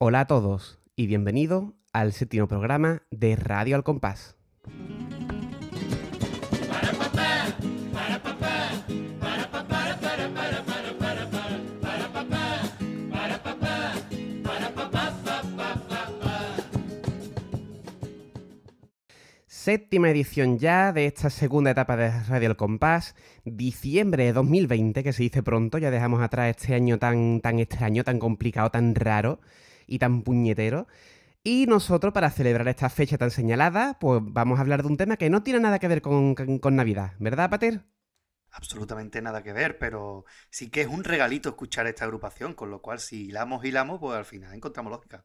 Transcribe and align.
Hola 0.00 0.20
a 0.20 0.26
todos 0.28 0.78
y 0.94 1.08
bienvenido 1.08 1.74
al 1.92 2.12
séptimo 2.12 2.46
programa 2.46 3.02
de 3.10 3.34
Radio 3.34 3.74
Al 3.74 3.82
Compás. 3.82 4.36
Séptima 19.48 20.10
edición 20.10 20.60
ya 20.60 20.92
de 20.92 21.06
esta 21.06 21.28
segunda 21.28 21.72
etapa 21.72 21.96
de 21.96 22.12
Radio 22.28 22.50
El 22.50 22.56
Compás, 22.56 23.16
diciembre 23.44 24.26
de 24.26 24.32
2020, 24.32 25.02
que 25.02 25.12
se 25.12 25.24
dice 25.24 25.42
pronto, 25.42 25.78
ya 25.78 25.90
dejamos 25.90 26.22
atrás 26.22 26.56
este 26.56 26.76
año 26.76 27.00
tan, 27.00 27.40
tan 27.40 27.58
extraño, 27.58 28.04
tan 28.04 28.20
complicado, 28.20 28.70
tan 28.70 28.94
raro 28.94 29.40
y 29.88 29.98
tan 29.98 30.22
puñetero. 30.22 30.86
Y 31.44 31.66
nosotros, 31.66 32.12
para 32.12 32.30
celebrar 32.30 32.68
esta 32.68 32.90
fecha 32.90 33.18
tan 33.18 33.30
señalada, 33.30 33.98
pues 34.00 34.20
vamos 34.24 34.58
a 34.58 34.62
hablar 34.62 34.82
de 34.82 34.88
un 34.88 34.96
tema 34.96 35.16
que 35.16 35.30
no 35.30 35.42
tiene 35.42 35.60
nada 35.60 35.78
que 35.78 35.88
ver 35.88 36.02
con, 36.02 36.34
con 36.34 36.76
Navidad, 36.76 37.14
¿verdad, 37.18 37.50
Pater? 37.50 37.84
absolutamente 38.50 39.22
nada 39.22 39.42
que 39.42 39.52
ver, 39.52 39.78
pero 39.78 40.24
sí 40.50 40.70
que 40.70 40.82
es 40.82 40.88
un 40.88 41.04
regalito 41.04 41.50
escuchar 41.50 41.86
esta 41.86 42.04
agrupación, 42.04 42.54
con 42.54 42.70
lo 42.70 42.82
cual 42.82 42.98
si 43.00 43.26
hilamos, 43.26 43.64
hilamos, 43.64 44.00
pues 44.00 44.16
al 44.16 44.24
final 44.24 44.54
encontramos 44.54 44.90
lógica. 44.90 45.24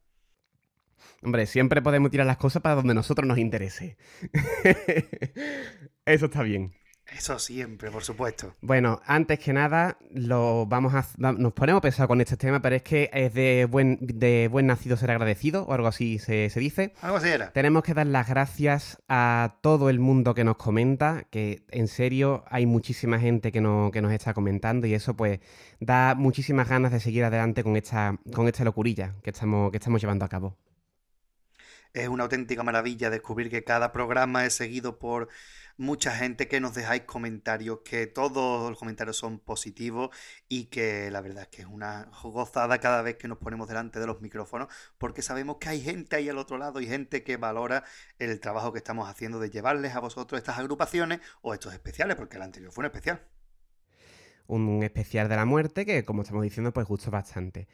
Hombre, 1.22 1.45
siempre 1.48 1.82
podemos 1.82 2.12
tirar 2.12 2.28
las 2.28 2.38
cosas 2.38 2.62
para 2.62 2.76
donde 2.76 2.94
nosotros 2.94 3.28
nos 3.28 3.38
interese. 3.38 3.98
Eso 6.06 6.26
está 6.26 6.44
bien. 6.44 6.73
Eso 7.12 7.38
siempre, 7.38 7.92
por 7.92 8.04
supuesto. 8.04 8.56
Bueno, 8.62 9.02
antes 9.06 9.38
que 9.38 9.54
nada, 9.54 9.98
lo 10.12 10.66
vamos 10.66 10.94
a, 10.94 11.06
nos 11.18 11.54
ponemos 11.54 11.82
pesado 11.82 12.08
con 12.08 12.22
este 12.22 12.38
tema, 12.38 12.62
pero 12.62 12.78
es 12.78 12.84
que 12.84 13.10
es 13.14 13.34
de 13.34 13.68
buen, 13.70 13.98
de 14.02 14.48
buen 14.50 14.68
nacido 14.68 14.96
ser 14.96 15.12
agradecido, 15.12 15.66
o 15.66 15.74
algo 15.74 15.88
así 15.88 16.18
se, 16.18 16.50
dice. 16.56 16.94
Algo 17.02 17.18
así 17.18 17.28
era. 17.28 17.52
Tenemos 17.52 17.84
que 17.84 17.94
dar 17.94 18.08
las 18.08 18.30
gracias 18.30 18.98
a 19.10 19.58
todo 19.62 19.90
el 19.90 20.00
mundo 20.00 20.34
que 20.34 20.44
nos 20.44 20.58
comenta, 20.58 21.26
que 21.30 21.66
en 21.70 21.88
serio 21.88 22.45
hay 22.48 22.66
muchísima 22.66 23.20
gente 23.20 23.52
que, 23.52 23.60
que 23.60 24.02
nos 24.02 24.12
está 24.12 24.34
comentando 24.34 24.88
y 24.88 24.94
eso 24.94 25.16
pues 25.16 25.40
da 25.80 26.16
muchísimas 26.16 26.70
ganas 26.70 26.92
de 26.94 27.00
seguir 27.00 27.26
adelante 27.26 27.64
con 27.64 27.76
esta, 27.76 28.17
con 28.34 28.48
esta 28.48 28.64
locurilla 28.64 29.16
que 29.23 29.32
estamos, 29.32 29.72
que 29.72 29.78
estamos 29.78 30.02
llevando 30.02 30.26
a 30.26 30.30
cabo. 30.30 30.58
Es 31.94 32.08
una 32.08 32.23
auténtica 32.23 32.64
maravilla 32.64 33.12
descubrir 33.12 33.52
que 33.52 33.64
cada 33.64 33.92
programa 33.92 34.45
es 34.45 34.56
seguido 34.56 34.98
por 34.98 35.30
mucha 35.78 36.16
gente 36.16 36.48
que 36.48 36.60
nos 36.60 36.76
dejáis 36.76 37.04
comentarios, 37.04 37.80
que 37.84 38.08
todos 38.08 38.70
los 38.70 38.80
comentarios 38.80 39.18
son 39.18 39.40
positivos 39.40 40.10
y 40.48 40.66
que 40.66 41.10
la 41.12 41.22
verdad 41.22 41.44
es 41.44 41.50
que 41.50 41.62
es 41.64 41.68
una 41.68 42.10
gozada 42.22 42.80
cada 42.80 43.02
vez 43.02 43.18
que 43.18 43.28
nos 43.28 43.38
ponemos 43.38 43.68
delante 43.68 44.00
de 44.00 44.08
los 44.08 44.22
micrófonos 44.22 44.68
porque 44.98 45.22
sabemos 45.22 45.58
que 45.58 45.70
hay 45.70 45.82
gente 45.82 46.16
ahí 46.16 46.30
al 46.30 46.38
otro 46.38 46.58
lado 46.58 46.80
y 46.80 46.88
gente 46.88 47.24
que 47.24 47.38
valora 47.38 47.84
el 48.20 48.40
trabajo 48.40 48.72
que 48.72 48.80
estamos 48.80 49.10
haciendo 49.10 49.40
de 49.40 49.50
llevarles 49.50 49.96
a 49.96 50.00
vosotros 50.00 50.38
estas 50.38 50.60
agrupaciones 50.60 51.20
o 51.42 51.54
estos 51.54 51.74
especiales, 51.74 52.16
porque 52.16 52.38
el 52.38 52.44
anterior 52.44 52.72
fue 52.72 52.84
un 52.84 52.86
especial. 52.88 53.22
Un 54.46 54.84
especial 54.84 55.30
de 55.30 55.36
la 55.36 55.46
muerte 55.46 55.86
que, 55.86 56.04
como 56.04 56.22
estamos 56.22 56.44
diciendo, 56.44 56.74
pues 56.74 56.86
gustó 56.88 57.12
bastante. 57.12 57.68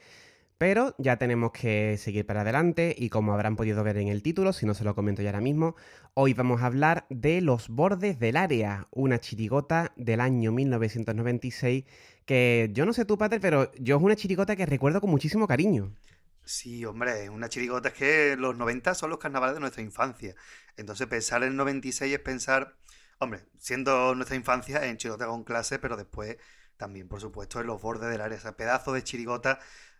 Pero 0.59 0.93
ya 0.97 1.15
tenemos 1.15 1.53
que 1.53 1.97
seguir 1.97 2.25
para 2.25 2.41
adelante 2.41 2.93
y 2.95 3.09
como 3.09 3.33
habrán 3.33 3.55
podido 3.55 3.81
ver 3.81 3.97
en 3.97 4.09
el 4.09 4.21
título, 4.21 4.51
si 4.51 4.65
no 4.65 4.73
se 4.73 4.83
lo 4.83 4.93
comento 4.93 5.21
ya 5.21 5.29
ahora 5.29 5.39
mismo, 5.39 5.77
hoy 6.15 6.33
vamos 6.33 6.61
a 6.61 6.65
hablar 6.65 7.05
de 7.09 7.39
Los 7.39 7.69
Bordes 7.69 8.19
del 8.19 8.35
Área, 8.35 8.89
una 8.91 9.19
chirigota 9.21 9.93
del 9.95 10.19
año 10.19 10.51
1996 10.51 11.85
que 12.25 12.71
yo 12.73 12.85
no 12.85 12.91
sé 12.91 13.05
tú, 13.05 13.17
Pater, 13.17 13.39
pero 13.39 13.71
yo 13.75 13.95
es 13.95 14.03
una 14.03 14.17
chirigota 14.17 14.57
que 14.57 14.65
recuerdo 14.65 14.99
con 14.99 15.09
muchísimo 15.09 15.47
cariño. 15.47 15.95
Sí, 16.43 16.83
hombre, 16.83 17.29
una 17.29 17.47
chirigota 17.47 17.87
es 17.87 17.95
que 17.95 18.35
los 18.37 18.57
90 18.57 18.95
son 18.95 19.11
los 19.11 19.19
carnavales 19.19 19.55
de 19.55 19.61
nuestra 19.61 19.81
infancia. 19.81 20.35
Entonces 20.75 21.07
pensar 21.07 21.41
en 21.43 21.51
el 21.51 21.55
96 21.55 22.13
es 22.13 22.19
pensar, 22.19 22.75
hombre, 23.19 23.45
siendo 23.57 24.13
nuestra 24.13 24.35
infancia 24.35 24.85
en 24.85 24.97
chirigota 24.97 25.25
con 25.27 25.45
clase, 25.45 25.79
pero 25.79 25.95
después 25.95 26.35
también, 26.75 27.07
por 27.07 27.19
supuesto, 27.19 27.61
en 27.61 27.67
los 27.67 27.81
bordes 27.81 28.09
del 28.09 28.21
área, 28.21 28.37
ese 28.37 28.51
pedazo 28.53 28.93
de 28.93 29.03
chirigota 29.03 29.59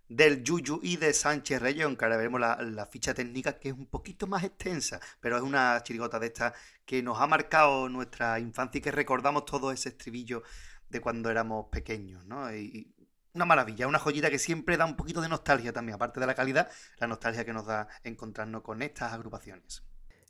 del 0.10 0.44
Yuyu 0.44 0.80
y 0.84 0.98
de 0.98 1.14
Sánchez 1.14 1.62
Reyes, 1.62 1.86
aunque 1.86 2.04
ahora 2.04 2.18
veremos 2.18 2.42
la, 2.42 2.88
ficha 2.92 3.14
técnica 3.14 3.60
que 3.60 3.70
es 3.70 3.76
un 3.76 3.86
poquito 3.86 4.28
más 4.28 4.44
extensa, 4.44 5.00
pero 5.22 5.38
es 5.38 5.44
una 5.44 5.82
chirigota 5.84 6.20
de 6.20 6.28
esta 6.28 6.54
que 6.86 7.04
nos 7.04 7.20
ha 7.22 7.28
marcado 7.28 7.88
nuestra 7.90 8.40
infancia 8.40 8.80
y 8.80 8.82
que 8.82 8.92
recordamos 8.92 9.46
todo 9.46 9.72
ese 9.72 9.90
estribillo 9.90 10.44
de 10.90 11.00
cuando 11.00 11.30
éramos 11.30 11.68
pequeños, 11.72 12.26
¿no? 12.26 12.54
Y, 12.54 12.94
una 13.34 13.46
maravilla, 13.46 13.88
una 13.88 14.00
joyita 14.00 14.32
que 14.32 14.40
siempre 14.40 14.76
da 14.76 14.86
un 14.86 14.96
poquito 14.96 15.22
de 15.22 15.30
nostalgia 15.30 15.72
también, 15.72 15.96
aparte 15.96 16.20
de 16.20 16.26
la 16.26 16.34
calidad, 16.34 16.70
la 16.98 17.08
nostalgia 17.08 17.46
que 17.46 17.54
nos 17.54 17.68
da 17.68 17.88
encontrarnos 18.04 18.64
con 18.64 18.82
estas 18.82 19.14
agrupaciones. 19.14 19.84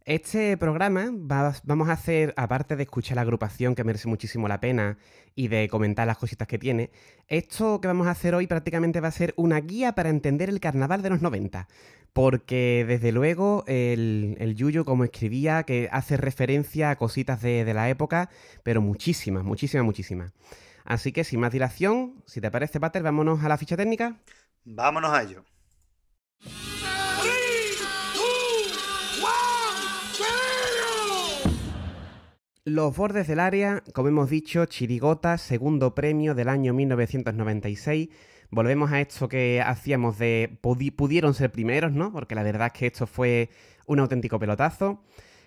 Este 0.05 0.57
programa 0.57 1.09
vamos 1.11 1.89
a 1.89 1.91
hacer, 1.91 2.33
aparte 2.35 2.75
de 2.75 2.83
escuchar 2.83 3.15
la 3.15 3.21
agrupación 3.21 3.75
que 3.75 3.83
merece 3.83 4.07
muchísimo 4.07 4.47
la 4.47 4.59
pena 4.59 4.97
y 5.35 5.49
de 5.49 5.67
comentar 5.69 6.07
las 6.07 6.17
cositas 6.17 6.47
que 6.47 6.57
tiene, 6.57 6.89
esto 7.27 7.79
que 7.79 7.87
vamos 7.87 8.07
a 8.07 8.11
hacer 8.11 8.33
hoy 8.33 8.47
prácticamente 8.47 9.01
va 9.01 9.09
a 9.09 9.11
ser 9.11 9.33
una 9.37 9.59
guía 9.59 9.93
para 9.93 10.09
entender 10.09 10.49
el 10.49 10.59
carnaval 10.59 11.01
de 11.01 11.09
los 11.11 11.21
90. 11.21 11.67
Porque 12.11 12.85
desde 12.87 13.11
luego 13.11 13.63
el, 13.67 14.35
el 14.39 14.55
Yuyo, 14.55 14.83
como 14.83 15.03
escribía, 15.03 15.63
que 15.63 15.89
hace 15.91 16.17
referencia 16.17 16.89
a 16.89 16.95
cositas 16.95 17.41
de, 17.41 17.63
de 17.63 17.73
la 17.75 17.87
época, 17.89 18.29
pero 18.63 18.81
muchísimas, 18.81 19.43
muchísimas, 19.43 19.85
muchísimas. 19.85 20.33
Así 20.85 21.11
que 21.11 21.23
sin 21.23 21.39
más 21.39 21.51
dilación, 21.51 22.23
si 22.25 22.41
te 22.41 22.49
parece, 22.49 22.79
Pater, 22.79 23.03
vámonos 23.03 23.43
a 23.43 23.47
la 23.47 23.57
ficha 23.57 23.77
técnica. 23.77 24.17
Vámonos 24.66 25.11
a 25.11 25.21
ello. 25.21 25.45
Los 32.66 32.96
bordes 32.96 33.25
del 33.28 33.40
área, 33.40 33.84
como 33.94 34.09
hemos 34.09 34.30
dicho, 34.30 34.66
Chirigota, 34.66 35.38
segundo 35.38 35.96
premio 35.96 36.36
del 36.36 36.50
año 36.50 36.74
1996. 36.74 38.09
Volvemos 38.52 38.92
a 38.92 39.00
esto 39.00 39.30
que 39.30 39.62
hacíamos 39.66 40.20
de 40.20 40.59
pudieron 40.62 41.34
ser 41.34 41.53
primeros, 41.53 41.94
¿no? 41.94 42.12
Porque 42.12 42.36
la 42.36 42.44
verdad 42.44 42.68
es 42.68 42.74
que 42.74 42.88
esto 42.88 43.08
fue 43.08 43.50
un 43.88 44.00
auténtico 44.00 44.40
pelotazo. 44.40 45.02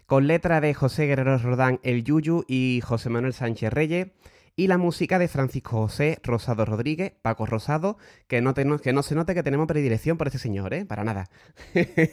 Con 0.07 0.27
letra 0.27 0.63
de 0.63 0.73
José 0.73 1.07
Guerrero 1.07 1.37
Rodán 1.37 1.81
El 1.83 2.03
Yuyu 2.03 2.45
y 2.49 2.81
José 2.83 3.11
Manuel 3.11 3.35
Sánchez 3.35 3.71
Reyes 3.71 4.09
y 4.55 4.67
la 4.67 4.77
música 4.77 5.19
de 5.19 5.29
Francisco 5.29 5.79
José 5.79 6.19
Rosado 6.23 6.65
Rodríguez, 6.65 7.15
Paco 7.23 7.47
Rosado, 7.47 7.97
que 8.29 8.43
no, 8.43 8.53
que 8.55 8.93
no 8.93 9.03
se 9.03 9.15
note 9.15 9.35
que 9.35 9.43
tenemos 9.43 9.67
predilección 9.67 10.19
por 10.19 10.27
este 10.27 10.39
señor, 10.39 10.75
¿eh? 10.75 10.85
Para 10.85 11.05
nada. 11.05 11.31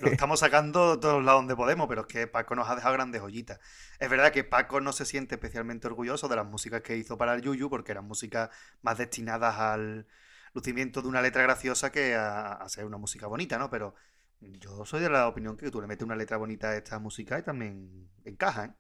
Lo 0.02 0.08
estamos 0.10 0.40
sacando 0.40 0.96
de 0.96 1.02
todos 1.02 1.24
lados 1.24 1.42
donde 1.42 1.56
podemos, 1.56 1.88
pero 1.90 2.02
es 2.02 2.08
que 2.08 2.28
Paco 2.28 2.56
nos 2.56 2.70
ha 2.70 2.76
dejado 2.76 2.94
grandes 2.94 3.22
joyitas. 3.22 3.60
Es 4.00 4.10
verdad 4.10 4.32
que 4.32 4.46
Paco 4.46 4.80
no 4.80 4.94
se 4.94 5.06
siente 5.06 5.36
especialmente 5.36 5.88
orgulloso 5.88 6.30
de 6.30 6.38
las 6.38 6.46
músicas 6.46 6.82
que 6.82 6.96
hizo 6.96 7.18
para 7.18 7.34
el 7.34 7.42
Yuyu, 7.42 7.70
porque 7.70 7.92
eran 7.92 8.06
músicas 8.06 8.50
más 8.82 8.98
destinadas 8.98 9.58
al 9.58 10.08
lucimiento 10.54 11.02
de 11.02 11.10
una 11.10 11.22
letra 11.22 11.44
graciosa 11.44 11.92
que 11.92 12.16
a, 12.16 12.54
a 12.54 12.70
ser 12.70 12.86
una 12.86 12.98
música 12.98 13.28
bonita, 13.28 13.58
¿no? 13.58 13.70
Pero 13.70 13.96
yo 14.42 14.86
soy 14.86 15.02
de 15.02 15.10
la 15.10 15.28
opinión 15.28 15.58
que 15.58 15.70
tú 15.70 15.82
le 15.82 15.88
metes 15.88 16.06
una 16.06 16.16
letra 16.16 16.38
bonita 16.38 16.70
a 16.70 16.78
esta 16.78 17.00
música 17.00 17.38
y 17.40 17.44
también 17.44 18.10
encaja. 18.24 18.66
¿eh? 18.66 18.72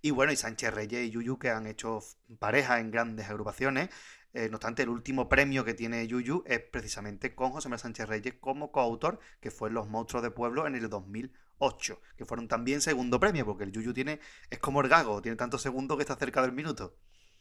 Y 0.00 0.10
bueno, 0.10 0.32
y 0.32 0.36
Sánchez 0.36 0.72
Reyes 0.72 1.06
y 1.06 1.10
Yuyu 1.10 1.38
que 1.38 1.50
han 1.50 1.66
hecho 1.66 2.00
pareja 2.38 2.80
en 2.80 2.90
grandes 2.90 3.28
agrupaciones. 3.28 3.90
Eh, 4.34 4.48
no 4.48 4.56
obstante, 4.56 4.82
el 4.82 4.88
último 4.88 5.28
premio 5.28 5.64
que 5.64 5.74
tiene 5.74 6.06
Yuyu 6.06 6.42
es 6.46 6.60
precisamente 6.60 7.34
con 7.34 7.50
José 7.50 7.68
Manuel 7.68 7.80
Sánchez 7.80 8.08
Reyes 8.08 8.34
como 8.40 8.72
coautor, 8.72 9.20
que 9.40 9.50
fue 9.50 9.70
Los 9.70 9.88
Monstruos 9.88 10.22
de 10.22 10.30
Pueblo 10.30 10.66
en 10.66 10.74
el 10.74 10.88
2008, 10.88 12.00
que 12.16 12.24
fueron 12.24 12.48
también 12.48 12.80
segundo 12.80 13.20
premio, 13.20 13.44
porque 13.44 13.64
el 13.64 13.72
Yuyu 13.72 13.92
tiene, 13.92 14.20
es 14.48 14.58
como 14.58 14.80
el 14.80 14.88
gago, 14.88 15.20
tiene 15.20 15.36
tantos 15.36 15.60
segundos 15.60 15.98
que 15.98 16.02
está 16.02 16.16
cerca 16.16 16.40
del 16.40 16.52
minuto. 16.52 16.96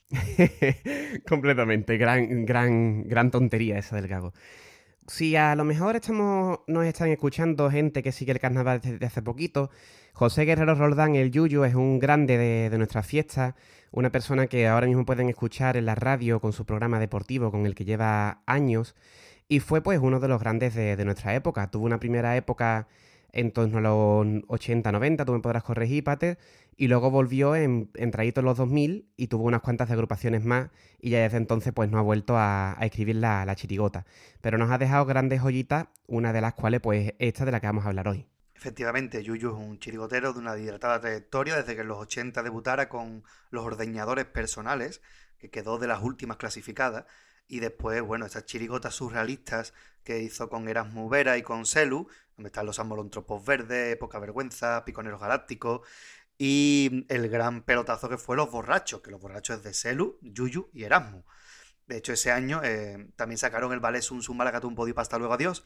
Completamente, 1.29 1.97
gran, 1.97 2.45
gran, 2.45 3.07
gran 3.07 3.31
tontería 3.31 3.77
esa 3.77 3.95
del 3.95 4.09
gago 4.09 4.33
si 5.07 5.35
a 5.35 5.55
lo 5.55 5.63
mejor 5.63 5.95
estamos, 5.95 6.59
nos 6.67 6.85
están 6.85 7.09
escuchando 7.09 7.69
gente 7.69 8.03
que 8.03 8.11
sigue 8.11 8.31
el 8.31 8.39
carnaval 8.39 8.81
desde 8.81 9.05
hace 9.05 9.21
poquito, 9.21 9.69
José 10.13 10.45
Guerrero 10.45 10.75
Roldán, 10.75 11.15
el 11.15 11.31
Yuyu, 11.31 11.63
es 11.63 11.75
un 11.75 11.99
grande 11.99 12.37
de, 12.37 12.69
de 12.69 12.77
nuestra 12.77 13.03
fiesta, 13.03 13.55
una 13.91 14.11
persona 14.11 14.47
que 14.47 14.67
ahora 14.67 14.87
mismo 14.87 15.05
pueden 15.05 15.29
escuchar 15.29 15.77
en 15.77 15.85
la 15.85 15.95
radio 15.95 16.39
con 16.39 16.53
su 16.53 16.65
programa 16.65 16.99
deportivo 16.99 17.51
con 17.51 17.65
el 17.65 17.75
que 17.75 17.85
lleva 17.85 18.41
años 18.45 18.95
y 19.47 19.59
fue 19.59 19.81
pues 19.81 19.99
uno 19.99 20.19
de 20.19 20.27
los 20.27 20.39
grandes 20.39 20.75
de, 20.75 20.95
de 20.95 21.05
nuestra 21.05 21.35
época. 21.35 21.69
Tuvo 21.69 21.85
una 21.85 21.99
primera 21.99 22.37
época 22.37 22.87
en 23.33 23.51
torno 23.51 23.79
a 23.79 23.81
los 23.81 24.43
80, 24.47 24.91
90, 24.91 25.25
tú 25.25 25.33
me 25.33 25.39
podrás 25.39 25.63
corregir, 25.63 26.03
Pater, 26.03 26.37
y 26.75 26.87
luego 26.87 27.11
volvió 27.11 27.55
en, 27.55 27.91
en 27.95 28.11
en 28.17 28.45
los 28.45 28.57
2000 28.57 29.11
y 29.15 29.27
tuvo 29.27 29.43
unas 29.43 29.61
cuantas 29.61 29.91
agrupaciones 29.91 30.43
más 30.43 30.69
y 30.99 31.11
ya 31.11 31.19
desde 31.19 31.37
entonces 31.37 31.73
pues 31.73 31.89
no 31.89 31.99
ha 31.99 32.01
vuelto 32.01 32.35
a, 32.37 32.77
escribir 32.81 33.17
la, 33.17 33.45
la, 33.45 33.55
chirigota. 33.55 34.05
Pero 34.41 34.57
nos 34.57 34.71
ha 34.71 34.77
dejado 34.77 35.05
grandes 35.05 35.41
joyitas, 35.41 35.87
una 36.07 36.33
de 36.33 36.41
las 36.41 36.53
cuales 36.53 36.81
pues 36.81 37.13
esta 37.19 37.45
de 37.45 37.51
la 37.51 37.59
que 37.59 37.67
vamos 37.67 37.85
a 37.85 37.89
hablar 37.89 38.07
hoy. 38.07 38.27
Efectivamente, 38.61 39.23
Yuyu 39.23 39.49
es 39.49 39.55
un 39.55 39.79
chirigotero 39.79 40.33
de 40.33 40.39
una 40.39 40.53
dilatada 40.53 41.01
trayectoria 41.01 41.55
desde 41.55 41.73
que 41.73 41.81
en 41.81 41.87
los 41.87 41.97
80 41.97 42.43
debutara 42.43 42.89
con 42.89 43.23
los 43.49 43.65
ordeñadores 43.65 44.25
personales, 44.25 45.01
que 45.39 45.49
quedó 45.49 45.79
de 45.79 45.87
las 45.87 46.03
últimas 46.03 46.37
clasificadas, 46.37 47.05
y 47.47 47.59
después, 47.59 48.03
bueno, 48.03 48.27
estas 48.27 48.45
chirigotas 48.45 48.93
surrealistas 48.93 49.73
que 50.03 50.19
hizo 50.19 50.47
con 50.47 50.69
Erasmus 50.69 51.09
Vera 51.09 51.39
y 51.39 51.41
con 51.41 51.65
Celu, 51.65 52.07
donde 52.37 52.49
están 52.49 52.67
los 52.67 52.77
amolontropos 52.77 53.43
verdes, 53.43 53.97
Poca 53.97 54.19
Vergüenza, 54.19 54.85
Piconeros 54.85 55.19
Galácticos, 55.19 55.81
y 56.43 57.05
el 57.09 57.29
gran 57.29 57.61
pelotazo 57.61 58.09
que 58.09 58.17
fue 58.17 58.35
Los 58.35 58.49
Borrachos, 58.49 59.01
que 59.01 59.11
Los 59.11 59.21
Borrachos 59.21 59.57
es 59.57 59.63
de 59.63 59.75
Selu, 59.75 60.17
Yuyu 60.23 60.71
y 60.73 60.85
Erasmus. 60.85 61.23
De 61.85 61.97
hecho, 61.97 62.13
ese 62.13 62.31
año 62.31 62.61
eh, 62.63 63.11
también 63.15 63.37
sacaron 63.37 63.71
el 63.73 63.79
ballet 63.79 64.01
Sun 64.01 64.23
Sun 64.23 64.37
Malagatum 64.37 64.73
Podio 64.73 64.95
Hasta 64.97 65.19
luego 65.19 65.35
adiós, 65.35 65.63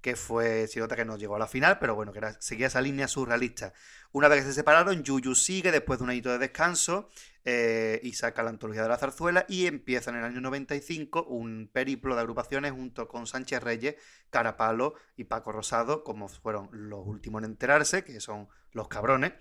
que 0.00 0.16
fue 0.16 0.66
nota 0.76 0.96
que 0.96 1.04
no 1.04 1.18
llegó 1.18 1.36
a 1.36 1.38
la 1.38 1.46
final, 1.46 1.78
pero 1.78 1.94
bueno, 1.94 2.10
que 2.10 2.20
era, 2.20 2.40
seguía 2.40 2.68
esa 2.68 2.80
línea 2.80 3.06
surrealista. 3.06 3.74
Una 4.12 4.28
vez 4.28 4.40
que 4.40 4.46
se 4.46 4.54
separaron, 4.54 5.02
Yuyu 5.02 5.34
sigue 5.34 5.70
después 5.70 5.98
de 5.98 6.04
un 6.04 6.10
añito 6.10 6.30
de 6.30 6.38
descanso 6.38 7.10
eh, 7.44 8.00
y 8.02 8.14
saca 8.14 8.42
la 8.42 8.48
antología 8.48 8.82
de 8.82 8.88
la 8.88 8.96
zarzuela 8.96 9.44
y 9.46 9.66
empieza 9.66 10.10
en 10.10 10.16
el 10.16 10.24
año 10.24 10.40
95 10.40 11.24
un 11.24 11.68
periplo 11.70 12.14
de 12.14 12.22
agrupaciones 12.22 12.72
junto 12.72 13.08
con 13.08 13.26
Sánchez 13.26 13.62
Reyes, 13.62 13.96
Carapalo 14.30 14.94
y 15.16 15.24
Paco 15.24 15.52
Rosado, 15.52 16.02
como 16.02 16.28
fueron 16.28 16.70
los 16.72 17.06
últimos 17.06 17.42
en 17.42 17.50
enterarse, 17.50 18.04
que 18.04 18.20
son 18.20 18.48
los 18.72 18.88
cabrones 18.88 19.34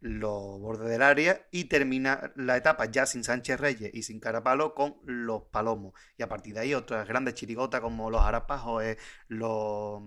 los 0.00 0.58
bordes 0.60 0.88
del 0.88 1.02
área 1.02 1.46
y 1.50 1.64
termina 1.64 2.32
la 2.34 2.56
etapa 2.56 2.86
ya 2.86 3.06
sin 3.06 3.22
Sánchez 3.22 3.60
Reyes 3.60 3.90
y 3.94 4.02
sin 4.02 4.18
Carapalo 4.18 4.74
con 4.74 4.96
los 5.04 5.42
Palomos. 5.44 5.94
Y 6.16 6.22
a 6.22 6.28
partir 6.28 6.54
de 6.54 6.60
ahí 6.60 6.74
otras 6.74 7.06
grandes 7.06 7.34
chirigotas 7.34 7.80
como 7.80 8.10
los 8.10 8.22
Arapajos, 8.22 8.82
los... 9.28 10.02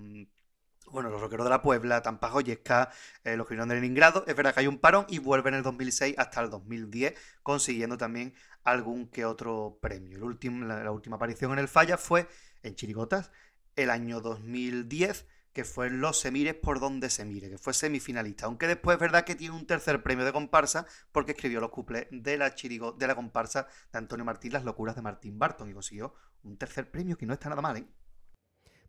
Bueno, 0.92 1.10
los 1.10 1.22
rockeros 1.22 1.46
de 1.46 1.50
la 1.50 1.62
Puebla, 1.62 2.02
Tampajo, 2.02 2.42
Yesca, 2.42 2.92
eh, 3.24 3.36
los 3.38 3.48
criminales 3.48 3.70
de 3.76 3.82
Leningrado. 3.82 4.26
Es 4.28 4.36
verdad 4.36 4.54
que 4.54 4.60
hay 4.60 4.68
un 4.68 4.78
parón 4.78 5.06
y 5.10 5.18
vuelve 5.18 5.50
en 5.50 5.56
el 5.56 5.64
2006 5.64 6.16
hasta 6.18 6.42
el 6.42 6.50
2010, 6.50 7.16
consiguiendo 7.42 7.98
también 7.98 8.36
algún 8.64 9.08
que 9.08 9.26
otro 9.26 9.80
premio. 9.82 10.20
La 10.20 10.92
última 10.92 11.16
aparición 11.16 11.54
en 11.54 11.60
el 11.60 11.68
Falla 11.68 11.98
fue 11.98 12.28
en 12.64 12.76
Chirigotas 12.76 13.32
el 13.76 13.90
año 13.90 14.22
2010 14.22 15.26
que 15.54 15.64
fue 15.64 15.90
Los 15.90 16.20
Semires 16.20 16.56
por 16.56 16.80
donde 16.80 17.10
se 17.10 17.26
mire, 17.26 17.50
que 17.50 17.58
fue 17.58 17.74
semifinalista. 17.74 18.48
Aunque 18.48 18.68
después 18.68 18.96
es 18.96 19.02
verdad 19.02 19.24
que 19.24 19.36
tiene 19.36 19.56
un 19.56 19.66
tercer 19.66 20.02
premio 20.02 20.26
de 20.26 20.34
comparsa 20.34 20.86
porque 21.12 21.32
escribió 21.34 21.62
los 21.62 21.70
cuplés 21.70 22.08
de 22.12 22.38
la, 22.38 22.56
chirigo, 22.56 22.92
de 22.92 23.08
la 23.08 23.16
comparsa 23.16 23.68
de 23.92 24.00
Antonio 24.00 24.26
Martín, 24.26 24.54
Las 24.54 24.66
locuras 24.66 24.96
de 24.96 25.04
Martín 25.04 25.38
Barton, 25.38 25.70
y 25.70 25.74
consiguió 25.74 26.16
un 26.44 26.58
tercer 26.58 26.90
premio 26.90 27.18
que 27.18 27.26
no 27.26 27.34
está 27.34 27.50
nada 27.50 27.62
mal, 27.62 27.78
¿eh? 27.78 27.86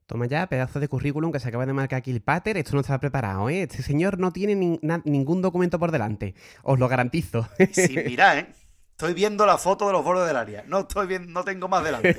Toma 0.07 0.27
ya, 0.27 0.47
pedazo 0.47 0.81
de 0.81 0.89
currículum 0.89 1.33
que 1.33 1.41
se 1.41 1.49
acaba 1.49 1.65
de 1.65 1.73
marcar 1.73 1.99
aquí 1.99 2.11
el 2.11 2.21
pater. 2.21 2.59
Esto 2.59 2.75
no 2.75 2.81
estaba 2.81 3.01
preparado, 3.01 3.49
¿eh? 3.49 3.63
Este 3.63 3.83
señor 3.83 4.19
no 4.19 4.35
tiene 4.35 4.55
ningún 4.55 5.41
documento 5.41 5.79
por 5.79 5.93
delante. 5.93 6.35
Os 6.63 6.79
lo 6.79 6.89
garantizo. 6.89 7.49
Sí, 7.73 7.97
mira, 8.05 8.39
¿eh? 8.39 8.53
Estoy 8.95 9.13
viendo 9.13 9.45
la 9.45 9.59
foto 9.59 9.89
de 9.89 9.93
los 9.93 10.05
bordes 10.05 10.25
del 10.25 10.37
área. 10.37 10.63
No 10.69 10.83
estoy 10.83 11.09
viendo, 11.09 11.29
no 11.33 11.43
tengo 11.43 11.67
más 11.67 11.83
delante. 11.83 12.17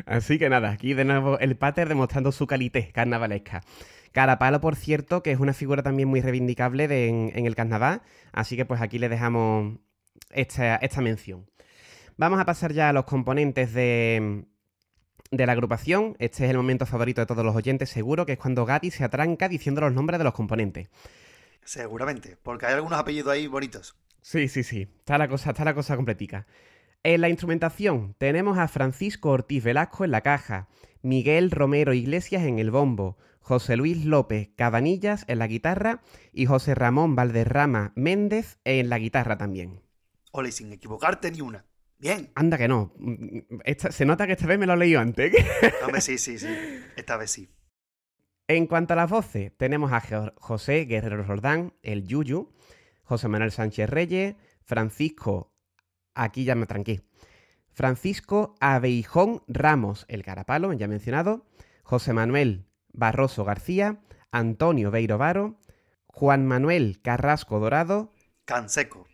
Así 0.06 0.38
que 0.38 0.48
nada, 0.48 0.70
aquí 0.70 0.94
de 0.94 1.04
nuevo 1.04 1.38
el 1.40 1.58
pater 1.58 1.90
demostrando 1.90 2.32
su 2.32 2.46
calité 2.46 2.90
carnavalesca. 2.90 3.62
Carapalo, 4.12 4.62
por 4.62 4.76
cierto, 4.76 5.22
que 5.22 5.30
es 5.30 5.38
una 5.38 5.52
figura 5.52 5.82
también 5.82 6.08
muy 6.08 6.22
reivindicable 6.22 7.08
en, 7.08 7.44
el 7.44 7.54
carnaval. 7.54 8.00
Así 8.32 8.56
que 8.56 8.64
pues 8.64 8.80
aquí 8.80 8.98
le 8.98 9.10
dejamos 9.10 9.76
esta, 10.30 10.76
esta 10.76 11.02
mención. 11.02 11.50
Vamos 12.16 12.40
a 12.40 12.46
pasar 12.46 12.72
ya 12.72 12.88
a 12.88 12.94
los 12.94 13.04
componentes 13.04 13.74
de, 13.74 14.46
de 15.30 15.46
la 15.46 15.52
agrupación. 15.52 16.16
Este 16.18 16.46
es 16.46 16.50
el 16.50 16.56
momento 16.56 16.86
favorito 16.86 17.20
de 17.20 17.26
todos 17.26 17.44
los 17.44 17.54
oyentes, 17.54 17.90
seguro, 17.90 18.24
que 18.24 18.32
es 18.32 18.38
cuando 18.38 18.64
Gatti 18.64 18.90
se 18.90 19.04
atranca 19.04 19.50
diciendo 19.50 19.82
los 19.82 19.92
nombres 19.92 20.16
de 20.16 20.24
los 20.24 20.32
componentes. 20.32 20.88
Seguramente, 21.62 22.38
porque 22.42 22.64
hay 22.64 22.72
algunos 22.72 22.98
apellidos 22.98 23.34
ahí 23.34 23.46
bonitos. 23.46 23.94
Sí, 24.22 24.48
sí, 24.48 24.62
sí. 24.62 24.88
Está 24.98 25.18
la 25.18 25.28
cosa, 25.28 25.50
está 25.50 25.64
la 25.64 25.74
cosa 25.74 25.96
completica. 25.96 26.46
En 27.02 27.20
la 27.20 27.28
instrumentación 27.28 28.14
tenemos 28.18 28.58
a 28.58 28.68
Francisco 28.68 29.30
Ortiz 29.30 29.62
Velasco 29.62 30.04
en 30.04 30.10
la 30.10 30.20
caja, 30.20 30.68
Miguel 31.02 31.50
Romero 31.50 31.94
Iglesias 31.94 32.42
en 32.42 32.58
el 32.58 32.70
bombo, 32.70 33.16
José 33.40 33.76
Luis 33.76 34.04
López 34.04 34.50
Cabanillas 34.56 35.24
en 35.28 35.38
la 35.38 35.46
guitarra 35.46 36.02
y 36.32 36.46
José 36.46 36.74
Ramón 36.74 37.16
Valderrama 37.16 37.92
Méndez 37.94 38.58
en 38.64 38.90
la 38.90 38.98
guitarra 38.98 39.38
también. 39.38 39.80
Ole, 40.32 40.52
sin 40.52 40.72
equivocarte 40.72 41.30
ni 41.30 41.40
una. 41.40 41.64
Bien. 41.98 42.30
Anda 42.34 42.58
que 42.58 42.68
no. 42.68 42.92
se 43.90 44.04
nota 44.04 44.26
que 44.26 44.32
esta 44.32 44.46
vez 44.46 44.58
me 44.58 44.66
lo 44.66 44.74
he 44.74 44.76
leído 44.76 45.00
antes. 45.00 45.32
Hombre, 45.84 46.00
sí, 46.00 46.18
sí, 46.18 46.38
sí. 46.38 46.48
Esta 46.96 47.16
vez 47.16 47.30
sí. 47.30 47.48
En 48.46 48.66
cuanto 48.66 48.94
a 48.94 48.96
las 48.96 49.10
voces, 49.10 49.52
tenemos 49.56 49.92
a 49.92 50.32
José 50.36 50.84
Guerrero 50.84 51.24
Jordán, 51.24 51.74
el 51.82 52.06
Yuyu, 52.06 52.52
José 53.08 53.26
Manuel 53.28 53.52
Sánchez 53.52 53.88
Reyes, 53.88 54.36
Francisco, 54.66 55.50
aquí 56.14 56.44
ya 56.44 56.54
me 56.54 56.66
tranqué, 56.66 57.00
Francisco 57.70 58.54
Abeijón 58.60 59.42
Ramos, 59.48 60.04
el 60.08 60.22
Carapalo, 60.22 60.74
ya 60.74 60.88
mencionado, 60.88 61.46
José 61.84 62.12
Manuel 62.12 62.66
Barroso 62.92 63.46
García, 63.46 64.02
Antonio 64.30 64.90
Beiro 64.90 65.16
Varo, 65.16 65.58
Juan 66.06 66.46
Manuel 66.46 67.00
Carrasco 67.00 67.58
Dorado. 67.58 68.12
Canseco. 68.44 69.06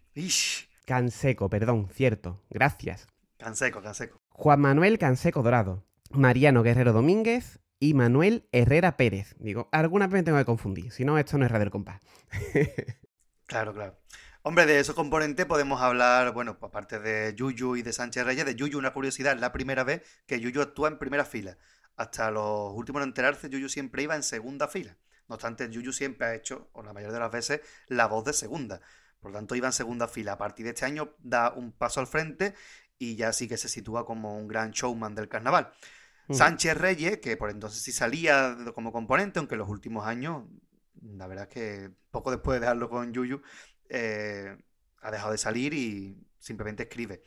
Canseco, 0.86 1.48
perdón, 1.48 1.88
cierto. 1.88 2.42
Gracias. 2.50 3.06
Canseco, 3.36 3.80
Canseco. 3.80 4.18
Juan 4.30 4.60
Manuel 4.60 4.98
Canseco 4.98 5.44
Dorado. 5.44 5.84
Mariano 6.10 6.64
Guerrero 6.64 6.92
Domínguez 6.92 7.60
y 7.78 7.94
Manuel 7.94 8.48
Herrera 8.50 8.96
Pérez. 8.96 9.36
Digo, 9.38 9.68
alguna 9.70 10.08
vez 10.08 10.14
me 10.14 10.22
tengo 10.24 10.38
que 10.38 10.44
confundir, 10.44 10.90
si 10.90 11.04
no, 11.04 11.16
esto 11.16 11.38
no 11.38 11.44
es 11.44 11.50
Radio 11.52 11.66
del 11.66 11.70
Compás. 11.70 12.00
Claro, 13.46 13.72
claro. 13.74 13.98
Hombre, 14.42 14.66
de 14.66 14.78
esos 14.78 14.94
componentes 14.94 15.46
podemos 15.46 15.80
hablar, 15.80 16.32
bueno, 16.32 16.58
pues 16.58 16.68
aparte 16.68 16.98
de 16.98 17.34
Yuyu 17.34 17.76
y 17.76 17.82
de 17.82 17.92
Sánchez 17.92 18.24
Reyes, 18.24 18.44
de 18.44 18.54
Yuyu 18.54 18.78
una 18.78 18.92
curiosidad, 18.92 19.34
es 19.34 19.40
la 19.40 19.52
primera 19.52 19.84
vez 19.84 20.02
que 20.26 20.38
Yuyu 20.38 20.60
actúa 20.60 20.88
en 20.88 20.98
primera 20.98 21.24
fila. 21.24 21.56
Hasta 21.96 22.30
los 22.30 22.72
últimos 22.74 23.02
en 23.02 23.08
enterarse, 23.08 23.48
Yuyu 23.48 23.68
siempre 23.68 24.02
iba 24.02 24.14
en 24.16 24.22
segunda 24.22 24.68
fila. 24.68 24.96
No 25.28 25.36
obstante, 25.36 25.70
Yuyu 25.70 25.92
siempre 25.92 26.26
ha 26.26 26.34
hecho, 26.34 26.68
o 26.72 26.82
la 26.82 26.92
mayoría 26.92 27.14
de 27.14 27.20
las 27.20 27.30
veces, 27.30 27.60
la 27.88 28.06
voz 28.06 28.24
de 28.24 28.32
segunda. 28.34 28.80
Por 29.20 29.30
lo 29.30 29.38
tanto, 29.38 29.54
iba 29.54 29.68
en 29.68 29.72
segunda 29.72 30.08
fila. 30.08 30.32
A 30.32 30.38
partir 30.38 30.64
de 30.64 30.72
este 30.72 30.84
año 30.84 31.14
da 31.20 31.50
un 31.52 31.72
paso 31.72 32.00
al 32.00 32.06
frente 32.06 32.54
y 32.98 33.16
ya 33.16 33.32
sí 33.32 33.48
que 33.48 33.56
se 33.56 33.68
sitúa 33.68 34.04
como 34.04 34.36
un 34.36 34.46
gran 34.46 34.72
showman 34.72 35.14
del 35.14 35.28
carnaval. 35.28 35.72
Sánchez 36.30 36.76
Reyes, 36.76 37.18
que 37.18 37.36
por 37.36 37.50
entonces 37.50 37.82
sí 37.82 37.92
salía 37.92 38.56
como 38.74 38.92
componente, 38.92 39.38
aunque 39.38 39.54
en 39.54 39.60
los 39.60 39.68
últimos 39.68 40.06
años 40.06 40.44
la 41.12 41.26
verdad 41.26 41.48
es 41.48 41.54
que 41.54 41.90
poco 42.10 42.30
después 42.30 42.56
de 42.56 42.60
dejarlo 42.60 42.88
con 42.88 43.12
Yuyu, 43.12 43.42
eh, 43.88 44.56
ha 45.00 45.10
dejado 45.10 45.32
de 45.32 45.38
salir 45.38 45.74
y 45.74 46.16
simplemente 46.38 46.84
escribe. 46.84 47.22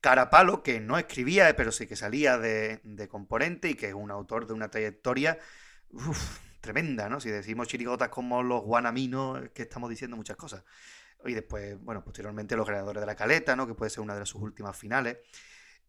Carapalo, 0.00 0.62
que 0.62 0.80
no 0.80 0.98
escribía, 0.98 1.54
pero 1.56 1.72
sí 1.72 1.86
que 1.86 1.96
salía 1.96 2.36
de, 2.38 3.08
componente 3.08 3.70
y 3.70 3.74
que 3.74 3.88
es 3.88 3.94
un 3.94 4.10
autor 4.10 4.46
de 4.46 4.52
una 4.52 4.70
trayectoria 4.70 5.38
tremenda, 6.60 7.08
¿no? 7.08 7.20
Si 7.20 7.30
decimos 7.30 7.68
chirigotas 7.68 8.10
como 8.10 8.42
los 8.42 8.62
guanaminos, 8.62 9.48
que 9.54 9.62
estamos 9.62 9.88
diciendo 9.88 10.16
muchas 10.16 10.36
cosas. 10.36 10.64
Y 11.24 11.32
después, 11.32 11.78
bueno, 11.80 12.04
posteriormente 12.04 12.56
los 12.56 12.66
creadores 12.66 13.00
de 13.00 13.06
la 13.06 13.16
caleta, 13.16 13.56
¿no? 13.56 13.66
Que 13.66 13.74
puede 13.74 13.90
ser 13.90 14.00
una 14.02 14.14
de 14.14 14.26
sus 14.26 14.42
últimas 14.42 14.76
finales. 14.76 15.18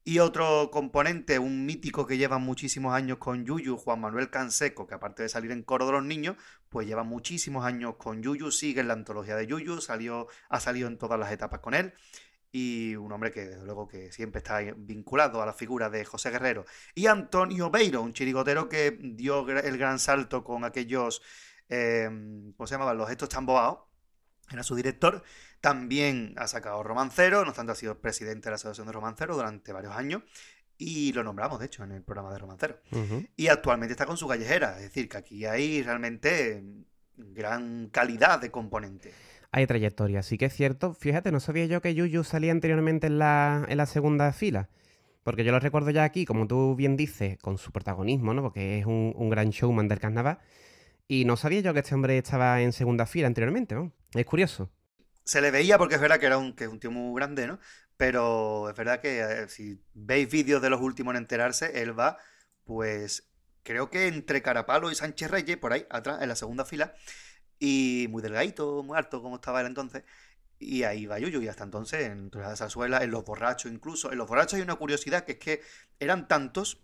Y 0.08 0.20
otro 0.20 0.70
componente, 0.72 1.40
un 1.40 1.66
mítico 1.66 2.06
que 2.06 2.20
lleva 2.20 2.38
muchísimos 2.38 2.94
años 2.94 3.18
con 3.18 3.44
Yuyu, 3.44 3.76
Juan 3.76 4.02
Manuel 4.02 4.30
Canseco, 4.30 4.86
que 4.86 4.94
aparte 4.94 5.24
de 5.24 5.30
salir 5.30 5.50
en 5.50 5.64
coro 5.64 5.88
de 5.88 5.94
los 5.94 6.04
niños, 6.04 6.36
pues 6.70 6.86
lleva 6.86 7.04
muchísimos 7.04 7.66
años 7.66 7.96
con 7.96 8.22
Yuyu, 8.22 8.52
sigue 8.52 8.82
en 8.82 8.88
la 8.88 8.94
antología 8.94 9.36
de 9.36 9.48
Yuyu, 9.48 9.82
salió, 9.82 10.28
ha 10.50 10.60
salido 10.60 10.88
en 10.88 11.00
todas 11.00 11.20
las 11.20 11.32
etapas 11.32 11.60
con 11.60 11.74
él. 11.74 11.92
Y 12.52 12.96
un 12.96 13.12
hombre 13.14 13.32
que 13.32 13.48
desde 13.48 13.66
luego 13.66 13.88
que 13.88 14.12
siempre 14.12 14.38
está 14.40 14.60
vinculado 14.78 15.42
a 15.42 15.46
la 15.48 15.54
figura 15.54 15.90
de 15.90 16.06
José 16.06 16.30
Guerrero. 16.30 16.66
Y 16.94 17.08
Antonio 17.08 17.72
Beiro, 17.72 18.04
un 18.04 18.14
chirigotero 18.14 18.70
que 18.70 18.96
dio 19.02 19.50
el 19.50 19.78
gran 19.80 19.98
salto 19.98 20.44
con 20.44 20.66
aquellos, 20.66 21.24
eh, 21.68 22.08
¿cómo 22.56 22.68
se 22.68 22.76
llamaban? 22.76 22.96
Los 22.96 23.10
estos 23.10 23.30
chamboados. 23.30 23.85
Era 24.52 24.64
su 24.64 24.76
director 24.76 25.24
también 25.62 26.34
ha 26.38 26.48
sacado 26.48 26.84
Romancero, 26.84 27.42
no 27.44 27.50
obstante 27.50 27.72
ha 27.72 27.76
sido 27.76 28.00
presidente 28.00 28.46
de 28.46 28.52
la 28.52 28.56
Asociación 28.56 28.88
de 28.88 28.94
Romancero 28.94 29.36
durante 29.36 29.74
varios 29.74 29.96
años 29.96 30.22
y 30.78 31.14
lo 31.14 31.24
nombramos, 31.24 31.60
de 31.60 31.66
hecho, 31.66 31.84
en 31.84 31.92
el 31.92 32.04
programa 32.04 32.32
de 32.32 32.40
Romancero. 32.40 32.80
Y 33.36 33.48
actualmente 33.48 33.94
está 33.94 34.06
con 34.06 34.18
su 34.18 34.28
callejera, 34.28 34.76
es 34.78 34.84
decir, 34.84 35.10
que 35.10 35.18
aquí 35.18 35.46
hay 35.46 35.82
realmente 35.82 36.64
gran 37.18 37.90
calidad 37.90 38.40
de 38.40 38.52
componente. 38.52 39.14
Hay 39.52 39.66
trayectoria, 39.68 40.22
sí 40.22 40.38
que 40.38 40.46
es 40.46 40.54
cierto. 40.54 40.94
Fíjate, 40.94 41.32
no 41.32 41.40
sabía 41.40 41.66
yo 41.66 41.82
que 41.82 41.96
Yuyu 41.96 42.24
salía 42.24 42.52
anteriormente 42.52 43.08
en 43.08 43.20
la, 43.20 43.66
en 43.70 43.78
la 43.78 43.86
segunda 43.86 44.34
fila. 44.34 44.70
Porque 45.26 45.44
yo 45.44 45.52
lo 45.52 45.60
recuerdo 45.60 45.90
ya 45.90 46.04
aquí, 46.04 46.24
como 46.24 46.46
tú 46.46 46.76
bien 46.76 46.96
dices, 46.96 47.40
con 47.40 47.58
su 47.58 47.72
protagonismo, 47.72 48.36
¿no? 48.36 48.44
Porque 48.44 48.78
es 48.78 48.86
un, 48.86 49.30
gran 49.32 49.50
showman 49.50 49.88
del 49.88 50.00
carnaval. 50.00 50.38
Y 51.08 51.26
no 51.26 51.38
sabía 51.38 51.62
yo 51.62 51.74
que 51.74 51.80
este 51.80 51.96
hombre 51.96 52.18
estaba 52.18 52.62
en 52.62 52.74
segunda 52.74 53.06
fila 53.06 53.28
anteriormente, 53.28 53.76
¿no? 53.76 53.92
Es 54.14 54.26
curioso 54.26 54.72
se 55.26 55.42
le 55.42 55.52
veía 55.52 55.78
porque 55.78 55.96
es 55.96 56.02
verdad 56.02 56.20
que 56.20 56.28
era 56.28 56.38
un, 56.38 56.54
que 56.54 56.68
un 56.68 56.80
tío 56.80 56.92
muy 56.92 57.20
grande, 57.20 57.48
¿no? 57.48 57.60
Pero 57.98 58.70
es 58.70 58.76
verdad 58.76 59.02
que 59.02 59.22
eh, 59.22 59.50
si 59.50 59.82
veis 59.94 60.30
vídeos 60.30 60.62
de 60.62 60.70
los 60.70 60.82
últimos 60.82 61.14
en 61.14 61.18
enterarse, 61.18 61.82
él 61.82 61.98
va, 62.00 62.18
pues 62.64 63.28
creo 63.64 63.90
que 63.90 64.08
entre 64.08 64.42
Carapalo 64.42 64.92
y 64.92 64.96
Sánchez 64.96 65.32
Reyes, 65.32 65.58
por 65.58 65.74
ahí, 65.74 65.86
atrás, 65.90 66.22
en 66.22 66.30
la 66.30 66.36
segunda 66.36 66.66
fila, 66.66 66.94
y 67.60 68.08
muy 68.12 68.22
delgadito, 68.22 68.84
muy 68.84 68.98
alto, 68.98 69.22
como 69.22 69.38
estaba 69.38 69.62
él 69.62 69.68
entonces. 69.68 70.04
Y 70.60 70.84
ahí 70.84 71.06
va 71.06 71.20
Yuyu, 71.20 71.42
y 71.42 71.48
hasta 71.48 71.64
entonces, 71.64 72.06
en 72.08 72.30
la 72.34 72.56
Sazuela, 72.56 73.04
en 73.04 73.12
Los 73.12 73.26
Borrachos 73.26 73.72
incluso. 73.72 74.12
En 74.12 74.18
Los 74.20 74.28
Borrachos 74.28 74.56
hay 74.56 74.62
una 74.62 74.76
curiosidad 74.76 75.26
que 75.26 75.34
es 75.34 75.40
que 75.40 75.62
eran 76.00 76.28
tantos 76.28 76.84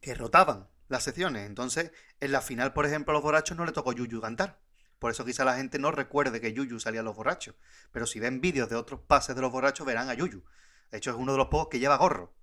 que 0.00 0.14
rotaban. 0.14 0.68
Las 0.90 1.04
secciones. 1.04 1.46
Entonces, 1.46 1.92
en 2.20 2.32
la 2.32 2.42
final, 2.42 2.74
por 2.74 2.84
ejemplo, 2.84 3.12
a 3.12 3.14
los 3.14 3.22
borrachos 3.22 3.56
no 3.56 3.64
le 3.64 3.72
tocó 3.72 3.92
Yuyu 3.92 4.20
cantar. 4.20 4.58
Por 4.98 5.10
eso 5.10 5.24
quizá 5.24 5.44
la 5.44 5.56
gente 5.56 5.78
no 5.78 5.92
recuerde 5.92 6.40
que 6.40 6.52
Yuyu 6.52 6.78
salía 6.78 7.00
a 7.00 7.04
los 7.04 7.16
borrachos. 7.16 7.54
Pero 7.92 8.06
si 8.06 8.20
ven 8.20 8.40
vídeos 8.40 8.68
de 8.68 8.76
otros 8.76 9.00
pases 9.00 9.34
de 9.34 9.40
los 9.40 9.50
borrachos, 9.50 9.86
verán 9.86 10.10
a 10.10 10.14
Yuyu. 10.14 10.42
De 10.90 10.98
hecho, 10.98 11.12
es 11.12 11.16
uno 11.16 11.32
de 11.32 11.38
los 11.38 11.46
pocos 11.46 11.68
que 11.68 11.78
lleva 11.78 11.96
gorro 11.96 12.34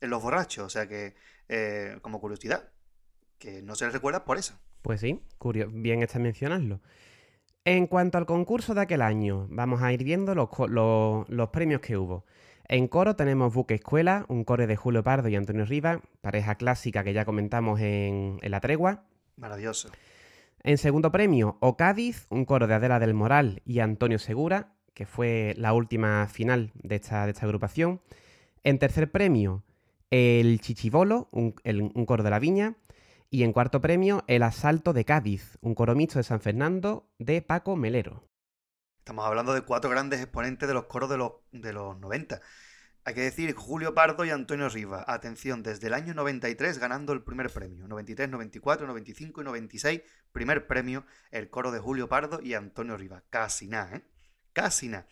en 0.00 0.10
los 0.10 0.22
borrachos. 0.22 0.66
O 0.66 0.68
sea 0.68 0.86
que, 0.86 1.14
eh, 1.48 1.96
como 2.02 2.20
curiosidad, 2.20 2.68
que 3.38 3.62
no 3.62 3.74
se 3.76 3.86
les 3.86 3.94
recuerda 3.94 4.24
por 4.24 4.36
eso. 4.36 4.58
Pues 4.82 5.00
sí, 5.00 5.22
bien 5.70 6.02
está 6.02 6.18
mencionarlo. 6.18 6.82
En 7.64 7.86
cuanto 7.86 8.18
al 8.18 8.26
concurso 8.26 8.74
de 8.74 8.82
aquel 8.82 9.00
año, 9.00 9.46
vamos 9.48 9.80
a 9.82 9.92
ir 9.92 10.04
viendo 10.04 10.34
los, 10.34 10.50
los 10.68 11.48
premios 11.50 11.80
que 11.80 11.96
hubo. 11.96 12.26
En 12.66 12.88
coro 12.88 13.14
tenemos 13.14 13.52
Buque 13.52 13.74
Escuela, 13.74 14.24
un 14.28 14.44
core 14.44 14.66
de 14.66 14.76
Julio 14.76 15.02
Pardo 15.02 15.28
y 15.28 15.36
Antonio 15.36 15.66
Riva, 15.66 16.00
pareja 16.22 16.54
clásica 16.54 17.04
que 17.04 17.12
ya 17.12 17.26
comentamos 17.26 17.80
en, 17.80 18.38
la 18.42 18.60
tregua. 18.60 19.04
Maravilloso. 19.36 19.90
En 20.62 20.78
segundo 20.78 21.12
premio, 21.12 21.58
O 21.60 21.76
Cádiz, 21.76 22.26
un 22.30 22.46
coro 22.46 22.66
de 22.66 22.74
Adela 22.74 22.98
del 22.98 23.12
Moral 23.12 23.60
y 23.66 23.80
Antonio 23.80 24.18
Segura, 24.18 24.72
que 24.94 25.04
fue 25.04 25.54
la 25.58 25.74
última 25.74 26.26
final 26.26 26.72
de 26.74 26.96
esta, 26.96 27.26
de 27.26 27.32
esta 27.32 27.44
agrupación. 27.44 28.00
En 28.62 28.78
tercer 28.78 29.10
premio, 29.10 29.62
El 30.10 30.58
Chichibolo, 30.60 31.28
un, 31.32 31.54
un 31.64 32.06
coro 32.06 32.22
de 32.22 32.30
la 32.30 32.38
Viña. 32.38 32.76
Y 33.28 33.42
en 33.42 33.52
cuarto 33.52 33.80
premio, 33.80 34.22
El 34.26 34.42
Asalto 34.42 34.92
de 34.92 35.04
Cádiz, 35.04 35.58
un 35.60 35.74
coro 35.74 35.94
mixto 35.94 36.18
de 36.18 36.22
San 36.22 36.40
Fernando 36.40 37.10
de 37.18 37.42
Paco 37.42 37.76
Melero. 37.76 38.22
Estamos 39.04 39.26
hablando 39.26 39.52
de 39.52 39.60
cuatro 39.60 39.90
grandes 39.90 40.22
exponentes 40.22 40.66
de 40.66 40.72
los 40.72 40.86
coros 40.86 41.10
de 41.10 41.18
los, 41.18 41.32
de 41.52 41.74
los 41.74 41.98
90. 41.98 42.40
Hay 43.04 43.12
que 43.12 43.20
decir 43.20 43.54
Julio 43.54 43.92
Pardo 43.92 44.24
y 44.24 44.30
Antonio 44.30 44.70
Riva. 44.70 45.04
Atención, 45.06 45.62
desde 45.62 45.88
el 45.88 45.92
año 45.92 46.14
93 46.14 46.78
ganando 46.78 47.12
el 47.12 47.22
primer 47.22 47.50
premio. 47.50 47.86
93, 47.86 48.30
94, 48.30 48.86
95 48.86 49.42
y 49.42 49.44
96, 49.44 50.00
primer 50.32 50.66
premio, 50.66 51.04
el 51.30 51.50
coro 51.50 51.70
de 51.70 51.80
Julio 51.80 52.08
Pardo 52.08 52.40
y 52.40 52.54
Antonio 52.54 52.96
Riva. 52.96 53.22
Casi 53.28 53.68
nada, 53.68 53.94
¿eh? 53.96 54.02
Casi 54.54 54.88
nada. 54.88 55.06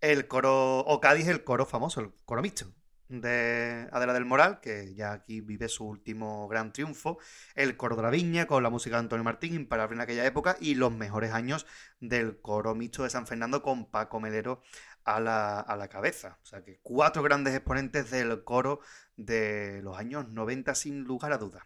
El 0.00 0.26
coro, 0.26 0.78
o 0.78 0.98
Cádiz, 0.98 1.28
el 1.28 1.44
coro 1.44 1.66
famoso, 1.66 2.00
el 2.00 2.12
coro 2.24 2.40
mixto 2.40 2.72
de 3.08 3.88
Adela 3.92 4.12
del 4.12 4.24
Moral, 4.24 4.60
que 4.60 4.94
ya 4.94 5.12
aquí 5.12 5.40
vive 5.40 5.68
su 5.68 5.84
último 5.86 6.48
gran 6.48 6.72
triunfo, 6.72 7.18
el 7.54 7.76
coro 7.76 7.96
de 7.96 8.02
la 8.02 8.10
Viña 8.10 8.46
con 8.46 8.62
la 8.62 8.70
música 8.70 8.96
de 8.96 9.00
Antonio 9.00 9.24
Martín, 9.24 9.54
imparable 9.54 9.96
en 9.96 10.00
aquella 10.00 10.26
época, 10.26 10.56
y 10.60 10.74
los 10.74 10.92
mejores 10.92 11.32
años 11.32 11.66
del 12.00 12.40
coro 12.40 12.74
mixto 12.74 13.02
de 13.02 13.10
San 13.10 13.26
Fernando 13.26 13.62
con 13.62 13.90
Paco 13.90 14.20
Melero 14.20 14.62
a 15.04 15.20
la, 15.20 15.60
a 15.60 15.76
la 15.76 15.88
cabeza. 15.88 16.38
O 16.42 16.46
sea 16.46 16.62
que 16.62 16.80
cuatro 16.82 17.22
grandes 17.22 17.54
exponentes 17.54 18.10
del 18.10 18.44
coro 18.44 18.80
de 19.16 19.80
los 19.82 19.96
años 19.98 20.28
90 20.28 20.74
sin 20.74 21.04
lugar 21.04 21.32
a 21.32 21.38
dudas. 21.38 21.64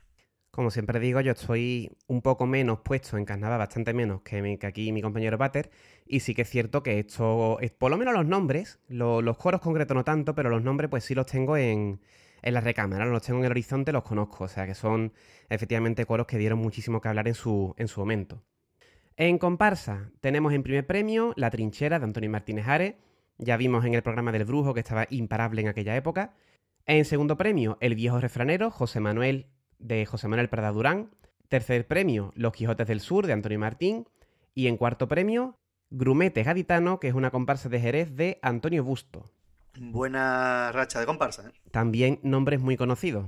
Como 0.53 0.71
siempre 0.71 1.01
digo, 1.01 1.19
yo 1.23 1.33
estoy 1.33 1.91
un 2.09 2.21
poco 2.21 2.45
menos 2.47 2.81
puesto 2.81 3.17
en 3.17 3.25
carnaval, 3.25 3.59
bastante 3.59 3.95
menos 3.95 4.21
que, 4.21 4.59
aquí 4.65 4.93
mi 4.93 5.01
compañero 5.01 5.39
Pater, 5.39 5.71
y 6.07 6.21
sí 6.21 6.35
que 6.35 6.43
es 6.43 6.51
cierto 6.51 6.83
que 6.83 6.99
esto, 6.99 7.59
por 7.79 7.91
lo 7.91 7.97
menos 7.97 8.13
los 8.13 8.27
nombres, 8.27 8.79
los 8.89 9.37
coros 9.39 9.63
concretos 9.63 9.95
no 9.95 10.05
tanto, 10.05 10.35
pero 10.35 10.51
los 10.51 10.63
nombres 10.63 10.91
pues 10.91 11.05
sí 11.05 11.15
los 11.15 11.25
tengo 11.25 11.57
en, 11.57 12.01
en 12.43 12.55
la 12.55 12.61
recámara, 12.61 13.07
los 13.07 13.23
tengo 13.23 13.39
en 13.39 13.47
el 13.47 13.53
horizonte, 13.53 13.93
los 13.93 14.03
conozco, 14.03 14.45
o 14.45 14.49
sea 14.49 14.67
que 14.67 14.75
son 14.75 15.15
efectivamente 15.49 16.05
coros 16.05 16.27
que 16.27 16.37
dieron 16.37 16.59
muchísimo 16.59 17.01
que 17.01 17.09
hablar 17.09 17.29
en 17.29 17.35
su, 17.35 17.75
en 17.79 17.89
su 17.89 18.01
momento. 18.01 18.43
En 19.17 19.39
comparsa 19.39 20.11
tenemos 20.21 20.53
en 20.53 20.63
primer 20.63 20.87
premio 20.87 21.33
La 21.35 21.49
trinchera 21.49 21.99
de 21.99 22.05
Antonio 22.05 22.29
Martínez 22.29 22.69
Ares, 22.69 22.97
ya 23.39 23.57
vimos 23.57 23.87
en 23.87 23.95
el 23.95 24.03
programa 24.03 24.33
del 24.33 24.45
Brujo 24.45 24.75
que 24.75 24.81
estaba 24.81 25.07
imparable 25.09 25.63
en 25.63 25.69
aquella 25.69 25.97
época. 25.97 26.35
En 26.85 27.07
segundo 27.07 27.39
premio, 27.39 27.79
El 27.81 27.95
viejo 27.95 28.21
refranero, 28.21 28.71
José 28.71 29.01
Manuel 29.01 29.47
de 29.83 30.07
José 30.07 30.29
Manuel 30.29 30.49
Prada 30.49 30.73
Durán. 30.73 31.11
Tercer 31.49 31.87
premio, 31.87 32.33
Los 32.35 32.53
Quijotes 32.53 32.87
del 32.87 33.01
Sur 33.01 33.27
de 33.27 33.35
Antonio 33.35 33.59
Martín. 33.59 34.07
Y 34.55 34.67
en 34.67 34.77
cuarto 34.77 35.09
premio, 35.09 35.59
Grumete 35.91 36.43
Gaditano, 36.43 37.01
que 37.01 37.09
es 37.09 37.15
una 37.15 37.31
comparsa 37.31 37.69
de 37.69 37.81
Jerez 37.81 38.17
de 38.17 38.39
Antonio 38.43 38.85
Busto. 38.85 39.31
Buena 39.79 40.71
racha 40.73 41.01
de 41.01 41.07
comparsa. 41.07 41.49
¿eh? 41.49 41.53
También 41.71 42.21
nombres 42.23 42.61
muy 42.61 42.77
conocidos. 42.77 43.27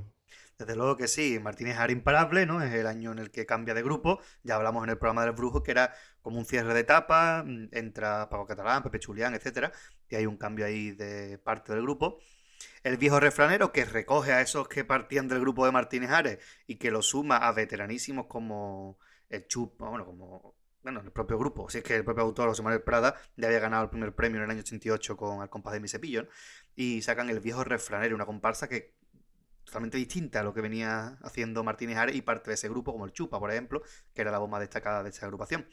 Desde 0.59 0.77
luego 0.77 0.97
que 0.97 1.09
sí, 1.09 1.41
Martínez 1.43 1.77
Ara 1.79 1.93
imparable, 1.93 2.47
¿no? 2.47 2.63
Es 2.63 2.73
el 2.73 2.87
año 2.87 3.11
en 3.11 3.19
el 3.19 3.31
que 3.31 3.45
cambia 3.45 3.75
de 3.75 3.83
grupo. 3.83 4.21
Ya 4.45 4.55
hablamos 4.55 4.85
en 4.85 4.91
el 4.91 4.99
programa 4.99 5.25
del 5.25 5.33
Brujo 5.33 5.63
que 5.63 5.73
era 5.73 5.93
como 6.23 6.39
un 6.39 6.45
cierre 6.45 6.73
de 6.75 6.81
etapa, 6.81 7.43
mm, 7.45 7.69
entra 7.73 8.29
Paco 8.29 8.47
Catalán, 8.47 8.83
Pepe 8.83 9.01
Chulián, 9.01 9.35
etcétera, 9.35 9.73
y 10.09 10.15
hay 10.15 10.27
un 10.27 10.37
cambio 10.37 10.65
ahí 10.65 10.93
de 10.93 11.39
parte 11.39 11.73
del 11.73 11.83
grupo. 11.83 12.19
El 12.85 12.99
viejo 12.99 13.19
refranero 13.19 13.73
que 13.73 13.87
recoge 13.87 14.35
a 14.35 14.43
esos 14.43 14.69
que 14.69 14.85
partían 14.85 15.27
del 15.27 15.41
grupo 15.41 15.65
de 15.65 15.73
Martínez 15.73 16.11
Ares 16.11 16.39
y 16.67 16.77
que 16.77 16.91
lo 16.91 17.01
suma 17.01 17.39
a 17.39 17.51
veteranísimos 17.53 18.27
como 18.27 18.99
el 19.31 19.47
Chup, 19.47 19.79
bueno, 19.79 20.05
como 20.05 20.55
bueno, 20.83 21.01
el 21.01 21.11
propio 21.11 21.39
grupo. 21.39 21.71
Si 21.71 21.79
es 21.79 21.85
que 21.85 21.97
el 21.97 22.05
propio 22.05 22.25
autor, 22.25 22.51
José 22.51 22.63
Manuel 22.63 22.83
Prada, 22.83 23.17
ya 23.37 23.47
había 23.47 23.59
ganado 23.59 23.85
el 23.85 23.89
primer 23.89 24.15
premio 24.15 24.37
en 24.37 24.45
el 24.45 24.51
año 24.51 24.61
88 24.61 25.17
con 25.17 25.41
El 25.41 25.49
compás 25.49 25.73
de 25.73 25.81
mi 25.81 25.89
cepillo. 25.89 26.29
Y 26.77 27.01
sacan 27.01 27.31
el 27.31 27.41
viejo 27.41 27.65
refranero, 27.65 28.15
una 28.15 28.27
comparsa 28.27 28.69
que 28.69 28.95
totalmente 29.65 29.97
distinta 29.97 30.41
a 30.41 30.43
lo 30.43 30.53
que 30.53 30.61
venía 30.61 31.17
haciendo 31.23 31.65
Martínez 31.65 31.97
Ares 31.97 32.17
y 32.17 32.21
parte 32.21 32.51
de 32.51 32.55
ese 32.55 32.69
grupo, 32.69 32.93
como 32.93 33.07
el 33.07 33.13
Chupa, 33.13 33.41
por 33.41 33.51
ejemplo, 33.51 33.83
que 34.13 34.21
era 34.21 34.31
la 34.31 34.37
voz 34.37 34.51
más 34.51 34.61
destacada 34.61 35.03
de 35.03 35.09
esta 35.09 35.25
agrupación. 35.25 35.67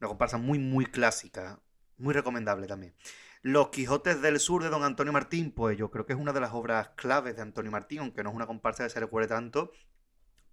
Una 0.00 0.08
comparsa 0.08 0.36
muy, 0.36 0.58
muy 0.58 0.84
clásica, 0.84 1.62
muy 1.96 2.12
recomendable 2.12 2.66
también. 2.66 2.94
Los 3.42 3.70
Quijotes 3.70 4.22
del 4.22 4.38
Sur 4.38 4.62
de 4.62 4.68
Don 4.70 4.84
Antonio 4.84 5.12
Martín, 5.12 5.50
pues 5.50 5.76
yo 5.76 5.90
creo 5.90 6.06
que 6.06 6.12
es 6.12 6.18
una 6.18 6.32
de 6.32 6.40
las 6.40 6.52
obras 6.52 6.90
claves 6.90 7.34
de 7.34 7.42
Antonio 7.42 7.72
Martín, 7.72 7.98
aunque 7.98 8.22
no 8.22 8.30
es 8.30 8.36
una 8.36 8.46
comparsa 8.46 8.84
que 8.84 8.90
se 8.90 9.00
recuerde 9.00 9.28
tanto, 9.28 9.72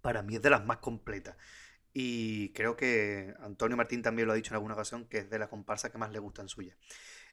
para 0.00 0.22
mí 0.22 0.34
es 0.34 0.42
de 0.42 0.50
las 0.50 0.66
más 0.66 0.78
completas. 0.78 1.36
Y 1.92 2.52
creo 2.52 2.76
que 2.76 3.32
Antonio 3.40 3.76
Martín 3.76 4.02
también 4.02 4.26
lo 4.26 4.32
ha 4.32 4.36
dicho 4.36 4.50
en 4.52 4.56
alguna 4.56 4.74
ocasión, 4.74 5.06
que 5.06 5.18
es 5.18 5.30
de 5.30 5.38
la 5.38 5.48
comparsa 5.48 5.92
que 5.92 5.98
más 5.98 6.10
le 6.10 6.18
gustan 6.18 6.48
suya. 6.48 6.76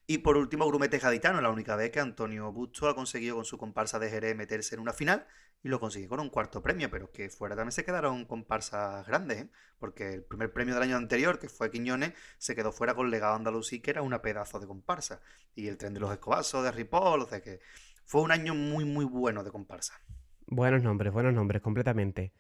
Y 0.10 0.20
por 0.20 0.38
último, 0.38 0.66
Grumete 0.66 1.00
Gaditano, 1.00 1.42
la 1.42 1.50
única 1.50 1.76
vez 1.76 1.92
que 1.92 2.00
Antonio 2.00 2.50
Busto 2.54 2.88
ha 2.88 2.96
conseguido 2.96 3.36
con 3.36 3.44
su 3.44 3.58
comparsa 3.58 4.00
de 4.00 4.10
Jerez 4.10 4.38
meterse 4.38 4.76
en 4.76 4.82
una 4.82 4.94
final 4.94 5.28
y 5.62 5.68
lo 5.68 5.82
consiguió 5.82 6.08
con 6.08 6.22
un 6.22 6.30
cuarto 6.30 6.62
premio, 6.62 6.90
pero 6.90 7.12
que 7.12 7.30
fuera 7.30 7.58
también 7.58 7.74
se 7.74 7.84
quedaron 7.84 8.24
comparsas 8.24 9.06
grandes, 9.06 9.42
¿eh? 9.42 9.50
porque 9.80 10.14
el 10.14 10.24
primer 10.24 10.54
premio 10.54 10.76
del 10.76 10.84
año 10.84 10.96
anterior, 10.96 11.40
que 11.40 11.50
fue 11.50 11.70
Quiñones, 11.70 12.14
se 12.38 12.56
quedó 12.56 12.72
fuera 12.72 12.96
con 12.96 13.12
Legado 13.12 13.36
Andalusí, 13.36 13.82
que 13.82 13.92
era 13.92 14.02
una 14.02 14.22
pedazo 14.22 14.62
de 14.62 14.68
comparsa, 14.68 15.20
y 15.56 15.68
el 15.68 15.78
tren 15.78 15.94
de 15.94 16.00
los 16.00 16.12
escobazos 16.12 16.64
de 16.64 16.72
Ripoll, 16.72 17.24
o 17.24 17.28
sea 17.28 17.42
que 17.42 17.60
fue 18.06 18.22
un 18.22 18.32
año 18.32 18.56
muy, 18.56 18.86
muy 18.86 19.04
bueno 19.04 19.44
de 19.44 19.52
comparsa. 19.52 20.00
Buenos 20.46 20.84
nombres, 20.84 21.12
buenos 21.12 21.34
nombres, 21.34 21.62
completamente. 21.62 22.32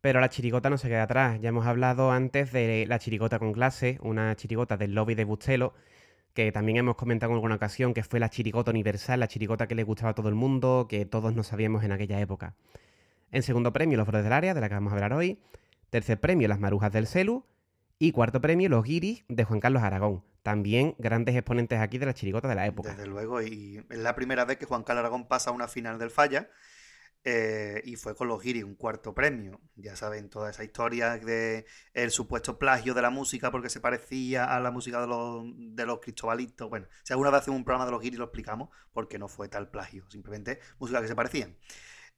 Pero 0.00 0.18
la 0.18 0.28
chirigota 0.28 0.68
no 0.68 0.78
se 0.78 0.88
queda 0.88 1.04
atrás. 1.04 1.40
Ya 1.40 1.50
hemos 1.50 1.64
hablado 1.64 2.10
antes 2.10 2.50
de 2.50 2.84
la 2.88 2.98
chirigota 2.98 3.38
con 3.38 3.52
clase, 3.52 3.98
una 4.02 4.34
chirigota 4.34 4.76
del 4.76 4.94
lobby 4.94 5.14
de 5.14 5.24
Bustelo, 5.24 5.74
que 6.34 6.50
también 6.52 6.76
hemos 6.76 6.96
comentado 6.96 7.30
en 7.30 7.36
alguna 7.36 7.54
ocasión 7.54 7.94
que 7.94 8.02
fue 8.02 8.20
la 8.20 8.28
chirigota 8.28 8.70
universal, 8.70 9.20
la 9.20 9.28
chirigota 9.28 9.68
que 9.68 9.74
le 9.74 9.84
gustaba 9.84 10.10
a 10.10 10.14
todo 10.14 10.28
el 10.28 10.34
mundo, 10.34 10.86
que 10.88 11.06
todos 11.06 11.34
no 11.34 11.44
sabíamos 11.44 11.84
en 11.84 11.92
aquella 11.92 12.20
época. 12.20 12.54
En 13.30 13.42
segundo 13.42 13.72
premio, 13.72 13.96
Los 13.96 14.06
Brotes 14.06 14.24
del 14.24 14.32
Área, 14.32 14.52
de 14.52 14.60
la 14.60 14.68
que 14.68 14.74
vamos 14.74 14.92
a 14.92 14.96
hablar 14.96 15.12
hoy. 15.12 15.40
Tercer 15.90 16.20
premio, 16.20 16.48
Las 16.48 16.58
Marujas 16.58 16.92
del 16.92 17.06
Celu. 17.06 17.44
Y 17.98 18.10
cuarto 18.10 18.40
premio, 18.40 18.68
Los 18.68 18.84
Guiris, 18.84 19.24
de 19.28 19.44
Juan 19.44 19.60
Carlos 19.60 19.82
Aragón. 19.82 20.24
También 20.42 20.94
grandes 20.98 21.36
exponentes 21.36 21.80
aquí 21.80 21.98
de 21.98 22.06
la 22.06 22.14
chirigota 22.14 22.48
de 22.48 22.56
la 22.56 22.66
época. 22.66 22.90
Desde 22.90 23.06
luego, 23.06 23.40
y 23.40 23.84
es 23.88 23.98
la 23.98 24.14
primera 24.14 24.44
vez 24.44 24.58
que 24.58 24.66
Juan 24.66 24.82
Carlos 24.82 25.00
Aragón 25.00 25.26
pasa 25.26 25.50
a 25.50 25.52
una 25.52 25.68
final 25.68 25.98
del 25.98 26.10
Falla 26.10 26.50
eh, 27.26 27.80
y 27.86 27.96
fue 27.96 28.14
con 28.14 28.28
los 28.28 28.42
Giris 28.42 28.64
un 28.64 28.74
cuarto 28.74 29.14
premio. 29.14 29.58
Ya 29.76 29.96
saben 29.96 30.28
toda 30.28 30.50
esa 30.50 30.62
historia 30.62 31.16
de 31.16 31.64
el 31.94 32.10
supuesto 32.10 32.58
plagio 32.58 32.92
de 32.92 33.00
la 33.00 33.08
música 33.08 33.50
porque 33.50 33.70
se 33.70 33.80
parecía 33.80 34.44
a 34.44 34.60
la 34.60 34.70
música 34.70 35.00
de 35.00 35.06
los, 35.06 35.44
de 35.56 35.86
los 35.86 36.00
cristobalitos. 36.00 36.68
Bueno, 36.68 36.86
si 37.02 37.14
alguna 37.14 37.30
vez 37.30 37.40
hacemos 37.40 37.56
un 37.56 37.64
programa 37.64 37.86
de 37.86 37.92
los 37.92 38.02
Giris 38.02 38.18
lo 38.18 38.26
explicamos 38.26 38.68
porque 38.92 39.18
no 39.18 39.28
fue 39.28 39.48
tal 39.48 39.70
plagio, 39.70 40.04
simplemente 40.10 40.60
música 40.78 41.00
que 41.00 41.08
se 41.08 41.16
parecían. 41.16 41.56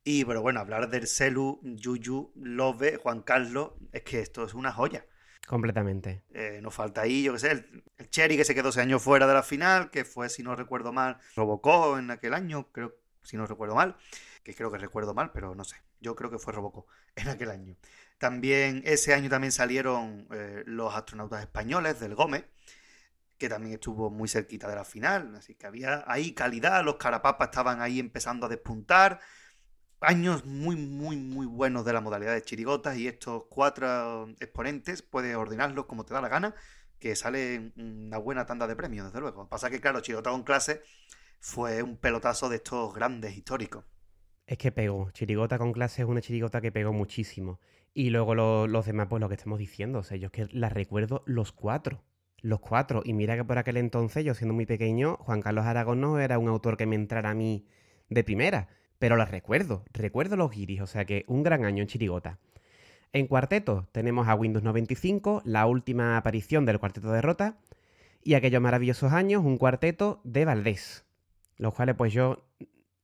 Y 0.02 0.24
pero 0.24 0.42
bueno, 0.42 0.58
hablar 0.58 0.88
del 0.88 1.06
Celu, 1.06 1.60
Yuyu, 1.62 2.32
Love, 2.34 2.96
Juan 2.96 3.22
Carlos, 3.22 3.74
es 3.92 4.02
que 4.02 4.20
esto 4.20 4.44
es 4.44 4.54
una 4.54 4.72
joya. 4.72 5.06
Completamente. 5.46 6.24
Eh, 6.30 6.58
nos 6.60 6.74
falta 6.74 7.02
ahí, 7.02 7.22
yo 7.22 7.32
qué 7.32 7.38
sé, 7.38 7.52
el, 7.52 7.84
el, 7.98 8.10
Cherry 8.10 8.36
que 8.36 8.44
se 8.44 8.54
quedó 8.56 8.70
ese 8.70 8.80
año 8.80 8.98
fuera 8.98 9.28
de 9.28 9.34
la 9.34 9.44
final, 9.44 9.90
que 9.90 10.04
fue, 10.04 10.28
si 10.28 10.42
no 10.42 10.56
recuerdo 10.56 10.92
mal, 10.92 11.18
Robocó 11.36 11.98
en 11.98 12.10
aquel 12.10 12.34
año, 12.34 12.72
creo, 12.72 12.96
si 13.22 13.36
no 13.36 13.46
recuerdo 13.46 13.76
mal 13.76 13.96
que 14.46 14.54
creo 14.54 14.70
que 14.70 14.78
recuerdo 14.78 15.12
mal, 15.12 15.32
pero 15.32 15.56
no 15.56 15.64
sé. 15.64 15.74
Yo 16.00 16.14
creo 16.14 16.30
que 16.30 16.38
fue 16.38 16.52
Robocop 16.52 16.86
en 17.16 17.28
aquel 17.28 17.50
año. 17.50 17.76
También 18.16 18.82
ese 18.86 19.12
año 19.12 19.28
también 19.28 19.50
salieron 19.50 20.28
eh, 20.30 20.62
los 20.66 20.94
astronautas 20.94 21.40
españoles 21.40 21.98
del 21.98 22.14
Gómez, 22.14 22.44
que 23.38 23.48
también 23.48 23.74
estuvo 23.74 24.08
muy 24.08 24.28
cerquita 24.28 24.68
de 24.68 24.76
la 24.76 24.84
final. 24.84 25.34
Así 25.34 25.56
que 25.56 25.66
había 25.66 26.04
ahí 26.06 26.32
calidad, 26.32 26.84
los 26.84 26.94
carapapas 26.94 27.48
estaban 27.48 27.80
ahí 27.80 27.98
empezando 27.98 28.46
a 28.46 28.48
despuntar. 28.48 29.18
Años 30.00 30.44
muy, 30.44 30.76
muy, 30.76 31.16
muy 31.16 31.46
buenos 31.46 31.84
de 31.84 31.92
la 31.92 32.00
modalidad 32.00 32.32
de 32.34 32.42
chirigotas 32.42 32.96
y 32.98 33.08
estos 33.08 33.46
cuatro 33.48 34.28
exponentes 34.38 35.02
puedes 35.02 35.34
ordenarlos 35.34 35.86
como 35.86 36.04
te 36.04 36.14
da 36.14 36.20
la 36.20 36.28
gana, 36.28 36.54
que 37.00 37.16
sale 37.16 37.72
una 37.76 38.18
buena 38.18 38.46
tanda 38.46 38.68
de 38.68 38.76
premios, 38.76 39.06
desde 39.06 39.20
luego. 39.20 39.48
Pasa 39.48 39.70
que, 39.70 39.80
claro, 39.80 40.00
chirigota 40.02 40.30
con 40.30 40.44
clase 40.44 40.82
fue 41.40 41.82
un 41.82 41.96
pelotazo 41.96 42.48
de 42.48 42.56
estos 42.56 42.94
grandes 42.94 43.36
históricos. 43.36 43.84
Es 44.46 44.58
que 44.58 44.70
pegó. 44.72 45.10
Chirigota 45.10 45.58
con 45.58 45.72
clase 45.72 46.02
es 46.02 46.08
una 46.08 46.20
chirigota 46.20 46.60
que 46.60 46.70
pegó 46.72 46.92
muchísimo. 46.92 47.60
Y 47.94 48.10
luego 48.10 48.34
los 48.34 48.86
demás, 48.86 49.08
pues 49.08 49.20
lo 49.20 49.28
que 49.28 49.34
estamos 49.34 49.58
diciendo, 49.58 50.00
o 50.00 50.02
sea, 50.02 50.16
yo 50.16 50.26
es 50.26 50.32
que 50.32 50.46
las 50.52 50.72
recuerdo 50.72 51.22
los 51.26 51.52
cuatro. 51.52 52.02
Los 52.42 52.60
cuatro. 52.60 53.02
Y 53.04 53.12
mira 53.12 53.36
que 53.36 53.44
por 53.44 53.58
aquel 53.58 53.76
entonces, 53.76 54.24
yo 54.24 54.34
siendo 54.34 54.54
muy 54.54 54.66
pequeño, 54.66 55.16
Juan 55.16 55.42
Carlos 55.42 55.64
Aragón 55.64 56.00
no 56.00 56.20
era 56.20 56.38
un 56.38 56.48
autor 56.48 56.76
que 56.76 56.86
me 56.86 56.94
entrara 56.94 57.30
a 57.30 57.34
mí 57.34 57.66
de 58.08 58.22
primera. 58.22 58.68
Pero 58.98 59.16
las 59.16 59.30
recuerdo, 59.30 59.84
recuerdo 59.92 60.36
los 60.36 60.50
guiris, 60.50 60.80
o 60.80 60.86
sea 60.86 61.04
que 61.04 61.24
un 61.26 61.42
gran 61.42 61.64
año 61.64 61.82
en 61.82 61.88
Chirigota. 61.88 62.38
En 63.12 63.26
cuarteto 63.26 63.88
tenemos 63.92 64.28
a 64.28 64.34
Windows 64.34 64.62
95, 64.64 65.42
la 65.44 65.66
última 65.66 66.16
aparición 66.16 66.64
del 66.64 66.78
cuarteto 66.78 67.12
de 67.12 67.22
Rota, 67.22 67.58
y 68.22 68.34
aquellos 68.34 68.62
maravillosos 68.62 69.12
años, 69.12 69.44
un 69.44 69.58
cuarteto 69.58 70.20
de 70.24 70.44
Valdés. 70.44 71.04
Los 71.56 71.74
cuales 71.74 71.94
pues 71.96 72.12
yo 72.12 72.45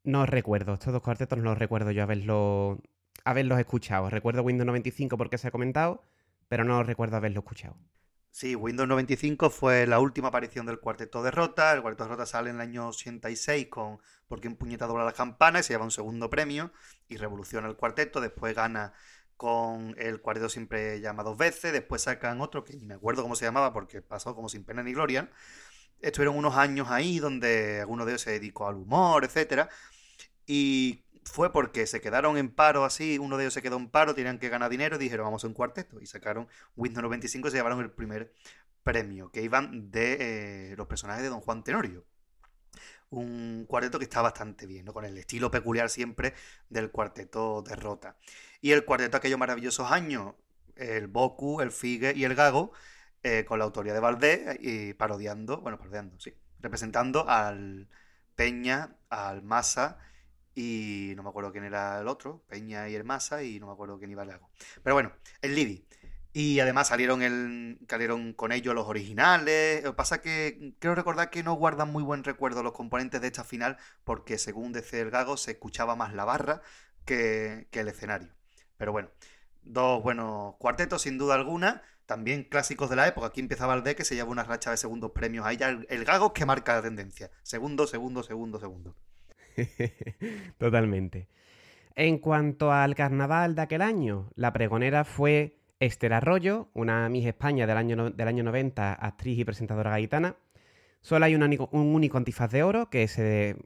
no 0.04 0.26
recuerdo, 0.26 0.74
estos 0.74 0.92
dos 0.92 1.02
cuartetos 1.02 1.38
no 1.38 1.44
los 1.44 1.58
recuerdo 1.58 1.90
yo 1.90 2.02
haberlo, 2.02 2.80
haberlos 3.24 3.58
escuchado. 3.58 4.10
Recuerdo 4.10 4.42
Windows 4.42 4.66
95 4.66 5.16
porque 5.16 5.38
se 5.38 5.48
ha 5.48 5.50
comentado, 5.50 6.04
pero 6.48 6.64
no 6.64 6.82
recuerdo 6.82 7.16
haberlo 7.16 7.40
escuchado. 7.40 7.76
Sí, 8.34 8.54
Windows 8.56 8.88
95 8.88 9.50
fue 9.50 9.86
la 9.86 10.00
última 10.00 10.28
aparición 10.28 10.64
del 10.64 10.80
Cuarteto 10.80 11.22
de 11.22 11.30
Rota. 11.30 11.72
El 11.74 11.82
Cuarteto 11.82 12.04
de 12.04 12.10
Rota 12.10 12.24
sale 12.26 12.48
en 12.48 12.56
el 12.56 12.62
año 12.62 12.88
86 12.88 13.66
con 13.68 13.98
Porque 14.26 14.48
un 14.48 14.56
puñeta 14.56 14.86
dobla 14.86 15.04
la 15.04 15.12
campana 15.12 15.60
y 15.60 15.62
se 15.62 15.74
lleva 15.74 15.84
un 15.84 15.90
segundo 15.90 16.30
premio 16.30 16.72
y 17.08 17.18
revoluciona 17.18 17.68
el 17.68 17.76
cuarteto. 17.76 18.22
Después 18.22 18.54
gana 18.54 18.94
con 19.36 19.94
el 19.98 20.22
cuarteto 20.22 20.48
siempre 20.48 21.00
llama 21.00 21.22
dos 21.24 21.36
veces. 21.36 21.74
Después 21.74 22.02
sacan 22.02 22.40
otro 22.40 22.64
que 22.64 22.74
ni 22.74 22.86
me 22.86 22.94
acuerdo 22.94 23.22
cómo 23.22 23.36
se 23.36 23.44
llamaba 23.44 23.74
porque 23.74 24.00
pasó 24.00 24.34
como 24.34 24.48
sin 24.48 24.64
pena 24.64 24.82
ni 24.82 24.94
gloria. 24.94 25.30
Estuvieron 26.00 26.36
unos 26.36 26.56
años 26.56 26.88
ahí 26.90 27.18
donde 27.18 27.80
alguno 27.80 28.06
de 28.06 28.12
ellos 28.12 28.22
se 28.22 28.32
dedicó 28.32 28.66
al 28.66 28.76
humor, 28.76 29.24
etcétera. 29.24 29.68
Y 30.46 31.04
fue 31.24 31.52
porque 31.52 31.86
se 31.86 32.00
quedaron 32.00 32.36
en 32.36 32.50
paro 32.50 32.84
así, 32.84 33.18
uno 33.18 33.36
de 33.36 33.44
ellos 33.44 33.54
se 33.54 33.62
quedó 33.62 33.76
en 33.76 33.88
paro, 33.88 34.14
tenían 34.14 34.38
que 34.38 34.48
ganar 34.48 34.70
dinero 34.70 34.96
y 34.96 34.98
dijeron 34.98 35.24
vamos 35.24 35.44
a 35.44 35.46
un 35.46 35.54
cuarteto 35.54 36.00
y 36.00 36.06
sacaron 36.06 36.48
Windows 36.76 37.02
95 37.02 37.48
y 37.48 37.50
se 37.50 37.56
llevaron 37.56 37.80
el 37.80 37.90
primer 37.90 38.32
premio, 38.82 39.30
que 39.30 39.42
iban 39.42 39.90
de 39.90 40.72
eh, 40.72 40.76
los 40.76 40.86
personajes 40.86 41.22
de 41.22 41.28
Don 41.28 41.40
Juan 41.40 41.62
Tenorio. 41.62 42.04
Un 43.10 43.66
cuarteto 43.68 43.98
que 43.98 44.04
está 44.04 44.22
bastante 44.22 44.66
bien, 44.66 44.86
con 44.86 45.04
el 45.04 45.16
estilo 45.18 45.50
peculiar 45.50 45.90
siempre 45.90 46.34
del 46.70 46.90
cuarteto 46.90 47.62
de 47.62 47.76
Rota. 47.76 48.16
Y 48.60 48.72
el 48.72 48.84
cuarteto 48.84 49.18
aquellos 49.18 49.38
maravillosos 49.38 49.90
años, 49.90 50.34
el 50.76 51.08
Boku, 51.08 51.60
el 51.60 51.72
Figue 51.72 52.14
y 52.16 52.24
el 52.24 52.34
Gago, 52.34 52.72
eh, 53.22 53.44
con 53.44 53.58
la 53.58 53.66
autoría 53.66 53.92
de 53.92 54.00
Valdés 54.00 54.56
y 54.60 54.94
parodiando, 54.94 55.60
bueno, 55.60 55.78
parodiando, 55.78 56.18
sí, 56.18 56.34
representando 56.60 57.28
al 57.28 57.88
Peña, 58.34 58.96
al 59.10 59.42
Massa 59.42 59.98
y 60.54 61.12
no 61.16 61.22
me 61.22 61.30
acuerdo 61.30 61.52
quién 61.52 61.64
era 61.64 62.00
el 62.00 62.08
otro, 62.08 62.42
Peña 62.48 62.88
y 62.88 62.94
el 62.94 63.04
Massa, 63.04 63.42
y 63.42 63.58
no 63.60 63.66
me 63.66 63.72
acuerdo 63.72 63.98
quién 63.98 64.10
iba 64.10 64.22
el 64.22 64.30
Pero 64.82 64.94
bueno, 64.94 65.12
el 65.40 65.54
Lidi. 65.54 65.86
Y 66.34 66.60
además 66.60 66.88
salieron, 66.88 67.22
el, 67.22 67.78
salieron 67.88 68.32
con 68.32 68.52
ellos 68.52 68.74
los 68.74 68.86
originales. 68.86 69.82
Lo 69.84 69.90
que 69.92 69.96
pasa 69.96 70.22
que 70.22 70.74
creo 70.78 70.94
recordar 70.94 71.28
que 71.30 71.42
no 71.42 71.54
guardan 71.54 71.92
muy 71.92 72.02
buen 72.02 72.24
recuerdo 72.24 72.62
los 72.62 72.72
componentes 72.72 73.20
de 73.20 73.26
esta 73.26 73.44
final, 73.44 73.76
porque 74.04 74.38
según 74.38 74.72
dice 74.72 75.00
el 75.00 75.10
Gago, 75.10 75.36
se 75.36 75.52
escuchaba 75.52 75.94
más 75.96 76.14
la 76.14 76.24
barra 76.24 76.62
que, 77.04 77.68
el 77.72 77.88
escenario. 77.88 78.28
Pero 78.78 78.92
bueno, 78.92 79.10
dos 79.62 80.02
buenos 80.02 80.56
cuartetos, 80.56 81.02
sin 81.02 81.18
duda 81.18 81.34
alguna. 81.34 81.82
También 82.06 82.44
clásicos 82.44 82.90
de 82.90 82.96
la 82.96 83.06
época. 83.08 83.28
Aquí 83.28 83.40
empezaba 83.40 83.74
el 83.74 83.82
D 83.82 83.94
que 83.94 84.04
se 84.04 84.14
lleva 84.14 84.30
una 84.30 84.44
racha 84.44 84.70
de 84.70 84.76
segundos 84.76 85.12
premios. 85.12 85.46
Ahí 85.46 85.56
ya 85.58 85.68
el, 85.70 85.86
el 85.90 86.04
Gago 86.04 86.32
que 86.32 86.46
marca 86.46 86.74
la 86.74 86.82
tendencia. 86.82 87.30
Segundo, 87.42 87.86
segundo, 87.86 88.22
segundo, 88.22 88.58
segundo. 88.58 88.96
Totalmente. 90.58 91.28
En 91.94 92.18
cuanto 92.18 92.72
al 92.72 92.94
carnaval 92.94 93.54
de 93.54 93.62
aquel 93.62 93.82
año, 93.82 94.30
la 94.34 94.52
pregonera 94.52 95.04
fue 95.04 95.58
Esther 95.78 96.14
Arroyo, 96.14 96.68
una 96.74 97.08
Miss 97.08 97.26
España 97.26 97.66
del 97.66 97.76
año, 97.76 98.10
del 98.10 98.28
año 98.28 98.44
90, 98.44 98.94
actriz 98.94 99.38
y 99.38 99.44
presentadora 99.44 99.90
gaitana. 99.90 100.36
Solo 101.00 101.24
hay 101.24 101.34
un 101.34 101.42
único, 101.42 102.16
antifaz 102.16 102.50
de 102.52 102.62
oro 102.62 102.88
que 102.88 103.08
se, 103.08 103.56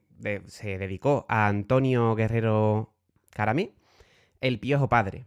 se, 0.46 0.79
dedicó 0.79 1.27
a 1.29 1.46
Antonio 1.46 2.14
Guerrero 2.14 2.94
Caramí, 3.31 3.75
el 4.40 4.59
Piojo 4.59 4.88
Padre. 4.88 5.27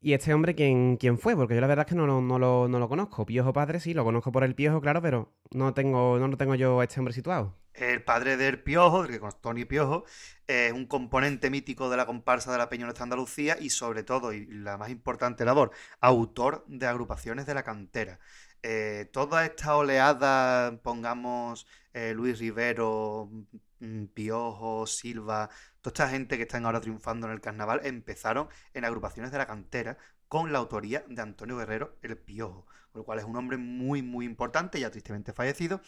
¿Y 0.00 0.12
este 0.12 0.32
hombre 0.32 0.54
quién, 0.54 0.96
quién 0.96 1.18
fue? 1.18 1.34
Porque 1.34 1.56
yo 1.56 1.60
la 1.60 1.66
verdad 1.66 1.84
es 1.84 1.90
que 1.90 1.96
no, 1.96 2.06
no, 2.06 2.38
lo, 2.38 2.68
no, 2.68 2.78
lo, 2.78 2.88
conozco. 2.88 3.26
Piojo 3.26 3.52
Padre 3.52 3.80
sí, 3.80 3.92
lo 3.92 4.04
conozco 4.04 4.30
por 4.30 4.44
el 4.44 4.54
Piojo, 4.54 4.80
claro, 4.80 5.02
pero 5.02 5.32
no, 5.50 5.74
tengo, 5.74 6.18
no 6.20 6.28
lo 6.28 6.36
tengo 6.36 6.54
yo 6.54 6.78
a 6.78 6.84
este 6.84 7.00
hombre 7.00 7.12
situado. 7.12 7.56
El 7.78 8.02
padre 8.02 8.36
del 8.36 8.60
Piojo, 8.62 9.06
que 9.06 9.20
con 9.20 9.32
Tony 9.40 9.64
Piojo, 9.64 10.04
es 10.48 10.72
un 10.72 10.86
componente 10.86 11.48
mítico 11.48 11.88
de 11.90 11.96
la 11.96 12.06
comparsa 12.06 12.50
de 12.50 12.58
la 12.58 12.66
de 12.66 13.02
Andalucía 13.02 13.56
y 13.60 13.70
sobre 13.70 14.02
todo, 14.02 14.32
y 14.32 14.46
la 14.46 14.76
más 14.76 14.90
importante 14.90 15.44
labor, 15.44 15.70
autor 16.00 16.64
de 16.66 16.86
agrupaciones 16.86 17.46
de 17.46 17.54
la 17.54 17.62
cantera. 17.62 18.18
Eh, 18.62 19.08
toda 19.12 19.44
esta 19.44 19.76
oleada, 19.76 20.80
pongamos 20.82 21.66
eh, 21.92 22.14
Luis 22.14 22.40
Rivero, 22.40 23.30
mm, 23.78 24.06
Piojo, 24.06 24.86
Silva, 24.86 25.48
toda 25.80 25.92
esta 25.92 26.08
gente 26.08 26.36
que 26.36 26.42
están 26.42 26.66
ahora 26.66 26.80
triunfando 26.80 27.28
en 27.28 27.34
el 27.34 27.40
carnaval, 27.40 27.80
empezaron 27.84 28.48
en 28.74 28.84
agrupaciones 28.84 29.30
de 29.30 29.38
la 29.38 29.46
cantera 29.46 29.98
con 30.28 30.52
la 30.52 30.58
autoría 30.58 31.04
de 31.08 31.20
Antonio 31.20 31.56
Guerrero, 31.56 31.96
el 32.02 32.16
Piojo, 32.16 32.66
con 32.92 33.00
lo 33.00 33.04
cual 33.04 33.18
es 33.18 33.24
un 33.24 33.36
hombre 33.36 33.56
muy, 33.56 34.02
muy 34.02 34.26
importante, 34.26 34.78
ya 34.78 34.90
tristemente 34.90 35.32
fallecido, 35.32 35.80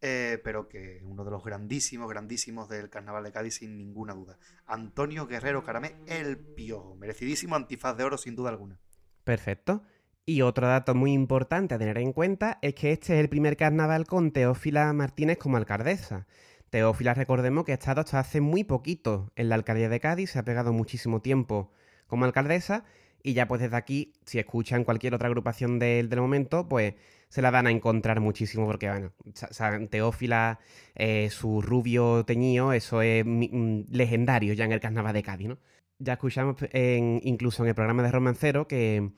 eh, 0.00 0.40
pero 0.42 0.68
que 0.68 1.00
uno 1.04 1.24
de 1.24 1.30
los 1.30 1.44
grandísimos, 1.44 2.08
grandísimos 2.08 2.68
del 2.68 2.90
Carnaval 2.90 3.24
de 3.24 3.32
Cádiz, 3.32 3.54
sin 3.54 3.78
ninguna 3.78 4.14
duda. 4.14 4.38
Antonio 4.66 5.26
Guerrero 5.26 5.64
Caramé, 5.64 5.94
el 6.06 6.36
Piojo, 6.36 6.96
merecidísimo 6.96 7.54
antifaz 7.54 7.96
de 7.96 8.04
oro, 8.04 8.18
sin 8.18 8.34
duda 8.34 8.50
alguna. 8.50 8.78
Perfecto. 9.22 9.82
Y 10.26 10.42
otro 10.42 10.66
dato 10.66 10.94
muy 10.94 11.12
importante 11.12 11.74
a 11.74 11.78
tener 11.78 11.98
en 11.98 12.12
cuenta 12.12 12.58
es 12.62 12.74
que 12.74 12.92
este 12.92 13.14
es 13.14 13.20
el 13.20 13.28
primer 13.28 13.56
carnaval 13.56 14.06
con 14.06 14.32
Teófila 14.32 14.90
Martínez 14.92 15.38
como 15.38 15.58
alcaldesa. 15.58 16.26
Teófila, 16.70 17.14
recordemos 17.14 17.64
que 17.64 17.72
ha 17.72 17.74
estado 17.74 18.00
hasta 18.00 18.18
hace 18.18 18.40
muy 18.40 18.64
poquito 18.64 19.30
en 19.36 19.50
la 19.50 19.54
alcaldía 19.54 19.88
de 19.88 20.00
Cádiz, 20.00 20.30
se 20.30 20.38
ha 20.38 20.44
pegado 20.44 20.72
muchísimo 20.72 21.20
tiempo 21.20 21.70
como 22.06 22.24
alcaldesa 22.24 22.84
y 23.24 23.32
ya 23.32 23.48
pues 23.48 23.62
desde 23.62 23.76
aquí, 23.76 24.12
si 24.26 24.38
escuchan 24.38 24.84
cualquier 24.84 25.14
otra 25.14 25.28
agrupación 25.28 25.78
del, 25.78 26.14
momento, 26.14 26.68
pues 26.68 26.94
se 27.30 27.40
la 27.40 27.50
van 27.50 27.66
a 27.66 27.70
encontrar 27.70 28.20
muchísimo 28.20 28.66
porque, 28.66 28.88
bueno, 28.90 29.12
Teófila, 29.90 30.60
eh, 30.94 31.30
su 31.30 31.62
rubio 31.62 32.24
teñido, 32.26 32.74
eso 32.74 33.00
es 33.00 33.24
mm, 33.26 33.84
legendario 33.90 34.52
ya 34.52 34.66
en 34.66 34.72
el 34.72 34.80
carnaval 34.80 35.14
de 35.14 35.22
Cádiz, 35.22 35.48
¿no? 35.48 35.58
Ya 35.98 36.14
escuchamos 36.14 36.56
incluso 37.22 37.62
en 37.62 37.70
el 37.70 37.74
programa 37.74 38.02
de 38.02 38.10
Romancero 38.12 38.68
que 38.68 39.10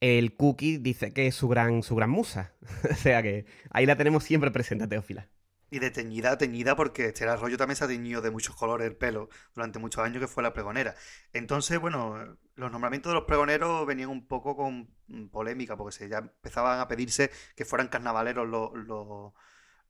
el 0.00 0.36
Cookie 0.36 0.78
dice 0.78 1.12
que 1.12 1.26
es 1.26 1.34
su 1.34 1.48
gran, 1.48 1.82
su 1.82 1.96
gran 1.96 2.10
musa. 2.10 2.54
o 2.90 2.94
sea 2.94 3.20
que 3.22 3.46
ahí 3.70 3.84
la 3.84 3.96
tenemos 3.96 4.22
siempre 4.24 4.52
presente 4.52 4.86
Teófila. 4.86 5.28
Y 5.70 5.78
de 5.78 5.90
teñida 5.90 6.36
teñida 6.36 6.74
porque 6.76 7.06
este 7.06 7.28
Arroyo 7.28 7.56
también 7.56 7.76
se 7.76 7.84
ha 7.84 7.88
teñido 7.88 8.20
de 8.20 8.30
muchos 8.30 8.56
colores 8.56 8.86
el 8.88 8.96
pelo 8.96 9.28
durante 9.54 9.78
muchos 9.78 10.04
años 10.04 10.20
que 10.20 10.26
fue 10.26 10.42
la 10.42 10.52
pregonera. 10.52 10.96
Entonces, 11.32 11.78
bueno, 11.78 12.36
los 12.56 12.72
nombramientos 12.72 13.10
de 13.10 13.14
los 13.14 13.24
pregoneros 13.24 13.86
venían 13.86 14.10
un 14.10 14.26
poco 14.26 14.56
con 14.56 14.88
polémica 15.30 15.76
porque 15.76 15.96
se 15.96 16.08
ya 16.08 16.18
empezaban 16.18 16.80
a 16.80 16.88
pedirse 16.88 17.30
que 17.54 17.64
fueran 17.64 17.88
carnavaleros 17.88 18.48
los, 18.48 18.72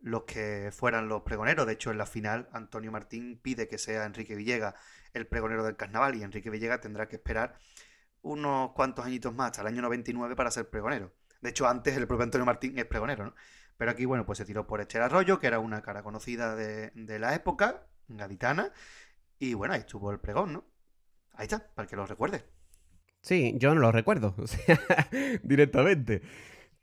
los, 0.01 0.25
que 0.25 0.71
fueran 0.73 1.09
los 1.09 1.23
pregoneros. 1.23 1.67
De 1.67 1.73
hecho, 1.73 1.91
en 1.91 1.99
la 1.99 2.07
final, 2.07 2.49
Antonio 2.53 2.93
Martín 2.93 3.41
pide 3.43 3.67
que 3.67 3.79
sea 3.79 4.05
Enrique 4.05 4.35
Villega 4.35 4.75
el 5.15 5.27
pregonero 5.27 5.65
del 5.65 5.77
carnaval 5.77 6.15
y 6.15 6.23
Enrique 6.23 6.51
Villega 6.51 6.81
tendrá 6.81 7.09
que 7.09 7.17
esperar 7.17 7.59
unos 8.23 8.73
cuantos 8.73 9.05
añitos 9.07 9.35
más, 9.35 9.51
hasta 9.51 9.63
el 9.63 9.69
año 9.69 9.83
99, 9.83 10.37
para 10.37 10.51
ser 10.51 10.69
pregonero. 10.69 11.13
De 11.41 11.51
hecho, 11.51 11.67
antes 11.67 11.97
el 11.97 12.07
propio 12.07 12.25
Antonio 12.25 12.45
Martín 12.45 12.79
es 12.79 12.85
pregonero, 12.85 13.25
¿no? 13.25 13.35
Pero 13.81 13.93
aquí, 13.93 14.05
bueno, 14.05 14.27
pues 14.27 14.37
se 14.37 14.45
tiró 14.45 14.67
por 14.67 14.83
Esther 14.83 15.01
Arroyo, 15.01 15.39
que 15.39 15.47
era 15.47 15.59
una 15.59 15.81
cara 15.81 16.03
conocida 16.03 16.55
de, 16.55 17.19
la 17.19 17.35
época, 17.35 17.87
gaditana. 18.09 18.75
Y 19.39 19.55
bueno, 19.55 19.73
ahí 19.73 19.81
estuvo 19.81 20.11
el 20.11 20.21
pregón, 20.21 20.53
¿no? 20.53 20.65
Ahí 21.33 21.45
está, 21.45 21.67
para 21.75 21.89
que 21.89 21.97
lo 21.97 22.05
recuerde. 22.05 22.45
Sí, 23.23 23.55
yo 23.57 23.75
no 23.75 23.81
lo 23.81 23.91
recuerdo, 23.91 24.35
o 24.39 24.47
sea, 24.47 24.79
directamente. 25.43 26.21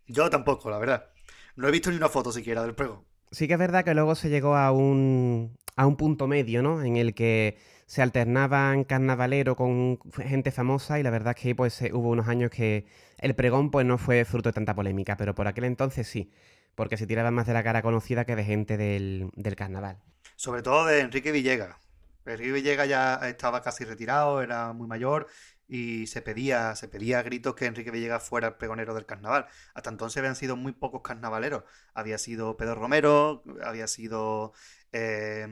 Yo 0.07 0.27
tampoco, 0.31 0.71
la 0.71 0.79
verdad. 0.79 1.11
No 1.55 1.67
he 1.67 1.71
visto 1.71 1.91
ni 1.91 1.97
una 1.97 2.09
foto 2.09 2.31
siquiera 2.31 2.63
del 2.63 2.73
pregón. 2.73 3.05
Sí 3.29 3.47
que 3.47 3.53
es 3.53 3.59
verdad 3.59 3.85
que 3.85 3.93
luego 3.93 4.15
se 4.15 4.31
llegó 4.31 4.55
a 4.55 4.71
un, 4.71 5.55
a 5.75 5.85
un 5.85 5.97
punto 5.97 6.25
medio, 6.25 6.63
¿no? 6.63 6.81
En 6.81 6.97
el 6.97 7.13
que 7.13 7.59
se 7.85 8.01
alternaban 8.01 8.85
carnavalero 8.85 9.55
con 9.55 9.99
gente 10.13 10.49
famosa 10.49 10.99
y 10.99 11.03
la 11.03 11.11
verdad 11.11 11.35
es 11.37 11.43
que 11.43 11.53
pues 11.53 11.79
hubo 11.93 12.09
unos 12.09 12.27
años 12.27 12.49
que 12.49 12.87
el 13.19 13.35
pregón 13.35 13.69
pues 13.69 13.85
no 13.85 13.99
fue 13.99 14.25
fruto 14.25 14.49
de 14.49 14.53
tanta 14.53 14.73
polémica, 14.73 15.15
pero 15.15 15.35
por 15.35 15.47
aquel 15.47 15.65
entonces 15.65 16.07
sí 16.07 16.31
porque 16.77 16.95
se 16.95 17.07
tiraba 17.07 17.31
más 17.31 17.47
de 17.47 17.53
la 17.53 17.63
cara 17.63 17.81
conocida 17.81 18.23
que 18.23 18.35
de 18.35 18.43
gente 18.43 18.77
del, 18.77 19.31
carnaval. 19.57 19.97
Sobre 20.35 20.61
todo 20.61 20.85
de 20.85 20.99
Enrique 20.99 21.31
Villegas. 21.31 21.75
Enrique 22.23 22.51
Villegas 22.51 22.87
ya 22.87 23.15
estaba 23.27 23.63
casi 23.63 23.83
retirado, 23.83 24.43
era 24.43 24.73
muy 24.73 24.85
mayor 24.85 25.25
y 25.67 26.05
se 26.05 26.21
pedía, 26.21 26.75
se 26.75 26.87
pedía 26.87 27.17
a 27.17 27.23
gritos 27.23 27.55
que 27.55 27.65
Enrique 27.65 27.89
Villegas 27.89 28.21
fuera 28.21 28.49
el 28.49 28.53
pregonero 28.57 28.93
del 28.93 29.07
carnaval. 29.07 29.47
Hasta 29.73 29.89
entonces 29.89 30.17
habían 30.17 30.35
sido 30.35 30.55
muy 30.55 30.71
pocos 30.71 31.01
carnavaleros. 31.01 31.63
Había 31.95 32.19
sido 32.19 32.57
Pedro 32.57 32.75
Romero, 32.75 33.43
había 33.63 33.87
sido 33.87 34.53
eh, 34.91 35.47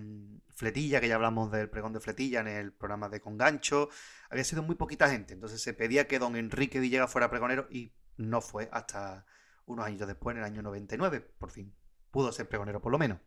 Fletilla, 0.53 1.01
que 1.01 1.07
ya 1.07 1.15
hablamos 1.15 1.51
del 1.51 1.71
pregón 1.71 1.93
de 1.93 2.01
Fletilla 2.01 2.41
en 2.41 2.47
el 2.47 2.71
programa 2.71 3.09
de 3.09 3.19
Congancho. 3.19 3.89
Había 4.29 4.43
sido 4.43 4.61
muy 4.61 4.75
poquita 4.75 5.09
gente. 5.09 5.33
Entonces 5.33 5.59
se 5.59 5.73
pedía 5.73 6.07
que 6.07 6.19
don 6.19 6.35
Enrique 6.35 6.79
Villegas 6.79 7.11
fuera 7.11 7.31
pregonero 7.31 7.65
y 7.71 7.93
no 8.15 8.41
fue 8.41 8.69
hasta 8.71 9.25
unos 9.65 9.85
años 9.85 10.07
después, 10.07 10.35
en 10.35 10.39
el 10.39 10.45
año 10.45 10.61
99, 10.61 11.21
por 11.37 11.51
fin. 11.51 11.73
Pudo 12.11 12.31
ser 12.31 12.47
pregonero 12.47 12.81
por 12.81 12.91
lo 12.91 12.97
menos. 12.97 13.19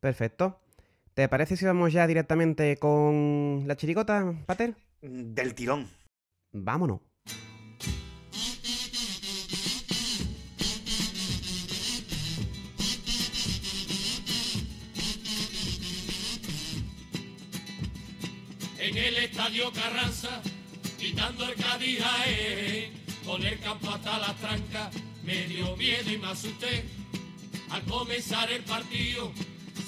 Perfecto. 0.00 0.60
¿Te 1.14 1.28
parece 1.28 1.56
si 1.56 1.64
vamos 1.64 1.92
ya 1.92 2.06
directamente 2.06 2.76
con 2.76 3.64
la 3.66 3.76
chirigota, 3.76 4.34
Pater? 4.46 4.74
Del 5.00 5.54
tirón. 5.54 5.88
Vámonos. 6.52 7.00
En 18.78 18.98
el 18.98 19.16
estadio 19.16 19.72
Carranza, 19.72 20.42
quitando 20.98 21.44
el 21.44 21.54
Cádiz 21.54 22.00
con 23.24 23.44
el 23.44 23.58
campo 23.60 23.90
hasta 23.90 24.18
las 24.18 24.36
trancas, 24.36 24.94
me 25.22 25.46
dio 25.46 25.76
miedo 25.76 26.10
y 26.10 26.18
me 26.18 26.28
asusté. 26.28 26.84
Al 27.70 27.82
comenzar 27.84 28.50
el 28.52 28.62
partido, 28.62 29.32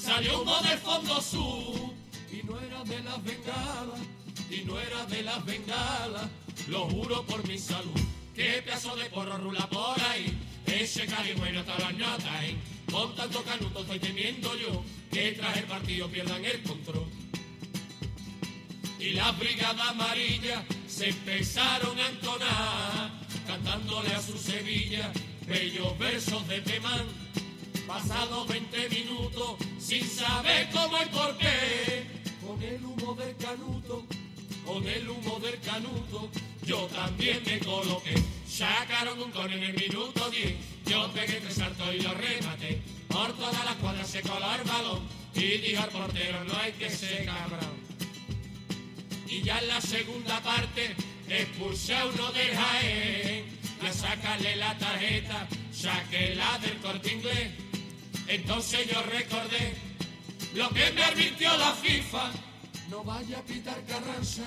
salió 0.00 0.42
uno 0.42 0.60
del 0.62 0.78
fondo 0.78 1.20
sur 1.20 1.92
y 2.32 2.42
no 2.44 2.60
era 2.60 2.82
de 2.84 3.02
las 3.02 3.22
bengalas, 3.22 4.00
y 4.50 4.64
no 4.64 4.80
era 4.80 5.04
de 5.06 5.22
las 5.22 5.44
bengalas, 5.44 6.28
lo 6.68 6.88
juro 6.88 7.24
por 7.24 7.46
mi 7.46 7.58
salud. 7.58 8.00
Qué 8.34 8.62
pedazo 8.64 8.96
de 8.96 9.06
porro 9.06 9.38
rula 9.38 9.68
por 9.68 10.00
ahí, 10.10 10.36
ese 10.66 11.06
cari 11.06 11.32
bueno 11.34 11.60
hasta 11.60 11.78
las 11.78 11.94
notas, 11.94 12.44
¿eh? 12.44 12.56
Con 12.90 13.14
tanto 13.14 13.42
canuto 13.42 13.80
estoy 13.80 13.98
temiendo 13.98 14.56
yo 14.56 14.84
que 15.10 15.32
tras 15.32 15.56
el 15.56 15.64
partido 15.64 16.08
pierdan 16.08 16.44
el 16.44 16.62
control. 16.62 17.06
Y 18.98 19.12
las 19.12 19.38
brigadas 19.38 19.88
amarillas 19.88 20.64
se 20.88 21.08
empezaron 21.08 21.98
a 21.98 22.08
entonar, 22.08 23.25
cantándole 23.46 24.12
a 24.14 24.20
su 24.20 24.36
Sevilla 24.36 25.12
bellos 25.46 25.98
versos 25.98 26.46
de 26.48 26.60
Pemán. 26.62 27.06
Pasados 27.86 28.48
20 28.48 28.88
minutos, 28.88 29.56
sin 29.78 30.04
saber 30.04 30.68
cómo 30.72 30.98
y 31.00 31.06
por 31.06 31.38
qué, 31.38 32.04
con 32.44 32.60
el 32.60 32.84
humo 32.84 33.14
del 33.14 33.36
canuto, 33.36 34.04
con 34.64 34.88
el 34.88 35.08
humo 35.08 35.38
del 35.38 35.60
canuto, 35.60 36.28
yo 36.64 36.86
también 36.86 37.40
me 37.46 37.60
coloqué. 37.60 38.14
Sacaron 38.48 39.22
un 39.22 39.30
con 39.30 39.52
en 39.52 39.62
el 39.62 39.74
minuto 39.74 40.28
10, 40.28 40.54
yo 40.86 41.12
pegué 41.12 41.40
tres 41.40 41.54
saltos 41.54 41.94
y 41.94 42.00
lo 42.00 42.12
rematé. 42.14 42.82
Por 43.06 43.32
toda 43.34 43.64
la 43.64 43.74
cuadra 43.76 44.04
se 44.04 44.20
coló 44.22 44.52
el 44.56 44.68
balón 44.68 45.02
y 45.34 45.58
dijo 45.58 45.82
al 45.82 45.90
portero, 45.90 46.44
no 46.44 46.56
hay 46.58 46.72
que 46.72 46.90
ser 46.90 47.24
cabrón. 47.24 47.76
Y 49.28 49.42
ya 49.42 49.60
en 49.60 49.68
la 49.68 49.80
segunda 49.80 50.40
parte 50.40 50.96
expulsé 51.28 51.96
a 51.96 52.06
uno 52.06 52.30
del 52.32 52.54
Jaén, 52.54 53.44
ya 53.82 53.92
sácale 53.92 54.56
la 54.56 54.76
tarjeta, 54.78 55.46
saqué 55.72 56.34
la 56.34 56.58
del 56.58 56.76
corte 56.78 57.12
inglés. 57.12 57.50
Entonces 58.28 58.88
yo 58.90 59.02
recordé 59.02 59.74
lo 60.54 60.68
que 60.70 60.90
me 60.92 61.02
advirtió 61.02 61.56
la 61.58 61.72
FIFA. 61.72 62.32
No 62.90 63.02
vaya 63.02 63.38
a 63.38 63.42
pitar 63.42 63.84
Carranza, 63.84 64.44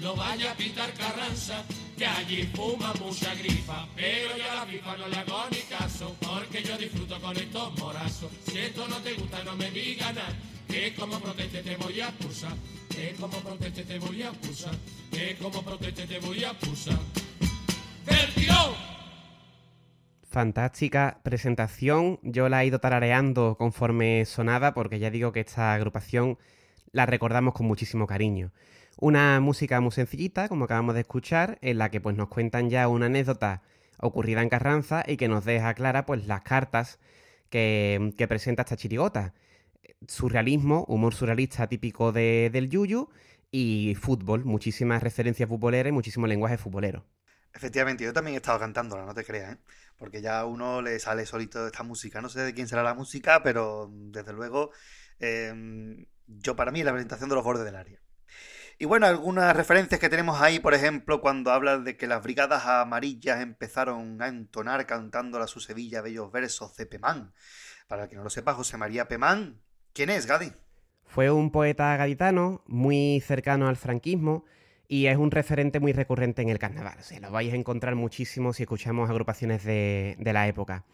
no 0.00 0.14
vaya 0.14 0.52
a 0.52 0.54
pitar 0.54 0.92
Carranza, 0.94 1.64
que 1.96 2.06
allí 2.06 2.48
fuma 2.54 2.92
mucha 2.94 3.34
grifa. 3.34 3.86
Pero 3.94 4.36
ya 4.36 4.54
la 4.54 4.66
FIFA 4.66 4.96
no 4.96 5.08
le 5.08 5.16
hago 5.16 5.44
ni 5.50 5.58
caso, 5.58 6.16
porque 6.20 6.62
yo 6.62 6.76
disfruto 6.76 7.20
con 7.20 7.36
estos 7.36 7.78
morazos. 7.78 8.30
Si 8.50 8.58
esto 8.58 8.88
no 8.88 8.96
te 8.96 9.14
gusta, 9.14 9.42
no 9.44 9.56
me 9.56 9.70
digas 9.70 10.14
nada, 10.14 10.34
que 10.70 10.94
como 10.94 11.18
proteste 11.20 11.62
te 11.62 11.76
voy 11.76 12.00
a 12.00 12.08
expulsar. 12.08 12.52
Que 12.88 13.14
como 13.20 13.38
proteste 13.38 13.84
te 13.84 13.98
voy 13.98 14.22
a 14.22 14.28
expulsar. 14.28 14.74
Que 15.10 15.36
como 15.36 15.62
proteste 15.62 16.06
te 16.06 16.18
voy 16.20 16.44
a 16.44 16.50
expulsar. 16.50 16.98
¡Del! 18.06 18.50
Fantástica 20.30 21.18
presentación. 21.24 22.20
Yo 22.22 22.48
la 22.48 22.62
he 22.62 22.66
ido 22.66 22.78
tarareando 22.78 23.56
conforme 23.58 24.24
sonaba 24.26 24.74
porque 24.74 25.00
ya 25.00 25.10
digo 25.10 25.32
que 25.32 25.40
esta 25.40 25.74
agrupación 25.74 26.38
la 26.92 27.04
recordamos 27.04 27.54
con 27.54 27.66
muchísimo 27.66 28.06
cariño. 28.06 28.52
Una 28.96 29.40
música 29.40 29.80
muy 29.80 29.90
sencillita, 29.90 30.48
como 30.48 30.66
acabamos 30.66 30.94
de 30.94 31.00
escuchar, 31.00 31.58
en 31.62 31.78
la 31.78 31.90
que 31.90 32.00
pues 32.00 32.16
nos 32.16 32.28
cuentan 32.28 32.70
ya 32.70 32.86
una 32.86 33.06
anécdota 33.06 33.62
ocurrida 33.98 34.42
en 34.42 34.48
Carranza 34.48 35.02
y 35.06 35.16
que 35.16 35.26
nos 35.26 35.44
deja 35.44 35.74
clara 35.74 36.06
pues 36.06 36.26
las 36.26 36.42
cartas 36.42 37.00
que 37.48 38.26
presenta 38.28 38.62
esta 38.62 38.76
chirigota. 38.76 39.34
Surrealismo, 40.06 40.84
humor 40.88 41.14
surrealista 41.14 41.66
típico 41.66 42.12
de, 42.12 42.50
del 42.52 42.68
Yuyu 42.68 43.08
y 43.50 43.96
fútbol, 44.00 44.44
muchísimas 44.44 45.02
referencias 45.02 45.48
futboleras 45.48 45.90
y 45.90 45.92
muchísimo 45.92 46.26
lenguaje 46.26 46.58
futbolero. 46.58 47.06
Efectivamente, 47.52 48.04
yo 48.04 48.12
también 48.12 48.34
he 48.34 48.36
estado 48.36 48.60
cantándola, 48.60 49.04
no 49.04 49.14
te 49.14 49.24
creas, 49.24 49.54
¿eh? 49.54 49.58
porque 49.96 50.22
ya 50.22 50.40
a 50.40 50.46
uno 50.46 50.82
le 50.82 50.98
sale 51.00 51.26
solito 51.26 51.66
esta 51.66 51.82
música. 51.82 52.20
No 52.20 52.28
sé 52.28 52.40
de 52.40 52.54
quién 52.54 52.68
será 52.68 52.82
la 52.82 52.94
música, 52.94 53.42
pero 53.42 53.90
desde 53.92 54.32
luego, 54.32 54.70
eh, 55.18 56.06
yo 56.26 56.56
para 56.56 56.70
mí 56.70 56.82
la 56.82 56.92
presentación 56.92 57.28
de 57.28 57.34
los 57.34 57.44
bordes 57.44 57.64
del 57.64 57.76
área. 57.76 58.00
Y 58.82 58.86
bueno, 58.86 59.06
algunas 59.06 59.54
referencias 59.54 60.00
que 60.00 60.08
tenemos 60.08 60.40
ahí, 60.40 60.58
por 60.58 60.72
ejemplo, 60.72 61.20
cuando 61.20 61.52
habla 61.52 61.76
de 61.76 61.98
que 61.98 62.06
las 62.06 62.22
brigadas 62.22 62.64
amarillas 62.64 63.42
empezaron 63.42 64.22
a 64.22 64.28
entonar 64.28 64.86
cantando 64.86 65.38
a 65.38 65.46
su 65.46 65.60
Sevilla 65.60 66.00
bellos 66.00 66.32
versos 66.32 66.74
de 66.76 66.86
Pemán. 66.86 67.34
Para 67.88 68.04
el 68.04 68.08
que 68.08 68.16
no 68.16 68.22
lo 68.22 68.30
sepa, 68.30 68.54
José 68.54 68.78
María 68.78 69.06
Pemán, 69.06 69.60
¿quién 69.92 70.10
es, 70.10 70.26
Gadi? 70.26 70.52
Fue 71.04 71.30
un 71.30 71.50
poeta 71.50 71.96
gaditano 71.96 72.62
muy 72.66 73.20
cercano 73.20 73.68
al 73.68 73.76
franquismo 73.76 74.44
y 74.86 75.06
es 75.06 75.16
un 75.16 75.30
referente 75.30 75.80
muy 75.80 75.92
recurrente 75.92 76.42
en 76.42 76.48
el 76.48 76.58
carnaval. 76.58 76.96
Se 77.00 77.20
lo 77.20 77.30
vais 77.30 77.52
a 77.52 77.56
encontrar 77.56 77.94
muchísimo 77.94 78.52
si 78.52 78.64
escuchamos 78.64 79.10
agrupaciones 79.10 79.64
de, 79.64 80.16
la 80.20 80.48
época. 80.48 80.84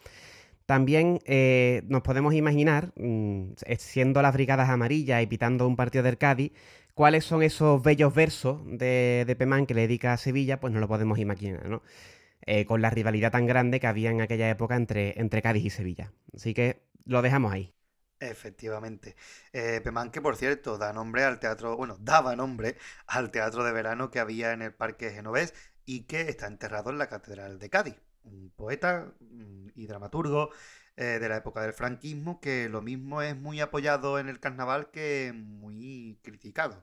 También 0.64 1.20
eh, 1.24 1.82
nos 1.86 2.02
podemos 2.02 2.34
imaginar, 2.34 2.92
mmm, 2.96 3.52
siendo 3.78 4.22
las 4.22 4.32
brigadas 4.32 4.68
amarillas 4.68 5.22
y 5.22 5.26
pitando 5.26 5.66
un 5.66 5.76
partido 5.76 6.02
del 6.02 6.18
Cádiz, 6.18 6.52
cuáles 6.94 7.24
son 7.24 7.42
esos 7.42 7.82
bellos 7.82 8.14
versos 8.14 8.60
de, 8.66 9.24
de 9.26 9.36
Pemán 9.36 9.66
que 9.66 9.74
le 9.74 9.82
dedica 9.82 10.12
a 10.12 10.16
Sevilla, 10.16 10.60
pues 10.60 10.72
no 10.72 10.80
lo 10.80 10.88
podemos 10.88 11.18
imaginar, 11.18 11.68
¿no? 11.68 11.82
Eh, 12.48 12.64
con 12.64 12.80
la 12.80 12.90
rivalidad 12.90 13.32
tan 13.32 13.44
grande 13.44 13.80
que 13.80 13.88
había 13.88 14.10
en 14.10 14.20
aquella 14.20 14.48
época 14.48 14.76
entre, 14.76 15.20
entre 15.20 15.42
Cádiz 15.42 15.64
y 15.64 15.70
Sevilla. 15.70 16.12
Así 16.32 16.54
que 16.54 16.80
lo 17.04 17.20
dejamos 17.20 17.52
ahí. 17.52 17.75
Efectivamente. 18.18 19.14
Eh, 19.52 19.80
Pemán, 19.84 20.10
que 20.10 20.22
por 20.22 20.36
cierto, 20.36 20.78
da 20.78 20.92
nombre 20.92 21.24
al 21.24 21.38
teatro, 21.38 21.76
bueno, 21.76 21.98
daba 22.00 22.34
nombre 22.34 22.78
al 23.06 23.30
teatro 23.30 23.62
de 23.62 23.72
verano 23.72 24.10
que 24.10 24.20
había 24.20 24.52
en 24.52 24.62
el 24.62 24.72
Parque 24.74 25.10
Genovés 25.10 25.52
y 25.84 26.04
que 26.04 26.22
está 26.22 26.46
enterrado 26.46 26.90
en 26.90 26.98
la 26.98 27.08
Catedral 27.08 27.58
de 27.58 27.68
Cádiz. 27.70 27.96
Un 28.24 28.50
poeta 28.56 29.12
mm, 29.20 29.68
y 29.74 29.86
dramaturgo 29.86 30.50
eh, 30.96 31.18
de 31.20 31.28
la 31.28 31.36
época 31.36 31.60
del 31.62 31.74
franquismo 31.74 32.40
que 32.40 32.68
lo 32.70 32.80
mismo 32.82 33.20
es 33.22 33.36
muy 33.36 33.60
apoyado 33.60 34.18
en 34.18 34.28
el 34.28 34.40
carnaval 34.40 34.90
que 34.90 35.32
muy 35.34 36.18
criticado 36.22 36.82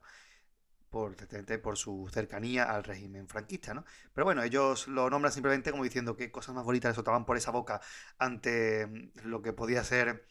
por, 0.89 1.15
por 1.61 1.77
su 1.77 2.09
cercanía 2.13 2.65
al 2.65 2.83
régimen 2.83 3.27
franquista, 3.27 3.73
¿no? 3.73 3.83
Pero 4.13 4.25
bueno, 4.25 4.43
ellos 4.43 4.87
lo 4.87 5.09
nombran 5.09 5.33
simplemente 5.33 5.71
como 5.71 5.83
diciendo 5.83 6.15
qué 6.15 6.31
cosas 6.31 6.53
más 6.55 6.63
bonitas 6.65 6.91
le 6.91 6.95
soltaban 6.95 7.25
por 7.25 7.35
esa 7.37 7.51
boca 7.51 7.81
ante 8.19 8.85
mm, 8.87 9.27
lo 9.27 9.41
que 9.41 9.53
podía 9.53 9.83
ser 9.83 10.25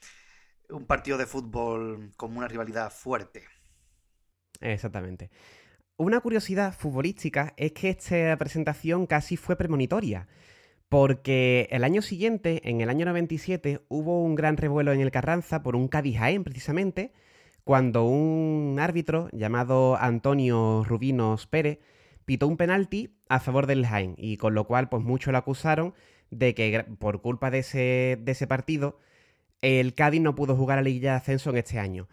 un 0.72 0.86
partido 0.86 1.18
de 1.18 1.26
fútbol 1.26 2.12
con 2.16 2.36
una 2.36 2.48
rivalidad 2.48 2.90
fuerte. 2.90 3.44
Exactamente. 4.60 5.30
Una 5.96 6.20
curiosidad 6.20 6.74
futbolística 6.74 7.52
es 7.56 7.72
que 7.72 7.90
esta 7.90 8.36
presentación 8.36 9.06
casi 9.06 9.36
fue 9.36 9.56
premonitoria, 9.56 10.26
porque 10.88 11.68
el 11.70 11.84
año 11.84 12.02
siguiente, 12.02 12.60
en 12.68 12.80
el 12.80 12.90
año 12.90 13.06
97, 13.06 13.84
hubo 13.88 14.22
un 14.22 14.34
gran 14.34 14.56
revuelo 14.56 14.92
en 14.92 15.00
el 15.00 15.10
Carranza 15.10 15.62
por 15.62 15.76
un 15.76 15.88
Cádiz 15.88 16.18
Jaén, 16.18 16.44
precisamente, 16.44 17.12
cuando 17.64 18.04
un 18.04 18.78
árbitro 18.80 19.28
llamado 19.32 19.96
Antonio 19.96 20.84
Rubinos 20.84 21.46
Pérez 21.46 21.78
pitó 22.24 22.48
un 22.48 22.56
penalti 22.56 23.16
a 23.28 23.40
favor 23.40 23.66
del 23.66 23.86
Jaén, 23.86 24.14
y 24.16 24.36
con 24.36 24.54
lo 24.54 24.66
cual, 24.66 24.88
pues 24.88 25.02
muchos 25.02 25.32
lo 25.32 25.38
acusaron 25.38 25.94
de 26.30 26.54
que 26.54 26.84
por 26.98 27.20
culpa 27.20 27.50
de 27.50 27.60
ese, 27.60 28.18
de 28.20 28.32
ese 28.32 28.46
partido, 28.46 28.98
el 29.62 29.94
Cádiz 29.94 30.20
no 30.20 30.34
pudo 30.34 30.56
jugar 30.56 30.78
a 30.78 30.82
la 30.82 30.88
Liga 30.88 31.12
de 31.12 31.16
Ascenso 31.16 31.50
en 31.50 31.56
este 31.56 31.78
año. 31.78 32.08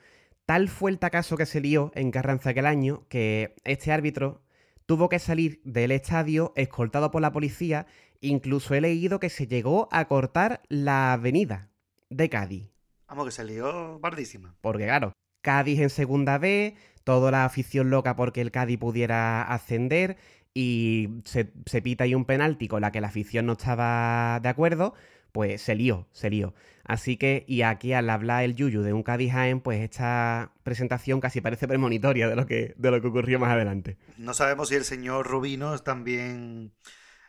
Tal 0.45 0.69
fue 0.69 0.91
el 0.91 0.99
tacazo 0.99 1.35
que 1.38 1.45
se 1.45 1.62
lió 1.62 1.91
en 1.93 2.12
Carranza 2.12 2.51
aquel 2.51 2.65
año 2.65 3.05
que 3.09 3.55
este 3.65 3.91
árbitro 3.91 4.41
tuvo 4.85 5.09
que 5.09 5.19
salir 5.19 5.62
del 5.63 5.91
estadio 5.91 6.53
escoltado 6.55 7.12
por 7.12 7.21
la 7.21 7.31
policía. 7.31 7.85
Incluso 8.21 8.73
he 8.73 8.81
leído 8.81 9.19
que 9.19 9.29
se 9.29 9.47
llegó 9.47 9.88
a 9.91 10.07
cortar 10.07 10.62
la 10.67 11.13
avenida 11.13 11.69
de 12.09 12.29
Cádiz. 12.29 12.69
Vamos, 13.07 13.25
que 13.25 13.31
se 13.31 13.43
lió 13.43 13.99
bardísima. 13.99 14.55
Porque 14.62 14.85
claro, 14.85 15.13
Cádiz 15.41 15.79
en 15.79 15.89
segunda 15.89 16.38
B, 16.38 16.75
toda 17.03 17.31
la 17.31 17.45
afición 17.45 17.89
loca 17.89 18.15
porque 18.15 18.41
el 18.41 18.51
Cádiz 18.51 18.77
pudiera 18.77 19.43
ascender 19.43 20.17
y 20.53 21.21
se, 21.25 21.51
se 21.65 21.81
pita 21.81 22.03
ahí 22.03 22.15
un 22.15 22.25
penalti 22.25 22.67
con 22.67 22.81
la 22.81 22.91
que 22.91 23.01
la 23.01 23.07
afición 23.07 23.45
no 23.45 23.53
estaba 23.53 24.39
de 24.41 24.49
acuerdo, 24.49 24.93
pues 25.31 25.61
se 25.61 25.75
lió, 25.75 26.07
se 26.11 26.29
lió. 26.29 26.53
Así 26.83 27.17
que, 27.17 27.45
y 27.47 27.61
aquí 27.61 27.93
al 27.93 28.09
hablar 28.09 28.43
el 28.43 28.55
Yuyu 28.55 28.81
de 28.81 28.93
un 28.93 29.03
Cádiz 29.03 29.31
Jaén, 29.31 29.61
pues 29.61 29.79
esta 29.81 30.53
presentación 30.63 31.19
casi 31.19 31.39
parece 31.39 31.67
premonitoria 31.67 32.27
de 32.27 32.35
lo 32.35 32.47
que, 32.47 32.73
de 32.77 32.91
lo 32.91 32.99
que 32.99 33.07
ocurrió 33.07 33.39
más 33.39 33.51
adelante. 33.51 33.97
No 34.17 34.33
sabemos 34.33 34.69
si 34.69 34.75
el 34.75 34.85
señor 34.85 35.27
Rubinos 35.27 35.83
también 35.83 36.73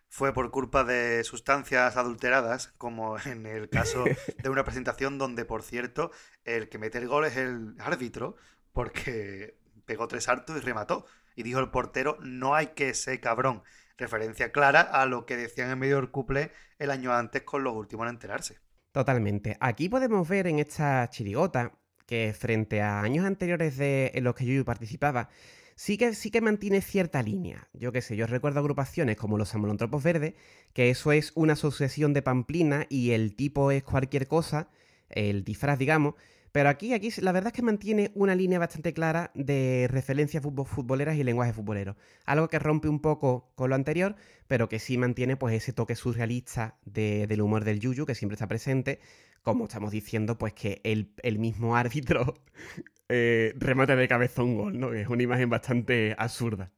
fue 0.09 0.33
por 0.33 0.51
culpa 0.51 0.83
de 0.83 1.23
sustancias 1.25 1.97
adulteradas, 1.97 2.69
como 2.79 3.19
en 3.19 3.47
el 3.47 3.69
caso 3.69 4.05
de 4.43 4.49
una 4.49 4.65
presentación 4.65 5.19
donde, 5.19 5.45
por 5.45 5.63
cierto, 5.63 6.11
el 6.45 6.69
que 6.69 6.79
mete 6.79 6.99
el 6.99 7.07
gol 7.07 7.27
es 7.27 7.37
el 7.37 7.75
árbitro, 7.79 8.37
porque 8.73 9.57
pegó 9.87 10.09
tres 10.09 10.29
hartos 10.29 10.57
y 10.57 10.61
remató. 10.61 11.07
Y 11.37 11.43
dijo 11.43 11.61
el 11.61 11.71
portero, 11.71 12.19
no 12.21 12.55
hay 12.55 12.69
que 12.69 12.93
ser 12.93 13.21
cabrón. 13.21 13.63
Referencia 14.01 14.51
clara 14.51 14.81
a 14.81 15.05
lo 15.05 15.27
que 15.27 15.37
decían 15.37 15.71
en 15.71 15.79
medio 15.79 15.97
del 15.97 16.11
couple 16.11 16.51
el 16.79 16.91
año 16.91 17.13
antes 17.13 17.43
con 17.43 17.63
los 17.63 17.77
últimos 17.77 18.07
en 18.07 18.15
enterarse. 18.15 18.57
Totalmente. 18.93 19.59
Aquí 19.61 19.91
podemos 19.91 20.27
ver 20.27 20.47
en 20.47 20.59
esta 20.59 21.09
chirigota 21.11 21.73
que 22.07 22.35
frente 22.37 22.81
a 22.81 23.03
años 23.03 23.27
anteriores 23.27 23.77
de, 23.77 24.11
en 24.15 24.25
los 24.25 24.35
que 24.35 24.47
Yuyu 24.47 24.65
participaba, 24.65 25.29
sí 25.77 25.99
que, 25.99 26.15
sí 26.15 26.31
que 26.31 26.41
mantiene 26.41 26.81
cierta 26.81 27.23
línea. 27.23 27.69
Yo 27.75 27.93
qué 27.93 28.01
sé, 28.01 28.17
yo 28.17 28.27
recuerdo 28.27 28.61
agrupaciones 28.61 29.19
como 29.19 29.37
los 29.37 29.55
Amolontropos 29.55 30.03
Verdes, 30.03 30.33
que 30.73 30.89
eso 30.89 31.13
es 31.13 31.33
una 31.35 31.53
asociación 31.53 32.15
de 32.15 32.23
pamplina 32.23 32.87
y 32.89 33.11
el 33.11 33.37
tipo 33.37 33.71
es 33.71 33.83
cualquier 33.83 34.27
cosa, 34.27 34.71
el 35.11 35.45
disfraz, 35.45 35.79
digamos, 35.79 36.15
pero 36.53 36.69
aquí, 36.69 36.93
aquí 36.93 37.11
la 37.21 37.33
verdad 37.33 37.49
es 37.49 37.53
que 37.53 37.63
mantiene 37.63 38.11
una 38.15 38.35
línea 38.35 38.59
bastante 38.59 38.93
clara 38.93 39.31
de 39.35 39.87
referencias 39.91 40.43
futboleras 40.43 41.17
y 41.17 41.25
lenguaje 41.25 41.53
futbolero. 41.53 41.97
Algo 42.27 42.49
que 42.49 42.59
rompe 42.59 42.89
un 42.89 43.01
poco 43.01 43.53
con 43.55 43.71
lo 43.71 43.77
anterior, 43.77 44.17
pero 44.49 44.69
que 44.69 44.79
sí 44.79 44.99
mantiene 44.99 45.37
pues 45.37 45.55
ese 45.55 45.73
toque 45.73 45.95
surrealista 45.95 46.79
del 46.85 47.41
humor 47.41 47.65
del 47.65 47.81
Yuyu 47.81 48.05
que 48.05 48.15
siempre 48.15 48.35
está 48.35 48.49
presente. 48.49 49.01
Como 49.43 49.65
estamos 49.65 49.91
diciendo, 49.91 50.37
pues 50.37 50.53
que 50.53 50.81
el, 50.85 51.39
mismo 51.39 51.77
árbitro 51.77 52.35
eh, 53.09 53.55
remate 53.57 53.97
de 53.97 54.09
cabeza 54.09 54.43
un 54.43 54.57
gol, 54.57 54.79
¿no? 54.79 54.93
Es 54.93 55.09
una 55.09 55.23
imagen 55.23 55.49
bastante 55.49 56.15
absurda. 56.19 56.73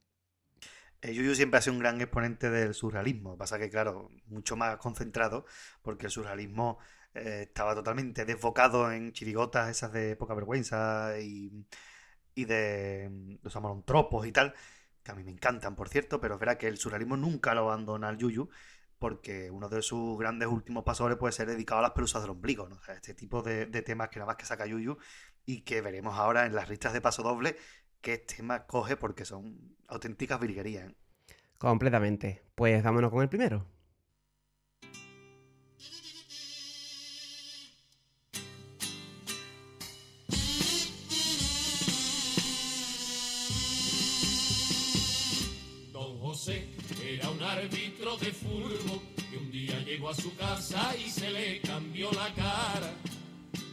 El 1.00 1.14
Yuyu 1.14 1.34
siempre 1.34 1.58
ha 1.58 1.60
sido 1.62 1.74
un 1.74 1.80
gran 1.80 2.00
exponente 2.00 2.48
del 2.48 2.74
surrealismo. 2.74 3.36
Pasa 3.36 3.58
que, 3.58 3.68
claro, 3.68 4.08
mucho 4.26 4.54
más 4.54 4.76
concentrado, 4.76 5.44
porque 5.82 6.06
el 6.06 6.12
surrealismo 6.12 6.78
eh, 7.14 7.44
estaba 7.48 7.74
totalmente 7.74 8.24
desbocado 8.24 8.90
en 8.92 9.12
chirigotas 9.12 9.70
esas 9.70 9.92
de 9.92 10.16
poca 10.16 10.34
vergüenza 10.34 11.18
y, 11.20 11.66
y 12.34 12.44
de 12.44 13.08
mm, 13.10 13.34
los 13.42 13.56
amorontropos 13.56 14.26
y 14.26 14.32
tal, 14.32 14.54
que 15.02 15.12
a 15.12 15.14
mí 15.14 15.24
me 15.24 15.32
encantan, 15.32 15.76
por 15.76 15.88
cierto, 15.88 16.20
pero 16.20 16.34
es 16.34 16.40
verdad 16.40 16.58
que 16.58 16.68
el 16.68 16.78
surrealismo 16.78 17.16
nunca 17.16 17.54
lo 17.54 17.62
abandona 17.62 18.08
al 18.08 18.18
Yuyu, 18.18 18.48
porque 18.98 19.50
uno 19.50 19.68
de 19.68 19.82
sus 19.82 20.18
grandes 20.18 20.48
últimos 20.48 20.84
pasos 20.84 21.14
puede 21.16 21.32
ser 21.32 21.48
dedicado 21.48 21.80
a 21.80 21.82
las 21.82 21.90
pelusas 21.90 22.22
del 22.22 22.30
ombligo, 22.30 22.68
¿no? 22.68 22.80
este 22.88 23.14
tipo 23.14 23.42
de, 23.42 23.66
temas 23.82 24.08
que 24.08 24.20
nada 24.20 24.28
más 24.28 24.36
que 24.36 24.46
saca 24.46 24.66
Yuyu 24.66 24.96
y 25.44 25.62
que 25.62 25.80
veremos 25.80 26.16
ahora 26.16 26.46
en 26.46 26.54
las 26.54 26.68
listas 26.68 26.92
de 26.92 27.00
paso 27.00 27.22
doble 27.22 27.56
qué 28.00 28.18
temas 28.18 28.62
coge 28.66 28.96
porque 28.96 29.24
son 29.24 29.76
auténticas 29.88 30.38
virguerías. 30.40 30.90
¿eh? 30.90 30.94
Completamente. 31.58 32.42
Pues 32.54 32.82
vámonos 32.82 33.10
con 33.10 33.22
el 33.22 33.28
primero. 33.28 33.66
Era 47.14 47.30
un 47.30 47.42
árbitro 47.42 48.16
de 48.16 48.32
fútbol 48.32 49.00
que 49.30 49.36
un 49.36 49.50
día 49.50 49.78
llegó 49.80 50.10
a 50.10 50.14
su 50.14 50.34
casa 50.36 50.94
y 50.96 51.10
se 51.10 51.30
le 51.30 51.60
cambió 51.60 52.10
la 52.12 52.32
cara. 52.34 52.92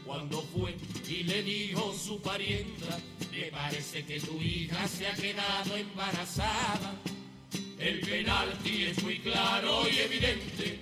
Cuando 0.06 0.41
fue 0.41 0.75
y 1.08 1.23
le 1.23 1.43
dijo 1.43 1.93
su 1.93 2.21
parienta, 2.21 2.99
me 3.32 3.45
parece 3.52 4.06
que 4.06 4.19
tu 4.19 4.41
hija 4.41 4.88
se 4.88 5.08
ha 5.08 5.13
quedado 5.13 5.78
embarazada. 5.78 6.95
El 7.78 8.02
penalti 8.02 8.86
es 8.86 9.04
muy 9.04 9.19
claro 9.19 9.88
y 9.89 9.99
evidente, 9.99 10.80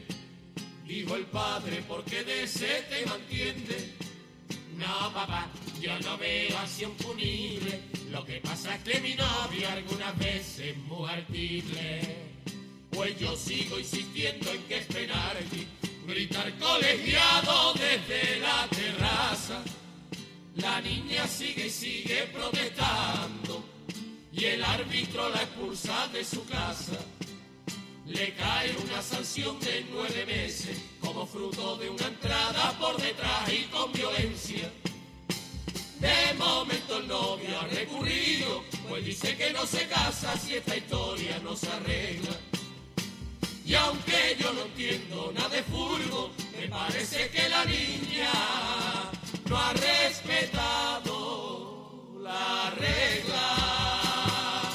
dijo 0.86 1.16
el 1.16 1.26
padre, 1.26 1.84
porque 1.88 2.24
de 2.24 2.44
ese 2.44 2.84
te 2.90 3.06
mantiene. 3.06 3.98
No, 4.78 5.14
papá, 5.14 5.50
yo 5.82 6.00
no 6.00 6.18
veo 6.18 6.58
acción 6.58 6.92
punible 6.94 7.98
lo 8.12 8.24
que 8.24 8.40
pasa 8.40 8.74
es 8.76 8.84
que 8.84 9.02
mi 9.02 9.16
novia 9.16 9.74
algunas 9.74 10.18
veces 10.18 10.60
es 10.60 10.78
muy 10.78 11.10
Pues 12.98 13.20
yo 13.20 13.38
sigo 13.38 13.78
insistiendo 13.78 14.52
en 14.52 14.64
que 14.64 14.80
esperar 14.80 15.38
aquí, 15.38 15.68
gritar 16.08 16.52
colegiado 16.58 17.74
desde 17.74 18.40
la 18.40 18.68
terraza. 18.72 19.62
La 20.56 20.82
niña 20.82 21.28
sigue 21.28 21.68
y 21.68 21.70
sigue 21.70 22.24
protestando 22.34 23.64
y 24.32 24.46
el 24.46 24.64
árbitro 24.64 25.30
la 25.30 25.44
expulsa 25.44 26.08
de 26.08 26.26
su 26.26 26.44
casa. 26.48 26.98
Le 28.08 28.34
cae 28.34 28.76
una 28.84 29.04
sanción 29.04 29.60
de 29.60 29.86
nueve 29.92 30.26
meses 30.26 30.76
como 31.00 31.28
fruto 31.28 31.78
de 31.78 31.92
una 31.92 32.08
entrada 32.08 32.80
por 32.80 33.00
detrás 33.00 33.54
y 33.54 33.66
con 33.66 33.94
violencia. 33.94 34.72
De 36.00 36.34
momento 36.34 36.98
el 36.98 37.08
novio 37.08 37.60
ha 37.60 37.68
recurrido, 37.68 38.64
pues 38.90 39.06
dice 39.06 39.38
que 39.38 39.54
no 39.54 39.68
se 39.68 39.86
casa 39.88 40.36
si 40.36 40.56
esta 40.56 40.76
historia 40.76 41.40
no 41.44 41.56
se 41.56 41.68
arregla. 41.68 42.57
Y 43.68 43.76
aunque 43.76 44.38
yo 44.40 44.54
no 44.54 44.62
entiendo 44.62 45.34
nada 45.34 45.50
de 45.50 45.62
furbo, 45.64 46.32
me 46.58 46.70
parece 46.70 47.30
que 47.30 47.50
la 47.50 47.66
niña 47.66 48.32
no 49.50 49.58
ha 49.58 49.74
respetado 49.74 51.12
la 52.22 52.74
regla. 52.78 54.72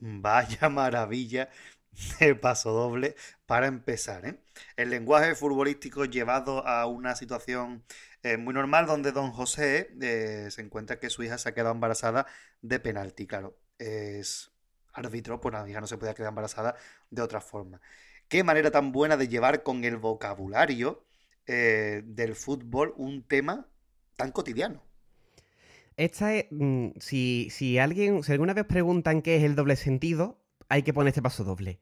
Vaya 0.00 0.68
maravilla 0.68 1.48
de 2.18 2.34
paso 2.34 2.72
doble 2.72 3.14
para 3.46 3.68
empezar. 3.68 4.26
¿eh? 4.26 4.40
El 4.76 4.90
lenguaje 4.90 5.36
futbolístico 5.36 6.06
llevado 6.06 6.66
a 6.66 6.86
una 6.86 7.14
situación 7.14 7.84
eh, 8.24 8.36
muy 8.36 8.52
normal 8.52 8.86
donde 8.86 9.12
don 9.12 9.30
José 9.30 9.92
eh, 10.02 10.48
se 10.50 10.60
encuentra 10.60 10.98
que 10.98 11.08
su 11.08 11.22
hija 11.22 11.38
se 11.38 11.50
ha 11.50 11.54
quedado 11.54 11.70
embarazada 11.70 12.26
de 12.62 12.80
penalti. 12.80 13.28
Claro, 13.28 13.56
es 13.78 14.50
árbitro, 14.98 15.40
pues 15.40 15.52
la 15.52 15.68
hija 15.68 15.80
no 15.80 15.86
se 15.86 15.98
podía 15.98 16.14
quedar 16.14 16.30
embarazada 16.30 16.74
de 17.10 17.22
otra 17.22 17.40
forma. 17.40 17.80
Qué 18.28 18.44
manera 18.44 18.70
tan 18.70 18.92
buena 18.92 19.16
de 19.16 19.28
llevar 19.28 19.62
con 19.62 19.84
el 19.84 19.96
vocabulario 19.96 21.04
eh, 21.46 22.02
del 22.04 22.34
fútbol 22.34 22.94
un 22.96 23.22
tema 23.22 23.66
tan 24.16 24.32
cotidiano. 24.32 24.82
Esta 25.96 26.34
es, 26.34 26.46
mm, 26.50 26.90
si, 27.00 27.48
si 27.50 27.78
alguien, 27.78 28.22
si 28.22 28.32
alguna 28.32 28.54
vez 28.54 28.66
preguntan 28.66 29.22
qué 29.22 29.36
es 29.36 29.44
el 29.44 29.56
doble 29.56 29.76
sentido, 29.76 30.38
hay 30.68 30.82
que 30.82 30.92
poner 30.92 31.08
este 31.08 31.22
paso 31.22 31.44
doble. 31.44 31.78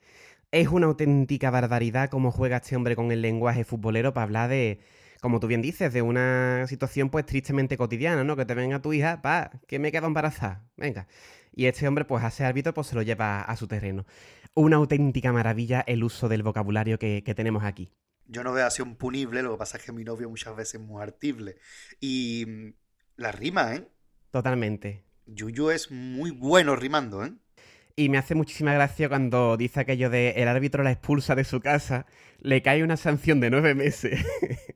Es 0.53 0.69
una 0.69 0.87
auténtica 0.87 1.51
barbaridad 1.51 2.09
cómo 2.11 2.31
juega 2.31 2.59
este 2.59 2.77
hombre 2.77 2.97
con 2.97 3.13
el 3.13 3.21
lenguaje 3.23 3.65
futbolero 3.65 4.15
para 4.15 4.25
hablar 4.25 4.49
de, 4.49 4.81
como 5.21 5.41
tú 5.41 5.49
bien 5.49 5.63
dices, 5.63 5.93
de 5.93 6.03
una 6.03 6.67
situación 6.69 7.11
pues 7.11 7.27
tristemente 7.27 7.77
cotidiana, 7.77 8.25
¿no? 8.25 8.37
Que 8.37 8.45
te 8.47 8.55
venga 8.55 8.81
tu 8.81 8.93
hija, 8.93 9.21
pa, 9.23 9.51
que 9.67 9.79
me 9.79 9.93
quedo 9.93 10.07
embarazada, 10.07 10.65
venga. 10.77 11.09
Y 11.57 11.67
este 11.67 11.89
hombre, 11.89 12.05
pues, 12.05 12.23
hace 12.23 12.45
árbitro, 12.45 12.75
pues 12.75 12.89
se 12.89 12.95
lo 12.95 13.03
lleva 13.03 13.41
a 13.41 13.57
su 13.57 13.67
terreno. 13.67 14.05
Una 14.55 14.77
auténtica 14.77 15.33
maravilla 15.33 15.83
el 15.87 16.05
uso 16.05 16.29
del 16.29 16.43
vocabulario 16.43 16.99
que, 16.99 17.23
tenemos 17.35 17.65
aquí. 17.65 17.91
Yo 18.27 18.45
no 18.45 18.53
veo 18.53 18.67
así 18.67 18.83
un 18.83 18.97
punible, 18.97 19.43
lo 19.43 19.53
que 19.53 19.59
pasa 19.59 19.79
es 19.79 19.85
que 19.85 19.93
mi 19.93 20.05
novio 20.05 20.29
muchas 20.29 20.55
veces 20.55 20.75
es 20.75 20.87
muy 20.87 21.03
artible. 21.03 21.57
Y 21.99 22.45
mm, 22.47 22.73
la 23.17 23.33
rima, 23.33 23.75
¿eh? 23.75 23.89
Totalmente. 24.31 25.03
Yuyu 25.25 25.71
es 25.71 25.91
muy 25.91 26.31
bueno 26.31 26.77
rimando, 26.77 27.25
¿eh? 27.25 27.33
Y 27.97 28.11
me 28.11 28.19
hace 28.19 28.35
muchísima 28.35 28.75
gracia 28.75 29.09
cuando 29.09 29.57
dice 29.57 29.81
aquello 29.81 30.11
de 30.11 30.33
el 30.33 30.49
árbitro 30.49 30.83
la 30.83 30.93
expulsa 30.93 31.35
de 31.35 31.45
su 31.45 31.61
casa, 31.61 32.05
le 32.39 32.61
cae 32.61 32.85
una 32.85 32.99
sanción 32.99 33.41
de 33.41 33.49
nueve 33.49 33.75
meses 33.75 34.21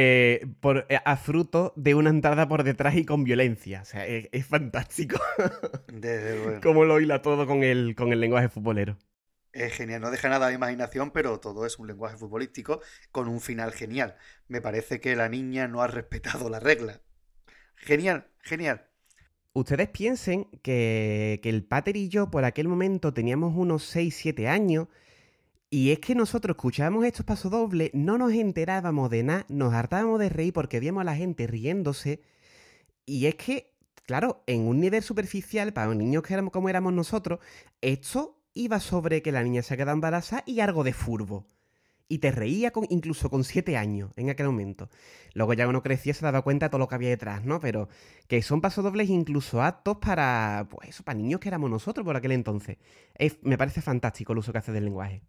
eh, 0.00 0.46
por, 0.60 0.86
eh, 0.90 1.00
a 1.04 1.16
fruto 1.16 1.72
de 1.74 1.96
una 1.96 2.10
entrada 2.10 2.46
por 2.46 2.62
detrás 2.62 2.94
y 2.94 3.04
con 3.04 3.24
violencia. 3.24 3.82
O 3.82 3.84
sea, 3.84 4.06
es, 4.06 4.46
fantástico. 4.46 5.18
Desde 5.92 6.60
Cómo 6.60 6.84
lo 6.84 7.00
hila 7.00 7.20
todo 7.20 7.48
con 7.48 7.64
el, 7.64 7.96
con 7.96 8.12
el 8.12 8.20
lenguaje 8.20 8.48
futbolero. 8.48 8.96
Es 9.52 9.72
genial, 9.72 10.00
no 10.00 10.12
deja 10.12 10.28
nada 10.28 10.46
de 10.46 10.54
imaginación, 10.54 11.10
pero 11.10 11.40
todo 11.40 11.66
es 11.66 11.80
un 11.80 11.88
lenguaje 11.88 12.16
futbolístico 12.16 12.80
con 13.10 13.26
un 13.26 13.40
final 13.40 13.72
genial. 13.72 14.14
Me 14.46 14.60
parece 14.60 15.00
que 15.00 15.16
la 15.16 15.28
niña 15.28 15.66
no 15.66 15.82
ha 15.82 15.88
respetado 15.88 16.48
la 16.48 16.60
regla. 16.60 17.00
Genial, 17.74 18.28
genial. 18.40 18.86
Ustedes 19.52 19.88
piensen 19.88 20.44
que, 20.62 21.40
el 21.42 21.64
Pater 21.64 21.96
y 21.96 22.08
yo 22.08 22.30
por 22.30 22.44
aquel 22.44 22.68
momento 22.68 23.12
teníamos 23.12 23.52
unos 23.56 23.96
6-7 23.96 24.46
años 24.46 24.86
y 25.70 25.90
es 25.92 25.98
que 25.98 26.14
nosotros 26.14 26.54
escuchábamos 26.56 27.04
estos 27.04 27.26
pasodobles, 27.26 27.90
no 27.92 28.16
nos 28.16 28.32
enterábamos 28.32 29.10
de 29.10 29.22
nada, 29.22 29.46
nos 29.48 29.74
hartábamos 29.74 30.18
de 30.18 30.30
reír 30.30 30.52
porque 30.54 30.80
víamos 30.80 31.02
a 31.02 31.04
la 31.04 31.16
gente 31.16 31.46
riéndose 31.46 32.22
Y 33.06 33.26
es 33.26 33.36
que, 33.36 33.74
claro, 34.06 34.44
en 34.46 34.62
un 34.68 34.80
nivel 34.80 35.02
superficial, 35.02 35.72
para 35.74 35.90
un 35.90 35.98
niño 35.98 36.22
que 36.22 36.34
éramos, 36.34 36.52
como 36.52 36.68
éramos 36.70 36.92
nosotros, 36.94 37.40
esto 37.82 38.40
iba 38.54 38.80
sobre 38.80 39.22
que 39.22 39.32
la 39.32 39.42
niña 39.42 39.62
se 39.62 39.76
queda 39.76 39.92
embarazada 39.92 40.44
y 40.46 40.60
algo 40.60 40.84
de 40.84 40.92
furbo. 40.94 41.46
Y 42.08 42.18
te 42.20 42.32
reía 42.32 42.72
con, 42.72 42.86
incluso 42.90 43.30
con 43.30 43.44
siete 43.44 43.76
años 43.76 44.12
en 44.16 44.30
aquel 44.30 44.46
momento. 44.46 44.90
Luego 45.34 45.54
ya 45.54 45.68
uno 45.68 45.82
crecía 45.82 46.14
se 46.14 46.24
daba 46.24 46.42
cuenta 46.42 46.66
de 46.66 46.70
todo 46.70 46.80
lo 46.80 46.88
que 46.88 46.94
había 46.96 47.10
detrás, 47.10 47.44
¿no? 47.44 47.60
Pero 47.60 47.88
que 48.28 48.42
son 48.42 48.60
pasodobles 48.62 49.10
incluso 49.10 49.62
aptos 49.62 49.98
para, 49.98 50.68
pues 50.70 50.90
eso, 50.90 51.04
para 51.04 51.18
niños 51.18 51.40
que 51.40 51.48
éramos 51.48 51.70
nosotros 51.70 52.04
por 52.06 52.16
aquel 52.16 52.32
entonces. 52.32 52.78
me 53.42 53.58
parece 53.58 53.82
fantástico 53.82 54.32
el 54.32 54.38
uso 54.40 54.52
que 54.52 54.58
hace 54.58 54.72
del 54.72 54.84
lenguaje. 54.86 55.22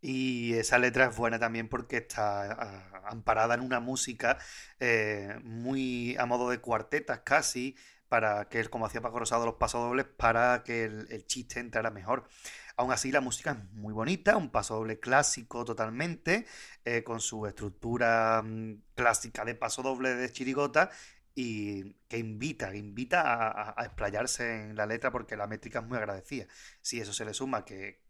Y 0.00 0.54
esa 0.54 0.78
letra 0.78 1.06
es 1.06 1.16
buena 1.16 1.38
también 1.38 1.68
porque 1.68 1.98
está 1.98 2.52
ah, 2.52 3.02
amparada 3.06 3.54
en 3.54 3.60
una 3.60 3.80
música 3.80 4.38
eh, 4.78 5.38
muy 5.42 6.16
a 6.18 6.26
modo 6.26 6.50
de 6.50 6.60
cuartetas 6.60 7.20
casi, 7.20 7.76
para 8.08 8.48
que, 8.48 8.64
como 8.68 8.86
hacía 8.86 9.00
Paco 9.00 9.18
Rosado, 9.18 9.44
los 9.46 9.56
pasodobles, 9.56 10.06
para 10.06 10.62
que 10.64 10.84
el, 10.84 11.26
chiste 11.26 11.60
entrara 11.60 11.90
mejor. 11.90 12.28
Aún 12.76 12.92
así, 12.92 13.12
la 13.12 13.20
música 13.20 13.52
es 13.52 13.72
muy 13.72 13.92
bonita, 13.92 14.36
un 14.36 14.50
pasodoble 14.50 14.98
clásico 15.00 15.64
totalmente, 15.64 16.46
eh, 16.84 17.02
con 17.04 17.20
su 17.20 17.46
estructura 17.46 18.42
mm, 18.42 18.82
clásica 18.94 19.44
de 19.44 19.54
pasodoble 19.54 20.14
de 20.14 20.32
chirigota, 20.32 20.90
y 21.34 21.94
que 22.08 22.18
invita, 22.18 22.74
invita 22.74 23.22
a, 23.22 23.74
a, 23.80 23.84
explayarse 23.84 24.64
en 24.70 24.76
la 24.76 24.86
letra 24.86 25.12
porque 25.12 25.36
la 25.36 25.46
métrica 25.46 25.80
es 25.80 25.86
muy 25.86 25.98
agradecida. 25.98 26.46
Si 26.80 27.00
eso 27.00 27.12
se 27.12 27.24
le 27.24 27.34
suma 27.34 27.64
que, 27.64 28.00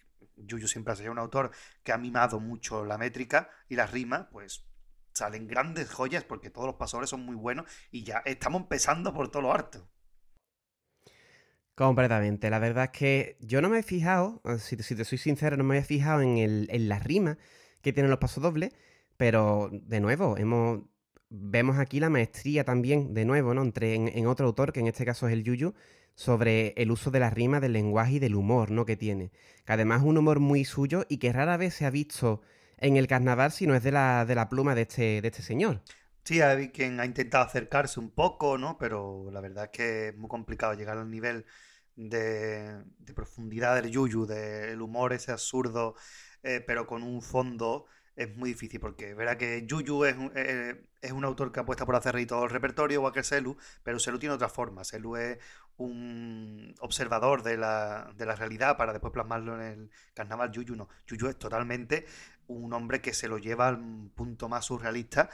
Yuyu 0.47 0.69
siempre 0.69 0.93
ha 0.93 0.97
sido 0.97 1.13
un 1.13 1.19
autor 1.19 1.51
que 1.83 1.93
ha 1.93 1.99
mimado 1.99 2.41
mucho 2.41 2.85
la 2.85 2.99
métrica 2.99 3.51
y 3.69 3.77
la 3.77 3.87
rima, 3.87 4.29
pues 4.31 4.65
salen 5.13 5.47
grandes 5.47 5.91
joyas 5.91 6.25
porque 6.25 6.51
todos 6.51 6.67
los 6.67 6.77
pasadores 6.77 7.11
son 7.11 7.25
muy 7.25 7.35
buenos 7.35 7.67
y 7.91 8.05
ya 8.05 8.23
estamos 8.25 8.63
empezando 8.63 9.13
por 9.13 9.31
todo 9.31 9.43
lo 9.43 9.53
harto. 9.53 9.89
Completamente. 11.75 12.51
La 12.51 12.59
verdad 12.59 12.85
es 12.85 12.91
que 12.91 13.37
yo 13.41 13.63
no 13.63 13.69
me 13.69 13.79
he 13.79 13.83
fijado, 13.83 14.43
eh, 14.45 14.59
si 14.59 14.77
te, 14.77 15.05
soy 15.05 15.19
sincero, 15.19 15.57
no 15.57 15.65
me 15.65 15.79
he 15.79 15.85
fijado 15.85 16.23
en, 16.23 16.39
el, 16.39 16.69
en 16.73 16.89
la 16.89 16.99
rima 16.99 17.39
que 17.83 17.93
tienen 17.93 18.11
los 18.11 18.19
pasodobles, 18.19 18.73
pero 19.17 19.71
de 19.73 20.01
nuevo, 20.01 20.37
hemos, 20.39 20.81
vemos 21.29 21.79
aquí 21.79 22.01
la 22.01 22.11
maestría 22.11 22.65
también, 22.65 23.15
de 23.15 23.25
nuevo, 23.25 23.55
¿no? 23.55 23.63
Entre, 23.63 23.95
en, 23.95 24.09
en, 24.09 24.27
otro 24.27 24.47
autor, 24.47 24.73
que 24.73 24.81
en 24.81 24.89
este 24.89 25.05
caso 25.05 25.29
es 25.29 25.33
el 25.33 25.45
Yuyu, 25.45 25.75
sobre 26.19 26.75
el 26.77 26.91
uso 26.91 27.13
de 27.13 27.21
la 27.21 27.31
rima, 27.31 27.61
del 27.61 27.75
lenguaje 27.75 28.15
y 28.15 28.19
del 28.19 28.35
humor, 28.35 28.73
¿no? 28.73 28.85
Que 28.85 28.97
tiene. 28.97 29.31
Que 29.65 29.75
además 29.75 30.01
es 30.01 30.07
un 30.09 30.19
humor 30.19 30.41
muy 30.41 30.65
suyo 30.65 31.07
y 31.09 31.19
que 31.19 31.33
rara 31.33 31.57
vez 31.57 31.75
se 31.75 31.87
ha 31.87 31.91
visto 31.91 32.43
en 32.77 32.97
el 32.97 33.07
carnaval 33.07 33.53
si 33.53 33.69
no 33.69 33.77
es 33.77 33.85
de 33.85 33.93
la, 33.93 34.25
de 34.25 34.35
la 34.35 34.49
pluma 34.49 34.75
de 34.75 34.83
este, 34.83 35.23
de 35.23 35.29
este 35.29 35.43
señor. 35.43 35.81
Sí, 36.25 36.41
hay 36.41 36.71
quien 36.71 36.99
ha 36.99 37.05
intentado 37.05 37.45
acercarse 37.45 38.01
un 38.01 38.11
poco, 38.11 38.59
¿no? 38.59 38.77
Pero 38.79 39.31
la 39.31 39.41
verdad 39.41 39.67
es 39.67 39.71
que 39.71 40.09
es 40.09 40.17
muy 40.17 40.29
complicado 40.29 40.75
llegar 40.75 40.99
al 40.99 41.09
nivel 41.09 41.47
de, 41.95 42.83
profundidad 43.15 43.81
del 43.81 43.93
yuyu, 43.93 44.27
del 44.27 44.83
humor 44.83 45.13
ese 45.13 45.31
absurdo, 45.31 45.95
eh, 46.43 46.65
pero 46.67 46.85
con 46.89 47.05
un 47.05 47.23
fondo 47.23 47.87
es 48.19 48.37
muy 48.37 48.51
difícil 48.51 48.81
porque 48.81 49.15
verá 49.15 49.39
que 49.39 49.65
Yuyu 49.65 50.05
es, 50.05 50.17
eh, 50.35 50.85
es 51.01 51.13
un 51.13 51.25
autor 51.25 51.53
que 51.53 51.61
apuesta 51.61 51.87
por 51.87 51.95
hacer 51.95 52.15
reír 52.15 52.27
todo 52.27 52.45
el 52.45 52.51
repertorio, 52.51 52.97
igual 52.99 53.13
que 53.13 53.23
Selu, 53.23 53.57
pero 53.85 54.01
Selu 54.01 54.19
tiene 54.19 54.35
otra 54.35 54.49
forma. 54.49 54.83
Selu 54.85 55.17
es 55.17 55.39
un 55.77 56.75
observador 56.81 57.45
de 57.45 57.57
la, 57.57 58.13
de 58.17 58.27
la 58.27 58.35
realidad 58.35 58.77
para 58.77 58.93
después 58.93 59.13
plasmarlo 59.13 59.55
en 59.55 59.61
el 59.63 59.91
carnaval. 60.15 60.51
Yuyu 60.51 60.75
no. 60.75 60.89
Yuyu 61.07 61.29
es 61.29 61.39
totalmente 61.39 62.07
un 62.49 62.73
hombre 62.73 63.01
que 63.01 63.15
se 63.15 63.29
lo 63.29 63.39
lleva 63.39 63.69
al 63.69 64.11
punto 64.15 64.49
más 64.49 64.65
surrealista 64.67 65.31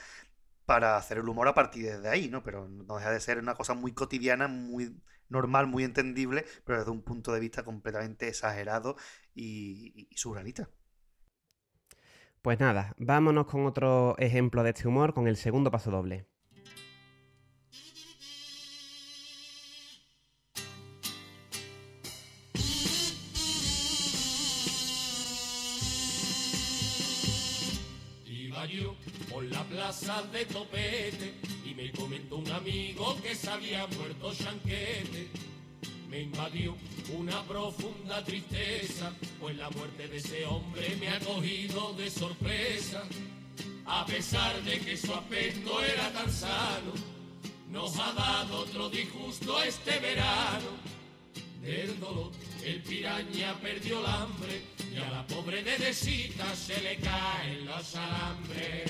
para 0.66 0.96
hacer 0.98 1.18
el 1.18 1.28
humor 1.28 1.48
a 1.48 1.54
partir 1.54 2.00
de 2.00 2.08
ahí, 2.08 2.28
¿no? 2.28 2.42
Pero 2.42 2.68
no 2.68 2.96
deja 2.96 3.10
de 3.10 3.20
ser 3.20 3.38
una 3.38 3.54
cosa 3.54 3.74
muy 3.74 3.92
cotidiana, 3.92 4.48
muy 4.48 4.94
normal, 5.30 5.66
muy 5.66 5.84
entendible, 5.84 6.44
pero 6.64 6.80
desde 6.80 6.90
un 6.90 7.02
punto 7.02 7.32
de 7.32 7.40
vista 7.40 7.64
completamente 7.64 8.28
exagerado 8.28 8.96
y 9.34 10.08
surrealista. 10.14 10.68
Pues 12.44 12.60
nada, 12.60 12.94
vámonos 12.98 13.46
con 13.46 13.64
otro 13.64 14.18
ejemplo 14.18 14.62
de 14.62 14.68
este 14.68 14.86
humor, 14.86 15.14
con 15.14 15.26
el 15.28 15.38
segundo 15.38 15.70
paso 15.70 15.90
doble. 15.90 16.26
Iba 28.26 28.66
yo 28.66 28.94
por 29.32 29.44
la 29.44 29.64
plaza 29.64 30.22
de 30.24 30.44
Topete 30.44 31.40
y 31.64 31.74
me 31.74 31.90
comentó 31.92 32.36
un 32.36 32.50
amigo 32.50 33.16
que 33.22 33.34
se 33.34 33.48
había 33.48 33.86
muerto 33.86 34.34
Chanquete 34.34 35.53
me 36.14 36.20
invadió 36.20 36.76
una 37.18 37.42
profunda 37.42 38.22
tristeza, 38.22 39.12
pues 39.40 39.56
la 39.56 39.68
muerte 39.70 40.06
de 40.06 40.18
ese 40.18 40.46
hombre 40.46 40.96
me 41.00 41.08
ha 41.08 41.18
cogido 41.18 41.92
de 41.94 42.08
sorpresa. 42.08 43.02
A 43.84 44.06
pesar 44.06 44.62
de 44.62 44.78
que 44.78 44.96
su 44.96 45.12
aspecto 45.12 45.82
era 45.82 46.12
tan 46.12 46.30
sano, 46.30 46.92
nos 47.68 47.98
ha 47.98 48.12
dado 48.12 48.60
otro 48.60 48.88
disgusto 48.90 49.60
este 49.60 49.98
verano. 49.98 50.70
Del 51.60 51.98
dolor 51.98 52.30
el 52.64 52.80
piraña 52.82 53.58
perdió 53.60 53.98
el 53.98 54.06
hambre 54.06 54.62
y 54.94 54.96
a 54.98 55.10
la 55.10 55.26
pobre 55.26 55.64
Nedesita 55.64 56.54
se 56.54 56.80
le 56.80 56.96
caen 56.98 57.66
los 57.66 57.96
alambres. 57.96 58.84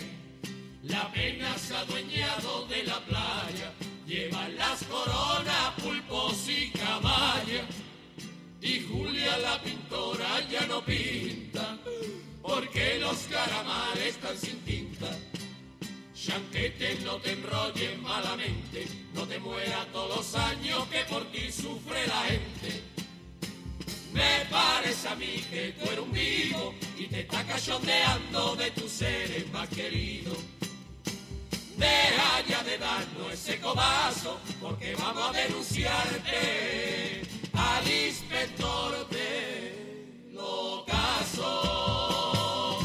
La 0.83 1.11
pena 1.11 1.57
se 1.57 1.75
ha 1.75 1.81
adueñado 1.81 2.67
de 2.67 2.83
la 2.83 3.01
playa 3.01 3.73
llevan 4.07 4.57
las 4.57 4.83
coronas, 4.85 5.73
pulpos 5.83 6.49
y 6.49 6.71
caballas. 6.71 7.67
Y 8.61 8.81
Julia 8.81 9.37
la 9.39 9.63
pintora 9.63 10.41
ya 10.51 10.67
no 10.67 10.83
pinta, 10.85 11.79
porque 12.43 12.99
los 12.99 13.19
caramales 13.25 14.07
están 14.07 14.39
sin 14.39 14.59
tinta. 14.61 15.11
Chanquete, 16.15 17.01
no 17.05 17.17
te 17.17 17.33
enrolles 17.33 17.99
malamente, 18.01 18.87
no 19.13 19.27
te 19.27 19.39
mueras 19.39 19.87
todos 19.93 20.17
los 20.17 20.35
años 20.35 20.87
que 20.89 21.01
por 21.05 21.25
ti 21.31 21.53
sufre 21.53 22.07
la 22.07 22.23
gente. 22.23 22.83
Me 24.15 24.47
parece 24.49 25.09
a 25.09 25.17
mí 25.17 25.45
que 25.51 25.75
tú 25.79 25.85
eres 25.91 25.99
un 25.99 26.13
vivo 26.13 26.75
y 26.97 27.07
te 27.09 27.21
está 27.21 27.45
cachondeando 27.45 28.57
de 28.57 28.71
tus 28.71 28.91
seres 28.91 29.51
más 29.53 29.69
queridos. 29.69 30.39
De 32.75 33.35
ese 33.35 33.61
cobazo, 33.61 34.41
porque 34.61 34.95
vamos 34.97 35.31
a 35.31 35.33
denunciarte 35.33 37.23
al 37.53 37.87
inspector 37.87 39.09
de 39.11 40.35
caso. 40.87 42.79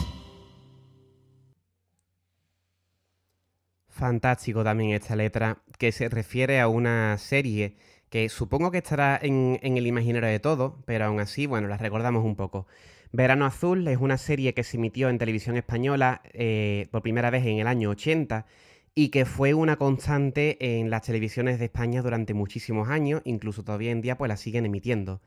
Fantástico 3.88 4.64
también 4.64 4.92
esta 4.92 5.16
letra, 5.16 5.58
que 5.78 5.92
se 5.92 6.10
refiere 6.10 6.60
a 6.60 6.68
una 6.68 7.18
serie 7.18 7.76
que 8.10 8.30
supongo 8.30 8.72
que 8.72 8.80
estará 8.80 9.20
en, 9.22 9.60
el 9.62 9.88
imaginario 9.88 10.30
de 10.30 10.40
todo, 10.40 10.84
pero 10.86 11.06
aún 11.06 11.20
así, 11.20 11.46
bueno, 11.46 11.68
la 11.68 11.78
recordamos 11.78 12.24
un 12.26 12.36
poco. 12.36 12.68
Verano 13.12 13.46
Azul 13.46 13.88
es 13.88 13.98
una 13.98 14.18
serie 14.18 14.54
que 14.54 14.64
se 14.64 14.78
emitió 14.78 15.10
en 15.10 15.18
televisión 15.18 15.58
española 15.58 16.22
eh, 16.34 16.88
por 16.92 17.02
primera 17.02 17.30
vez 17.30 17.46
en 17.46 17.60
el 17.60 17.68
año 17.68 17.90
80 17.90 18.46
y 18.96 19.10
que 19.10 19.26
fue 19.26 19.54
una 19.54 19.78
constante 19.78 20.80
en 20.80 20.90
las 20.90 21.04
televisiones 21.04 21.60
de 21.60 21.66
España 21.66 22.02
durante 22.02 22.34
muchísimos 22.34 22.90
años, 22.90 23.22
incluso 23.26 23.64
todavía 23.64 23.92
en 23.92 24.02
día 24.02 24.18
pues 24.18 24.30
la 24.30 24.38
siguen 24.38 24.66
emitiendo. 24.66 25.22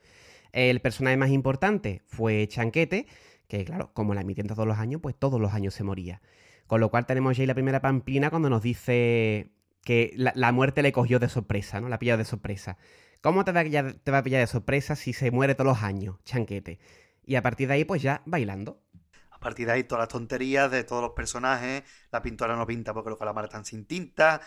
El 0.53 0.81
personaje 0.81 1.17
más 1.17 1.31
importante 1.31 2.03
fue 2.07 2.47
Chanquete, 2.47 3.07
que 3.49 3.65
claro, 3.65 3.91
como 3.95 4.15
la 4.15 4.21
emiten 4.21 4.47
todos 4.47 4.67
los 4.67 4.79
años, 4.79 5.01
pues 5.01 5.15
todos 5.17 5.41
los 5.41 5.53
años 5.53 5.75
se 5.75 5.85
moría. 5.85 6.21
Con 6.67 6.81
lo 6.81 6.91
cual 6.91 7.07
tenemos 7.07 7.37
ya 7.37 7.47
la 7.47 7.55
primera 7.55 7.81
pamplina 7.81 8.31
cuando 8.31 8.51
nos 8.51 8.63
dice 8.63 9.51
que 9.85 10.13
la, 10.17 10.53
muerte 10.53 10.83
le 10.83 10.93
cogió 10.93 11.19
de 11.19 11.29
sorpresa, 11.29 11.81
¿no? 11.81 11.89
La 11.89 11.99
pillado 11.99 12.19
de 12.19 12.25
sorpresa. 12.25 12.77
¿Cómo 13.21 13.45
te 13.45 13.53
va, 13.53 13.65
te 13.65 14.11
va 14.11 14.19
a 14.19 14.23
pillar 14.23 14.41
de 14.41 14.47
sorpresa 14.47 14.97
si 14.97 15.13
se 15.13 15.31
muere 15.31 15.55
todos 15.55 15.69
los 15.69 15.83
años, 15.83 16.17
Chanquete? 16.25 16.79
Y 17.25 17.37
a 17.37 17.43
partir 17.43 17.69
de 17.69 17.75
ahí, 17.75 17.85
pues 17.85 18.03
ya 18.03 18.23
bailando 18.27 18.82
partir 19.43 19.67
de 19.67 19.73
ahí 19.73 19.85
todas 19.85 20.03
las 20.03 20.09
tonterías 20.09 20.71
de 20.71 20.85
todos 20.85 21.03
los 21.03 21.13
personajes, 21.13 21.83
la 22.11 22.23
pintora 22.23 22.57
no 22.57 22.67
pinta 22.67 22.95
porque 22.95 23.11
los 23.11 23.19
calamares 23.19 23.49
están 23.49 23.65
sin 23.65 23.85
tinta 23.85 24.41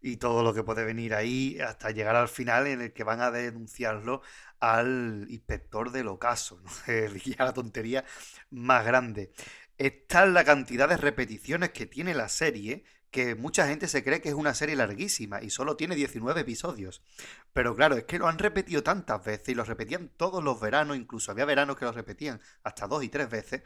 y 0.00 0.16
todo 0.16 0.42
lo 0.42 0.54
que 0.54 0.62
puede 0.62 0.84
venir 0.84 1.14
ahí 1.14 1.58
hasta 1.60 1.90
llegar 1.90 2.16
al 2.16 2.28
final 2.28 2.66
en 2.66 2.80
el 2.82 2.92
que 2.92 3.04
van 3.04 3.20
a 3.20 3.30
denunciarlo 3.30 4.22
al 4.60 5.26
inspector 5.28 5.90
del 5.90 6.08
ocaso, 6.08 6.60
¿no? 6.60 6.70
ya 7.24 7.44
la 7.44 7.52
tontería 7.52 8.04
más 8.50 8.84
grande. 8.84 9.32
Está 9.78 10.26
la 10.26 10.44
cantidad 10.44 10.88
de 10.88 10.96
repeticiones 10.96 11.70
que 11.70 11.86
tiene 11.86 12.14
la 12.14 12.28
serie, 12.28 12.84
que 13.10 13.34
mucha 13.34 13.66
gente 13.66 13.88
se 13.88 14.02
cree 14.02 14.20
que 14.20 14.30
es 14.30 14.34
una 14.34 14.54
serie 14.54 14.76
larguísima 14.76 15.42
y 15.42 15.50
solo 15.50 15.76
tiene 15.76 15.94
19 15.94 16.40
episodios. 16.40 17.02
Pero 17.52 17.76
claro, 17.76 17.96
es 17.96 18.04
que 18.04 18.18
lo 18.18 18.28
han 18.28 18.38
repetido 18.38 18.82
tantas 18.82 19.24
veces 19.24 19.50
y 19.50 19.54
lo 19.54 19.64
repetían 19.64 20.10
todos 20.16 20.42
los 20.42 20.60
veranos, 20.60 20.96
incluso 20.96 21.30
había 21.30 21.44
veranos 21.44 21.76
que 21.76 21.84
lo 21.84 21.92
repetían 21.92 22.40
hasta 22.62 22.86
dos 22.86 23.04
y 23.04 23.08
tres 23.08 23.28
veces, 23.28 23.62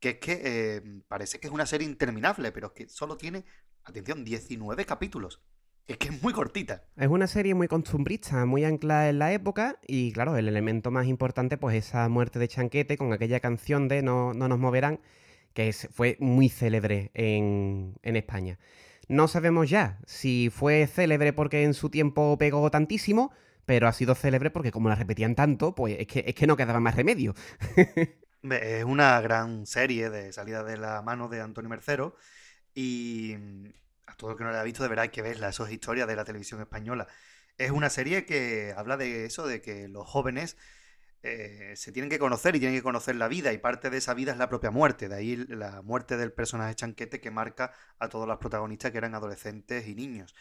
que 0.00 0.10
es 0.10 0.18
que 0.18 0.40
eh, 0.42 0.82
parece 1.08 1.38
que 1.38 1.46
es 1.46 1.52
una 1.52 1.66
serie 1.66 1.86
interminable, 1.86 2.52
pero 2.52 2.68
es 2.68 2.72
que 2.72 2.88
solo 2.88 3.16
tiene, 3.16 3.44
atención, 3.84 4.24
19 4.24 4.84
capítulos. 4.86 5.42
es 5.86 5.98
que 5.98 6.08
es 6.08 6.22
muy 6.22 6.32
cortita. 6.32 6.84
Es 6.96 7.08
una 7.08 7.26
serie 7.26 7.54
muy 7.54 7.68
costumbrista, 7.68 8.46
muy 8.46 8.64
anclada 8.64 9.10
en 9.10 9.18
la 9.18 9.32
época 9.32 9.78
y 9.86 10.12
claro, 10.12 10.36
el 10.36 10.48
elemento 10.48 10.90
más 10.90 11.06
importante 11.06 11.58
pues 11.58 11.76
esa 11.76 12.08
muerte 12.08 12.38
de 12.38 12.48
Chanquete 12.48 12.96
con 12.96 13.12
aquella 13.12 13.40
canción 13.40 13.88
de 13.88 14.02
No, 14.02 14.32
no 14.32 14.48
nos 14.48 14.58
moverán, 14.58 15.00
que 15.52 15.72
fue 15.72 16.16
muy 16.20 16.48
célebre 16.48 17.10
en, 17.14 17.94
en 18.02 18.16
España. 18.16 18.58
No 19.08 19.26
sabemos 19.26 19.68
ya 19.68 19.98
si 20.06 20.50
fue 20.50 20.86
célebre 20.86 21.32
porque 21.32 21.64
en 21.64 21.74
su 21.74 21.90
tiempo 21.90 22.38
pegó 22.38 22.70
tantísimo, 22.70 23.32
pero 23.66 23.88
ha 23.88 23.92
sido 23.92 24.14
célebre 24.14 24.50
porque 24.50 24.70
como 24.70 24.88
la 24.88 24.94
repetían 24.94 25.34
tanto, 25.34 25.74
pues 25.74 25.96
es 25.98 26.06
que, 26.06 26.24
es 26.26 26.34
que 26.34 26.46
no 26.46 26.56
quedaba 26.56 26.80
más 26.80 26.94
remedio. 26.94 27.34
es 28.42 28.84
una 28.84 29.20
gran 29.20 29.66
serie 29.66 30.10
de 30.10 30.32
salida 30.32 30.62
de 30.64 30.76
la 30.76 31.02
mano 31.02 31.28
de 31.28 31.40
Antonio 31.40 31.68
Mercero 31.68 32.16
y 32.74 33.34
a 34.06 34.14
todo 34.16 34.32
el 34.32 34.36
que 34.36 34.44
no 34.44 34.50
la 34.50 34.60
ha 34.60 34.64
visto 34.64 34.82
de 34.82 34.88
verdad 34.88 35.04
hay 35.04 35.10
que 35.10 35.22
verla, 35.22 35.48
eso 35.50 35.66
es 35.66 35.72
historia 35.72 36.06
de 36.06 36.16
la 36.16 36.24
televisión 36.24 36.60
española. 36.60 37.06
Es 37.58 37.70
una 37.70 37.90
serie 37.90 38.24
que 38.24 38.74
habla 38.76 38.96
de 38.96 39.26
eso, 39.26 39.46
de 39.46 39.60
que 39.60 39.88
los 39.88 40.06
jóvenes 40.08 40.56
eh, 41.22 41.74
se 41.76 41.92
tienen 41.92 42.08
que 42.08 42.18
conocer 42.18 42.56
y 42.56 42.60
tienen 42.60 42.78
que 42.78 42.82
conocer 42.82 43.16
la 43.16 43.28
vida 43.28 43.52
y 43.52 43.58
parte 43.58 43.90
de 43.90 43.98
esa 43.98 44.14
vida 44.14 44.32
es 44.32 44.38
la 44.38 44.48
propia 44.48 44.70
muerte, 44.70 45.08
de 45.08 45.16
ahí 45.16 45.36
la 45.36 45.82
muerte 45.82 46.16
del 46.16 46.32
personaje 46.32 46.74
chanquete 46.74 47.20
que 47.20 47.30
marca 47.30 47.72
a 47.98 48.08
todos 48.08 48.26
los 48.26 48.38
protagonistas 48.38 48.90
que 48.90 48.98
eran 48.98 49.14
adolescentes 49.14 49.86
y 49.86 49.94
niños. 49.94 50.34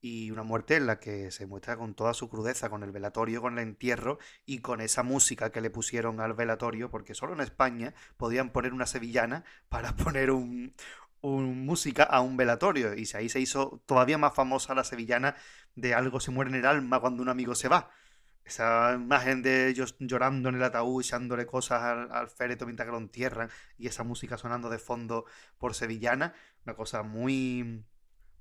Y 0.00 0.30
una 0.30 0.42
muerte 0.42 0.76
en 0.76 0.86
la 0.86 1.00
que 1.00 1.30
se 1.30 1.46
muestra 1.46 1.76
con 1.76 1.94
toda 1.94 2.14
su 2.14 2.28
crudeza, 2.28 2.68
con 2.70 2.82
el 2.82 2.92
velatorio, 2.92 3.40
con 3.40 3.58
el 3.58 3.64
entierro 3.66 4.18
y 4.44 4.60
con 4.60 4.80
esa 4.80 5.02
música 5.02 5.50
que 5.50 5.60
le 5.60 5.70
pusieron 5.70 6.20
al 6.20 6.34
velatorio, 6.34 6.90
porque 6.90 7.14
solo 7.14 7.32
en 7.32 7.40
España 7.40 7.94
podían 8.16 8.50
poner 8.50 8.72
una 8.72 8.86
sevillana 8.86 9.44
para 9.68 9.96
poner 9.96 10.30
un, 10.30 10.74
música 11.22 12.04
a 12.04 12.20
un 12.20 12.36
velatorio. 12.36 12.94
Y 12.94 13.08
ahí 13.14 13.28
se 13.28 13.40
hizo 13.40 13.82
todavía 13.86 14.18
más 14.18 14.34
famosa 14.34 14.74
la 14.74 14.84
sevillana 14.84 15.34
de 15.74 15.94
algo 15.94 16.20
se 16.20 16.30
muere 16.30 16.50
en 16.50 16.56
el 16.56 16.66
alma 16.66 17.00
cuando 17.00 17.22
un 17.22 17.28
amigo 17.28 17.54
se 17.54 17.68
va. 17.68 17.90
Esa 18.44 18.94
imagen 18.94 19.42
de 19.42 19.68
ellos 19.68 19.96
llorando 19.98 20.48
en 20.50 20.56
el 20.56 20.62
ataúd, 20.62 21.02
echándole 21.02 21.46
cosas 21.46 21.82
al, 21.82 22.12
al 22.12 22.28
féretro 22.28 22.66
mientras 22.66 22.86
que 22.86 22.92
lo 22.92 22.98
entierran, 22.98 23.50
y 23.76 23.88
esa 23.88 24.04
música 24.04 24.38
sonando 24.38 24.70
de 24.70 24.78
fondo 24.78 25.24
por 25.58 25.74
sevillana, 25.74 26.32
una 26.64 26.76
cosa 26.76 27.02
muy 27.02 27.84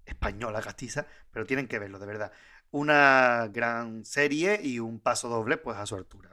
española, 0.05 0.61
castiza, 0.61 1.05
pero 1.31 1.45
tienen 1.45 1.67
que 1.67 1.79
verlo, 1.79 1.99
de 1.99 2.05
verdad. 2.05 2.31
Una 2.71 3.49
gran 3.51 4.05
serie 4.05 4.59
y 4.61 4.79
un 4.79 4.99
paso 4.99 5.29
doble, 5.29 5.57
pues 5.57 5.77
a 5.77 5.85
su 5.85 5.95
altura. 5.95 6.29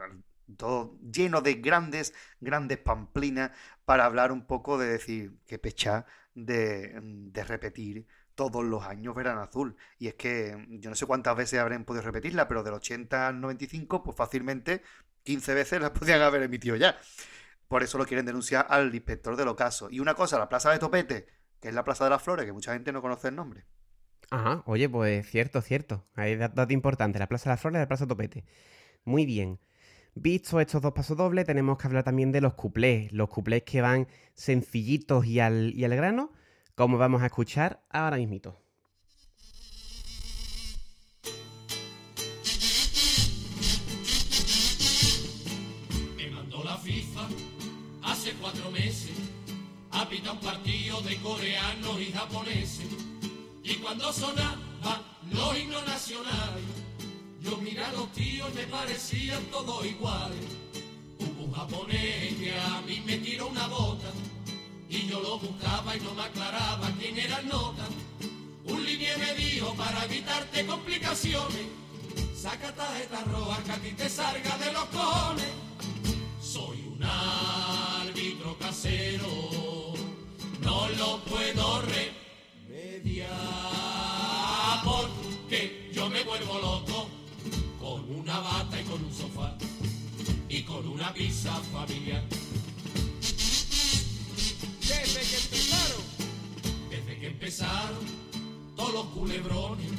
Todo 0.56 0.98
lleno 1.00 1.40
de 1.40 1.54
grandes, 1.54 2.14
grandes 2.40 2.78
pamplinas 2.78 3.52
para 3.84 4.04
hablar 4.04 4.32
un 4.32 4.46
poco 4.46 4.78
de 4.78 4.88
decir 4.88 5.38
que 5.46 5.58
pecha 5.58 6.06
de, 6.34 6.98
de 7.02 7.44
repetir 7.44 8.06
todos 8.34 8.64
los 8.64 8.84
años 8.84 9.14
Verano 9.14 9.42
Azul. 9.42 9.76
Y 9.98 10.08
es 10.08 10.14
que 10.14 10.56
mm, 10.56 10.80
yo 10.80 10.90
no 10.90 10.96
sé 10.96 11.06
cuántas 11.06 11.36
veces 11.36 11.60
habrán 11.60 11.84
podido 11.84 12.02
repetirla, 12.02 12.48
pero 12.48 12.62
del 12.62 12.74
80 12.74 13.28
al 13.28 13.40
95, 13.40 14.02
pues 14.02 14.16
fácilmente 14.16 14.82
15 15.24 15.54
veces 15.54 15.80
la 15.80 15.92
podían 15.94 16.22
haber 16.22 16.42
emitido 16.42 16.76
ya. 16.76 16.98
Por 17.68 17.82
eso 17.82 17.98
lo 17.98 18.06
quieren 18.06 18.26
denunciar 18.26 18.66
al 18.68 18.94
inspector 18.94 19.36
del 19.36 19.48
ocaso. 19.48 19.88
Y 19.90 20.00
una 20.00 20.14
cosa, 20.14 20.38
la 20.38 20.48
plaza 20.48 20.70
de 20.70 20.78
Topete, 20.78 21.26
que 21.62 21.68
es 21.68 21.74
la 21.74 21.84
plaza 21.84 22.04
de 22.04 22.10
las 22.10 22.20
flores, 22.20 22.44
que 22.44 22.52
mucha 22.52 22.72
gente 22.72 22.92
no 22.92 23.00
conoce 23.00 23.28
el 23.28 23.36
nombre. 23.36 23.64
Ajá, 24.30 24.62
oye, 24.66 24.88
pues 24.88 25.30
cierto, 25.30 25.62
cierto. 25.62 26.04
Hay 26.14 26.36
datos 26.36 26.70
importantes, 26.72 27.20
la 27.20 27.28
plaza 27.28 27.48
de 27.48 27.52
las 27.52 27.60
flores 27.60 27.78
y 27.78 27.82
la 27.82 27.88
plaza 27.88 28.06
Topete. 28.06 28.44
Muy 29.04 29.24
bien. 29.26 29.60
Visto 30.14 30.60
estos 30.60 30.82
dos 30.82 30.92
pasos 30.92 31.16
dobles, 31.16 31.46
tenemos 31.46 31.78
que 31.78 31.86
hablar 31.86 32.02
también 32.02 32.32
de 32.32 32.40
los 32.40 32.54
cuplés. 32.54 33.12
Los 33.12 33.28
cuplés 33.28 33.62
que 33.62 33.80
van 33.80 34.08
sencillitos 34.34 35.24
y 35.26 35.38
al, 35.38 35.72
y 35.74 35.84
al 35.84 35.94
grano 35.94 36.32
como 36.74 36.98
vamos 36.98 37.22
a 37.22 37.26
escuchar 37.26 37.84
ahora 37.90 38.16
mismito. 38.16 38.60
Me 46.16 46.28
mandó 46.30 46.64
la 46.64 46.76
FIFA 46.76 47.28
hace 48.02 48.32
cuatro 48.40 48.70
meses 48.72 49.31
a 50.02 50.08
pitar 50.08 50.32
un 50.32 50.40
partido 50.40 51.00
de 51.02 51.16
coreanos 51.18 52.00
y 52.00 52.12
japoneses. 52.12 52.86
Y 53.62 53.74
cuando 53.74 54.12
sonaban 54.12 55.00
los 55.30 55.58
himnos 55.58 55.86
nacionales, 55.86 56.64
yo 57.40 57.56
miraba 57.58 57.88
a 57.88 57.92
los 57.92 58.12
tíos 58.12 58.48
y 58.52 58.56
me 58.56 58.66
parecían 58.66 59.44
todos 59.44 59.86
iguales. 59.86 60.40
Hubo 61.20 61.44
un 61.44 61.52
japonés 61.52 62.34
que 62.34 62.52
a 62.52 62.80
mí 62.80 63.00
me 63.06 63.18
tiró 63.18 63.46
una 63.46 63.68
bota 63.68 64.10
y 64.88 65.06
yo 65.06 65.20
lo 65.20 65.38
buscaba 65.38 65.96
y 65.96 66.00
no 66.00 66.14
me 66.14 66.22
aclaraba 66.22 66.90
quién 66.98 67.16
era 67.18 67.38
el 67.38 67.48
nota. 67.48 67.86
Un 68.64 68.84
línea 68.84 69.16
me 69.18 69.34
dijo 69.34 69.72
para 69.74 70.04
evitarte 70.04 70.66
complicaciones, 70.66 71.66
saca 72.34 72.74
tarjeta 72.74 73.22
roja 73.24 73.62
que 73.62 73.72
a 73.72 73.78
ti 73.78 73.92
te 73.92 74.08
salga 74.08 74.58
de 74.58 74.72
los 74.72 74.84
cojones. 74.86 75.52
Soy 76.42 76.88
un 76.88 77.02
árbitro 77.04 78.58
casero, 78.58 79.81
no 80.72 80.88
lo 80.88 81.18
puedo 81.24 81.82
remediar 81.82 83.28
porque 84.82 85.90
yo 85.92 86.08
me 86.08 86.24
vuelvo 86.24 86.58
loco 86.58 87.08
con 87.78 88.10
una 88.10 88.38
bata 88.40 88.80
y 88.80 88.84
con 88.84 89.04
un 89.04 89.14
sofá 89.14 89.54
y 90.48 90.62
con 90.62 90.88
una 90.88 91.12
pizza 91.12 91.52
familiar. 91.74 92.24
Desde 94.80 95.20
que 95.20 95.36
empezaron, 95.36 96.04
desde 96.88 97.18
que 97.18 97.26
empezaron 97.26 98.04
todos 98.74 98.94
los 98.94 99.06
culebrones, 99.06 99.90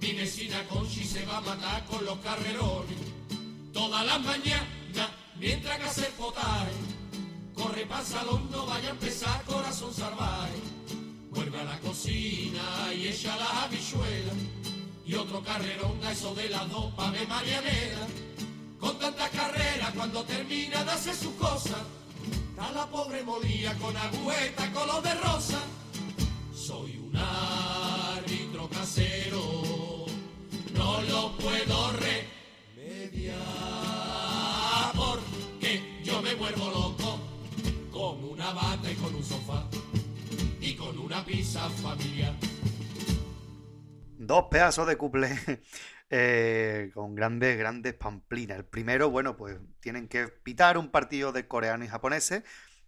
mi 0.00 0.12
vecina 0.12 0.62
Conchi 0.68 1.04
se 1.04 1.26
va 1.26 1.38
a 1.38 1.40
matar 1.40 1.84
con 1.86 2.04
los 2.04 2.18
carrerones. 2.18 2.98
Todas 3.72 4.06
las 4.06 4.20
mañanas, 4.20 5.10
mientras 5.38 5.78
que 5.78 5.84
hace 5.84 6.06
potaje, 6.16 6.72
corre 7.56 7.86
para 7.86 8.04
salón, 8.04 8.48
no 8.50 8.66
vaya 8.66 8.88
a 8.88 8.90
empezar 8.92 9.42
corazón 9.44 9.92
salvaje. 9.92 10.60
Vuelve 11.30 11.60
a 11.60 11.64
la 11.64 11.78
cocina 11.80 12.92
y 12.94 13.08
echa 13.08 13.36
las 13.36 13.50
habichuelas. 13.64 14.36
Y 15.04 15.14
otro 15.14 15.42
carrerón 15.42 15.98
a 16.04 16.12
eso 16.12 16.34
de 16.34 16.48
las 16.48 16.68
dos 16.68 16.92
pa' 16.94 17.10
de 17.10 17.26
Marianera. 17.26 18.06
Con 18.78 18.98
tanta 18.98 19.28
carrera 19.30 19.92
cuando 19.94 20.22
termina 20.24 20.84
de 20.84 20.90
hacer 20.90 21.14
sus 21.14 21.32
cosas 21.34 21.80
Está 22.56 22.72
la 22.72 22.86
pobre 22.86 23.22
molía 23.22 23.74
con 23.74 23.94
agüeta, 23.94 24.72
color 24.72 25.02
de 25.02 25.14
rosa. 25.16 25.60
Soy 26.54 26.96
un 26.96 27.14
árbitro 27.14 28.66
casero, 28.70 30.06
no 30.72 31.02
lo 31.02 31.36
puedo 31.36 31.92
remediar 31.92 33.34
porque 34.94 36.00
yo 36.02 36.22
me 36.22 36.34
vuelvo 36.34 36.70
loco 36.70 37.05
con 38.06 38.22
una 38.22 38.52
bata 38.52 38.88
y 38.88 38.94
con 38.94 39.12
un 39.16 39.24
sofá 39.24 39.68
y 40.60 40.76
con 40.76 40.96
una 40.96 41.24
pizza 41.24 41.68
familiar. 41.70 42.32
Dos 44.16 44.44
pedazos 44.48 44.86
de 44.86 44.96
cuplé 44.96 45.36
eh, 46.10 46.92
con 46.94 47.16
grandes, 47.16 47.58
grandes 47.58 47.94
pamplinas. 47.94 48.58
El 48.58 48.64
primero, 48.64 49.10
bueno, 49.10 49.36
pues 49.36 49.58
tienen 49.80 50.06
que 50.06 50.28
pitar 50.28 50.78
un 50.78 50.92
partido 50.92 51.32
de 51.32 51.48
coreanos 51.48 51.88
y 51.88 51.90
japoneses. 51.90 52.44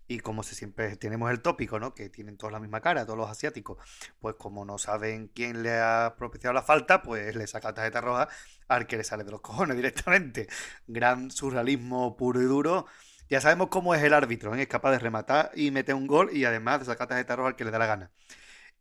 Y 0.07 0.21
como 0.21 0.45
si 0.45 0.55
siempre 0.55 0.97
tenemos 0.97 1.33
el 1.33 1.43
tópico, 1.43 1.81
¿no? 1.81 1.95
Que 1.95 2.09
tienen 2.11 2.37
todos 2.37 2.53
la 2.53 2.61
misma 2.61 2.81
cara, 2.81 3.05
todos 3.05 3.19
los 3.19 3.29
asiáticos. 3.29 3.77
Pues 4.21 4.37
como 4.37 4.65
no 4.65 4.79
saben 4.79 5.33
quién 5.35 5.65
le 5.65 5.81
ha 5.81 6.15
propiciado 6.17 6.55
la 6.55 6.63
falta, 6.63 7.03
pues 7.03 7.35
le 7.35 7.49
saca 7.49 7.75
tarjeta 7.75 8.01
roja 8.01 8.29
al 8.69 8.87
que 8.87 8.97
le 8.97 9.03
sale 9.03 9.25
de 9.25 9.33
los 9.33 9.41
cojones 9.41 9.77
directamente. 9.77 10.47
Gran 10.87 11.33
surrealismo 11.33 12.17
puro 12.17 12.41
y 12.41 12.45
duro. 12.45 12.87
Ya 13.31 13.41
sabemos 13.41 13.69
cómo 13.69 13.95
es 13.95 14.03
el 14.03 14.15
árbitro, 14.15 14.55
es 14.55 14.67
capaz 14.69 14.93
de 14.93 14.99
rematar 14.99 15.51
y 15.55 15.71
meter 15.71 15.95
un 15.95 16.07
gol 16.07 16.31
y 16.33 16.45
además 16.45 16.81
de 16.81 16.87
sacar 16.87 17.09
tarjeta 17.09 17.37
roja 17.37 17.51
al 17.51 17.57
que 17.57 17.65
le 17.65 17.71
da 17.71 17.79
la 17.79 17.87
gana. 17.87 18.11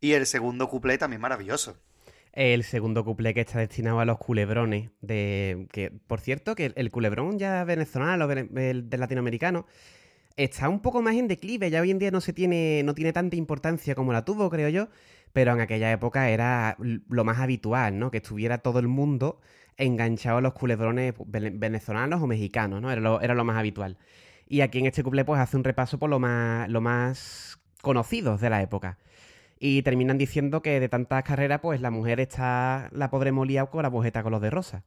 Y 0.00 0.12
el 0.12 0.26
segundo 0.26 0.68
cuplé 0.68 0.98
también 0.98 1.20
maravilloso 1.20 1.76
el 2.38 2.62
segundo 2.62 3.04
cuplé 3.04 3.34
que 3.34 3.40
está 3.40 3.58
destinado 3.58 3.98
a 3.98 4.04
los 4.04 4.18
culebrones. 4.18 4.90
De, 5.00 5.66
que, 5.72 5.90
por 5.90 6.20
cierto, 6.20 6.54
que 6.54 6.72
el 6.76 6.90
culebrón 6.92 7.38
ya 7.38 7.64
venezolano, 7.64 8.30
el 8.30 8.88
de 8.88 8.98
latinoamericano, 8.98 9.66
está 10.36 10.68
un 10.68 10.80
poco 10.80 11.02
más 11.02 11.16
en 11.16 11.26
declive. 11.26 11.68
Ya 11.68 11.80
hoy 11.80 11.90
en 11.90 11.98
día 11.98 12.12
no 12.12 12.20
se 12.20 12.32
tiene, 12.32 12.82
no 12.84 12.94
tiene 12.94 13.12
tanta 13.12 13.34
importancia 13.34 13.96
como 13.96 14.12
la 14.12 14.24
tuvo, 14.24 14.50
creo 14.50 14.68
yo. 14.68 14.88
Pero 15.32 15.52
en 15.52 15.60
aquella 15.60 15.90
época 15.90 16.30
era 16.30 16.76
lo 16.78 17.24
más 17.24 17.38
habitual, 17.38 17.98
¿no? 17.98 18.10
Que 18.12 18.18
estuviera 18.18 18.58
todo 18.58 18.78
el 18.78 18.88
mundo 18.88 19.40
enganchado 19.76 20.38
a 20.38 20.40
los 20.40 20.54
culebrones 20.54 21.14
venezolanos 21.26 22.22
o 22.22 22.26
mexicanos, 22.28 22.80
¿no? 22.80 22.90
Era 22.90 23.00
lo, 23.00 23.20
era 23.20 23.34
lo 23.34 23.44
más 23.44 23.56
habitual. 23.56 23.98
Y 24.48 24.62
aquí 24.62 24.78
en 24.78 24.86
este 24.86 25.02
cuplé, 25.02 25.24
pues 25.24 25.40
hace 25.40 25.56
un 25.56 25.64
repaso 25.64 25.98
por 25.98 26.08
lo 26.08 26.18
más, 26.18 26.68
lo 26.70 26.80
más 26.80 27.58
conocidos 27.82 28.40
de 28.40 28.50
la 28.50 28.62
época. 28.62 28.98
Y 29.58 29.82
terminan 29.82 30.18
diciendo 30.18 30.62
que 30.62 30.80
de 30.80 30.88
tantas 30.88 31.22
carreras, 31.24 31.60
pues 31.60 31.80
la 31.80 31.90
mujer 31.90 32.20
está, 32.20 32.88
la 32.92 33.10
pobre 33.10 33.30
molía 33.32 33.66
con 33.66 33.82
la 33.82 33.90
bujeta 33.90 34.22
color 34.22 34.40
de 34.40 34.50
rosa. 34.50 34.84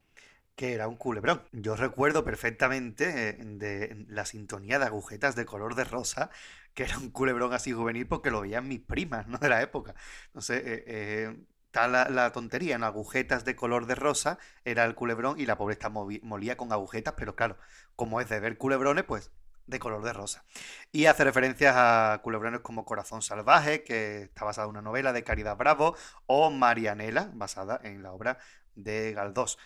Que 0.56 0.72
era 0.74 0.88
un 0.88 0.96
culebrón. 0.96 1.42
Yo 1.52 1.76
recuerdo 1.76 2.24
perfectamente 2.24 3.30
eh, 3.30 3.36
de 3.40 4.04
la 4.08 4.24
sintonía 4.26 4.78
de 4.78 4.86
agujetas 4.86 5.36
de 5.36 5.44
color 5.46 5.76
de 5.76 5.84
rosa, 5.84 6.30
que 6.74 6.84
era 6.84 6.98
un 6.98 7.10
culebrón 7.10 7.52
así 7.52 7.72
juvenil 7.72 8.06
porque 8.06 8.30
lo 8.30 8.40
veían 8.40 8.66
mis 8.66 8.80
primas, 8.80 9.28
¿no? 9.28 9.38
De 9.38 9.48
la 9.48 9.62
época. 9.62 9.94
No 10.34 10.40
sé, 10.40 10.56
eh, 10.56 10.84
eh, 10.86 11.36
está 11.66 11.88
la, 11.88 12.32
tontería, 12.32 12.74
en 12.76 12.84
agujetas 12.84 13.44
de 13.44 13.56
color 13.56 13.86
de 13.86 13.94
rosa 13.94 14.38
era 14.64 14.84
el 14.84 14.94
culebrón 14.94 15.40
y 15.40 15.46
la 15.46 15.56
pobre 15.56 15.74
está 15.74 15.88
molía 15.88 16.56
con 16.56 16.72
agujetas, 16.72 17.14
pero 17.16 17.34
claro, 17.36 17.56
como 17.96 18.20
es 18.20 18.28
de 18.28 18.40
ver 18.40 18.58
culebrones, 18.58 19.04
pues 19.04 19.30
de 19.66 19.78
color 19.78 20.02
de 20.02 20.12
rosa. 20.12 20.44
Y 20.90 21.06
hace 21.06 21.24
referencias 21.24 21.74
a 21.76 22.20
culebrones 22.22 22.60
como 22.60 22.84
Corazón 22.84 23.22
Salvaje, 23.22 23.84
que 23.84 24.22
está 24.22 24.44
basada 24.44 24.66
en 24.66 24.70
una 24.70 24.82
novela 24.82 25.12
de 25.12 25.24
Caridad 25.24 25.56
Bravo, 25.56 25.96
o 26.26 26.50
Marianela, 26.50 27.30
basada 27.34 27.80
en 27.82 28.02
la 28.02 28.12
obra 28.12 28.38
de 28.74 29.12
Galdós. 29.12 29.58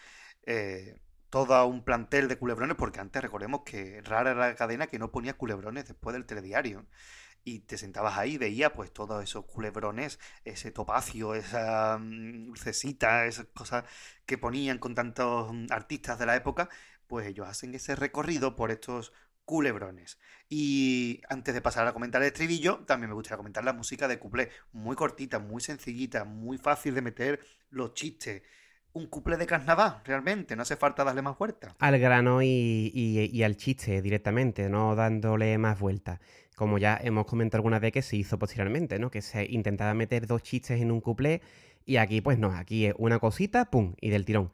Eh, 0.45 0.97
todo 1.31 1.67
un 1.67 1.85
plantel 1.85 2.29
de 2.29 2.39
culebrones, 2.39 2.77
porque 2.77 3.01
antes 3.01 3.21
recordemos 3.23 3.63
que 3.65 4.01
rara 4.03 4.31
era 4.31 4.49
la 4.49 4.55
cadena 4.55 4.87
que 4.87 4.99
no 4.99 5.11
ponía 5.11 5.35
culebrones 5.37 5.87
después 5.87 6.15
del 6.15 6.27
telediario. 6.27 6.87
Y 7.45 7.61
te 7.61 7.79
sentabas 7.79 8.19
ahí, 8.19 8.39
veías 8.39 8.73
pues 8.73 8.93
todos 8.93 9.23
esos 9.23 9.45
culebrones, 9.45 10.19
ese 10.45 10.73
topacio, 10.73 11.35
esa 11.35 11.99
mm, 11.99 12.57
cesita, 12.57 13.27
esas 13.27 13.47
cosas 13.55 13.85
que 14.27 14.39
ponían 14.39 14.79
con 14.79 14.95
tantos 14.95 15.53
mm, 15.53 15.67
artistas 15.71 16.19
de 16.19 16.27
la 16.27 16.37
época, 16.37 16.69
pues 17.07 17.27
ellos 17.27 17.47
hacen 17.49 17.75
ese 17.75 17.95
recorrido 17.97 18.57
por 18.57 18.71
estos 18.71 19.13
culebrones. 19.47 20.19
Y 20.51 21.23
antes 21.31 21.55
de 21.55 21.63
pasar 21.63 21.87
a 21.87 21.95
comentar 21.95 22.21
el 22.21 22.29
estribillo, 22.29 22.85
también 22.87 23.09
me 23.09 23.15
gustaría 23.15 23.39
comentar 23.39 23.65
la 23.65 23.73
música 23.73 24.07
de 24.07 24.19
cuplé, 24.19 24.51
muy 24.73 24.95
cortita, 24.95 25.39
muy 25.39 25.63
sencillita, 25.63 26.25
muy 26.25 26.59
fácil 26.59 26.95
de 26.95 27.01
meter 27.01 27.41
los 27.71 27.95
chistes 27.95 28.43
un 28.97 29.07
couple 29.09 29.37
de 29.37 29.47
carnaval, 29.47 30.01
realmente, 30.05 30.57
no 30.57 30.63
hace 30.63 30.77
falta 30.77 31.05
darle 31.05 31.21
más 31.21 31.37
vueltas. 31.37 31.75
Al 31.81 31.99
grano 31.99 32.41
y, 32.43 33.43
al 33.45 33.57
chiste 33.57 34.01
directamente, 34.01 34.71
no 34.71 34.95
dándole 34.95 35.59
más 35.59 35.79
vueltas. 35.79 36.19
Como 36.57 36.79
ya 36.79 36.99
hemos 37.03 37.27
comentado 37.27 37.59
alguna 37.59 37.79
vez 37.79 37.93
que 37.93 38.01
se 38.01 38.17
hizo 38.17 38.39
posteriormente, 38.39 38.99
¿no? 38.99 39.11
Que 39.11 39.21
se 39.21 39.45
intentaba 39.45 39.93
meter 39.93 40.27
dos 40.27 40.43
chistes 40.43 40.81
en 40.81 40.91
un 40.91 41.03
couple 41.03 41.43
y 41.85 41.99
aquí 41.99 42.23
pues 42.23 42.39
no, 42.39 42.53
aquí 42.53 42.87
es 42.87 42.95
una 42.97 43.19
cosita, 43.19 43.67
pum, 43.67 43.95
y 44.01 44.09
del 44.09 44.25
tirón. 44.25 44.51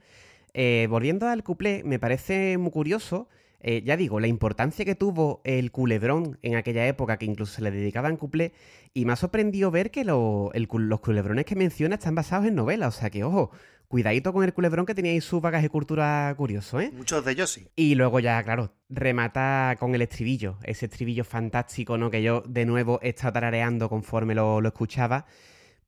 Eh, 0.54 0.88
volviendo 0.90 1.28
al 1.28 1.44
couple, 1.44 1.82
me 1.84 2.00
parece 2.00 2.58
muy 2.58 2.72
curioso, 2.72 3.28
eh, 3.62 3.82
ya 3.84 3.96
digo, 3.96 4.20
la 4.20 4.26
importancia 4.26 4.84
que 4.84 4.94
tuvo 4.94 5.40
el 5.44 5.70
culebrón 5.70 6.38
en 6.42 6.56
aquella 6.56 6.86
época, 6.86 7.16
que 7.16 7.26
incluso 7.26 7.54
se 7.54 7.62
le 7.62 7.70
dedicaban 7.70 8.16
couple, 8.16 8.52
y 8.92 9.04
me 9.04 9.12
ha 9.12 9.16
sorprendido 9.16 9.70
ver 9.70 9.90
que 9.90 10.04
los 10.04 11.00
culebrones 11.00 11.44
que 11.44 11.56
menciona 11.56 11.94
están 11.94 12.14
basados 12.14 12.46
en 12.46 12.56
novelas, 12.56 12.96
o 12.96 13.00
sea 13.00 13.10
que, 13.10 13.24
ojo, 13.24 13.52
cuidadito 13.92 14.32
con 14.32 14.42
el 14.42 14.54
culebrón 14.54 14.86
que 14.86 14.94
teníais 14.94 15.22
su 15.22 15.42
bagaje 15.42 15.68
cultura 15.68 16.34
curioso, 16.34 16.80
¿eh? 16.80 16.90
Muchos 16.94 17.22
de 17.26 17.32
ellos 17.32 17.50
sí. 17.50 17.68
Y 17.76 17.94
luego 17.94 18.20
ya, 18.20 18.42
claro, 18.42 18.74
remata 18.88 19.76
con 19.78 19.94
el 19.94 20.00
estribillo, 20.00 20.56
ese 20.62 20.86
estribillo 20.86 21.24
fantástico, 21.24 21.98
¿no? 21.98 22.10
Que 22.10 22.22
yo 22.22 22.42
de 22.48 22.64
nuevo 22.64 22.98
he 23.02 23.10
estado 23.10 23.34
tarareando 23.34 23.90
conforme 23.90 24.34
lo, 24.34 24.66
escuchaba, 24.66 25.26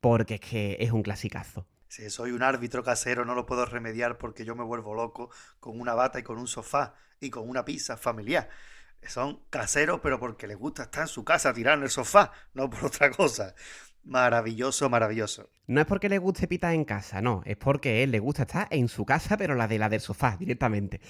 porque 0.02 0.34
es 0.34 0.40
que 0.40 0.76
es 0.80 0.92
un 0.92 1.02
clasicazo. 1.02 1.66
Si 1.88 2.10
soy 2.10 2.32
un 2.32 2.42
árbitro 2.42 2.84
casero, 2.84 3.24
no 3.24 3.34
lo 3.34 3.46
puedo 3.46 3.64
remediar 3.64 4.18
porque 4.18 4.44
yo 4.44 4.54
me 4.54 4.64
vuelvo 4.64 4.94
loco 4.94 5.30
con 5.58 5.80
una 5.80 5.94
bata 5.94 6.18
y 6.18 6.22
con 6.22 6.36
un 6.36 6.46
sofá 6.46 6.94
y 7.24 7.30
con 7.30 7.48
una 7.48 7.64
pizza 7.64 7.96
familiar. 7.96 8.48
Son 9.06 9.40
caseros, 9.50 10.00
pero 10.02 10.18
porque 10.18 10.46
les 10.46 10.56
gusta 10.56 10.84
estar 10.84 11.02
en 11.02 11.08
su 11.08 11.24
casa 11.24 11.52
tirando 11.52 11.80
en 11.80 11.84
el 11.84 11.90
sofá, 11.90 12.32
no 12.54 12.70
por 12.70 12.84
otra 12.86 13.10
cosa. 13.10 13.54
Maravilloso, 14.04 14.90
maravilloso. 14.90 15.48
No 15.66 15.80
es 15.80 15.86
porque 15.86 16.08
le 16.08 16.18
guste 16.18 16.46
pitar 16.46 16.74
en 16.74 16.84
casa, 16.84 17.22
no, 17.22 17.42
es 17.46 17.56
porque 17.56 18.02
él 18.02 18.10
le 18.10 18.18
gusta 18.18 18.42
estar 18.42 18.68
en 18.70 18.88
su 18.88 19.06
casa, 19.06 19.36
pero 19.36 19.54
la 19.54 19.66
de 19.66 19.78
la 19.78 19.88
del 19.88 20.00
sofá, 20.00 20.36
directamente. 20.38 21.00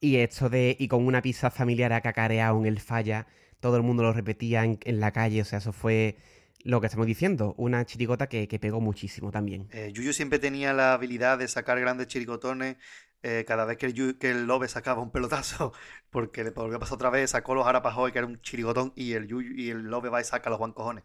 Y 0.00 0.16
esto 0.16 0.48
de, 0.48 0.76
y 0.78 0.88
con 0.88 1.06
una 1.06 1.20
pizza 1.20 1.50
familiar 1.50 1.92
a 1.92 2.00
cacareado 2.00 2.58
en 2.58 2.66
el 2.66 2.80
falla, 2.80 3.26
todo 3.60 3.76
el 3.76 3.82
mundo 3.82 4.02
lo 4.02 4.12
repetía 4.12 4.64
en, 4.64 5.00
la 5.00 5.12
calle, 5.12 5.42
o 5.42 5.44
sea, 5.44 5.58
eso 5.58 5.72
fue 5.72 6.16
lo 6.64 6.80
que 6.80 6.86
estamos 6.86 7.06
diciendo, 7.06 7.54
una 7.58 7.84
chirigota 7.84 8.28
que, 8.28 8.46
pegó 8.60 8.80
muchísimo 8.80 9.30
también. 9.30 9.68
Eh, 9.72 9.90
Yuyu 9.92 10.12
siempre 10.12 10.38
tenía 10.38 10.72
la 10.72 10.94
habilidad 10.94 11.38
de 11.38 11.48
sacar 11.48 11.78
grandes 11.80 12.06
chirigotones 12.06 12.76
eh, 13.22 13.44
cada 13.46 13.64
vez 13.64 13.78
que 13.78 13.86
el, 13.86 14.18
que 14.18 14.30
el 14.30 14.46
Lobe 14.46 14.68
sacaba 14.68 15.02
un 15.02 15.10
pelotazo, 15.10 15.72
porque 16.10 16.44
le 16.44 16.50
volvió 16.50 16.76
a 16.76 16.80
pasar 16.80 16.94
otra 16.94 17.10
vez, 17.10 17.30
sacó 17.30 17.54
los 17.54 17.66
Arapajoy, 17.66 18.12
que 18.12 18.18
era 18.18 18.26
un 18.26 18.40
chirigotón, 18.40 18.92
y 18.96 19.12
el, 19.14 19.26
Yuyu, 19.26 19.54
y 19.56 19.70
el 19.70 19.82
Lobe 19.82 20.08
va 20.08 20.20
y 20.20 20.24
saca 20.24 20.50
los 20.50 20.58
guancojones. 20.58 21.04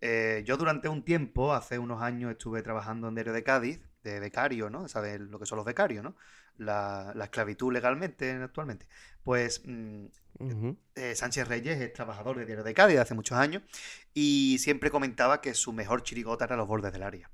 Eh, 0.00 0.42
yo 0.46 0.56
durante 0.56 0.88
un 0.88 1.04
tiempo, 1.04 1.54
hace 1.54 1.78
unos 1.78 2.02
años, 2.02 2.30
estuve 2.32 2.62
trabajando 2.62 3.08
en 3.08 3.14
Diario 3.14 3.32
de 3.32 3.42
Cádiz, 3.42 3.80
de 4.02 4.20
becario, 4.20 4.70
¿no? 4.70 4.88
¿Sabes 4.88 5.20
lo 5.20 5.38
que 5.38 5.46
son 5.46 5.56
los 5.56 5.64
becarios, 5.64 6.04
¿no? 6.04 6.16
La, 6.58 7.12
esclavitud 7.22 7.72
legalmente 7.72 8.30
actualmente. 8.30 8.86
Pues 9.24 9.62
mm, 9.64 10.06
eh, 10.94 11.14
Sánchez 11.14 11.48
Reyes 11.48 11.80
es 11.80 11.92
trabajador 11.92 12.38
de 12.38 12.46
Diario 12.46 12.64
de 12.64 12.74
Cádiz 12.74 12.98
hace 12.98 13.14
muchos 13.14 13.36
años 13.36 13.62
y 14.14 14.58
siempre 14.60 14.90
comentaba 14.90 15.40
que 15.40 15.54
su 15.54 15.72
mejor 15.72 16.02
chirigota 16.02 16.44
era 16.44 16.56
los 16.56 16.68
bordes 16.68 16.92
del 16.92 17.02
área, 17.02 17.30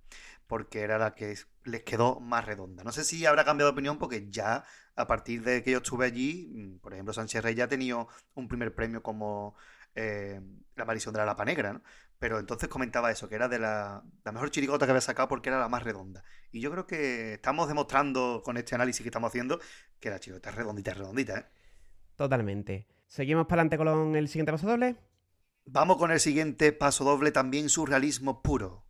porque 0.52 0.80
era 0.82 0.98
la 0.98 1.14
que 1.14 1.34
les 1.64 1.82
quedó 1.82 2.20
más 2.20 2.44
redonda. 2.44 2.84
No 2.84 2.92
sé 2.92 3.04
si 3.04 3.24
habrá 3.24 3.42
cambiado 3.42 3.70
de 3.70 3.72
opinión 3.72 3.96
porque 3.96 4.28
ya 4.28 4.64
a 4.94 5.06
partir 5.06 5.42
de 5.42 5.62
que 5.62 5.70
yo 5.70 5.78
estuve 5.78 6.04
allí, 6.04 6.50
mm, 6.52 6.78
por 6.80 6.92
ejemplo, 6.92 7.14
Sánchez 7.14 7.42
Reyes 7.42 7.56
ya 7.56 7.64
ha 7.64 7.68
tenido 7.68 8.06
un 8.34 8.48
primer 8.48 8.74
premio 8.74 9.02
como 9.02 9.56
eh, 9.94 10.42
la 10.76 10.82
aparición 10.82 11.14
de 11.14 11.20
la 11.20 11.24
Lapa 11.24 11.46
Negra, 11.46 11.72
¿no? 11.72 11.82
Pero 12.18 12.38
entonces 12.38 12.68
comentaba 12.68 13.10
eso, 13.10 13.30
que 13.30 13.34
era 13.34 13.48
de 13.48 13.60
la, 13.60 14.02
mejor 14.26 14.50
chirigota 14.50 14.84
que 14.84 14.90
había 14.90 15.00
sacado 15.00 15.26
porque 15.26 15.48
era 15.48 15.58
la 15.58 15.70
más 15.70 15.84
redonda. 15.84 16.22
Y 16.50 16.60
yo 16.60 16.70
creo 16.70 16.86
que 16.86 17.32
estamos 17.32 17.66
demostrando 17.66 18.42
con 18.44 18.58
este 18.58 18.74
análisis 18.74 19.00
que 19.00 19.08
estamos 19.08 19.28
haciendo 19.28 19.58
que 20.00 20.10
la 20.10 20.20
chirigota 20.20 20.50
es 20.50 20.56
redondita, 20.56 20.90
es 20.90 20.98
redondita, 20.98 21.38
¿eh? 21.38 21.46
Totalmente. 22.14 22.86
¿Seguimos 23.06 23.46
para 23.46 23.62
adelante 23.62 23.78
con 23.78 24.16
el 24.16 24.28
siguiente 24.28 24.52
paso 24.52 24.66
doble? 24.66 24.96
Vamos 25.64 25.96
con 25.96 26.10
el 26.10 26.20
siguiente 26.20 26.72
paso 26.72 27.04
doble, 27.04 27.32
también 27.32 27.70
surrealismo 27.70 28.42
puro. 28.42 28.84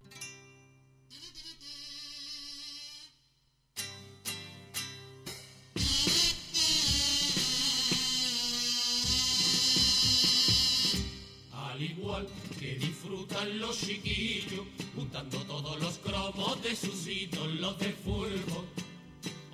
Los 13.62 13.80
chiquillos, 13.80 14.66
juntando 14.94 15.38
todos 15.44 15.80
los 15.80 15.98
cromos 15.98 16.62
de 16.62 16.76
sus 16.76 17.06
ídolos 17.06 17.78
de 17.78 17.92
fútbol. 17.92 18.66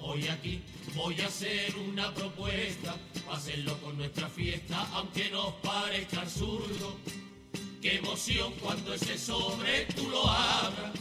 Hoy 0.00 0.26
aquí 0.28 0.62
voy 0.94 1.20
a 1.20 1.26
hacer 1.26 1.74
una 1.76 2.12
propuesta, 2.14 2.96
hacerlo 3.30 3.78
con 3.80 3.96
nuestra 3.96 4.28
fiesta, 4.28 4.88
aunque 4.92 5.30
nos 5.30 5.52
parezca 5.62 6.22
absurdo. 6.22 6.96
Qué 7.80 7.96
emoción 7.96 8.52
cuando 8.60 8.94
ese 8.94 9.16
sobre 9.16 9.86
tú 9.94 10.08
lo 10.08 10.28
abras 10.28 10.92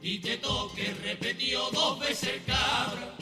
y 0.00 0.18
te 0.18 0.38
toque 0.38 0.94
repetido 1.02 1.70
dos 1.72 1.98
veces 1.98 2.40
cabra. 2.46 3.16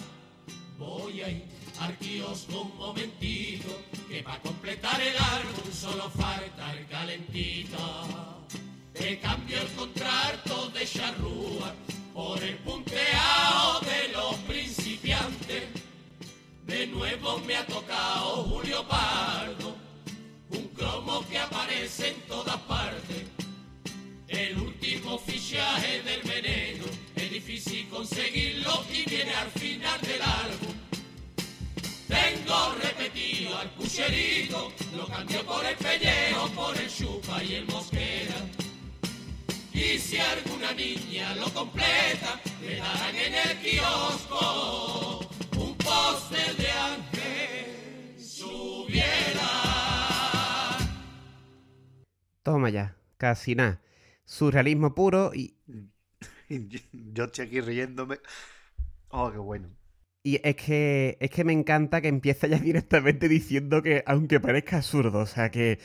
Voy 0.78 1.22
a 1.22 1.30
ir 1.30 1.44
al 1.80 1.96
kiosco 1.98 2.62
un 2.62 2.76
momentito, 2.76 3.68
que 4.08 4.22
para 4.22 4.40
completar 4.40 5.00
el 5.00 5.16
álbum 5.16 5.72
solo 5.72 6.08
falta 6.10 6.72
el 6.74 6.86
calentito. 6.86 8.46
Te 8.92 9.18
cambio 9.18 9.60
el 9.60 9.68
casi 53.28 53.54
nada. 53.54 53.80
Surrealismo 54.24 54.94
puro 54.94 55.32
y... 55.34 55.56
Yo 56.92 57.24
estoy 57.24 57.46
aquí 57.46 57.60
riéndome. 57.60 58.18
Oh, 59.08 59.30
qué 59.30 59.38
bueno. 59.38 59.68
Y 60.22 60.40
es 60.42 60.56
que, 60.56 61.16
es 61.20 61.30
que 61.30 61.44
me 61.44 61.52
encanta 61.52 62.00
que 62.00 62.08
empiece 62.08 62.48
ya 62.48 62.58
directamente 62.70 63.28
diciendo 63.28 63.82
que, 63.82 64.02
aunque 64.06 64.40
parezca 64.40 64.78
absurdo, 64.78 65.20
o 65.20 65.26
sea 65.26 65.50
que 65.50 65.78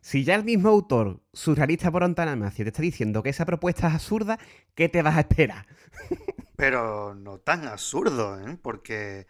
si 0.00 0.22
ya 0.22 0.34
el 0.34 0.44
mismo 0.44 0.68
autor, 0.68 1.22
surrealista 1.32 1.90
por 1.90 2.04
antonomasia, 2.04 2.64
te 2.64 2.68
está 2.68 2.82
diciendo 2.82 3.22
que 3.22 3.30
esa 3.30 3.46
propuesta 3.46 3.88
es 3.88 3.94
absurda, 3.94 4.38
¿qué 4.74 4.88
te 4.88 5.02
vas 5.02 5.16
a 5.16 5.20
esperar? 5.20 5.66
Pero 6.56 7.14
no 7.14 7.38
tan 7.38 7.66
absurdo, 7.66 8.38
¿eh? 8.40 8.58
Porque 8.62 9.26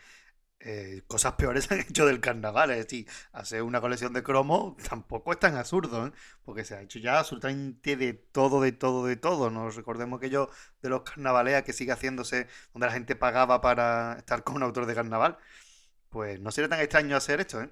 eh, 0.61 1.03
cosas 1.07 1.35
peores 1.35 1.71
han 1.71 1.81
hecho 1.81 2.07
del 2.07 2.21
carnaval. 2.21 2.71
Es 2.71 2.79
decir, 2.79 3.09
hacer 3.33 3.63
una 3.63 3.81
colección 3.81 4.13
de 4.13 4.23
cromos 4.23 4.77
tampoco 4.89 5.33
es 5.33 5.39
tan 5.39 5.57
absurdo, 5.57 6.07
¿eh? 6.07 6.13
porque 6.45 6.65
se 6.65 6.75
ha 6.75 6.83
hecho 6.83 6.99
ya 6.99 7.19
absolutamente 7.19 7.97
de 7.97 8.15
todo, 8.15 8.61
de 8.61 8.73
todo, 8.73 9.07
de 9.07 9.17
todo. 9.17 9.51
Nos 9.51 9.77
recordemos 9.77 10.21
que 10.21 10.31
yo 10.31 10.51
de 10.83 10.89
los 10.89 11.03
carnavaleas 11.03 11.63
que 11.63 11.73
sigue 11.73 11.93
haciéndose, 11.93 12.49
donde 12.73 12.87
la 12.87 12.93
gente 12.93 13.17
pagaba 13.17 13.61
para 13.61 14.15
estar 14.19 14.45
con 14.45 14.57
un 14.57 14.63
autor 14.63 14.87
de 14.87 14.95
carnaval. 14.95 15.39
Pues 16.09 16.41
no 16.41 16.51
sería 16.51 16.69
tan 16.69 16.81
extraño 16.81 17.17
hacer 17.17 17.41
esto, 17.41 17.61
¿eh? 17.61 17.71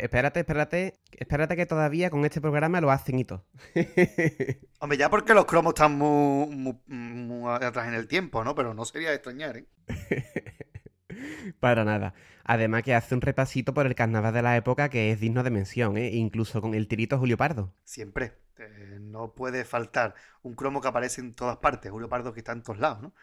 espérate, 0.00 0.40
espérate, 0.40 0.94
espérate 1.12 1.56
que 1.56 1.66
todavía 1.66 2.10
con 2.10 2.24
este 2.24 2.40
programa 2.40 2.80
lo 2.80 2.90
hacen 2.90 3.18
y 3.18 3.24
todo. 3.24 3.46
Hombre, 4.80 4.98
ya 4.98 5.10
porque 5.10 5.34
los 5.34 5.44
cromos 5.44 5.70
están 5.70 5.96
muy, 5.96 6.76
muy 6.86 7.50
atrás 7.52 7.88
en 7.88 7.94
el 7.94 8.08
tiempo, 8.08 8.44
¿no? 8.44 8.54
Pero 8.54 8.74
no 8.74 8.84
sería 8.84 9.14
extrañar, 9.14 9.58
¿eh? 9.58 9.66
Para 11.60 11.84
nada. 11.84 12.14
Además 12.44 12.82
que 12.82 12.94
hace 12.94 13.14
un 13.14 13.20
repasito 13.20 13.74
por 13.74 13.86
el 13.86 13.94
carnaval 13.94 14.32
de 14.34 14.42
la 14.42 14.56
época 14.56 14.88
que 14.88 15.10
es 15.10 15.20
digno 15.20 15.42
de 15.42 15.50
mención, 15.50 15.96
¿eh? 15.96 16.10
incluso 16.12 16.60
con 16.60 16.74
el 16.74 16.88
tirito 16.88 17.18
Julio 17.18 17.36
Pardo. 17.36 17.74
Siempre. 17.84 18.34
Eh, 18.58 18.98
no 19.00 19.32
puede 19.32 19.64
faltar 19.64 20.14
un 20.42 20.54
cromo 20.54 20.80
que 20.80 20.88
aparece 20.88 21.20
en 21.20 21.34
todas 21.34 21.58
partes. 21.58 21.90
Julio 21.90 22.08
Pardo 22.08 22.32
que 22.32 22.40
está 22.40 22.52
en 22.52 22.62
todos 22.62 22.78
lados, 22.78 23.02
¿no? 23.02 23.14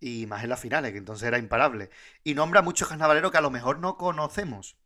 Y 0.00 0.26
más 0.26 0.44
en 0.44 0.50
las 0.50 0.60
finales, 0.60 0.92
que 0.92 0.98
entonces 0.98 1.26
era 1.26 1.38
imparable. 1.38 1.90
Y 2.22 2.34
nombra 2.34 2.60
muchos 2.60 2.88
carnavaleros 2.88 3.30
que 3.30 3.38
a 3.38 3.42
lo 3.42 3.50
mejor 3.50 3.78
no 3.78 3.96
conocemos. 3.96 4.76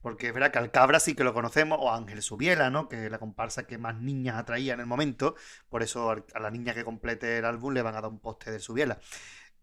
Porque 0.00 0.28
es 0.28 0.34
verdad 0.34 0.50
que 0.52 0.58
al 0.58 0.70
Cabra 0.70 1.00
sí 1.00 1.14
que 1.14 1.24
lo 1.24 1.34
conocemos, 1.34 1.78
o 1.80 1.90
a 1.90 1.96
Ángel 1.96 2.22
Subiela, 2.22 2.70
¿no? 2.70 2.88
Que 2.88 3.06
es 3.06 3.10
la 3.10 3.18
comparsa 3.18 3.66
que 3.66 3.78
más 3.78 3.96
niñas 3.96 4.36
atraía 4.36 4.74
en 4.74 4.80
el 4.80 4.86
momento. 4.86 5.34
Por 5.68 5.82
eso 5.82 6.10
a 6.10 6.40
la 6.40 6.50
niña 6.50 6.74
que 6.74 6.84
complete 6.84 7.38
el 7.38 7.44
álbum 7.44 7.74
le 7.74 7.82
van 7.82 7.96
a 7.96 8.00
dar 8.00 8.10
un 8.10 8.20
poste 8.20 8.50
de 8.50 8.60
Subiela. 8.60 8.98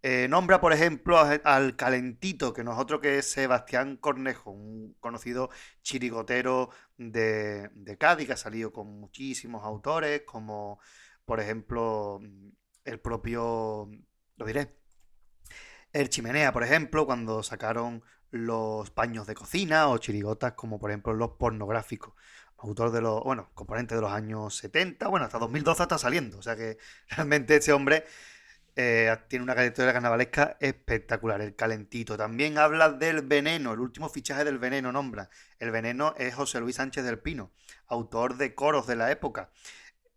Eh, 0.04 0.28
nombra, 0.30 0.62
por 0.62 0.74
ejemplo, 0.74 1.18
al 1.20 1.76
calentito, 1.76 2.54
que 2.54 2.64
no 2.64 2.72
es 2.74 2.78
otro 2.80 3.02
que 3.02 3.22
Sebastián 3.22 3.98
Cornejo, 3.98 4.52
un 4.52 4.96
conocido 5.00 5.50
chirigotero 5.82 6.70
de, 6.98 7.98
Cádiz, 8.00 8.28
que 8.28 8.34
ha 8.34 8.38
salido 8.38 8.72
con 8.72 8.88
muchísimos 9.00 9.64
autores, 9.66 10.22
como 10.26 10.80
por 11.26 11.40
ejemplo 11.40 12.20
el 12.86 13.00
propio, 13.00 13.90
lo 14.38 14.46
diré, 14.46 14.78
el 15.94 16.10
Chimenea, 16.10 16.54
por 16.54 16.64
ejemplo, 16.64 17.06
cuando 17.06 17.44
sacaron 17.44 18.04
los 18.30 18.92
paños 18.92 19.26
de 19.26 19.36
cocina 19.36 19.88
o 19.90 19.98
chirigotas 19.98 20.54
como 20.54 20.80
por 20.80 20.92
ejemplo 20.92 21.14
los 21.14 21.32
pornográficos. 21.32 22.14
Autor 22.58 22.92
de 22.92 23.02
los, 23.02 23.24
bueno, 23.24 23.52
componente 23.54 23.96
de 23.96 24.02
los 24.02 24.12
años 24.12 24.56
70, 24.58 25.08
bueno, 25.10 25.26
hasta 25.26 25.38
2012 25.40 25.84
está 25.84 25.98
saliendo. 25.98 26.40
O 26.40 26.42
sea 26.42 26.56
que 26.56 26.78
realmente 27.10 27.56
este 27.56 27.74
hombre 27.74 28.06
eh, 28.80 29.18
tiene 29.28 29.42
una 29.42 29.56
trayectoria 29.56 29.92
carnavalesca 29.92 30.56
espectacular, 30.60 31.42
el 31.42 31.56
calentito. 31.56 32.16
También 32.16 32.60
habla 32.60 32.92
del 32.92 33.24
veneno, 33.24 33.74
el 33.74 33.80
último 33.80 34.08
fichaje 34.08 34.44
del 34.44 34.60
veneno 34.60 34.92
nombra. 34.92 35.32
El 35.58 35.72
veneno 35.72 36.14
es 36.16 36.36
José 36.36 36.60
Luis 36.60 36.76
Sánchez 36.76 37.04
del 37.04 37.18
Pino, 37.18 37.52
autor 37.88 38.38
de 38.38 38.54
coros 38.54 38.86
de 38.86 38.96
la 38.96 39.10
época. 39.12 39.50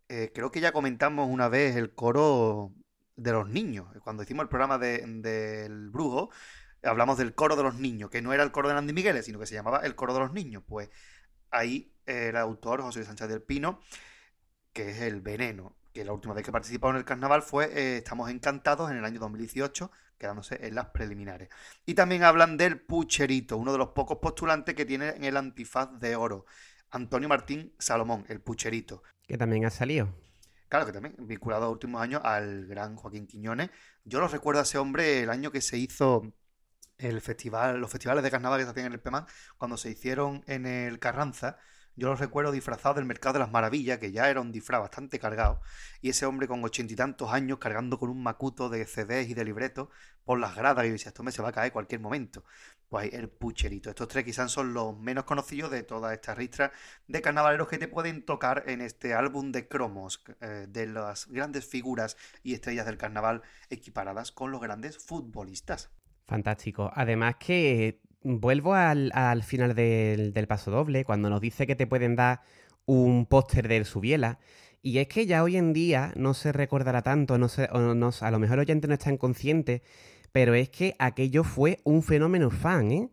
Eh, 0.09 0.31
creo 0.31 0.51
que 0.51 0.61
ya 0.61 0.71
comentamos 0.73 1.27
una 1.27 1.49
vez 1.49 1.75
el 1.75 1.95
coro 1.95 2.71
de 3.15 3.31
los 3.31 3.49
niños. 3.49 3.87
Cuando 4.03 4.21
hicimos 4.21 4.43
el 4.43 4.49
programa 4.49 4.77
del 4.77 5.89
brujo, 5.89 6.29
hablamos 6.83 7.17
del 7.17 7.33
coro 7.33 7.55
de 7.55 7.63
los 7.63 7.79
niños, 7.79 8.11
que 8.11 8.21
no 8.21 8.31
era 8.31 8.43
el 8.43 8.51
coro 8.51 8.69
de 8.69 8.75
Andy 8.75 8.93
Migueles, 8.93 9.25
sino 9.25 9.39
que 9.39 9.47
se 9.47 9.55
llamaba 9.55 9.79
el 9.79 9.95
coro 9.95 10.13
de 10.13 10.19
los 10.19 10.33
niños. 10.33 10.61
Pues 10.67 10.91
ahí 11.49 11.95
el 12.05 12.37
autor, 12.37 12.81
José 12.83 12.99
Luis 12.99 13.07
Sánchez 13.07 13.27
del 13.27 13.41
Pino, 13.41 13.79
que 14.71 14.91
es 14.91 15.01
el 15.01 15.21
veneno 15.21 15.80
que 15.93 16.05
la 16.05 16.13
última 16.13 16.33
vez 16.33 16.45
que 16.45 16.51
participó 16.51 16.89
en 16.89 16.97
el 16.97 17.05
carnaval 17.05 17.41
fue 17.41 17.65
eh, 17.65 17.97
Estamos 17.97 18.29
Encantados 18.29 18.89
en 18.91 18.97
el 18.97 19.05
año 19.05 19.19
2018, 19.19 19.91
quedándose 20.17 20.65
en 20.65 20.75
las 20.75 20.87
preliminares. 20.87 21.49
Y 21.85 21.93
también 21.93 22.23
hablan 22.23 22.57
del 22.57 22.79
Pucherito, 22.79 23.57
uno 23.57 23.71
de 23.71 23.77
los 23.77 23.89
pocos 23.89 24.19
postulantes 24.19 24.75
que 24.75 24.85
tiene 24.85 25.09
en 25.09 25.23
el 25.23 25.37
antifaz 25.37 25.99
de 25.99 26.15
oro. 26.15 26.45
Antonio 26.91 27.29
Martín 27.29 27.73
Salomón, 27.79 28.25
el 28.27 28.41
Pucherito. 28.41 29.03
Que 29.27 29.37
también 29.37 29.65
ha 29.65 29.69
salido. 29.69 30.13
Claro 30.69 30.85
que 30.85 30.93
también, 30.93 31.15
vinculado 31.19 31.65
a 31.65 31.69
últimos 31.69 32.01
años 32.01 32.21
al 32.23 32.65
gran 32.65 32.95
Joaquín 32.95 33.27
Quiñones. 33.27 33.69
Yo 34.05 34.19
lo 34.19 34.27
recuerdo 34.27 34.61
a 34.61 34.63
ese 34.63 34.77
hombre 34.77 35.23
el 35.23 35.29
año 35.29 35.51
que 35.51 35.61
se 35.61 35.77
hizo 35.77 36.33
el 36.97 37.19
festival, 37.19 37.79
los 37.79 37.91
festivales 37.91 38.23
de 38.23 38.31
carnaval 38.31 38.59
que 38.59 38.65
se 38.65 38.71
hacían 38.71 38.85
en 38.85 38.93
el 38.93 38.99
PEMAN, 38.99 39.25
cuando 39.57 39.75
se 39.75 39.89
hicieron 39.89 40.43
en 40.47 40.65
el 40.65 40.99
Carranza 40.99 41.57
yo 41.95 42.07
lo 42.07 42.15
recuerdo 42.15 42.51
disfrazado 42.51 42.95
del 42.95 43.05
Mercado 43.05 43.33
de 43.33 43.39
las 43.39 43.51
Maravillas, 43.51 43.99
que 43.99 44.11
ya 44.11 44.29
era 44.29 44.41
un 44.41 44.51
disfraz 44.51 44.81
bastante 44.81 45.19
cargado, 45.19 45.61
y 46.01 46.09
ese 46.09 46.25
hombre 46.25 46.47
con 46.47 46.63
ochenta 46.63 46.93
y 46.93 46.95
tantos 46.95 47.31
años 47.31 47.57
cargando 47.59 47.99
con 47.99 48.09
un 48.09 48.23
macuto 48.23 48.69
de 48.69 48.85
CDs 48.85 49.29
y 49.29 49.33
de 49.33 49.45
libretos 49.45 49.89
por 50.23 50.39
las 50.39 50.55
gradas, 50.55 50.85
y 50.85 50.87
yo 50.87 50.93
decía, 50.93 51.09
esto 51.09 51.23
me 51.23 51.31
se 51.31 51.41
va 51.41 51.49
a 51.49 51.51
caer 51.51 51.71
cualquier 51.71 52.01
momento. 52.01 52.43
Pues 52.89 53.13
el 53.13 53.29
pucherito. 53.29 53.89
Estos 53.89 54.09
tres 54.09 54.25
quizás 54.25 54.51
son 54.51 54.73
los 54.73 54.97
menos 54.99 55.23
conocidos 55.23 55.71
de 55.71 55.83
toda 55.83 56.13
esta 56.13 56.35
ristra 56.35 56.73
de 57.07 57.21
carnavaleros 57.21 57.69
que 57.69 57.77
te 57.77 57.87
pueden 57.87 58.25
tocar 58.25 58.63
en 58.67 58.81
este 58.81 59.13
álbum 59.13 59.53
de 59.53 59.69
cromos 59.69 60.21
eh, 60.41 60.65
de 60.67 60.87
las 60.87 61.27
grandes 61.27 61.65
figuras 61.65 62.17
y 62.43 62.53
estrellas 62.53 62.85
del 62.85 62.97
carnaval 62.97 63.43
equiparadas 63.69 64.33
con 64.33 64.51
los 64.51 64.59
grandes 64.59 64.97
futbolistas. 64.97 65.89
Fantástico. 66.27 66.91
Además 66.93 67.35
que 67.39 68.01
vuelvo 68.23 68.73
al, 68.73 69.43
final 69.43 69.75
del, 69.75 70.45
paso 70.47 70.71
doble, 70.71 71.05
cuando 71.05 71.29
nos 71.29 71.41
dice 71.41 71.67
que 71.67 71.75
te 71.75 71.87
pueden 71.87 72.15
dar 72.15 72.41
un 72.85 73.25
póster 73.25 73.67
del 73.67 73.85
Subiela. 73.85 74.39
Y 74.81 74.97
es 74.97 75.07
que 75.07 75.25
ya 75.25 75.43
hoy 75.43 75.57
en 75.57 75.73
día 75.73 76.11
no 76.15 76.33
se 76.33 76.51
recordará 76.51 77.01
tanto, 77.03 77.37
no 77.37 77.47
se, 77.47 77.65
a 77.65 78.31
lo 78.31 78.39
mejor 78.39 78.57
los 78.57 78.63
oyentes 78.63 78.87
no 78.87 78.93
están 78.93 79.17
conscientes, 79.17 79.81
pero 80.31 80.53
es 80.55 80.69
que 80.69 80.95
aquello 80.97 81.43
fue 81.43 81.79
un 81.83 82.03
fenómeno 82.03 82.49
fan, 82.49 82.91
¿eh? 82.91 83.09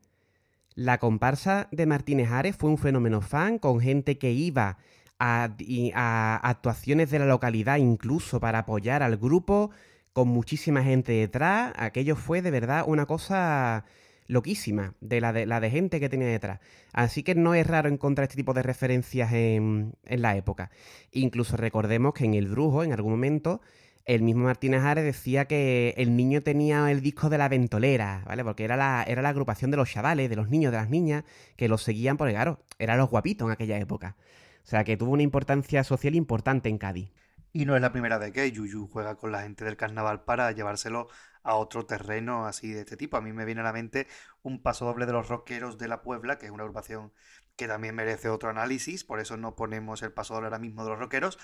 La 0.74 0.98
comparsa 0.98 1.68
de 1.72 1.86
Martínez 1.86 2.30
Ares 2.30 2.56
fue 2.56 2.70
un 2.70 2.78
fenómeno 2.78 3.20
fan 3.20 3.59
con 3.59 3.80
gente 3.80 4.16
que 4.16 4.30
iba 4.30 4.78
a 5.18 6.40
actuaciones 6.40 7.11
de 7.11 7.18
la 7.18 7.26
localidad 7.26 7.78
incluso 7.78 8.38
para 8.38 8.61
apoyar 8.61 9.02
al 9.02 9.16
grupo, 9.16 9.72
con 10.12 10.28
muchísima 10.28 10.84
gente 10.84 11.12
detrás. 11.12 11.72
Aquello 11.76 12.14
fue 12.14 12.42
de 12.42 12.52
verdad 12.52 12.84
una 12.86 13.06
cosa 13.06 13.84
loquísima 14.29 14.95
de 15.01 15.20
la 15.20 15.33
de, 15.33 15.47
la 15.47 15.59
de 15.59 15.70
gente 15.70 15.99
que 15.99 16.09
tenía 16.09 16.29
detrás. 16.29 16.61
Así 16.93 17.24
que 17.24 17.35
no 17.35 17.55
es 17.55 17.66
raro 17.66 17.89
encontrar 17.89 18.24
este 18.24 18.37
tipo 18.37 18.55
de 18.55 18.62
referencias 18.62 19.33
en, 19.33 19.95
la 20.05 20.37
época. 20.37 20.70
Incluso 21.11 21.57
recordemos 21.57 22.14
que 22.14 22.24
en 22.24 22.35
El 22.35 22.47
Brujo, 22.47 22.85
en 22.85 22.93
algún 22.93 23.12
momento, 23.12 23.61
el 24.05 24.22
mismo 24.22 24.45
Martínez 24.45 24.83
Ares 24.83 25.05
decía 25.05 25.47
que 25.47 25.95
el 25.97 26.16
niño 26.16 26.43
tenía 26.43 26.91
el 26.91 27.01
disco 27.01 27.29
de 27.29 27.39
la 27.39 27.49
ventolera, 27.49 28.22
¿vale? 28.26 28.45
Porque 28.45 28.64
era 28.64 28.76
la, 28.76 29.05
era 29.07 29.22
la 29.22 29.31
agrupación 29.31 29.70
de 29.70 29.76
los 29.79 29.91
chavales, 29.91 30.31
de 30.31 30.37
los 30.37 30.49
niños, 30.49 30.72
de 30.72 30.79
las 30.79 30.89
niñas, 30.89 31.24
que 31.57 31.68
los 31.68 31.83
seguían 31.83 32.16
porque, 32.16 32.35
claro, 32.35 32.61
eran 32.79 32.99
los 32.99 33.11
guapitos 33.11 33.47
en 33.47 33.53
aquella 33.53 33.79
época. 33.79 34.16
O 34.64 34.66
sea, 34.68 34.85
que 34.85 34.97
tuvo 34.97 35.12
una 35.12 35.22
importancia 35.22 35.83
social 35.85 36.14
importante 36.14 36.68
en 36.68 36.79
Cádiz. 36.79 37.11
Y 37.53 37.64
no 37.64 37.74
es 37.74 37.81
la 37.81 37.93
primera 37.93 38.18
vez 38.18 38.33
que 38.33 38.53
Yuyu 38.53 38.87
juega 38.89 39.16
con 39.16 39.33
la 39.33 39.43
gente 39.43 39.64
del 39.64 39.76
carnaval 39.76 40.24
para 40.24 40.53
llevárselo 40.53 41.09
a 41.49 41.55
otro 41.55 41.86
terreno 41.86 42.46
así 42.46 42.72
de 42.72 42.80
este 42.80 42.96
tipo. 42.96 43.16
A 43.16 43.22
mí 43.22 43.32
me 43.32 43.46
viene 43.46 43.62
a 43.62 43.64
la 43.64 43.72
mente 43.72 44.07
un 44.42 44.62
paso 44.62 44.84
doble 44.84 45.07
de 45.07 45.12
los 45.12 45.28
rockeros 45.28 45.78
de 45.78 45.88
la 45.88 46.03
Puebla, 46.03 46.38
que 46.38 46.46
es 46.46 46.53
una 46.53 46.62
agrupación 46.64 47.12
que 47.57 47.66
también 47.66 47.94
merece 47.94 48.28
otro 48.28 48.51
análisis, 48.51 49.03
por 49.03 49.18
eso 49.18 49.36
no 49.38 49.57
ponemos 49.57 50.03
el 50.03 50.12
paso 50.12 50.34
doble 50.34 50.46
ahora 50.46 50.59
mismo 50.59 50.84
de 50.84 50.90
los 50.90 50.99
rockeros, 50.99 51.38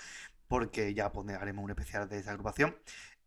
porque 0.47 0.95
ya 0.95 1.07
haremos 1.41 1.65
un 1.65 1.71
especial 1.71 2.09
de 2.09 2.19
esa 2.19 2.33
agrupación, 2.33 2.77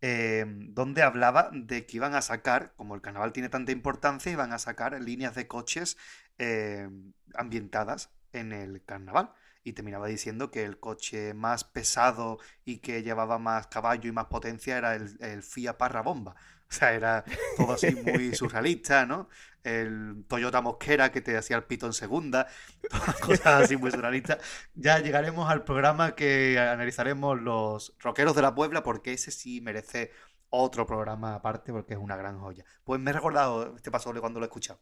em, 0.01 0.73
donde 0.73 1.01
hablaba 1.01 1.49
de 1.51 1.85
que 1.87 1.97
iban 1.97 2.13
a 2.15 2.21
sacar, 2.21 2.73
como 2.77 2.95
el 2.95 3.01
carnaval 3.01 3.33
tiene 3.33 3.49
tanta 3.49 3.71
importancia, 3.71 4.31
iban 4.31 4.53
a 4.53 4.59
sacar 4.59 5.01
líneas 5.01 5.35
de 5.35 5.47
coches 5.47 5.97
em, 6.37 7.13
ambientadas 7.33 8.11
en 8.33 8.53
el 8.53 8.83
carnaval 8.85 9.33
y 9.63 9.73
terminaba 9.73 10.07
diciendo 10.07 10.51
que 10.51 10.63
el 10.63 10.79
coche 10.79 11.33
más 11.33 11.63
pesado 11.63 12.39
y 12.63 12.77
que 12.79 13.03
llevaba 13.03 13.39
más 13.39 13.67
caballo 13.67 14.07
y 14.09 14.11
más 14.13 14.27
potencia 14.27 14.77
era 14.77 14.95
el, 14.95 15.17
el 15.21 15.43
Fiat 15.43 15.77
Parra 15.77 16.01
Bomba. 16.03 16.35
O 16.69 16.73
sea, 16.73 16.93
era 16.93 17.23
todo 17.55 17.73
así 17.73 17.95
muy 17.95 18.35
surrealista, 18.35 19.05
¿no? 19.05 19.29
El 19.63 20.25
Toyota 20.27 20.61
Mosquera 20.61 21.11
que 21.11 21.21
te 21.21 21.37
hacía 21.37 21.57
el 21.57 21.63
pito 21.63 21.85
en 21.85 21.93
segunda, 21.93 22.47
todas 22.89 23.15
cosas 23.19 23.63
así 23.63 23.77
muy 23.77 23.91
surrealistas. 23.91 24.39
Ya 24.75 24.99
llegaremos 24.99 25.49
al 25.49 25.63
programa 25.63 26.15
que 26.15 26.59
analizaremos 26.59 27.39
los 27.41 27.95
rockeros 27.99 28.35
de 28.35 28.41
la 28.41 28.55
Puebla, 28.55 28.83
porque 28.83 29.13
ese 29.13 29.31
sí 29.31 29.61
merece 29.61 30.11
otro 30.49 30.85
programa 30.85 31.35
aparte, 31.35 31.71
porque 31.71 31.93
es 31.93 31.99
una 31.99 32.17
gran 32.17 32.39
joya. 32.39 32.65
Pues 32.83 32.99
me 32.99 33.11
he 33.11 33.13
recordado 33.13 33.75
este 33.75 33.91
paso 33.91 34.13
cuando 34.19 34.39
lo 34.39 34.45
he 34.45 34.47
escuchado. 34.47 34.79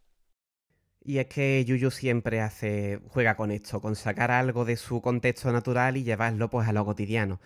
Y 1.03 1.19
es 1.19 1.27
que 1.27 1.63
Yuyu 1.65 1.91
siempre 1.91 2.41
hace, 2.41 2.99
juega 3.09 3.35
con 3.35 3.51
esto, 3.51 3.79
con 3.79 3.95
sacar 3.95 4.31
algo 4.31 4.65
de 4.65 4.75
su 4.75 5.01
contexto 5.01 5.51
natural 5.51 5.97
y 5.97 6.03
llevarlo 6.03 6.49
pues 6.49 6.67
a 6.67 6.73
lo 6.73 6.83
cotidiano. 6.83 7.39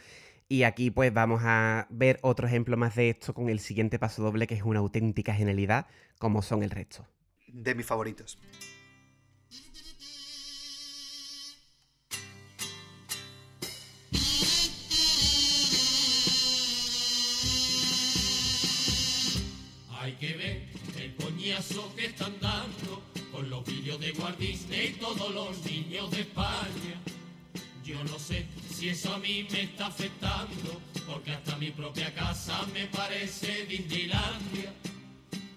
Y 0.52 0.64
aquí 0.64 0.90
pues 0.90 1.14
vamos 1.14 1.44
a 1.46 1.86
ver 1.92 2.18
otro 2.24 2.48
ejemplo 2.48 2.76
más 2.76 2.96
de 2.96 3.12
esto 3.12 3.36
con 3.36 3.50
el 3.50 3.60
siguiente 3.60 4.00
paso 4.00 4.24
doble 4.24 4.48
que 4.48 4.56
es 4.56 4.64
una 4.64 4.80
auténtica 4.80 5.36
genialidad 5.36 5.86
como 6.18 6.42
son 6.42 6.64
el 6.64 6.72
resto. 6.72 7.08
De 7.48 7.76
mis 7.76 7.86
favoritos. 7.86 8.40
Hay 20.00 20.14
que 20.14 20.34
ver 20.36 20.68
el 21.00 21.16
coñazo 21.16 21.94
que 21.96 22.08
están 22.08 22.34
dando 22.42 23.04
con 23.32 23.48
los 23.52 23.64
vídeos 23.66 24.00
de 24.00 24.14
Walt 24.14 24.40
Disney 24.40 24.96
y 24.96 25.00
todos 25.00 25.32
los 25.32 25.64
niños 25.64 26.10
de 26.10 26.22
España. 26.22 27.00
Yo 27.84 28.04
no 28.06 28.18
sé 28.18 28.48
si 28.80 28.88
eso 28.88 29.14
a 29.14 29.18
mí 29.18 29.46
me 29.52 29.64
está 29.64 29.88
afectando, 29.88 30.80
porque 31.06 31.32
hasta 31.32 31.58
mi 31.58 31.70
propia 31.70 32.14
casa 32.14 32.66
me 32.74 32.86
parece 32.88 33.66
Disneylandia. 33.66 34.74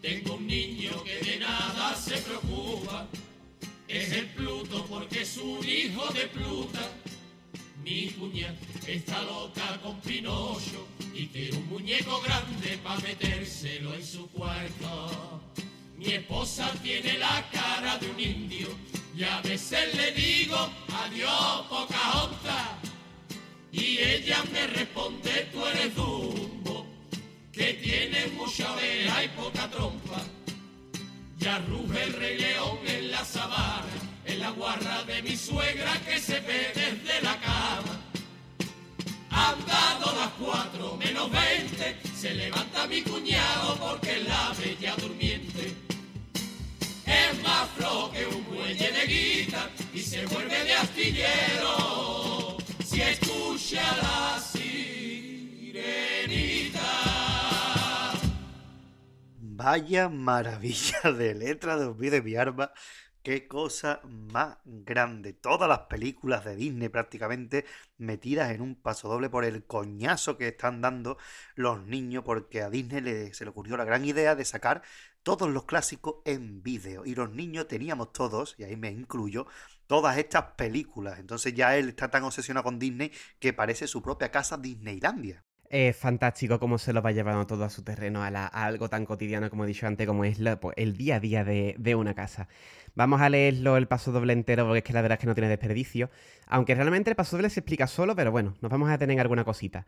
Tengo 0.01 0.35
un 0.35 0.49
niño 0.49 0.91
que 1.05 1.19
de 1.31 1.39
nada 1.39 1.95
se 1.95 2.17
preocupa, 2.17 3.07
es 3.87 4.11
el 4.11 4.27
Pluto 4.31 4.85
porque 4.87 5.23
es 5.23 5.37
un 5.37 5.65
hijo 5.65 6.13
de 6.13 6.27
Pluta. 6.27 6.81
Mi 7.85 8.09
cuña 8.09 8.57
está 8.89 9.23
loca 9.23 9.79
con 9.85 10.01
Pinocho 10.01 10.89
y 11.15 11.29
quiere 11.29 11.59
un 11.59 11.69
muñeco 11.69 12.21
grande 12.23 12.77
para 12.83 13.01
metérselo 13.03 13.95
en 13.95 14.05
su 14.05 14.29
cuarto. 14.33 15.41
Mi 15.97 16.07
esposa 16.07 16.73
tiene 16.83 17.19
la 17.19 17.49
cara 17.53 17.99
de 17.99 18.11
un 18.11 18.19
indio 18.19 18.67
y 19.17 19.23
a 19.23 19.41
veces 19.43 19.95
le 19.95 20.11
digo 20.11 20.57
adiós 20.89 21.67
Pocahontas 21.69 22.92
y 23.73 23.99
ella 23.99 24.45
me 24.53 24.67
responde 24.67 25.49
tú 25.51 25.67
eres 25.67 25.95
Dumbo 25.95 26.87
que 27.53 27.75
tienes 27.75 28.33
mucha 28.35 28.71
oreja 28.73 29.25
y 29.25 29.29
poca 29.29 29.69
trompa. 29.71 30.23
Ya 31.39 31.59
ruge 31.59 32.05
el 32.05 32.13
rey 32.15 32.39
león 32.39 32.79
en 32.87 33.11
la 33.11 33.25
sabana, 33.25 33.87
en 34.27 34.41
la 34.41 34.51
guarra 34.51 35.03
de 35.05 35.23
mi 35.23 35.37
suegra 35.37 35.93
que 36.07 36.19
se 36.19 36.41
ve 36.41 36.73
desde 36.75 37.23
la 37.23 37.39
cama. 37.41 38.01
Han 39.31 39.67
dado 39.67 40.15
las 40.17 40.31
cuatro 40.39 40.97
menos 40.97 41.31
veinte, 41.31 41.97
se 42.17 42.35
levanta 42.35 42.87
mi 42.87 43.03
cuñado 43.03 43.77
porque 43.77 44.21
la 44.21 44.53
bella 44.59 44.95
durmiente. 44.97 45.75
Es 47.07 47.43
más 47.43 47.69
flojo 47.77 48.13
que 48.13 48.27
un 48.27 48.55
muelle 48.55 48.93
de 48.93 49.07
guita 49.07 49.69
y 49.93 50.01
se 50.01 50.25
vuelve 50.27 50.65
de 50.65 50.75
astillero 50.75 52.42
Vaya 59.41 60.09
maravilla 60.09 61.13
de 61.13 61.35
letra 61.35 61.77
de 61.79 61.87
Olvido 61.87 62.23
mi 62.23 62.35
arma. 62.37 62.73
Qué 63.23 63.47
cosa 63.47 64.01
más 64.05 64.59
grande. 64.65 65.33
Todas 65.33 65.69
las 65.69 65.81
películas 65.81 66.45
de 66.45 66.57
Disney 66.57 66.89
prácticamente 66.89 67.65
metidas 67.97 68.51
en 68.51 68.61
un 68.61 68.75
paso 68.75 69.09
doble 69.09 69.31
por 69.31 69.45
el 69.45 69.65
coñazo 69.65 70.37
que 70.37 70.49
están 70.49 70.81
dando 70.81 71.19
los 71.55 71.87
niños 71.87 72.25
porque 72.25 72.63
a 72.63 72.69
Disney 72.71 73.01
le- 73.01 73.33
se 73.35 73.45
le 73.45 73.51
ocurrió 73.51 73.77
la 73.77 73.85
gran 73.85 74.05
idea 74.05 74.35
de 74.35 74.45
sacar 74.45 74.83
todos 75.23 75.49
los 75.49 75.65
clásicos 75.65 76.17
en 76.25 76.63
vídeo. 76.63 77.05
Y 77.07 77.15
los 77.15 77.31
niños 77.31 77.69
teníamos 77.69 78.13
todos, 78.13 78.57
y 78.59 78.65
ahí 78.65 78.77
me 78.77 78.91
incluyo, 78.91 79.47
todas 79.93 80.17
estas 80.19 80.45
películas. 80.57 81.19
Entonces 81.19 81.55
ya 81.55 81.77
él 81.77 81.91
está 81.91 82.11
tan 82.11 82.25
obsesionado 82.25 82.65
con 82.65 82.79
Disney 82.79 83.13
que 83.41 83.53
parece 83.53 83.87
su 83.87 84.03
propia 84.03 84.31
casa 84.31 84.57
Disneylandia. 84.59 85.45
Es 85.71 85.97
fantástico 85.97 86.59
cómo 86.61 86.77
se 86.77 86.93
lo 86.93 87.01
va 87.01 87.13
llevando 87.13 87.47
todo 87.47 87.65
a 87.65 87.71
su 87.71 87.83
terreno, 87.83 88.23
a, 88.23 88.31
la- 88.31 88.47
algo 88.47 88.91
tan 88.91 89.07
cotidiano 89.07 89.49
como 89.49 89.65
he 89.65 89.67
dicho 89.67 89.87
antes, 89.87 90.07
como 90.07 90.25
es 90.25 90.39
pues, 90.61 90.75
el 90.77 90.97
día 90.99 91.17
a 91.17 91.21
día 91.21 91.45
de, 91.45 91.75
de 91.79 91.95
una 91.95 92.15
casa. 92.15 92.47
Vamos 92.95 93.23
a 93.23 93.31
leerlo 93.31 93.79
el 93.79 93.89
paso 93.89 94.13
doble 94.13 94.35
entero 94.35 94.65
porque 94.67 94.79
es 94.81 94.85
que 94.85 94.93
la 94.93 95.01
verdad 95.01 95.17
es 95.17 95.21
que 95.23 95.27
no 95.27 95.35
tiene 95.35 95.49
desperdicio. 95.49 96.11
Aunque 96.47 96.75
realmente 96.75 97.09
el 97.11 97.17
paso 97.17 97.37
doble 97.37 97.49
se 97.49 97.61
explica 97.61 97.87
solo, 97.87 98.15
pero 98.15 98.31
bueno, 98.31 98.55
nos 98.61 98.71
vamos 98.71 98.89
a 98.91 98.93
detener 98.93 99.15
en 99.15 99.21
alguna 99.21 99.45
cosita. 99.45 99.87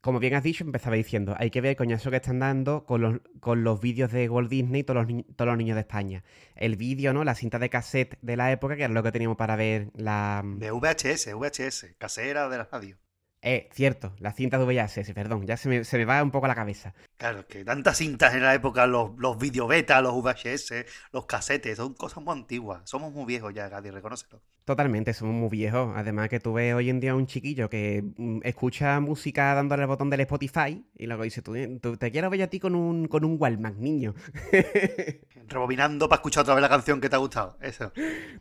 Como 0.00 0.20
bien 0.20 0.34
has 0.34 0.44
dicho, 0.44 0.62
empezaba 0.62 0.94
diciendo, 0.96 1.34
hay 1.38 1.50
que 1.50 1.60
ver 1.60 1.70
el 1.70 1.76
coñazo 1.76 2.10
que 2.10 2.16
están 2.16 2.38
dando 2.38 2.84
con 2.84 3.00
los, 3.00 3.20
con 3.40 3.64
los 3.64 3.80
vídeos 3.80 4.12
de 4.12 4.28
Walt 4.28 4.48
Disney 4.48 4.82
y 4.82 4.84
todos 4.84 5.04
los, 5.04 5.24
todos 5.34 5.48
los 5.48 5.58
niños 5.58 5.74
de 5.74 5.80
España. 5.80 6.22
El 6.54 6.76
vídeo, 6.76 7.12
¿no? 7.12 7.24
La 7.24 7.34
cinta 7.34 7.58
de 7.58 7.68
cassette 7.68 8.16
de 8.22 8.36
la 8.36 8.52
época, 8.52 8.76
que 8.76 8.84
era 8.84 8.94
lo 8.94 9.02
que 9.02 9.12
teníamos 9.12 9.36
para 9.36 9.56
ver 9.56 9.90
la... 9.94 10.42
De 10.44 10.70
VHS, 10.70 11.34
VHS, 11.34 11.94
casera 11.98 12.48
de 12.48 12.58
la 12.58 12.64
radio. 12.70 12.96
Eh, 13.40 13.68
cierto, 13.72 14.12
la 14.18 14.32
cinta 14.32 14.58
de 14.58 14.64
VHS, 14.64 15.14
perdón, 15.14 15.46
ya 15.46 15.56
se 15.56 15.68
me, 15.68 15.84
se 15.84 15.96
me 15.96 16.04
va 16.04 16.22
un 16.22 16.30
poco 16.32 16.48
la 16.48 16.56
cabeza. 16.56 16.92
Claro, 17.16 17.40
es 17.40 17.46
que 17.46 17.64
tantas 17.64 17.96
cintas 17.98 18.34
en 18.34 18.42
la 18.42 18.54
época, 18.54 18.86
los, 18.86 19.16
los 19.16 19.38
video 19.38 19.68
beta, 19.68 20.00
los 20.00 20.12
VHS, 20.14 20.86
los 21.12 21.26
casetes, 21.26 21.76
son 21.76 21.94
cosas 21.94 22.22
muy 22.22 22.32
antiguas. 22.32 22.82
Somos 22.84 23.12
muy 23.12 23.24
viejos 23.26 23.54
ya, 23.54 23.68
Gadi, 23.68 23.90
reconócelo. 23.90 24.40
Totalmente, 24.64 25.14
somos 25.14 25.34
muy 25.34 25.48
viejos. 25.48 25.92
Además 25.96 26.28
que 26.28 26.40
tú 26.40 26.52
ves 26.52 26.74
hoy 26.74 26.90
en 26.90 27.00
día 27.00 27.14
un 27.14 27.26
chiquillo 27.26 27.70
que 27.70 28.04
mm, 28.16 28.40
escucha 28.42 28.98
música 29.00 29.54
dándole 29.54 29.82
el 29.82 29.88
botón 29.88 30.10
del 30.10 30.20
Spotify 30.20 30.84
y 30.96 31.06
luego 31.06 31.22
dice, 31.22 31.40
tú, 31.40 31.54
tú- 31.80 31.96
te 31.96 32.10
quiero 32.10 32.28
ver 32.30 32.42
a 32.42 32.48
ti 32.48 32.58
con 32.60 32.74
un, 32.74 33.06
con 33.08 33.24
un 33.24 33.36
Walkman, 33.40 33.80
niño. 33.80 34.14
Rebobinando 35.48 36.08
para 36.08 36.18
escuchar 36.18 36.42
otra 36.42 36.54
vez 36.54 36.62
la 36.62 36.68
canción 36.68 37.00
que 37.00 37.08
te 37.08 37.16
ha 37.16 37.18
gustado. 37.18 37.56
Eso. 37.60 37.92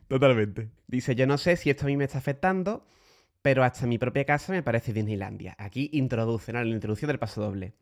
Totalmente. 0.07 0.69
Dice, 0.87 1.15
yo 1.15 1.27
no 1.27 1.37
sé 1.37 1.55
si 1.55 1.69
esto 1.69 1.85
a 1.85 1.87
mí 1.87 1.97
me 1.97 2.05
está 2.05 2.17
afectando, 2.17 2.85
pero 3.41 3.63
hasta 3.63 3.87
mi 3.87 3.97
propia 3.97 4.25
casa 4.25 4.51
me 4.51 4.63
parece 4.63 4.93
Disneylandia. 4.93 5.55
Aquí 5.57 5.89
introducen, 5.93 6.55
¿no? 6.55 6.63
la 6.63 6.69
introducción 6.69 7.07
del 7.07 7.19
paso 7.19 7.41
doble. 7.41 7.75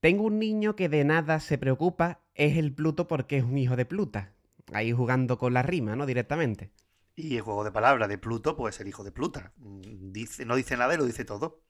Tengo 0.00 0.24
un 0.24 0.38
niño 0.38 0.76
que 0.76 0.88
de 0.88 1.04
nada 1.04 1.40
se 1.40 1.58
preocupa, 1.58 2.20
es 2.34 2.58
el 2.58 2.74
Pluto 2.74 3.08
porque 3.08 3.38
es 3.38 3.44
un 3.44 3.56
hijo 3.56 3.76
de 3.76 3.86
Pluta. 3.86 4.34
Ahí 4.72 4.92
jugando 4.92 5.38
con 5.38 5.54
la 5.54 5.62
rima, 5.62 5.96
¿no? 5.96 6.06
Directamente. 6.06 6.72
Y 7.16 7.36
el 7.36 7.42
juego 7.42 7.64
de 7.64 7.72
palabras 7.72 8.08
de 8.08 8.18
Pluto, 8.18 8.56
pues 8.56 8.80
el 8.80 8.88
hijo 8.88 9.04
de 9.04 9.12
Pluta. 9.12 9.52
Dice, 9.56 10.44
no 10.44 10.56
dice 10.56 10.76
nada 10.76 10.94
y 10.94 10.98
lo 10.98 11.04
dice 11.04 11.24
todo. 11.24 11.62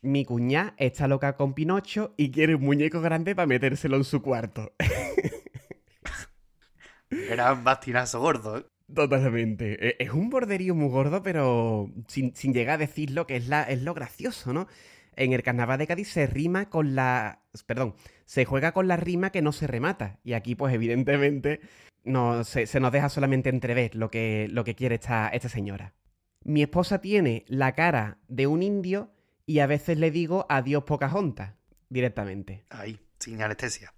Mi 0.00 0.24
cuñá 0.24 0.74
está 0.76 1.08
loca 1.08 1.36
con 1.36 1.54
Pinocho 1.54 2.14
y 2.16 2.30
quiere 2.30 2.54
un 2.54 2.62
muñeco 2.62 3.00
grande 3.00 3.34
para 3.34 3.46
metérselo 3.46 3.96
en 3.96 4.04
su 4.04 4.22
cuarto. 4.22 4.72
Gran 7.10 7.64
bastinazo 7.64 8.20
gordo. 8.20 8.58
¿eh? 8.58 8.66
Totalmente. 8.92 9.88
E- 9.88 9.96
Es 9.98 10.10
un 10.12 10.30
borderío 10.30 10.74
muy 10.74 10.88
gordo, 10.88 11.22
pero 11.22 11.90
sin, 12.06 12.34
sin 12.34 12.52
llegar 12.54 12.74
a 12.76 12.78
decirlo, 12.78 13.26
que 13.26 13.36
es, 13.36 13.48
la, 13.48 13.62
es 13.64 13.82
lo 13.82 13.94
gracioso, 13.94 14.52
¿no? 14.52 14.66
En 15.16 15.32
el 15.32 15.42
carnaval 15.42 15.78
de 15.78 15.86
Cádiz 15.86 16.08
se 16.08 16.26
rima 16.26 16.70
con 16.70 16.94
la. 16.94 17.42
Perdón, 17.66 17.94
se 18.24 18.44
juega 18.44 18.72
con 18.72 18.88
la 18.88 18.96
rima 18.96 19.30
que 19.30 19.42
no 19.42 19.52
se 19.52 19.66
remata. 19.66 20.20
Y 20.24 20.32
aquí, 20.34 20.54
pues, 20.54 20.72
evidentemente, 20.74 21.60
no, 22.04 22.44
se, 22.44 22.66
se 22.66 22.80
nos 22.80 22.92
deja 22.92 23.08
solamente 23.08 23.50
entrever 23.50 23.94
lo 23.94 24.10
que, 24.10 24.48
lo 24.50 24.64
que 24.64 24.74
quiere 24.74 24.94
esta, 24.94 25.28
esta 25.28 25.48
señora. 25.48 25.94
Mi 26.44 26.62
esposa 26.62 27.00
tiene 27.00 27.44
la 27.48 27.72
cara 27.74 28.18
de 28.28 28.46
un 28.46 28.62
indio 28.62 29.10
y 29.44 29.58
a 29.58 29.66
veces 29.66 29.98
le 29.98 30.10
digo 30.10 30.46
adiós 30.48 30.84
Pocahontas, 30.84 31.54
directamente. 31.90 32.64
Ahí, 32.70 32.98
sin 33.18 33.42
anestesia. 33.42 33.92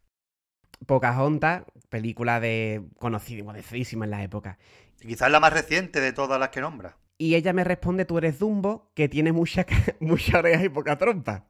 Pocahontas, 0.87 1.65
película 1.91 2.41
de 2.41 2.83
conocidísima 2.99 4.07
en 4.07 4.11
la 4.11 4.23
época. 4.23 4.59
Y 5.01 5.09
quizás 5.09 5.31
la 5.31 5.41
más 5.41 5.53
reciente 5.53 6.01
de 6.01 6.13
todas 6.13 6.39
las 6.39 6.51
que 6.51 6.61
nombra. 6.61 6.97
Y 7.19 7.35
ella 7.35 7.53
me 7.53 7.65
responde, 7.65 8.05
tú 8.05 8.19
eres 8.19 8.39
Dumbo, 8.39 8.93
que 8.95 9.09
tiene 9.09 9.33
mucha, 9.33 9.65
ca- 9.65 9.75
mucha 10.01 10.39
oreja 10.39 10.65
y 10.65 10.69
poca 10.69 10.97
trompa. 10.97 11.47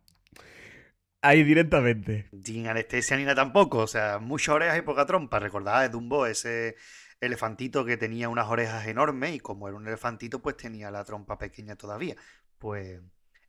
Ahí 1.23 1.43
directamente. 1.45 2.31
Sin 2.45 2.67
anestesia 2.67 3.17
ni 3.17 3.25
nada 3.25 3.37
tampoco. 3.37 3.79
O 3.79 3.87
sea, 3.87 4.19
muchas 4.19 4.55
orejas 4.55 4.79
y 4.79 4.83
poca 4.83 5.05
trompa. 5.07 5.39
Recordad 5.39 5.83
de 5.83 5.91
Dumbo 5.91 6.27
ese 6.27 6.77
elefantito 7.21 7.85
que 7.85 7.97
tenía 7.99 8.29
unas 8.31 8.49
orejas 8.49 8.87
enormes 8.87 9.35
y 9.35 9.41
como 9.41 9.69
era 9.69 9.77
un 9.77 9.87
elefantito, 9.87 10.41
pues 10.41 10.57
tenía 10.57 10.91
la 10.91 11.05
trompa 11.05 11.37
pequeña 11.39 11.77
todavía. 11.77 12.17
Pues 12.59 13.01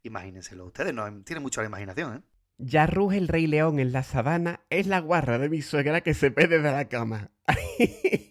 imagínenselo 0.04 0.66
ustedes, 0.66 0.94
no 0.94 1.24
tiene 1.24 1.40
mucho 1.40 1.62
la 1.62 1.68
imaginación, 1.68 2.18
¿eh? 2.18 2.22
Ya 2.58 2.86
ruge 2.86 3.18
el 3.18 3.28
rey 3.28 3.48
león 3.48 3.80
en 3.80 3.92
la 3.92 4.04
sabana, 4.04 4.62
es 4.70 4.86
la 4.86 5.00
guarra 5.00 5.40
de 5.40 5.50
mi 5.50 5.62
suegra 5.64 6.02
que 6.02 6.14
se 6.14 6.30
pede 6.30 6.60
de 6.62 6.72
la 6.72 6.88
cama. 6.90 7.32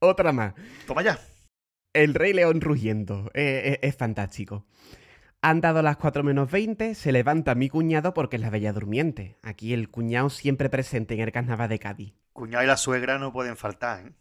Otra 0.00 0.32
más. 0.32 0.54
Toma 0.86 1.02
ya. 1.02 1.18
El 1.92 2.14
Rey 2.14 2.32
León 2.32 2.60
rugiendo. 2.60 3.30
Eh, 3.34 3.62
eh, 3.74 3.78
es 3.82 3.96
fantástico. 3.96 4.64
Han 5.42 5.60
dado 5.60 5.82
las 5.82 5.96
4 5.96 6.22
menos 6.22 6.50
20, 6.50 6.94
se 6.94 7.12
levanta 7.12 7.54
mi 7.54 7.68
cuñado 7.68 8.12
porque 8.12 8.36
es 8.36 8.42
la 8.42 8.50
bella 8.50 8.72
durmiente. 8.72 9.36
Aquí 9.42 9.72
el 9.72 9.90
cuñado 9.90 10.30
siempre 10.30 10.68
presente 10.68 11.14
en 11.14 11.20
el 11.20 11.32
carnaval 11.32 11.68
de 11.68 11.78
Cádiz. 11.78 12.14
Cuñado 12.32 12.64
y 12.64 12.66
la 12.66 12.76
suegra 12.76 13.18
no 13.18 13.32
pueden 13.32 13.56
faltar, 13.56 14.06
¿eh? 14.06 14.12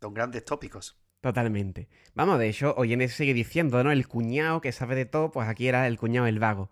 Son 0.00 0.14
grandes 0.14 0.44
tópicos. 0.44 0.98
Totalmente. 1.20 1.88
Vamos, 2.14 2.38
de 2.38 2.48
hecho, 2.48 2.74
hoy 2.76 2.92
en 2.92 3.00
ese 3.00 3.16
sigue 3.16 3.34
diciendo, 3.34 3.82
¿no? 3.82 3.90
El 3.90 4.06
cuñado 4.06 4.60
que 4.60 4.72
sabe 4.72 4.94
de 4.94 5.06
todo, 5.06 5.30
pues 5.30 5.48
aquí 5.48 5.68
era 5.68 5.86
el 5.86 5.98
cuñado 5.98 6.26
el 6.26 6.38
vago. 6.38 6.70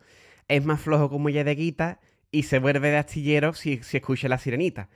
Es 0.49 0.65
más 0.65 0.81
flojo 0.81 1.11
como 1.11 1.29
ella 1.29 1.45
de 1.45 1.55
guita 1.55 2.01
y 2.31 2.45
se 2.45 2.59
vuelve 2.59 2.91
de 2.91 2.99
astillero 2.99 3.55
si, 3.55 3.83
si 3.83 3.97
escucha 3.97 4.29
la 4.29 4.39
sirenita. 4.39 4.89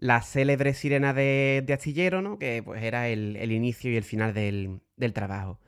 La 0.00 0.22
célebre 0.22 0.74
sirena 0.74 1.12
de, 1.14 1.62
de 1.66 1.72
astillero, 1.74 2.22
¿no? 2.22 2.38
Que 2.38 2.62
pues 2.62 2.82
era 2.82 3.08
el, 3.08 3.36
el 3.36 3.52
inicio 3.52 3.92
y 3.92 3.96
el 3.96 4.04
final 4.04 4.34
del, 4.34 4.80
del 4.96 5.12
trabajo. 5.12 5.60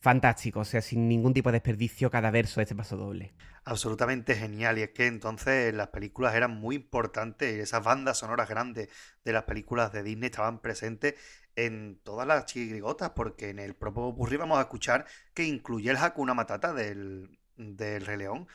Fantástico, 0.00 0.60
o 0.60 0.64
sea, 0.64 0.82
sin 0.82 1.08
ningún 1.08 1.34
tipo 1.34 1.50
de 1.50 1.56
desperdicio 1.56 2.10
cada 2.10 2.30
verso 2.30 2.60
de 2.60 2.64
este 2.64 2.76
paso 2.76 2.96
doble. 2.96 3.34
Absolutamente 3.64 4.34
genial. 4.34 4.78
Y 4.78 4.82
es 4.82 4.90
que 4.90 5.06
entonces 5.06 5.72
las 5.74 5.88
películas 5.88 6.34
eran 6.34 6.52
muy 6.58 6.76
importantes 6.76 7.60
esas 7.60 7.84
bandas 7.84 8.18
sonoras 8.18 8.48
grandes 8.48 8.88
de 9.24 9.32
las 9.32 9.44
películas 9.44 9.92
de 9.92 10.02
Disney 10.02 10.26
estaban 10.30 10.60
presentes 10.60 11.14
en 11.54 12.00
todas 12.02 12.26
las 12.26 12.46
chirigotas, 12.46 13.10
porque 13.10 13.50
en 13.50 13.58
el 13.60 13.74
propio 13.76 14.12
Burri 14.12 14.36
vamos 14.36 14.58
a 14.58 14.62
escuchar 14.62 15.06
que 15.34 15.44
incluye 15.44 15.90
el 15.90 15.96
Hakuna 15.96 16.34
Matata 16.34 16.72
del, 16.72 17.38
del 17.56 18.04
Rey 18.06 18.16
León. 18.18 18.48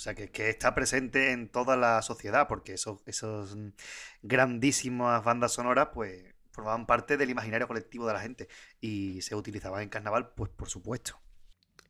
O 0.00 0.02
sea, 0.02 0.14
que, 0.14 0.30
que 0.30 0.48
está 0.48 0.74
presente 0.74 1.30
en 1.30 1.50
toda 1.50 1.76
la 1.76 2.00
sociedad, 2.00 2.48
porque 2.48 2.72
esos, 2.72 3.02
esos 3.04 3.54
grandísimas 4.22 5.22
bandas 5.22 5.52
sonoras, 5.52 5.88
pues, 5.92 6.24
formaban 6.52 6.86
parte 6.86 7.18
del 7.18 7.28
imaginario 7.28 7.68
colectivo 7.68 8.06
de 8.06 8.14
la 8.14 8.20
gente 8.20 8.48
y 8.80 9.20
se 9.20 9.34
utilizaban 9.34 9.82
en 9.82 9.90
carnaval, 9.90 10.30
pues 10.34 10.50
por 10.52 10.70
supuesto. 10.70 11.20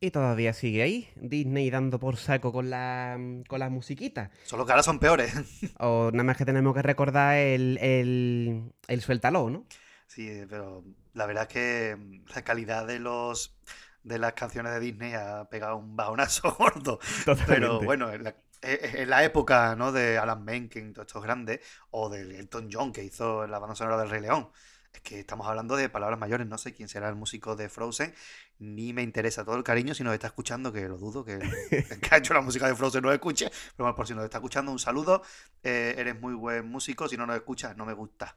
Y 0.01 0.11
todavía 0.11 0.51
sigue 0.51 0.81
ahí, 0.81 1.09
Disney 1.15 1.69
dando 1.69 2.01
por 2.01 2.17
saco 2.17 2.51
con, 2.51 2.69
la, 2.69 3.17
con 3.47 3.59
las 3.59 3.71
musiquitas. 3.71 4.29
Solo 4.43 4.65
que 4.65 4.73
ahora 4.73 4.83
son 4.83 4.99
peores. 4.99 5.33
O 5.79 6.11
nada 6.11 6.25
más 6.25 6.35
que 6.35 6.43
tenemos 6.43 6.75
que 6.75 6.81
recordar 6.81 7.37
el, 7.37 7.77
el, 7.77 8.73
el 8.89 9.01
suéltalo, 9.01 9.49
¿no? 9.49 9.65
Sí, 10.07 10.29
pero 10.49 10.83
la 11.13 11.25
verdad 11.27 11.43
es 11.43 11.53
que 11.53 12.21
la 12.35 12.41
calidad 12.41 12.85
de 12.85 12.99
los 12.99 13.55
de 14.03 14.19
las 14.19 14.33
canciones 14.33 14.73
de 14.73 14.79
Disney 14.79 15.13
ha 15.13 15.45
pegado 15.45 15.77
un 15.77 15.95
bajonazo 15.95 16.51
gordo. 16.57 16.99
Totalmente. 17.25 17.45
Pero 17.47 17.81
bueno, 17.81 18.11
en 18.11 18.23
la, 18.23 18.35
en 18.61 19.09
la 19.09 19.23
época 19.23 19.75
¿no? 19.75 19.91
de 19.91 20.17
Alan 20.17 20.43
Menken, 20.43 20.93
todos 20.93 21.07
estos 21.07 21.23
grandes, 21.23 21.59
o 21.91 22.09
de 22.09 22.39
Elton 22.39 22.69
John 22.71 22.91
que 22.91 23.03
hizo 23.03 23.47
la 23.47 23.59
banda 23.59 23.75
sonora 23.75 23.97
del 23.97 24.09
Rey 24.09 24.21
León. 24.21 24.49
Es 24.93 24.99
que 25.01 25.21
estamos 25.21 25.47
hablando 25.47 25.77
de 25.77 25.87
palabras 25.87 26.19
mayores, 26.19 26.45
no 26.47 26.57
sé 26.57 26.73
quién 26.73 26.89
será 26.89 27.07
el 27.07 27.15
músico 27.15 27.55
de 27.55 27.69
Frozen, 27.69 28.13
ni 28.59 28.91
me 28.91 29.01
interesa 29.01 29.45
todo 29.45 29.55
el 29.55 29.63
cariño 29.63 29.93
si 29.93 30.03
nos 30.03 30.13
está 30.13 30.27
escuchando, 30.27 30.73
que 30.73 30.87
lo 30.87 30.97
dudo, 30.97 31.23
que, 31.23 31.39
que 32.01 32.09
ha 32.11 32.17
hecho 32.17 32.33
la 32.33 32.41
música 32.41 32.67
de 32.67 32.75
Frozen 32.75 33.01
no 33.01 33.07
lo 33.07 33.13
escuche, 33.13 33.49
pero 33.49 33.85
bueno, 33.85 33.95
por 33.95 34.05
si 34.05 34.13
nos 34.13 34.25
está 34.25 34.39
escuchando, 34.39 34.69
un 34.69 34.79
saludo, 34.79 35.23
eh, 35.63 35.95
eres 35.97 36.19
muy 36.19 36.33
buen 36.33 36.67
músico, 36.67 37.07
si 37.07 37.15
no 37.15 37.25
nos 37.25 37.37
escuchas, 37.37 37.77
no 37.77 37.85
me 37.85 37.93
gusta. 37.93 38.35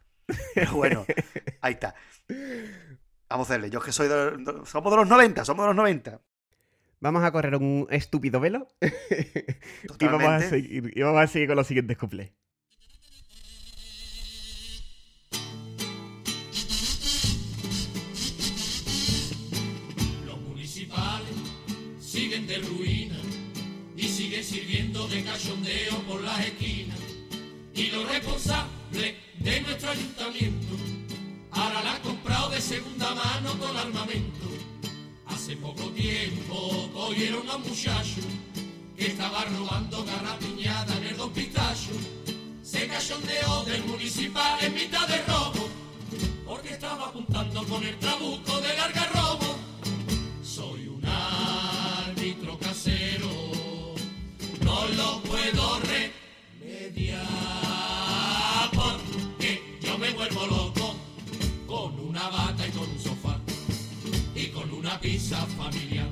Pero 0.55 0.75
bueno, 0.75 1.05
ahí 1.61 1.73
está. 1.75 1.95
Vamos 3.35 3.51
a 3.51 3.55
hacerle, 3.55 3.69
yo 3.69 3.81
es 3.81 3.85
que 3.87 3.91
soy 3.91 4.07
de, 4.07 4.15
de- 4.37 4.65
somos 4.65 4.93
de 4.93 4.97
los 4.97 5.09
90, 5.09 5.45
somos 5.45 5.65
de 5.65 5.67
los 5.67 5.75
90. 5.75 6.21
Vamos 7.01 7.25
a 7.25 7.33
correr 7.33 7.57
un 7.57 7.85
estúpido 7.91 8.39
velo 8.39 8.69
y, 8.81 10.05
vamos 10.05 10.29
a 10.29 10.41
seguir, 10.41 10.93
y 10.95 11.03
vamos 11.03 11.21
a 11.21 11.27
seguir 11.27 11.49
con 11.49 11.57
los 11.57 11.67
siguientes 11.67 11.99
cuplés. 11.99 12.31
Los 20.27 20.41
municipales 20.41 21.35
siguen 22.01 22.47
de 22.47 22.59
ruina 22.59 23.17
y 23.97 24.03
siguen 24.05 24.45
sirviendo 24.45 25.07
de 25.09 25.25
cachondeo 25.25 25.99
por 26.09 26.23
las 26.23 26.41
esquinas. 26.47 26.99
Y 27.75 27.87
los 27.91 28.09
responsables 28.09 29.15
de 29.39 29.61
nuestro 29.63 29.91
ayuntamiento 29.91 30.77
ahora 31.55 31.83
la 31.83 31.95
han 31.95 32.03
comprado 32.03 32.51
de 32.51 32.61
segunda 32.61 33.15
mano 33.15 33.59
con 33.59 33.77
armamento. 33.77 34.47
Hace 35.27 35.57
poco 35.57 35.91
tiempo 35.91 36.91
cogieron 36.93 37.49
a 37.49 37.57
un 37.57 37.63
muchacho 37.63 38.21
que 38.97 39.07
estaba 39.07 39.45
robando 39.45 40.05
garrapiñada 40.05 40.97
en 40.97 41.05
el 41.07 41.15
Pistacho. 41.33 41.93
Se 42.63 42.87
cachondeó 42.87 43.65
del 43.65 43.85
municipal 43.85 44.59
en 44.63 44.75
mitad 44.75 45.07
de 45.09 45.23
robo 45.23 45.69
porque 46.47 46.71
estaba 46.75 47.07
apuntando 47.07 47.65
con 47.65 47.83
el 47.85 47.99
trabuco 47.99 48.61
del 48.61 48.79
algarrobo. 48.79 49.57
Soy 50.43 50.89
un 50.89 51.05
árbitro 51.05 52.59
casero, 52.59 53.31
no 54.63 54.87
lo 54.89 55.23
puedo 55.23 55.81
remediar 56.61 57.27
porque 58.73 59.79
yo 59.83 59.99
me 59.99 60.11
vuelvo 60.11 60.47
loco 60.47 60.74
una 62.15 62.29
bata 62.29 62.65
y 62.65 62.71
con 62.71 62.89
un 62.89 63.01
sofá 63.01 63.41
y 64.37 64.47
con 64.47 64.71
una 64.73 65.01
pizza 65.01 65.45
familiar. 65.59 66.09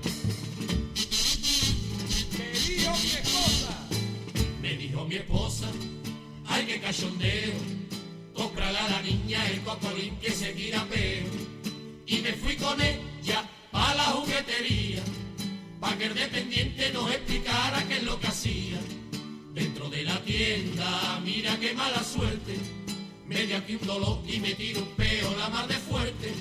Me 2.36 2.58
dijo 2.58 2.90
mi 2.90 3.10
esposa. 3.12 3.88
Me 4.60 4.76
dijo 4.76 5.04
mi 5.04 5.14
esposa, 5.14 5.66
ay 6.48 6.66
que 6.66 6.80
cachondeo, 6.80 7.54
cómprale 8.34 8.78
a 8.78 8.88
la 8.88 9.02
niña 9.02 9.48
el 9.48 9.60
cocolín 9.60 10.16
que 10.16 10.32
se 10.32 10.52
tira 10.54 10.84
peo. 10.86 11.28
Y 12.06 12.18
me 12.18 12.32
fui 12.32 12.56
con 12.56 12.80
ella 12.80 13.48
a 13.70 13.94
la 13.94 14.04
juguetería, 14.06 15.04
pa' 15.78 15.96
que 15.98 16.06
el 16.06 16.14
dependiente 16.14 16.92
nos 16.92 17.12
explicara 17.12 17.86
qué 17.86 17.98
es 17.98 18.02
lo 18.02 18.18
que 18.18 18.26
hacía. 18.26 18.80
Dentro 19.54 19.88
de 19.88 20.02
la 20.02 20.20
tienda, 20.24 21.20
mira 21.24 21.56
qué 21.60 21.74
mala 21.74 22.02
suerte, 22.02 22.56
me 23.32 23.46
dio 23.46 23.56
aquí 23.56 23.76
un 23.76 23.86
dolor 23.86 24.18
y 24.26 24.38
me 24.40 24.54
tiro 24.54 24.80
un 24.80 24.88
peo 24.88 25.34
la 25.38 25.48
mar 25.48 25.66
de 25.66 25.74
fuerte. 25.74 26.32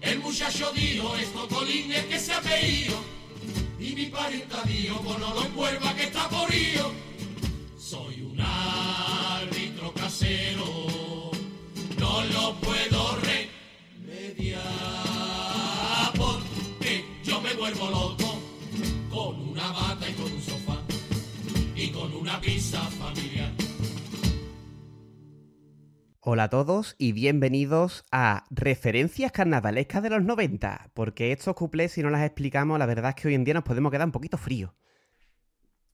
El 0.00 0.20
muchacho 0.20 0.70
dijo, 0.74 1.16
es 1.16 1.28
cocolín 1.28 1.92
es 1.92 2.04
que 2.06 2.18
se 2.18 2.32
ha 2.32 2.40
pedido, 2.40 2.98
y 3.78 3.94
mi 3.94 4.06
parienta 4.06 4.62
dijo, 4.62 5.00
pues 5.02 5.18
no 5.18 5.34
lo 5.34 5.44
envuelva 5.44 5.94
que 5.94 6.04
está 6.04 6.28
porío. 6.28 6.92
Soy 7.76 8.22
un 8.22 8.40
árbitro 8.40 9.92
casero, 9.92 11.30
no 11.98 12.24
lo 12.24 12.54
puedo 12.60 13.18
remediar 14.06 14.62
porque 16.16 17.04
yo 17.24 17.40
me 17.40 17.52
vuelvo 17.54 17.90
loco 17.90 18.40
con 19.10 19.48
una 19.50 19.72
bata 19.72 20.08
y 20.08 20.12
con 20.14 20.32
un 20.32 20.42
sofá 20.42 20.80
y 21.74 21.88
con 21.88 22.14
una 22.14 22.40
pizza 22.40 22.80
Hola 26.32 26.44
a 26.44 26.48
todos 26.48 26.94
y 26.96 27.10
bienvenidos 27.10 28.04
a 28.12 28.44
Referencias 28.50 29.32
Carnavalescas 29.32 30.00
de 30.00 30.10
los 30.10 30.22
90, 30.22 30.92
porque 30.94 31.32
estos 31.32 31.56
cuplés, 31.56 31.90
si 31.90 32.04
no 32.04 32.10
las 32.10 32.24
explicamos, 32.24 32.78
la 32.78 32.86
verdad 32.86 33.08
es 33.08 33.20
que 33.20 33.26
hoy 33.26 33.34
en 33.34 33.42
día 33.42 33.54
nos 33.54 33.64
podemos 33.64 33.90
quedar 33.90 34.06
un 34.06 34.12
poquito 34.12 34.38
fríos. 34.38 34.70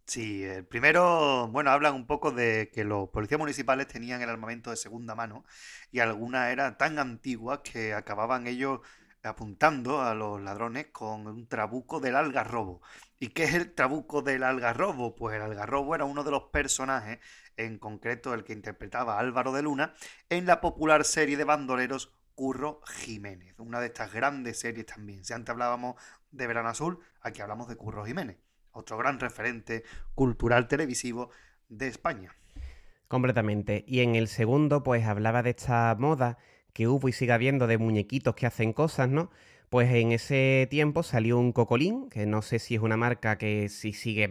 Sí, 0.06 0.44
el 0.44 0.66
primero, 0.66 1.48
bueno, 1.48 1.70
hablan 1.70 1.94
un 1.94 2.06
poco 2.06 2.32
de 2.32 2.70
que 2.70 2.84
los 2.84 3.08
policías 3.08 3.40
municipales 3.40 3.88
tenían 3.88 4.20
el 4.20 4.28
armamento 4.28 4.68
de 4.68 4.76
segunda 4.76 5.14
mano 5.14 5.46
y 5.90 6.00
algunas 6.00 6.52
eran 6.52 6.76
tan 6.76 6.98
antiguas 6.98 7.60
que 7.60 7.94
acababan 7.94 8.46
ellos 8.46 8.80
apuntando 9.22 10.02
a 10.02 10.14
los 10.14 10.38
ladrones 10.42 10.88
con 10.92 11.26
un 11.26 11.48
trabuco 11.48 11.98
del 11.98 12.14
algarrobo. 12.14 12.82
¿Y 13.18 13.28
qué 13.28 13.44
es 13.44 13.54
el 13.54 13.74
trabuco 13.74 14.20
del 14.20 14.42
algarrobo? 14.42 15.16
Pues 15.16 15.36
el 15.36 15.42
algarrobo 15.42 15.94
era 15.94 16.04
uno 16.04 16.24
de 16.24 16.30
los 16.30 16.44
personajes, 16.52 17.20
en 17.56 17.78
concreto 17.78 18.34
el 18.34 18.44
que 18.44 18.52
interpretaba 18.52 19.18
Álvaro 19.18 19.52
de 19.52 19.62
Luna, 19.62 19.94
en 20.28 20.46
la 20.46 20.60
popular 20.60 21.04
serie 21.04 21.36
de 21.36 21.44
bandoleros 21.44 22.12
Curro 22.34 22.82
Jiménez, 22.86 23.58
una 23.58 23.80
de 23.80 23.86
estas 23.86 24.12
grandes 24.12 24.60
series 24.60 24.86
también. 24.86 25.24
Si 25.24 25.32
antes 25.32 25.52
hablábamos 25.52 25.96
de 26.30 26.46
Verano 26.46 26.68
Azul, 26.68 26.98
aquí 27.20 27.40
hablamos 27.40 27.68
de 27.68 27.76
Curro 27.76 28.04
Jiménez 28.04 28.36
otro 28.76 28.98
gran 28.98 29.18
referente 29.18 29.84
cultural 30.14 30.68
televisivo 30.68 31.30
de 31.68 31.88
España. 31.88 32.36
Completamente. 33.08 33.84
Y 33.86 34.00
en 34.00 34.14
el 34.14 34.28
segundo, 34.28 34.82
pues 34.82 35.04
hablaba 35.06 35.42
de 35.42 35.50
esta 35.50 35.94
moda 35.98 36.38
que 36.72 36.88
hubo 36.88 37.08
y 37.08 37.12
sigue 37.12 37.32
habiendo 37.32 37.66
de 37.66 37.78
muñequitos 37.78 38.34
que 38.34 38.46
hacen 38.46 38.72
cosas, 38.72 39.08
¿no? 39.08 39.30
Pues 39.68 39.90
en 39.92 40.12
ese 40.12 40.68
tiempo 40.70 41.02
salió 41.02 41.38
un 41.38 41.52
cocolín, 41.52 42.08
que 42.08 42.26
no 42.26 42.42
sé 42.42 42.58
si 42.58 42.76
es 42.76 42.80
una 42.80 42.96
marca 42.96 43.36
que 43.36 43.68
si 43.68 43.92
sigue 43.92 44.28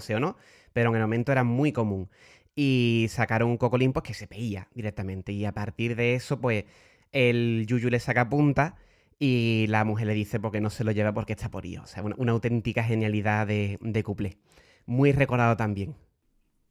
sé 0.00 0.14
o 0.14 0.20
no, 0.20 0.36
pero 0.72 0.90
en 0.90 0.96
el 0.96 1.02
momento 1.02 1.32
era 1.32 1.44
muy 1.44 1.72
común. 1.72 2.08
Y 2.54 3.06
sacaron 3.10 3.50
un 3.50 3.56
cocolín 3.58 3.92
pues 3.92 4.04
que 4.04 4.14
se 4.14 4.26
veía 4.26 4.68
directamente. 4.74 5.32
Y 5.32 5.44
a 5.44 5.52
partir 5.52 5.96
de 5.96 6.14
eso, 6.14 6.40
pues 6.40 6.64
el 7.12 7.66
Yuyu 7.66 7.90
le 7.90 8.00
saca 8.00 8.28
punta 8.28 8.76
y 9.18 9.66
la 9.68 9.84
mujer 9.84 10.06
le 10.06 10.14
dice 10.14 10.40
porque 10.40 10.60
no 10.60 10.70
se 10.70 10.84
lo 10.84 10.92
lleva 10.92 11.12
porque 11.12 11.32
está 11.32 11.50
porío. 11.50 11.82
O 11.82 11.86
sea, 11.86 12.02
una, 12.02 12.32
auténtica 12.32 12.84
genialidad 12.84 13.46
de, 13.46 13.78
de 13.80 14.02
cuplé. 14.02 14.38
Muy 14.86 15.12
recordado 15.12 15.56
también. 15.56 15.96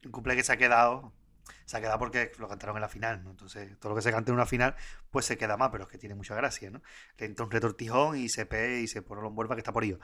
Un 0.04 0.12
cumple 0.12 0.36
que 0.36 0.44
se 0.44 0.52
ha 0.52 0.56
quedado, 0.56 1.12
se 1.64 1.76
ha 1.76 1.80
quedado 1.80 1.98
porque 1.98 2.32
lo 2.38 2.48
cantaron 2.48 2.76
en 2.76 2.82
la 2.82 2.88
final, 2.88 3.22
¿no? 3.24 3.30
Entonces, 3.30 3.78
todo 3.78 3.90
lo 3.90 3.96
que 3.96 4.02
se 4.02 4.12
cante 4.12 4.30
en 4.30 4.34
una 4.34 4.46
final, 4.46 4.74
pues 5.10 5.26
se 5.26 5.36
queda 5.36 5.56
más, 5.56 5.70
pero 5.70 5.84
es 5.84 5.90
que 5.90 5.98
tiene 5.98 6.14
mucha 6.14 6.34
gracia, 6.34 6.70
¿no? 6.70 6.82
Le 7.18 7.26
entra 7.26 7.44
un 7.44 7.50
retortijón 7.50 8.16
y 8.16 8.28
se 8.28 8.46
pe 8.46 8.80
y 8.80 8.88
se 8.88 9.02
pone 9.02 9.22
lo 9.22 9.28
envuelva 9.28 9.54
que 9.54 9.60
está 9.60 9.72
porío. 9.72 9.98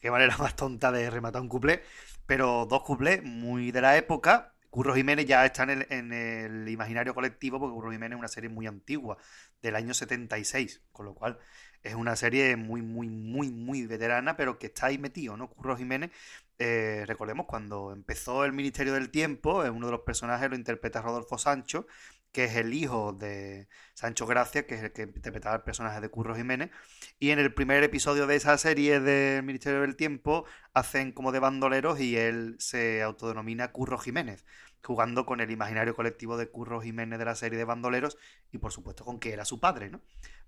Qué 0.00 0.10
manera 0.10 0.36
más 0.38 0.56
tonta 0.56 0.92
de 0.92 1.10
rematar 1.10 1.42
un 1.42 1.48
cuplé, 1.48 1.82
pero 2.26 2.66
dos 2.66 2.82
cuplés 2.82 3.22
muy 3.22 3.70
de 3.72 3.80
la 3.80 3.96
época. 3.96 4.54
Curro 4.70 4.94
Jiménez 4.94 5.24
ya 5.26 5.46
está 5.46 5.62
en 5.62 5.70
el, 5.70 5.86
en 5.90 6.12
el 6.12 6.68
imaginario 6.68 7.14
colectivo 7.14 7.58
porque 7.58 7.74
Curro 7.74 7.90
Jiménez 7.90 8.16
es 8.16 8.18
una 8.18 8.28
serie 8.28 8.50
muy 8.50 8.66
antigua, 8.66 9.16
del 9.62 9.76
año 9.76 9.94
76, 9.94 10.82
con 10.92 11.06
lo 11.06 11.14
cual 11.14 11.38
es 11.82 11.94
una 11.94 12.16
serie 12.16 12.56
muy, 12.56 12.82
muy, 12.82 13.08
muy, 13.08 13.50
muy 13.50 13.86
veterana, 13.86 14.36
pero 14.36 14.58
que 14.58 14.66
está 14.66 14.86
ahí 14.86 14.98
metido, 14.98 15.36
¿no? 15.36 15.48
Curro 15.48 15.76
Jiménez, 15.76 16.10
eh, 16.58 17.04
recordemos, 17.06 17.46
cuando 17.46 17.92
empezó 17.92 18.44
el 18.44 18.52
Ministerio 18.52 18.94
del 18.94 19.10
Tiempo, 19.10 19.62
uno 19.62 19.86
de 19.86 19.92
los 19.92 20.00
personajes 20.02 20.50
lo 20.50 20.56
interpreta 20.56 21.02
Rodolfo 21.02 21.38
Sancho, 21.38 21.86
que 22.32 22.44
es 22.44 22.56
el 22.56 22.74
hijo 22.74 23.12
de 23.12 23.68
Sancho 23.94 24.26
Gracia, 24.26 24.66
que 24.66 24.74
es 24.74 24.82
el 24.82 24.92
que 24.92 25.02
interpretaba 25.02 25.56
el 25.56 25.62
personaje 25.62 26.00
de 26.00 26.08
Curro 26.10 26.34
Jiménez. 26.36 26.70
Y 27.18 27.30
en 27.30 27.38
el 27.38 27.54
primer 27.54 27.82
episodio 27.82 28.26
de 28.26 28.36
esa 28.36 28.58
serie 28.58 29.00
del 29.00 29.42
Ministerio 29.44 29.80
del 29.80 29.96
Tiempo 29.96 30.44
hacen 30.74 31.12
como 31.12 31.32
de 31.32 31.40
bandoleros 31.40 32.00
y 32.00 32.16
él 32.16 32.56
se 32.58 33.02
autodenomina 33.02 33.72
Curro 33.72 33.98
Jiménez, 33.98 34.44
jugando 34.84 35.26
con 35.26 35.40
el 35.40 35.50
imaginario 35.50 35.94
colectivo 35.94 36.36
de 36.36 36.48
Curro 36.48 36.80
Jiménez 36.80 37.18
de 37.18 37.24
la 37.24 37.34
serie 37.34 37.58
de 37.58 37.64
bandoleros 37.64 38.16
y 38.52 38.58
por 38.58 38.72
supuesto 38.72 39.04
con 39.04 39.18
que 39.20 39.32
era 39.32 39.44
su 39.44 39.60
padre, 39.60 39.90
¿no? 39.90 40.00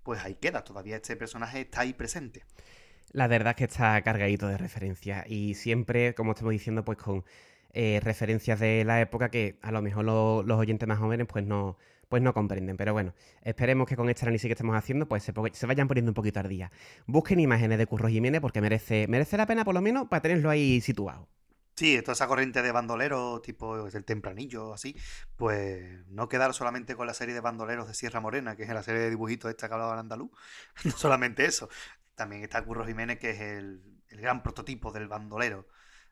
Pues 0.03 0.23
ahí 0.23 0.35
queda, 0.35 0.63
todavía 0.63 0.95
este 0.95 1.15
personaje 1.15 1.61
está 1.61 1.81
ahí 1.81 1.93
presente. 1.93 2.43
La 3.11 3.27
verdad 3.27 3.51
es 3.51 3.55
que 3.57 3.63
está 3.65 4.01
cargadito 4.03 4.47
de 4.47 4.57
referencias 4.57 5.25
y 5.29 5.53
siempre, 5.55 6.13
como 6.15 6.31
estamos 6.31 6.51
diciendo, 6.53 6.85
pues 6.85 6.97
con 6.97 7.25
eh, 7.73 7.99
referencias 8.03 8.59
de 8.59 8.83
la 8.85 9.01
época 9.01 9.29
que 9.29 9.57
a 9.61 9.71
lo 9.71 9.81
mejor 9.81 10.05
lo- 10.05 10.43
los 10.43 10.57
oyentes 10.59 10.87
más 10.87 10.99
jóvenes 10.99 11.27
pues 11.27 11.45
no, 11.45 11.77
pues 12.09 12.21
no 12.21 12.33
comprenden. 12.33 12.77
Pero 12.77 12.93
bueno, 12.93 13.13
esperemos 13.43 13.87
que 13.87 13.95
con 13.97 14.09
este 14.09 14.23
análisis 14.25 14.47
que 14.47 14.53
estamos 14.53 14.75
haciendo 14.75 15.07
pues 15.07 15.23
se, 15.23 15.33
se 15.53 15.65
vayan 15.67 15.87
poniendo 15.87 16.11
un 16.11 16.15
poquito 16.15 16.39
al 16.39 16.49
día. 16.49 16.71
Busquen 17.05 17.39
imágenes 17.39 17.77
de 17.77 17.85
Curro 17.87 18.07
Jiménez 18.09 18.41
porque 18.41 18.61
merece, 18.61 19.07
merece 19.09 19.37
la 19.37 19.45
pena 19.45 19.65
por 19.65 19.73
lo 19.75 19.81
menos 19.81 20.07
para 20.07 20.21
tenerlo 20.21 20.49
ahí 20.49 20.81
situado. 20.81 21.27
Sí, 21.75 21.99
toda 22.01 22.13
esa 22.13 22.27
corriente 22.27 22.61
de 22.61 22.71
bandoleros, 22.71 23.41
tipo 23.41 23.87
el 23.87 24.05
tempranillo, 24.05 24.73
así, 24.73 24.95
pues 25.35 26.05
no 26.07 26.29
quedar 26.29 26.53
solamente 26.53 26.95
con 26.95 27.07
la 27.07 27.13
serie 27.13 27.33
de 27.33 27.41
bandoleros 27.41 27.87
de 27.87 27.93
Sierra 27.93 28.19
Morena, 28.19 28.55
que 28.55 28.63
es 28.63 28.69
la 28.69 28.83
serie 28.83 29.01
de 29.01 29.09
dibujitos 29.09 29.49
esta 29.49 29.67
que 29.67 29.73
hablaba 29.73 29.93
en 29.93 29.99
andaluz. 29.99 30.31
No 30.85 30.91
solamente 30.91 31.45
eso, 31.45 31.69
también 32.15 32.43
está 32.43 32.63
Curro 32.63 32.85
Jiménez, 32.85 33.19
que 33.19 33.31
es 33.31 33.41
el, 33.41 33.81
el 34.09 34.21
gran 34.21 34.43
prototipo 34.43 34.91
del 34.91 35.07
bandolero 35.07 35.67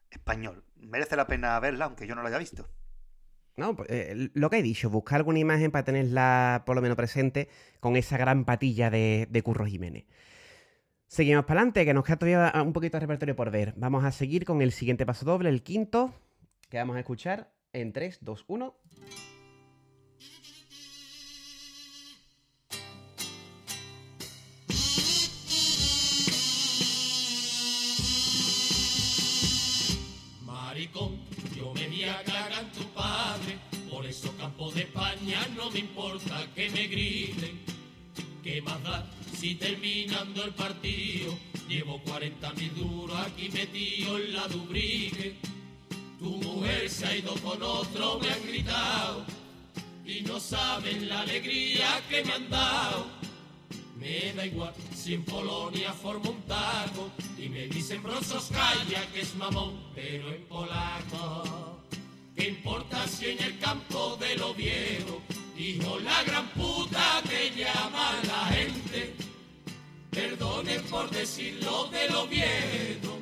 español. 0.10 0.66
Merece 0.78 1.16
la 1.16 1.28
pena 1.28 1.60
verla, 1.60 1.86
aunque 1.86 2.08
yo 2.08 2.16
no 2.16 2.24
la 2.24 2.30
haya 2.30 2.40
visto. 2.40 2.68
No, 3.58 3.76
pues, 3.76 3.90
eh, 3.92 4.30
lo 4.34 4.50
que 4.50 4.60
he 4.60 4.64
dicho, 4.64 4.90
buscar 4.90 5.18
alguna 5.18 5.40
imagen 5.40 5.70
para 5.70 5.84
tenerla 5.84 6.64
por 6.66 6.76
lo 6.76 6.82
menos 6.82 6.96
presente 6.96 7.50
con 7.82 7.98
esa 7.98 8.18
gran 8.18 8.46
patilla 8.46 8.90
de, 8.90 9.28
de 9.30 9.44
Curro 9.44 9.66
Jiménez. 9.66 10.06
Seguimos 11.10 11.46
para 11.46 11.62
adelante, 11.62 11.86
que 11.86 11.94
nos 11.96 12.06
queda 12.06 12.18
todavía 12.18 12.54
un 12.62 12.72
poquito 12.72 12.98
de 12.98 13.02
repertorio 13.02 13.36
por 13.36 13.50
ver. 13.50 13.74
Vamos 13.76 14.04
a 14.04 14.12
seguir 14.12 14.46
con 14.46 14.62
el 14.62 14.72
siguiente 14.72 15.08
paso 15.08 15.26
doble, 15.26 15.50
el 15.50 15.64
quinto, 15.64 16.14
que 16.70 16.78
vamos 16.78 16.98
a 16.98 17.00
escuchar 17.00 17.52
en 17.74 17.92
3, 17.92 18.20
2, 18.22 18.46
1. 18.48 18.76
Maricón, 30.46 31.18
yo 31.58 31.74
me 31.74 31.88
voy 31.88 32.04
a 32.04 32.24
cagar 32.24 32.72
tu 32.72 32.84
padre, 32.94 33.58
por 33.90 34.06
eso 34.06 34.32
campo 34.38 34.70
de 34.74 34.82
España 34.82 35.40
no 35.58 35.72
me 35.72 35.80
importa 35.80 36.46
que 36.54 36.70
me 36.70 36.86
griten. 36.86 37.62
¿Qué 38.44 38.62
más 38.62 38.82
da 38.84 39.19
si 39.38 39.56
terminando 39.56 40.44
el 40.44 40.54
partido 40.54 41.38
llevo 41.68 42.02
40 42.04 42.54
mil 42.54 42.76
duros 42.76 43.18
aquí 43.20 43.50
metido 43.50 44.18
en 44.18 44.34
la 44.34 44.48
dubrique? 44.48 45.36
Tu 46.20 46.30
mujer 46.30 46.90
se 46.90 47.06
ha 47.06 47.16
ido 47.16 47.34
con 47.36 47.62
otro, 47.62 48.20
me 48.20 48.30
han 48.30 48.46
gritado 48.46 49.26
y 50.06 50.22
no 50.22 50.40
saben 50.40 51.08
la 51.08 51.22
alegría 51.22 52.02
que 52.10 52.24
me 52.24 52.34
han 52.34 52.50
dado. 52.50 53.06
Me 53.98 54.34
da 54.34 54.46
igual 54.46 54.74
si 54.96 55.14
en 55.14 55.24
Polonia 55.24 55.94
formo 55.94 56.32
un 56.32 56.42
taco 56.44 57.10
y 57.38 57.50
me 57.50 57.68
dicen 57.68 58.02
Bronsowskaja 58.02 59.06
que 59.14 59.22
es 59.22 59.36
mamón, 59.36 59.80
pero 59.94 60.30
en 60.34 60.44
polaco. 60.46 61.80
¿Qué 62.36 62.50
importa 62.50 63.06
si 63.08 63.28
en 63.28 63.44
el 63.44 63.60
campo 63.60 64.18
de 64.18 64.38
lo 64.38 64.54
viejo, 64.54 65.22
hijo 65.60 66.00
la 66.00 66.24
gran 66.24 66.48
puta 66.50 67.22
que 67.30 67.52
llama 67.52 68.14
la 68.24 68.46
gente? 68.48 69.14
Perdonen 70.10 70.82
por 70.84 71.10
decirlo 71.10 71.90
de 71.92 72.10
lo 72.10 72.28
viejo, 72.28 73.20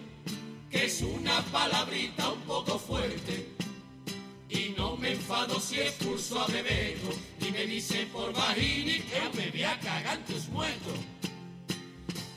que 0.69 0.85
es 0.85 1.01
una 1.01 1.41
palabrita 1.45 2.29
un 2.29 2.41
poco 2.41 2.77
fuerte. 2.77 3.53
Y 4.49 4.73
no 4.77 4.95
me 4.95 5.11
enfado 5.11 5.59
si 5.59 5.79
expulso 5.79 6.39
a 6.41 6.47
Bebeto 6.47 7.09
y 7.41 7.51
me 7.51 7.65
dice 7.65 8.07
por 8.13 8.31
Bajini 8.33 8.99
que 8.99 9.37
me 9.37 9.49
voy 9.49 9.63
a 9.63 9.79
cagar 9.79 10.19
tus 10.25 10.47
muertos. 10.49 10.97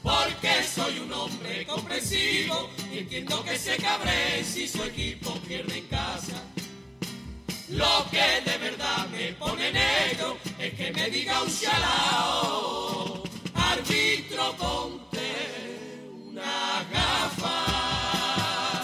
Porque 0.03 0.63
soy 0.65 0.99
un 0.99 1.13
hombre 1.13 1.67
comprensivo 1.67 2.71
y 2.93 2.99
entiendo 2.99 3.45
que 3.45 3.57
se 3.57 3.77
cabre 3.77 4.43
si 4.45 4.67
su 4.67 4.83
equipo 4.83 5.35
pierde 5.47 5.79
en 5.79 5.87
casa. 5.87 6.43
Lo 7.69 8.05
que 8.11 8.51
de 8.51 8.59
verdad 8.59 8.90
que 10.81 10.93
me 10.93 11.11
diga 11.11 11.43
un 11.43 11.49
chalao, 11.51 13.23
árbitro 13.53 14.57
ponte 14.57 16.09
una 16.11 16.85
gafa. 16.91 18.81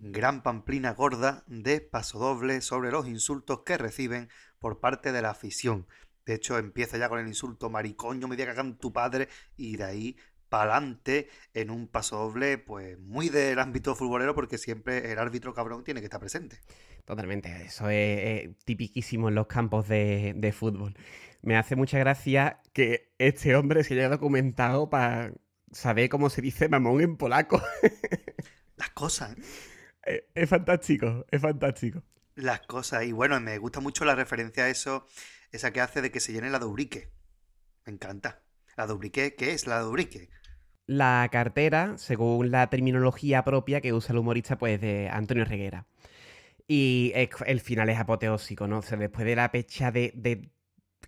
Gran 0.00 0.42
pamplina 0.42 0.92
gorda 0.92 1.44
de 1.46 1.80
pasodoble 1.80 2.60
sobre 2.60 2.90
los 2.90 3.08
insultos 3.08 3.60
que 3.64 3.78
reciben 3.78 4.28
por 4.58 4.80
parte 4.80 5.12
de 5.12 5.22
la 5.22 5.30
afición. 5.30 5.86
De 6.26 6.34
hecho, 6.34 6.58
empieza 6.58 6.98
ya 6.98 7.08
con 7.08 7.20
el 7.20 7.26
insulto 7.26 7.70
maricón, 7.70 8.20
yo 8.20 8.28
me 8.28 8.36
voy 8.36 8.42
a 8.42 8.48
cagar 8.48 8.66
en 8.66 8.76
tu 8.76 8.92
padre, 8.92 9.30
y 9.56 9.78
de 9.78 9.84
ahí 9.84 10.16
pa'lante 10.54 11.28
en 11.52 11.68
un 11.68 11.88
pasodoble, 11.88 12.58
pues 12.58 12.96
muy 13.00 13.28
del 13.28 13.58
ámbito 13.58 13.96
futbolero, 13.96 14.36
porque 14.36 14.56
siempre 14.56 15.10
el 15.10 15.18
árbitro 15.18 15.52
cabrón 15.52 15.82
tiene 15.82 16.00
que 16.00 16.06
estar 16.06 16.20
presente. 16.20 16.60
Totalmente, 17.04 17.50
eso 17.64 17.88
es, 17.88 17.96
eh, 17.96 18.54
tipiquísimo 18.64 19.28
en 19.30 19.34
los 19.34 19.48
campos 19.48 19.88
de, 19.88 20.32
de 20.36 20.52
fútbol. 20.52 20.94
Me 21.42 21.56
hace 21.56 21.74
mucha 21.74 21.98
gracia 21.98 22.60
que 22.72 23.12
este 23.18 23.56
hombre 23.56 23.82
se 23.82 23.94
haya 23.94 24.08
documentado 24.08 24.88
para 24.90 25.32
saber 25.72 26.08
cómo 26.08 26.30
se 26.30 26.40
dice 26.40 26.68
mamón 26.68 27.00
en 27.00 27.16
polaco. 27.16 27.60
Las 28.76 28.90
cosas, 28.90 29.36
¿eh? 29.36 29.42
Eh, 30.06 30.30
es 30.36 30.48
fantástico, 30.48 31.26
es 31.32 31.40
fantástico. 31.42 32.00
las 32.36 32.60
cosas. 32.60 33.04
Y 33.04 33.12
bueno, 33.12 33.40
me 33.40 33.58
gusta 33.58 33.80
mucho 33.80 34.04
la 34.04 34.14
referencia 34.14 34.64
a 34.64 34.68
eso, 34.68 35.08
esa 35.50 35.72
que 35.72 35.80
hace 35.80 36.00
de 36.00 36.12
que 36.12 36.20
se 36.20 36.32
llene 36.32 36.50
la 36.50 36.60
dubrique. 36.60 37.10
Me 37.86 37.92
encanta. 37.94 38.44
¿La 38.76 38.86
dubrique 38.86 39.34
qué 39.36 39.52
es 39.52 39.66
la 39.66 39.80
dubrique? 39.80 40.28
La 40.86 41.28
cartera, 41.32 41.96
según 41.98 42.50
la 42.50 42.68
terminología 42.68 43.42
propia 43.44 43.80
que 43.80 43.92
usa 43.92 44.12
el 44.12 44.18
humorista, 44.18 44.58
pues 44.58 44.80
de 44.80 45.08
Antonio 45.08 45.44
Reguera. 45.44 45.86
Y 46.66 47.12
el 47.46 47.60
final 47.60 47.88
es 47.90 47.98
apoteósico, 47.98 48.66
¿no? 48.66 48.78
O 48.78 48.82
sea, 48.82 48.98
después 48.98 49.26
de 49.26 49.36
la 49.36 49.50
pecha 49.52 49.90
de, 49.90 50.12
de 50.14 50.50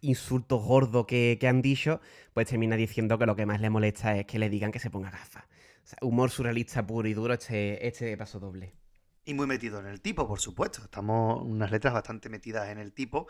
insultos 0.01 0.63
gordos 0.63 1.07
que, 1.07 1.39
que 1.41 1.49
han 1.49 1.63
dicho, 1.63 2.01
pues 2.35 2.49
termina 2.49 2.77
diciendo 2.77 3.19
que 3.19 3.27
lo 3.27 3.37
que 3.37 3.47
más 3.47 3.61
le 3.61 3.71
molesta 3.71 4.17
es 4.17 4.27
que 4.27 4.39
le 4.39 4.51
digan 4.51 4.73
que 4.73 4.79
se 4.79 4.91
ponga 4.91 5.11
gafas. 5.11 5.45
O 5.85 5.87
sea, 5.89 5.99
humor 6.03 6.31
surrealista 6.31 6.87
puro 6.87 7.09
y 7.09 7.15
duro 7.15 7.35
este, 7.35 7.87
este 7.87 8.17
paso 8.17 8.41
doble. 8.41 8.75
Y 9.25 9.35
muy 9.35 9.47
metido 9.47 9.81
en 9.81 9.87
el 9.87 10.01
tipo, 10.01 10.27
por 10.29 10.41
supuesto. 10.41 10.83
Estamos 10.85 11.43
unas 11.43 11.71
letras 11.71 11.95
bastante 11.95 12.29
metidas 12.29 12.69
en 12.69 12.79
el 12.79 12.93
tipo. 12.93 13.27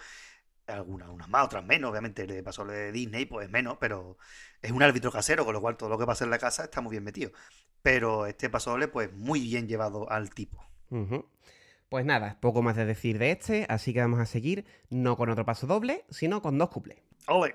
Algunas, 0.67 1.09
unas 1.09 1.29
más, 1.29 1.45
otras 1.45 1.65
menos. 1.65 1.91
Obviamente, 1.91 2.23
el 2.23 2.29
de 2.29 2.43
paso 2.43 2.65
de 2.65 2.91
Disney, 2.93 3.25
pues 3.27 3.49
menos, 3.49 3.77
pero 3.79 4.19
es 4.63 4.73
un 4.73 4.83
árbitro 4.83 5.13
casero, 5.13 5.45
con 5.45 5.55
lo 5.55 5.61
cual 5.61 5.77
todo 5.77 5.89
lo 5.89 5.99
que 5.99 6.07
pasa 6.07 6.25
en 6.25 6.31
la 6.31 6.39
casa 6.39 6.65
está 6.65 6.81
muy 6.81 6.91
bien 6.93 7.05
metido. 7.05 7.31
Pero 7.83 8.27
este 8.27 8.51
paso 8.51 8.71
doble, 8.71 8.89
pues 8.89 9.13
muy 9.13 9.41
bien 9.41 9.69
llevado 9.69 10.11
al 10.11 10.31
tipo. 10.31 10.61
Pues 11.89 12.05
nada, 12.05 12.39
poco 12.41 12.63
más 12.63 12.75
de 12.75 12.85
decir 12.85 13.19
de 13.19 13.31
este, 13.31 13.65
así 13.69 13.93
que 13.93 14.01
vamos 14.01 14.19
a 14.19 14.27
seguir 14.27 14.67
no 14.91 15.17
con 15.17 15.29
otro 15.29 15.45
paso 15.45 15.69
doble, 15.69 16.05
sino 16.11 16.43
con 16.43 16.59
dos 16.59 16.69
cuplés. 16.69 16.99
¡Ole! 17.29 17.55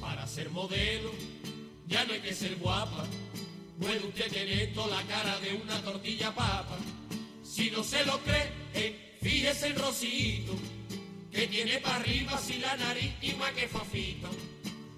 Para 0.00 0.26
ser 0.28 0.50
modelo 0.50 1.10
ya 1.86 2.04
no 2.04 2.12
hay 2.12 2.20
que 2.20 2.32
ser 2.32 2.56
guapa. 2.56 3.06
Puede 3.80 4.06
usted 4.06 4.30
tener 4.32 4.72
toda 4.72 4.96
la 4.96 5.02
cara 5.02 5.38
de 5.40 5.54
una 5.54 5.80
tortilla 5.82 6.34
papa. 6.34 6.76
Si 7.42 7.70
no 7.70 7.82
se 7.82 8.04
lo 8.04 8.18
cree, 8.20 8.50
eh, 8.74 9.18
fíjese 9.20 9.68
el 9.68 9.76
rosito 9.76 10.54
que 11.30 11.48
tiene 11.48 11.78
para 11.78 11.96
arriba 11.96 12.38
si 12.38 12.58
la 12.58 12.76
nariz 12.76 13.12
igual 13.22 13.52
que 13.54 13.68
Fafito. 13.68 14.28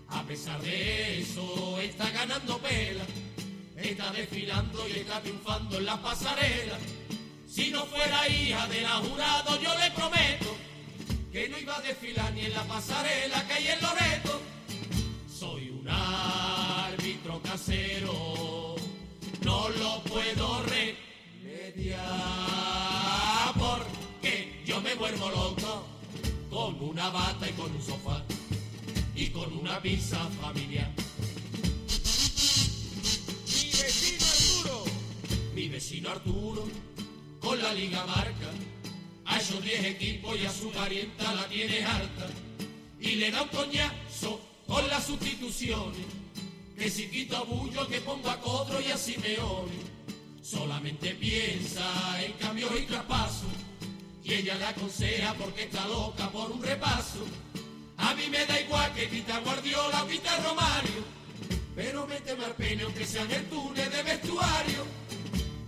A 0.09 0.23
pesar 0.25 0.61
de 0.63 1.21
eso, 1.21 1.81
está 1.81 2.11
ganando 2.11 2.59
pela. 2.59 3.05
Está 3.77 4.11
desfilando 4.13 4.89
y 4.89 4.93
está 4.93 5.21
triunfando 5.21 5.79
en 5.79 5.87
la 5.87 6.01
pasarela. 6.01 6.79
Si 7.47 7.71
no 7.71 7.87
fuera 7.87 8.29
hija 8.29 8.67
de 8.69 8.83
la 8.83 8.97
jurado, 8.97 9.61
yo 9.61 9.79
le 9.79 9.91
prometo 9.93 10.57
que 11.33 11.49
no 11.49 11.59
iba 11.59 11.77
a 11.77 11.81
desfilar 11.81 12.33
ni 12.33 12.47
en 12.47 12.55
la 12.55 12.65
pasarela 12.65 13.47
que 13.47 13.53
hay 13.55 13.69
en 13.69 13.81
Loreto. 13.81 14.41
Soy 15.29 15.69
un 15.69 15.87
árbitro 15.89 17.41
casero, 17.43 18.56
lo 19.71 20.03
puedo 20.05 20.63
remediar 20.63 22.07
porque 23.59 24.63
yo 24.65 24.81
me 24.81 24.95
vuelvo 24.95 25.31
loco 25.31 25.87
con 26.51 26.81
una 26.81 27.11
bata 27.11 27.49
y 27.49 27.53
con 27.53 27.71
un 27.71 27.83
sofá 27.83 28.23
y 29.15 29.29
con 29.29 29.53
una 29.57 29.81
pizza 29.81 30.19
familiar. 30.41 30.93
Mi 33.47 33.71
vecino 33.71 34.27
Arturo. 34.27 34.85
Mi 35.55 35.69
vecino 35.69 36.11
Arturo, 36.11 36.69
con 37.41 37.63
la 37.63 37.73
liga 37.73 38.05
marca, 38.07 38.51
a 39.25 39.39
esos 39.39 39.63
10 39.63 39.85
equipos 39.85 40.39
y 40.39 40.47
a 40.47 40.53
su 40.53 40.71
parienta 40.71 41.35
la 41.35 41.49
tiene 41.49 41.85
harta. 41.85 42.29
Y 43.01 43.17
le 43.17 43.31
da 43.31 43.43
un 43.43 43.49
coñazo 43.49 44.41
con 44.67 44.87
las 44.89 45.07
sustituciones, 45.07 46.07
que 46.77 46.91
si 46.91 47.09
quito 47.09 47.37
a 47.37 47.43
Bullo 47.43 47.89
que 47.89 48.01
pongo 48.01 48.29
a 48.29 48.41
Codro 48.41 48.81
y 48.81 48.91
a 48.91 48.97
Simeone. 48.97 49.97
Solamente 50.43 51.15
piensa 51.15 51.83
en 52.23 52.33
cambios 52.35 52.71
y 52.79 52.83
traspasos, 52.83 53.49
y 54.23 54.35
ella 54.35 54.55
le 54.57 54.67
aconseja 54.67 55.35
porque 55.35 55.65
está 55.65 55.87
loca 55.89 56.31
por 56.31 56.51
un 56.53 56.63
repaso. 56.63 57.25
A 57.97 58.15
mí 58.15 58.29
me 58.31 58.45
da 58.47 58.61
igual 58.61 58.93
que 58.95 59.09
quita 59.09 59.41
Guardiola 59.41 60.05
o 60.05 60.07
quita 60.07 60.37
Romario, 60.41 61.03
pero 61.75 62.07
méteme 62.07 62.45
al 62.45 62.55
pene 62.55 62.83
aunque 62.85 63.05
sea 63.07 63.23
en 63.23 63.33
el 63.33 63.45
túnel 63.47 63.91
de 63.91 64.03
vestuario. 64.03 64.85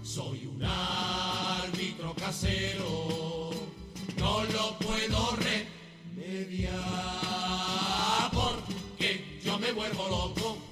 Soy 0.02 0.46
un 0.46 0.62
árbitro 0.62 2.14
casero, 2.14 3.50
no 4.16 4.44
lo 4.44 4.78
puedo 4.78 5.36
remediar 5.36 6.70
porque 8.32 9.40
yo 9.42 9.58
me 9.58 9.72
vuelvo 9.72 10.08
loco 10.08 10.67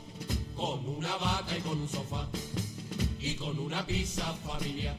con 0.56 0.88
una 0.88 1.14
vaca 1.16 1.56
y 1.56 1.60
con 1.60 1.78
un 1.80 1.88
sofá 1.88 2.28
y 3.20 3.36
con 3.36 3.58
una 3.58 3.86
pizza 3.86 4.32
familiar. 4.34 4.96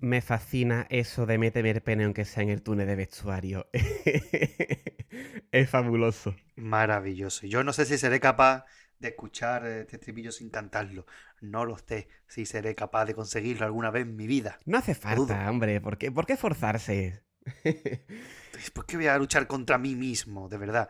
Me 0.00 0.20
fascina 0.20 0.86
eso 0.90 1.26
de 1.26 1.38
méteme 1.38 1.70
el 1.70 1.80
pene 1.80 2.04
aunque 2.04 2.24
sea 2.24 2.42
en 2.42 2.48
el 2.50 2.62
túnel 2.62 2.88
de 2.88 2.96
vestuario. 2.96 3.68
es 5.52 5.70
fabuloso. 5.70 6.34
Maravilloso. 6.56 7.46
Yo 7.46 7.62
no 7.62 7.72
sé 7.72 7.86
si 7.86 7.98
seré 7.98 8.18
capaz 8.18 8.64
de 8.98 9.08
escuchar 9.08 9.64
este 9.66 9.96
estribillo 9.96 10.32
sin 10.32 10.50
cantarlo. 10.50 11.06
No 11.40 11.64
lo 11.64 11.78
sé 11.78 12.08
si 12.26 12.46
seré 12.46 12.74
capaz 12.74 13.04
de 13.04 13.14
conseguirlo 13.14 13.64
alguna 13.66 13.90
vez 13.92 14.02
en 14.02 14.16
mi 14.16 14.26
vida. 14.26 14.58
No 14.64 14.78
hace 14.78 14.94
dudo. 14.94 15.02
falta, 15.02 15.48
hombre. 15.48 15.80
¿Por 15.80 15.98
qué, 15.98 16.10
¿Por 16.10 16.26
qué 16.26 16.36
forzarse? 16.36 17.22
¿Por 18.74 18.86
qué 18.86 18.96
voy 18.96 19.06
a 19.06 19.18
luchar 19.18 19.46
contra 19.46 19.78
mí 19.78 19.94
mismo? 19.94 20.48
De 20.48 20.58
verdad. 20.58 20.88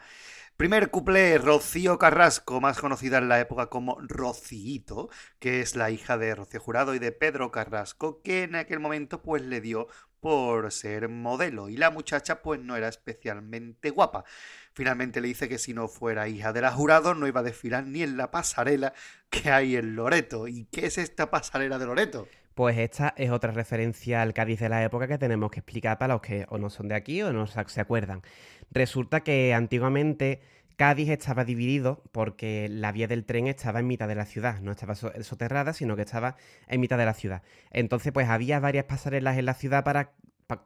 Primer 0.57 0.91
cuplé, 0.91 1.39
Rocío 1.39 1.99
Carrasco, 1.99 2.61
más 2.61 2.79
conocida 2.79 3.19
en 3.19 3.29
la 3.29 3.41
época 3.41 3.67
como 3.67 3.99
Rocíito, 4.01 5.09
que 5.41 5.61
es 5.61 5.75
la 5.75 5.91
hija 5.91 6.19
de 6.19 6.35
Rocío 6.35 6.61
Jurado 6.61 6.95
y 6.95 6.99
de 6.99 7.11
Pedro 7.11 7.51
Carrasco, 7.51 8.23
que 8.23 8.45
en 8.45 8.55
aquel 8.55 8.79
momento 8.79 9.23
pues 9.23 9.43
le 9.43 9.61
dio 9.61 9.89
por 10.21 10.71
ser 10.71 11.09
modelo 11.09 11.69
y 11.69 11.77
la 11.77 11.91
muchacha 11.91 12.43
pues 12.43 12.61
no 12.61 12.77
era 12.77 12.89
especialmente 12.89 13.91
guapa. 13.91 14.25
Finalmente 14.73 15.21
le 15.21 15.29
dice 15.29 15.49
que 15.49 15.59
si 15.59 15.75
no 15.75 15.89
fuera 15.89 16.29
hija 16.29 16.53
de 16.53 16.61
la 16.61 16.71
Jurado 16.71 17.15
no 17.15 17.27
iba 17.27 17.41
a 17.41 17.45
desfilar 17.45 17.85
ni 17.87 18.03
en 18.05 18.17
la 18.17 18.31
pasarela 18.31 18.95
que 19.31 19.51
hay 19.51 19.75
en 19.75 19.97
Loreto. 19.97 20.47
¿Y 20.47 20.67
qué 20.67 20.87
es 20.87 20.99
esta 20.99 21.31
pasarela 21.31 21.79
de 21.79 21.87
Loreto? 21.87 22.29
Pues 22.55 22.77
esta 22.77 23.15
es 23.17 23.31
otra 23.31 23.53
referencia 23.53 24.21
al 24.21 24.35
Cádiz 24.35 24.61
de 24.61 24.69
la 24.69 24.85
época 24.85 25.09
que 25.09 25.19
tenemos 25.19 25.51
que 25.51 25.61
explicar 25.61 25.99
para 25.99 26.15
los 26.15 26.23
que 26.23 26.45
o 26.51 26.59
no 26.59 26.69
son 26.69 26.89
de 26.89 26.95
aquí 26.95 27.23
o 27.23 27.33
no 27.33 27.47
se 27.47 27.81
acuerdan. 27.81 28.23
Resulta 28.71 29.21
que 29.21 29.55
antiguamente 29.55 30.41
Cádiz 30.77 31.11
estaba 31.11 31.45
dividido 31.45 32.03
porque 32.13 32.69
la 32.69 32.93
vía 32.93 33.07
del 33.07 33.25
tren 33.25 33.47
estaba 33.47 33.81
en 33.81 33.87
mitad 33.87 34.09
de 34.09 34.15
la 34.15 34.27
ciudad, 34.27 34.61
no 34.61 34.73
estaba 34.73 34.95
soterrada, 34.95 35.73
sino 35.73 35.97
que 35.97 36.03
estaba 36.03 36.37
en 36.69 36.81
mitad 36.81 36.99
de 36.99 37.05
la 37.05 37.15
ciudad. 37.15 37.43
Entonces, 37.71 38.13
pues 38.13 38.29
había 38.29 38.61
varias 38.61 38.85
pasarelas 38.85 39.39
en 39.39 39.47
la 39.47 39.55
ciudad 39.55 39.85
para, 39.85 40.13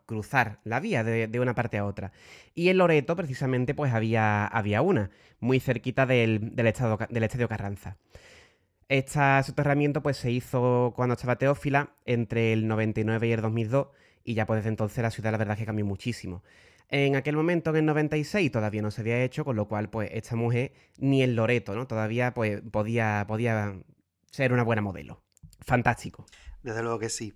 cruzar 0.06 0.58
la 0.64 0.80
vía 0.80 1.04
de, 1.04 1.38
una 1.38 1.54
parte 1.54 1.78
a 1.78 1.84
otra. 1.84 2.12
Y 2.54 2.70
en 2.70 2.78
Loreto, 2.78 3.14
precisamente, 3.14 3.74
pues 3.74 3.92
había, 3.92 4.46
había 4.46 4.82
una, 4.82 5.10
muy 5.38 5.60
cerquita 5.60 6.06
del, 6.06 6.56
del, 6.56 6.74
del 7.10 7.22
Estadio 7.22 7.48
Carranza. 7.48 7.96
Este 8.88 9.20
soterramiento 9.42 10.02
pues, 10.02 10.16
se 10.16 10.30
hizo 10.30 10.92
cuando 10.94 11.14
estaba 11.14 11.36
Teófila, 11.36 11.94
entre 12.04 12.52
el 12.52 12.68
99 12.68 13.26
y 13.26 13.32
el 13.32 13.42
2002, 13.42 13.88
y 14.22 14.34
ya 14.34 14.46
pues 14.46 14.58
desde 14.58 14.68
entonces 14.68 15.02
la 15.02 15.10
ciudad 15.10 15.32
la 15.32 15.38
verdad 15.38 15.54
es 15.54 15.60
que 15.60 15.66
cambió 15.66 15.84
muchísimo. 15.84 16.42
En 16.88 17.16
aquel 17.16 17.34
momento, 17.34 17.70
en 17.70 17.76
el 17.76 17.86
96, 17.86 18.52
todavía 18.52 18.80
no 18.80 18.92
se 18.92 19.00
había 19.00 19.22
hecho, 19.24 19.44
con 19.44 19.56
lo 19.56 19.66
cual, 19.66 19.90
pues, 19.90 20.10
esta 20.12 20.36
mujer 20.36 20.72
ni 20.98 21.22
en 21.22 21.34
Loreto, 21.34 21.74
¿no? 21.74 21.88
Todavía, 21.88 22.32
pues, 22.32 22.62
podía, 22.70 23.24
podía 23.26 23.74
ser 24.30 24.52
una 24.52 24.62
buena 24.62 24.82
modelo. 24.82 25.24
Fantástico. 25.62 26.26
Desde 26.62 26.82
luego 26.82 27.00
que 27.00 27.08
sí. 27.08 27.34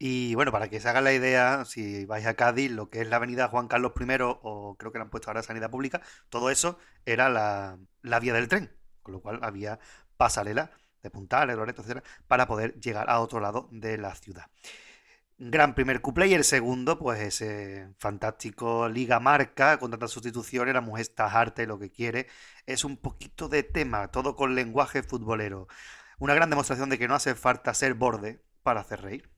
Y 0.00 0.34
bueno, 0.34 0.50
para 0.50 0.68
que 0.68 0.80
se 0.80 0.88
hagan 0.88 1.04
la 1.04 1.12
idea, 1.12 1.64
si 1.64 2.06
vais 2.06 2.26
a 2.26 2.34
Cádiz, 2.34 2.72
lo 2.72 2.90
que 2.90 3.02
es 3.02 3.08
la 3.08 3.16
avenida 3.16 3.46
Juan 3.46 3.68
Carlos 3.68 3.92
I, 4.00 4.04
o 4.20 4.76
creo 4.76 4.90
que 4.90 4.98
le 4.98 5.04
han 5.04 5.10
puesto 5.10 5.30
ahora 5.30 5.44
Sanidad 5.44 5.70
Pública, 5.70 6.02
todo 6.28 6.50
eso 6.50 6.76
era 7.06 7.28
la, 7.28 7.78
la 8.02 8.18
vía 8.18 8.34
del 8.34 8.48
tren. 8.48 8.72
Con 9.02 9.14
lo 9.14 9.20
cual 9.20 9.38
había 9.42 9.78
pasarela 10.22 10.70
de 11.02 11.10
Puntales, 11.10 11.56
Loreto, 11.56 11.82
etcétera, 11.82 12.04
para 12.28 12.46
poder 12.46 12.78
llegar 12.78 13.10
a 13.10 13.18
otro 13.18 13.40
lado 13.40 13.68
de 13.72 13.98
la 13.98 14.14
ciudad 14.14 14.46
gran 15.50 15.74
primer 15.74 16.00
couple 16.00 16.28
y 16.28 16.34
el 16.34 16.44
segundo, 16.44 16.98
pues 16.98 17.20
ese 17.20 17.88
fantástico 17.98 18.88
Liga 18.88 19.18
Marca, 19.18 19.78
con 19.78 19.90
tantas 19.90 20.12
sustituciones, 20.12 20.72
la 20.72 20.80
mujer 20.80 21.02
está 21.02 21.26
harta 21.26 21.62
y 21.62 21.66
lo 21.66 21.80
que 21.80 21.90
quiere 21.90 22.28
es 22.66 22.84
un 22.84 22.96
poquito 22.96 23.48
de 23.48 23.64
tema, 23.64 24.08
todo 24.08 24.36
con 24.36 24.54
lenguaje 24.54 25.02
futbolero. 25.02 25.66
Una 26.20 26.34
gran 26.34 26.48
demostración 26.48 26.90
de 26.90 26.98
que 26.98 27.08
no 27.08 27.16
hace 27.16 27.34
falta 27.34 27.74
ser 27.74 27.94
borde 27.94 28.40
para 28.62 28.80
hacer 28.80 29.02
reír. 29.02 29.30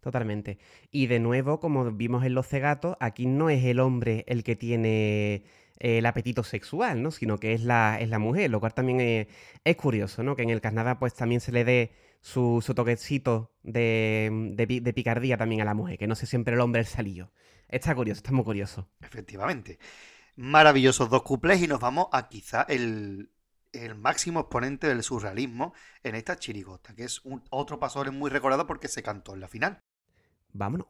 Totalmente. 0.00 0.58
Y 0.90 1.08
de 1.08 1.18
nuevo, 1.18 1.60
como 1.60 1.90
vimos 1.90 2.24
en 2.24 2.34
Los 2.34 2.46
Cegatos, 2.46 2.96
aquí 3.00 3.26
no 3.26 3.50
es 3.50 3.62
el 3.64 3.80
hombre 3.80 4.24
el 4.28 4.42
que 4.44 4.56
tiene 4.56 5.44
el 5.78 6.06
apetito 6.06 6.42
sexual, 6.42 7.02
¿no? 7.02 7.10
Sino 7.10 7.38
que 7.38 7.52
es 7.52 7.62
la, 7.62 7.98
es 8.00 8.08
la 8.08 8.18
mujer, 8.18 8.50
lo 8.50 8.60
cual 8.60 8.74
también 8.74 9.00
es, 9.00 9.28
es 9.64 9.76
curioso, 9.76 10.22
¿no? 10.22 10.36
Que 10.36 10.42
en 10.42 10.50
el 10.50 10.60
carnaval 10.60 10.98
pues 10.98 11.14
también 11.14 11.40
se 11.40 11.52
le 11.52 11.64
dé 11.64 11.92
su, 12.20 12.62
su 12.64 12.74
toquecito 12.74 13.52
de, 13.62 14.30
de, 14.54 14.80
de, 14.80 14.92
picardía 14.92 15.36
también 15.36 15.60
a 15.60 15.64
la 15.64 15.74
mujer, 15.74 15.98
que 15.98 16.06
no 16.06 16.14
sé 16.14 16.26
siempre 16.26 16.54
el 16.54 16.60
hombre 16.60 16.80
el 16.80 16.86
salillo. 16.86 17.30
Está 17.68 17.94
curioso, 17.94 18.18
está 18.18 18.32
muy 18.32 18.44
curioso. 18.44 18.88
Efectivamente. 19.00 19.78
Maravillosos 20.36 21.08
dos 21.08 21.22
cuplés 21.22 21.62
y 21.62 21.66
nos 21.66 21.80
vamos 21.80 22.08
a 22.12 22.28
quizá 22.28 22.62
el, 22.68 23.30
el 23.72 23.94
máximo 23.94 24.40
exponente 24.40 24.88
del 24.88 25.02
surrealismo 25.02 25.74
en 26.02 26.14
esta 26.14 26.36
chirigota, 26.36 26.94
que 26.94 27.04
es 27.04 27.24
un, 27.24 27.42
otro 27.50 27.78
pasador 27.78 28.12
muy 28.12 28.30
recordado 28.30 28.66
porque 28.66 28.88
se 28.88 29.02
cantó 29.02 29.34
en 29.34 29.40
la 29.40 29.48
final. 29.48 29.82
Vámonos. 30.52 30.88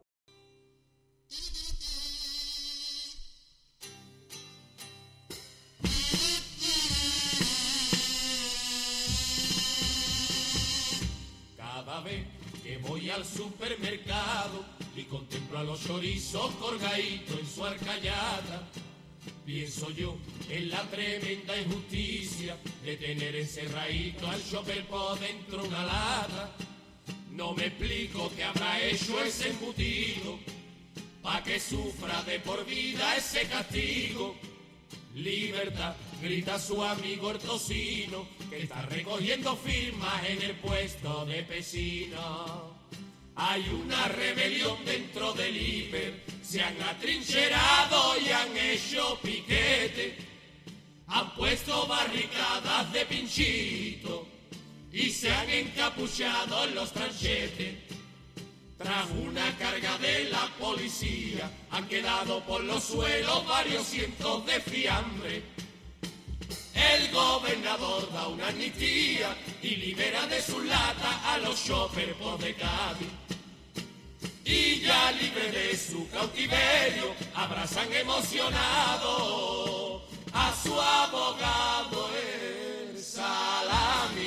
Voy 12.96 13.10
al 13.10 13.24
supermercado 13.26 14.64
y 14.96 15.02
contemplo 15.02 15.58
a 15.58 15.64
los 15.64 15.84
chorizos 15.84 16.50
colgaditos 16.54 17.38
en 17.38 17.46
su 17.46 17.64
arcallada, 17.64 18.66
pienso 19.44 19.90
yo 19.90 20.16
en 20.48 20.70
la 20.70 20.82
tremenda 20.84 21.60
injusticia 21.60 22.56
de 22.82 22.96
tener 22.96 23.36
encerradito 23.36 24.26
al 24.26 24.42
chopper 24.42 24.86
por 24.86 25.18
dentro 25.18 25.64
una 25.64 25.84
lata. 25.84 26.52
No 27.32 27.52
me 27.52 27.66
explico 27.66 28.32
qué 28.34 28.44
habrá 28.44 28.82
hecho 28.82 29.20
ese 29.22 29.50
embutido 29.50 30.38
pa' 31.22 31.42
que 31.42 31.60
sufra 31.60 32.22
de 32.22 32.40
por 32.40 32.64
vida 32.64 33.14
ese 33.16 33.46
castigo. 33.46 34.36
Libertad, 35.14 35.96
grita 36.22 36.58
su 36.58 36.82
amigo 36.82 37.30
el 37.30 37.38
que 38.50 38.62
está 38.62 38.82
recogiendo 38.82 39.56
firmas 39.56 40.24
en 40.28 40.42
el 40.42 40.54
puesto 40.56 41.26
de 41.26 41.42
pesino. 41.42 42.76
Hay 43.38 43.68
una 43.68 44.08
rebelión 44.08 44.82
dentro 44.86 45.34
del 45.34 45.54
hiper, 45.54 46.24
se 46.42 46.62
han 46.62 46.80
atrincherado 46.80 48.18
y 48.18 48.30
han 48.30 48.56
hecho 48.56 49.18
piquete, 49.22 50.16
han 51.08 51.34
puesto 51.34 51.86
barricadas 51.86 52.90
de 52.94 53.04
pinchito 53.04 54.26
y 54.90 55.10
se 55.10 55.30
han 55.30 55.50
encapuchado 55.50 56.64
en 56.64 56.74
los 56.74 56.90
tranchetes. 56.92 57.74
Tras 58.78 59.10
una 59.10 59.54
carga 59.58 59.98
de 59.98 60.24
la 60.30 60.50
policía, 60.58 61.50
han 61.70 61.86
quedado 61.88 62.42
por 62.44 62.64
los 62.64 62.84
suelos 62.84 63.46
varios 63.46 63.86
cientos 63.86 64.46
de 64.46 64.60
fiambre. 64.60 65.42
El 66.74 67.10
gobernador 67.10 68.10
da 68.12 68.28
una 68.28 68.48
amnistía 68.48 69.36
y 69.62 69.76
libera 69.76 70.26
de 70.26 70.40
su 70.40 70.62
lata 70.62 71.34
a 71.34 71.38
los 71.38 71.62
chofer 71.62 72.14
por 72.14 72.38
de 72.38 72.54
Cádiz. 72.54 73.25
Y 74.48 74.80
ya 74.80 75.10
libre 75.10 75.50
de 75.50 75.76
su 75.76 76.08
cautiverio, 76.08 77.12
abrazan 77.34 77.92
emocionado 77.92 78.96
a 80.32 80.52
su 80.54 80.72
abogado 80.80 82.08
el 82.14 82.96
salami. 82.96 84.22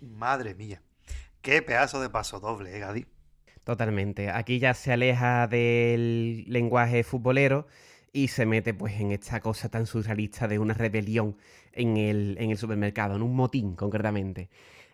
Madre 0.00 0.54
mía. 0.54 0.80
Qué 1.42 1.60
pedazo 1.60 2.00
de 2.00 2.08
paso 2.08 2.40
doble, 2.40 2.74
¿eh, 2.74 2.78
Gadi? 2.78 3.04
Totalmente. 3.64 4.30
Aquí 4.30 4.60
ya 4.60 4.72
se 4.72 4.94
aleja 4.94 5.46
del 5.46 6.46
lenguaje 6.48 7.04
futbolero 7.04 7.66
y 8.14 8.28
se 8.28 8.46
mete 8.46 8.72
pues 8.72 8.98
en 8.98 9.12
esta 9.12 9.40
cosa 9.40 9.68
tan 9.68 9.84
surrealista 9.84 10.48
de 10.48 10.58
una 10.58 10.72
rebelión 10.72 11.36
en 11.72 11.98
el, 11.98 12.38
en 12.40 12.50
el 12.50 12.56
supermercado, 12.56 13.16
en 13.16 13.20
un 13.20 13.36
motín 13.36 13.76
concretamente. 13.76 14.48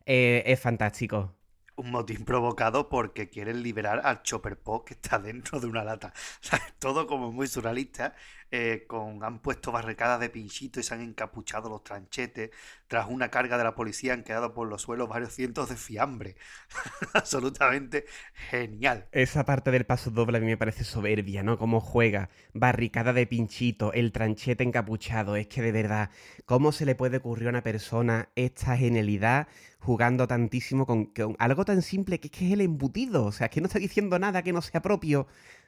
Eh, 0.06 0.42
es 0.44 0.58
fantástico. 0.58 1.36
Un 1.74 1.90
motín 1.90 2.24
provocado 2.24 2.88
porque 2.88 3.28
quieren 3.30 3.62
liberar 3.62 4.02
al 4.04 4.22
Chopper 4.22 4.58
Pop 4.58 4.86
que 4.86 4.94
está 4.94 5.18
dentro 5.18 5.58
de 5.58 5.66
una 5.66 5.84
lata. 5.84 6.12
Todo 6.78 7.06
como 7.06 7.32
muy 7.32 7.46
surrealista 7.46 8.14
eh, 8.54 8.84
con, 8.86 9.24
han 9.24 9.38
puesto 9.38 9.72
barricadas 9.72 10.20
de 10.20 10.28
pinchito 10.28 10.78
y 10.78 10.82
se 10.82 10.92
han 10.92 11.00
encapuchado 11.00 11.70
los 11.70 11.82
tranchetes. 11.82 12.50
Tras 12.86 13.08
una 13.08 13.30
carga 13.30 13.56
de 13.56 13.64
la 13.64 13.74
policía 13.74 14.12
han 14.12 14.24
quedado 14.24 14.52
por 14.52 14.68
los 14.68 14.82
suelos 14.82 15.08
varios 15.08 15.32
cientos 15.32 15.70
de 15.70 15.76
fiambre. 15.76 16.36
Absolutamente 17.14 18.04
genial. 18.50 19.08
Esa 19.10 19.46
parte 19.46 19.70
del 19.70 19.86
paso 19.86 20.10
doble 20.10 20.36
a 20.36 20.40
mí 20.42 20.46
me 20.48 20.58
parece 20.58 20.84
soberbia, 20.84 21.42
¿no? 21.42 21.56
Cómo 21.56 21.80
juega, 21.80 22.28
barricada 22.52 23.14
de 23.14 23.26
pinchito, 23.26 23.94
el 23.94 24.12
tranchete 24.12 24.62
encapuchado. 24.62 25.36
Es 25.36 25.46
que 25.46 25.62
de 25.62 25.72
verdad, 25.72 26.10
¿cómo 26.44 26.72
se 26.72 26.84
le 26.84 26.94
puede 26.94 27.16
ocurrir 27.16 27.46
a 27.46 27.50
una 27.52 27.62
persona 27.62 28.28
esta 28.34 28.76
genialidad 28.76 29.48
jugando 29.78 30.28
tantísimo 30.28 30.84
con, 30.84 31.06
con 31.06 31.36
algo 31.38 31.64
tan 31.64 31.80
simple 31.80 32.20
que 32.20 32.28
es 32.28 32.32
que 32.32 32.48
es 32.48 32.52
el 32.52 32.60
embutido? 32.60 33.24
O 33.24 33.32
sea, 33.32 33.46
es 33.46 33.50
que 33.50 33.62
no 33.62 33.66
está 33.68 33.78
diciendo 33.78 34.18
nada 34.18 34.42
que 34.42 34.52
no 34.52 34.60
sea 34.60 34.82
propio 34.82 35.26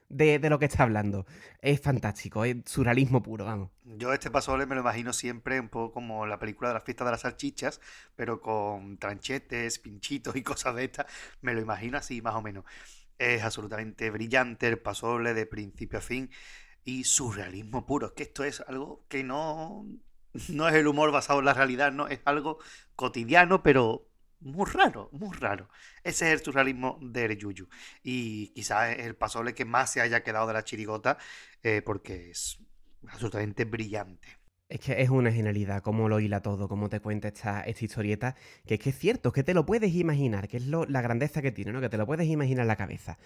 de, 0.08 0.38
de, 0.38 0.50
lo 0.50 0.58
que 0.58 0.66
está 0.66 0.82
hablando. 0.82 1.26
Es 1.60 1.80
fantástico, 1.80 2.44
es 2.44 2.56
surrealismo 2.66 3.22
puro, 3.22 3.44
vamos. 3.44 3.70
Yo 3.84 4.12
este 4.12 4.30
pasoble 4.30 4.66
me 4.66 4.74
lo 4.74 4.80
imagino 4.80 5.12
siempre 5.12 5.60
un 5.60 5.68
poco 5.68 5.92
como 5.92 6.26
la 6.26 6.38
película 6.38 6.68
de 6.68 6.74
la 6.74 6.80
fiesta 6.80 7.04
de 7.04 7.10
las 7.12 7.22
salchichas, 7.22 7.80
pero 8.16 8.40
con 8.40 8.98
tranchetes, 8.98 9.78
pinchitos 9.78 10.36
y 10.36 10.42
cosas 10.44 10.74
de 10.74 10.84
estas. 10.84 11.06
Me 11.40 11.54
lo 11.54 11.60
imagino 11.60 11.98
así, 11.98 12.22
más 12.22 12.34
o 12.34 12.42
menos. 12.42 12.64
Es 13.18 13.42
absolutamente 13.42 14.10
brillante 14.10 14.66
el 14.66 14.78
pasoble 14.78 15.34
de 15.34 15.46
principio 15.46 15.98
a 15.98 16.02
fin 16.02 16.30
y 16.84 17.04
surrealismo 17.04 17.86
puro. 17.86 18.08
Es 18.08 18.12
que 18.12 18.22
esto 18.24 18.44
es 18.44 18.60
algo 18.60 19.04
que 19.08 19.24
no, 19.24 19.86
no 20.48 20.68
es 20.68 20.74
el 20.74 20.86
humor 20.86 21.12
basado 21.12 21.38
en 21.38 21.46
la 21.46 21.54
realidad, 21.54 21.92
no, 21.92 22.08
es 22.08 22.20
algo 22.24 22.58
cotidiano, 22.96 23.62
pero 23.62 24.06
muy 24.40 24.66
raro, 24.70 25.08
muy 25.12 25.36
raro. 25.36 25.68
Ese 26.02 26.26
es 26.26 26.32
el 26.38 26.44
surrealismo 26.44 26.98
de 27.00 27.36
Yuyu. 27.36 27.68
Y 28.02 28.48
quizás 28.48 28.96
es 28.96 29.06
el 29.06 29.16
pasoble 29.16 29.54
que 29.54 29.64
más 29.64 29.90
se 29.90 30.00
haya 30.00 30.22
quedado 30.22 30.46
de 30.46 30.52
la 30.52 30.64
chirigota, 30.64 31.18
eh, 31.62 31.82
porque 31.84 32.30
es 32.30 32.58
absolutamente 33.08 33.64
brillante. 33.64 34.28
Es 34.68 34.80
que 34.80 35.00
es 35.02 35.10
una 35.10 35.30
genialidad, 35.30 35.82
cómo 35.82 36.08
lo 36.08 36.20
hila 36.20 36.40
todo, 36.40 36.68
cómo 36.68 36.88
te 36.88 36.98
cuenta 36.98 37.28
esta, 37.28 37.60
esta 37.60 37.84
historieta, 37.84 38.34
que 38.66 38.74
es 38.74 38.80
que 38.80 38.90
es 38.90 38.98
cierto, 38.98 39.28
es 39.28 39.34
que 39.34 39.42
te 39.42 39.52
lo 39.52 39.66
puedes 39.66 39.94
imaginar, 39.94 40.48
que 40.48 40.56
es 40.56 40.66
lo, 40.66 40.86
la 40.86 41.02
grandeza 41.02 41.42
que 41.42 41.52
tiene, 41.52 41.72
¿no? 41.72 41.80
Que 41.80 41.90
te 41.90 41.98
lo 41.98 42.06
puedes 42.06 42.26
imaginar 42.26 42.62
en 42.62 42.68
la 42.68 42.76
cabeza. 42.76 43.18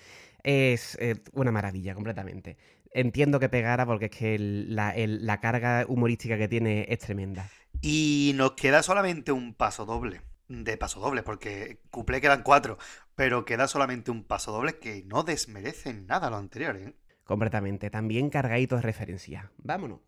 Es 0.43 0.97
eh, 1.01 1.15
una 1.33 1.53
maravilla, 1.53 1.95
completamente. 1.95 2.59
Entiendo 2.91 3.39
que 3.39 3.49
pegara 3.49 3.87
porque 3.87 4.07
es 4.07 4.11
que 4.11 4.35
el, 4.35 4.75
la, 4.75 4.91
el, 4.91 5.27
la 5.27 5.41
carga 5.41 5.85
humorística 5.89 6.37
que 6.37 6.49
tiene 6.49 6.87
es 6.89 6.99
tremenda. 6.99 7.49
Y 7.81 8.33
nos 8.35 8.53
queda 8.53 8.83
solamente 8.83 9.31
un 9.31 9.55
paso 9.55 9.87
doble 9.87 10.21
de 10.49 10.77
paso 10.77 11.01
doble, 11.01 11.23
porque 11.23 11.81
cuplé 11.91 12.21
quedan 12.21 12.43
cuatro, 12.43 12.79
pero 13.15 13.45
queda 13.45 13.69
solamente 13.69 14.11
un 14.11 14.25
paso 14.25 14.51
doble 14.53 14.79
que 14.79 15.03
no 15.05 15.23
desmerece 15.23 15.93
nada 15.93 16.31
lo 16.31 16.37
anterior, 16.37 16.77
¿eh? 16.77 16.95
Completamente, 17.25 17.91
también 17.91 18.31
cargadito 18.31 18.77
de 18.77 18.83
referencia. 18.83 19.53
Vámonos. 19.59 20.01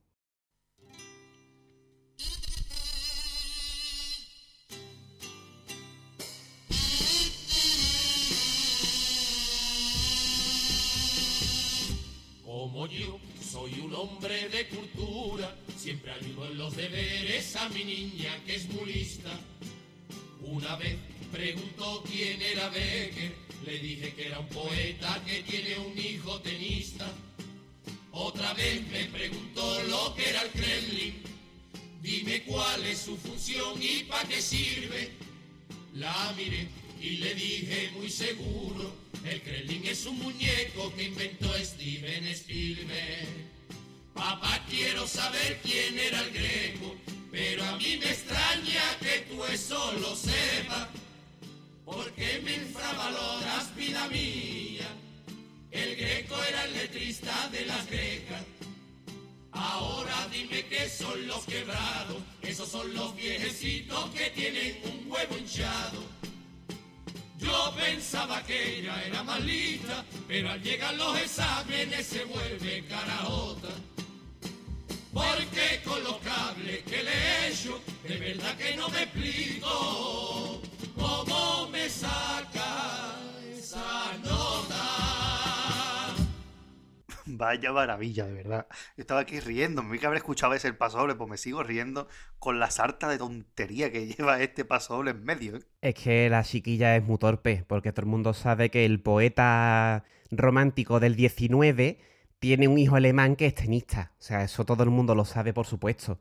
Como 12.42 12.86
yo 12.86 13.18
soy 13.40 13.80
un 13.80 13.94
hombre 13.94 14.48
de 14.48 14.68
cultura, 14.68 15.54
siempre 15.76 16.12
ayudo 16.12 16.46
en 16.46 16.56
los 16.56 16.74
deberes 16.76 17.54
a 17.56 17.68
mi 17.68 17.84
niña 17.84 18.30
que 18.46 18.54
es 18.54 18.68
muy 18.72 18.92
lista. 18.92 19.30
Una 20.42 20.76
vez 20.76 20.96
preguntó 21.30 22.02
quién 22.10 22.40
era 22.40 22.68
Becker, 22.70 23.32
le 23.64 23.78
dije 23.78 24.14
que 24.14 24.26
era 24.26 24.38
un 24.40 24.48
poeta 24.48 25.22
que 25.26 25.42
tiene 25.42 25.78
un 25.78 25.98
hijo 25.98 26.40
tenista. 26.40 27.10
Otra 28.12 28.52
vez 28.54 28.86
me 28.88 29.04
preguntó 29.04 29.82
lo 29.84 30.14
que 30.14 30.28
era 30.28 30.42
el 30.42 30.50
Kremlin, 30.50 31.22
dime 32.02 32.42
cuál 32.42 32.84
es 32.86 32.98
su 32.98 33.16
función 33.16 33.80
y 33.80 34.04
para 34.04 34.28
qué 34.28 34.40
sirve. 34.40 35.10
La 35.94 36.34
miré 36.36 36.68
y 37.00 37.18
le 37.18 37.34
dije 37.34 37.90
muy 37.96 38.10
seguro, 38.10 38.94
el 39.24 39.40
Kremlin 39.42 39.86
es 39.86 40.06
un 40.06 40.18
muñeco 40.18 40.92
que 40.94 41.04
inventó 41.04 41.52
Steven 41.58 42.26
Spielberg. 42.28 43.50
Papá, 44.14 44.64
quiero 44.68 45.06
saber 45.06 45.60
quién 45.62 45.98
era 45.98 46.20
el 46.20 46.30
greco, 46.32 46.96
pero 47.30 47.64
a 47.64 47.76
mí 47.76 47.96
me 47.98 48.10
extraña 48.10 48.82
que 49.00 49.26
tú 49.28 49.44
eso 49.44 49.92
lo 50.00 50.16
sepas, 50.16 50.88
porque 51.84 52.40
me 52.44 52.54
infravaloras, 52.54 53.74
vida 53.76 54.08
mía. 54.08 54.88
El 55.70 55.96
greco 55.96 56.42
era 56.42 56.64
el 56.64 56.74
letrista 56.74 57.48
de 57.52 57.64
las 57.66 57.86
grecas. 57.88 58.42
Ahora 59.52 60.28
dime 60.32 60.64
qué 60.66 60.88
son 60.88 61.26
los 61.26 61.44
quebrados, 61.44 62.22
esos 62.42 62.68
son 62.68 62.92
los 62.94 63.14
viejecitos 63.14 64.10
que 64.10 64.30
tienen 64.30 64.80
un 64.84 65.10
huevo 65.10 65.36
hinchado. 65.38 66.02
Yo 67.38 67.74
pensaba 67.76 68.42
que 68.44 68.78
ella 68.78 69.02
era 69.04 69.22
más 69.22 69.40
lista, 69.44 70.04
pero 70.28 70.50
al 70.50 70.62
llegar 70.62 70.94
los 70.94 71.16
exámenes 71.18 72.06
se 72.06 72.24
vuelve 72.24 72.84
caraota. 72.86 73.68
Porque 75.12 75.80
con 75.84 76.02
los 76.04 76.18
cables 76.18 76.82
que 76.84 77.02
le 77.02 77.10
he 77.10 77.48
hecho, 77.48 77.80
de 78.06 78.16
verdad 78.16 78.56
que 78.56 78.76
no 78.76 78.88
me 78.90 79.02
explico 79.02 80.62
cómo 80.94 81.68
me 81.70 81.88
saca 81.88 83.16
esa 83.52 84.16
nota. 84.22 85.00
Vaya 87.26 87.72
maravilla, 87.72 88.26
de 88.26 88.34
verdad. 88.34 88.66
Yo 88.96 89.02
estaba 89.02 89.20
aquí 89.20 89.40
riendo, 89.40 89.82
me 89.82 89.92
vi 89.92 89.98
que 89.98 90.06
haber 90.06 90.18
escuchado 90.18 90.54
ese 90.54 90.68
el 90.68 90.76
pasoble, 90.76 91.16
pues 91.16 91.28
me 91.28 91.36
sigo 91.36 91.64
riendo 91.64 92.06
con 92.38 92.60
la 92.60 92.70
sarta 92.70 93.08
de 93.08 93.18
tontería 93.18 93.90
que 93.90 94.06
lleva 94.14 94.40
este 94.40 94.64
pasoble 94.64 95.10
en 95.10 95.24
medio. 95.24 95.56
¿eh? 95.56 95.60
Es 95.82 95.94
que 95.94 96.30
la 96.30 96.44
chiquilla 96.44 96.94
es 96.94 97.02
muy 97.02 97.18
torpe, 97.18 97.64
porque 97.66 97.92
todo 97.92 98.02
el 98.02 98.10
mundo 98.10 98.32
sabe 98.32 98.70
que 98.70 98.84
el 98.84 99.00
poeta 99.00 100.04
romántico 100.30 101.00
del 101.00 101.16
19 101.16 101.98
tiene 102.40 102.68
un 102.68 102.78
hijo 102.78 102.96
alemán 102.96 103.36
que 103.36 103.46
es 103.46 103.54
tenista. 103.54 104.12
O 104.18 104.22
sea, 104.22 104.42
eso 104.42 104.64
todo 104.64 104.82
el 104.82 104.90
mundo 104.90 105.14
lo 105.14 105.24
sabe, 105.24 105.52
por 105.52 105.66
supuesto. 105.66 106.18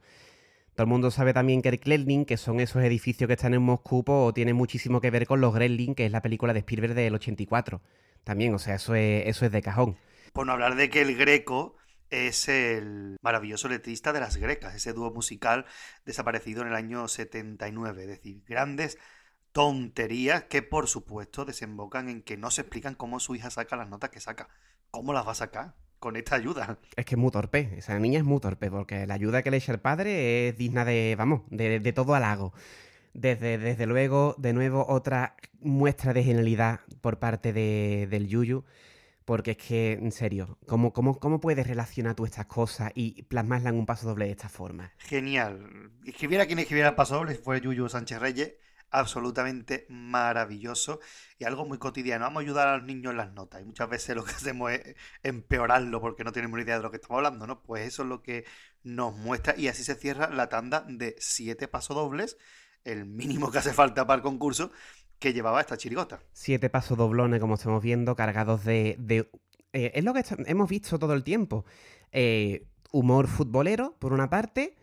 Todo 0.75 0.83
el 0.83 0.89
mundo 0.89 1.11
sabe 1.11 1.33
también 1.33 1.61
que 1.61 1.69
el 1.69 1.79
Kremlin, 1.79 2.25
que 2.25 2.37
son 2.37 2.59
esos 2.59 2.83
edificios 2.83 3.27
que 3.27 3.33
están 3.33 3.53
en 3.53 3.61
Moscú, 3.61 4.03
pues, 4.03 4.33
tiene 4.33 4.53
muchísimo 4.53 5.01
que 5.01 5.11
ver 5.11 5.25
con 5.25 5.41
los 5.41 5.53
Gremlin, 5.53 5.95
que 5.95 6.05
es 6.05 6.11
la 6.11 6.21
película 6.21 6.53
de 6.53 6.59
Spielberg 6.59 6.93
del 6.93 7.15
84. 7.15 7.81
También, 8.23 8.53
o 8.53 8.59
sea, 8.59 8.75
eso 8.75 8.95
es, 8.95 9.27
eso 9.27 9.45
es 9.45 9.51
de 9.51 9.61
cajón. 9.61 9.97
Por 10.33 10.45
no 10.45 10.53
hablar 10.53 10.75
de 10.75 10.89
que 10.89 11.01
el 11.01 11.15
Greco 11.15 11.75
es 12.09 12.49
el 12.49 13.17
maravilloso 13.21 13.69
letrista 13.69 14.13
de 14.13 14.19
las 14.19 14.37
Grecas, 14.37 14.75
ese 14.75 14.93
dúo 14.93 15.11
musical 15.11 15.65
desaparecido 16.05 16.61
en 16.61 16.69
el 16.69 16.75
año 16.75 17.07
79. 17.07 18.03
Es 18.03 18.07
decir, 18.07 18.43
grandes 18.45 18.97
tonterías 19.51 20.43
que 20.43 20.61
por 20.61 20.87
supuesto 20.87 21.45
desembocan 21.45 22.09
en 22.09 22.21
que 22.21 22.37
no 22.37 22.51
se 22.51 22.61
explican 22.61 22.95
cómo 22.95 23.19
su 23.19 23.35
hija 23.35 23.49
saca 23.49 23.75
las 23.75 23.89
notas 23.89 24.09
que 24.09 24.19
saca. 24.19 24.49
¿Cómo 24.91 25.13
las 25.13 25.25
va 25.25 25.31
a 25.31 25.35
sacar? 25.35 25.75
Con 25.99 26.15
esta 26.15 26.35
ayuda. 26.35 26.79
Es 26.95 27.05
que 27.05 27.15
es 27.15 27.19
muy 27.19 27.31
torpe, 27.31 27.69
esa 27.77 27.97
niña 27.99 28.19
es 28.19 28.25
muy 28.25 28.39
torpe, 28.39 28.71
porque 28.71 29.05
la 29.05 29.13
ayuda 29.13 29.43
que 29.43 29.51
le 29.51 29.57
echa 29.57 29.71
el 29.71 29.79
padre 29.79 30.49
es 30.49 30.57
digna 30.57 30.85
de, 30.85 31.15
vamos, 31.17 31.41
de, 31.49 31.79
de 31.79 31.93
todo 31.93 32.15
halago. 32.15 32.53
Desde, 33.13 33.57
desde, 33.57 33.85
luego, 33.85 34.35
de 34.37 34.53
nuevo, 34.53 34.85
otra 34.87 35.35
muestra 35.59 36.13
de 36.13 36.23
genialidad 36.23 36.81
por 37.01 37.19
parte 37.19 37.53
de, 37.53 38.07
del 38.09 38.27
Yuyu, 38.27 38.63
porque 39.25 39.51
es 39.51 39.57
que, 39.57 39.93
en 39.93 40.11
serio, 40.11 40.57
¿cómo, 40.67 40.93
cómo, 40.93 41.19
¿cómo 41.19 41.39
puedes 41.39 41.67
relacionar 41.67 42.15
tú 42.15 42.25
estas 42.25 42.45
cosas 42.45 42.91
y 42.95 43.23
plasmarlas 43.23 43.73
en 43.73 43.79
un 43.79 43.85
paso 43.85 44.07
doble 44.07 44.25
de 44.25 44.31
esta 44.31 44.49
forma? 44.49 44.93
Genial. 44.97 45.91
Escribiera 46.05 46.45
quien 46.45 46.59
escribiera 46.59 46.89
el 46.89 46.95
paso 46.95 47.15
doble, 47.15 47.35
fue 47.35 47.61
Yuyu 47.61 47.89
Sánchez 47.89 48.19
Reyes, 48.19 48.53
absolutamente 48.91 49.85
maravilloso 49.89 50.99
y 51.37 51.45
algo 51.45 51.65
muy 51.65 51.77
cotidiano. 51.77 52.25
Vamos 52.25 52.41
a 52.41 52.43
ayudar 52.43 52.67
a 52.67 52.77
los 52.77 52.85
niños 52.85 53.11
en 53.11 53.17
las 53.17 53.33
notas 53.33 53.61
y 53.61 53.65
muchas 53.65 53.89
veces 53.89 54.15
lo 54.15 54.23
que 54.23 54.31
hacemos 54.35 54.71
es 54.71 54.95
empeorarlo 55.23 56.01
porque 56.01 56.23
no 56.23 56.31
tenemos 56.31 56.57
ni 56.57 56.63
idea 56.63 56.77
de 56.77 56.83
lo 56.83 56.91
que 56.91 56.97
estamos 56.97 57.17
hablando, 57.17 57.47
¿no? 57.47 57.61
Pues 57.61 57.87
eso 57.87 58.03
es 58.03 58.09
lo 58.09 58.21
que 58.21 58.45
nos 58.83 59.15
muestra 59.15 59.55
y 59.57 59.67
así 59.67 59.83
se 59.83 59.95
cierra 59.95 60.29
la 60.29 60.49
tanda 60.49 60.85
de 60.87 61.15
siete 61.19 61.67
pasodobles, 61.67 62.37
el 62.83 63.05
mínimo 63.05 63.51
que 63.51 63.59
hace 63.59 63.73
falta 63.73 64.07
para 64.07 64.17
el 64.17 64.23
concurso 64.23 64.71
que 65.19 65.33
llevaba 65.33 65.61
esta 65.61 65.77
chirigota. 65.77 66.21
Siete 66.31 66.69
pasadoblones, 66.69 67.39
como 67.39 67.55
estamos 67.55 67.83
viendo, 67.83 68.15
cargados 68.15 68.63
de... 68.63 68.95
de 68.99 69.29
eh, 69.73 69.91
es 69.93 70.03
lo 70.03 70.13
que 70.13 70.23
hemos 70.47 70.69
visto 70.69 70.97
todo 70.97 71.13
el 71.13 71.23
tiempo. 71.23 71.65
Eh, 72.11 72.65
humor 72.91 73.27
futbolero, 73.27 73.95
por 73.99 74.13
una 74.13 74.29
parte, 74.29 74.75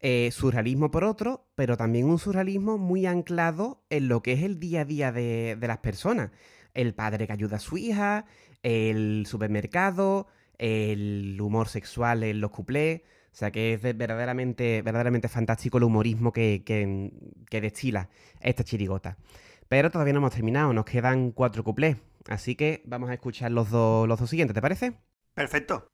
eh, 0.00 0.30
surrealismo 0.32 0.90
por 0.90 1.04
otro, 1.04 1.46
pero 1.54 1.76
también 1.76 2.06
un 2.06 2.18
surrealismo 2.18 2.78
muy 2.78 3.06
anclado 3.06 3.82
en 3.90 4.08
lo 4.08 4.22
que 4.22 4.32
es 4.32 4.42
el 4.42 4.60
día 4.60 4.82
a 4.82 4.84
día 4.84 5.12
de, 5.12 5.56
de, 5.58 5.66
las 5.66 5.78
personas. 5.78 6.30
El 6.74 6.94
padre 6.94 7.26
que 7.26 7.32
ayuda 7.32 7.56
a 7.56 7.60
su 7.60 7.78
hija, 7.78 8.26
el 8.62 9.24
supermercado, 9.26 10.28
el 10.58 11.38
humor 11.40 11.68
sexual 11.68 12.22
en 12.22 12.40
los 12.40 12.50
cuplés. 12.50 13.02
O 13.32 13.36
sea 13.38 13.50
que 13.50 13.74
es 13.74 13.82
verdaderamente, 13.82 14.82
verdaderamente 14.82 15.28
fantástico 15.28 15.78
el 15.78 15.84
humorismo 15.84 16.32
que, 16.32 16.62
que, 16.64 17.12
que 17.48 17.60
destila 17.60 18.08
esta 18.40 18.64
chirigota. 18.64 19.16
Pero 19.68 19.90
todavía 19.90 20.14
no 20.14 20.20
hemos 20.20 20.32
terminado, 20.32 20.72
nos 20.72 20.84
quedan 20.84 21.30
cuatro 21.32 21.62
cuplés. 21.62 21.96
Así 22.28 22.56
que 22.56 22.82
vamos 22.84 23.10
a 23.10 23.14
escuchar 23.14 23.50
los, 23.50 23.70
dos 23.70 24.08
los 24.08 24.18
dos 24.18 24.30
siguientes, 24.30 24.54
¿te 24.54 24.62
parece? 24.62 24.94
Perfecto. 25.34 25.90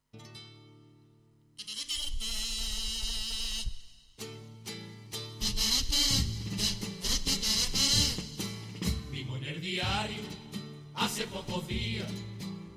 Hace 11.14 11.28
pocos 11.28 11.64
días 11.68 12.08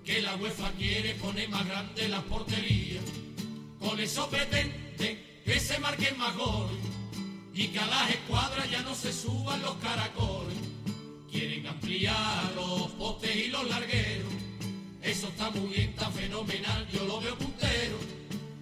que 0.06 0.22
la 0.22 0.36
UEFA 0.36 0.72
quiere 0.74 1.16
poner 1.16 1.50
más 1.50 1.66
grande 1.66 2.08
las 2.08 2.22
porterías. 2.26 3.04
Con 3.80 4.00
eso 4.00 4.30
pretenden 4.30 5.42
que 5.44 5.60
se 5.60 5.80
marquen 5.80 6.16
más 6.20 6.36
goles 6.36 6.78
y 7.56 7.70
que 7.70 7.80
a 7.80 7.88
las 7.88 8.12
escuadras 8.12 8.70
ya 8.70 8.84
no 8.84 8.94
se 8.94 9.12
suban 9.12 9.60
los 9.64 9.76
caracoles. 9.78 10.56
Quieren 11.32 11.66
ampliar 11.66 12.54
los 12.56 12.92
postes 12.92 13.36
y 13.36 13.48
los 13.48 13.68
largueros. 13.68 14.32
Eso 15.02 15.30
está 15.30 15.50
muy 15.50 15.74
bien, 15.74 15.90
está 15.90 16.12
fenomenal, 16.12 16.88
yo 16.94 17.06
lo 17.06 17.20
veo 17.20 17.36
puntero. 17.40 17.98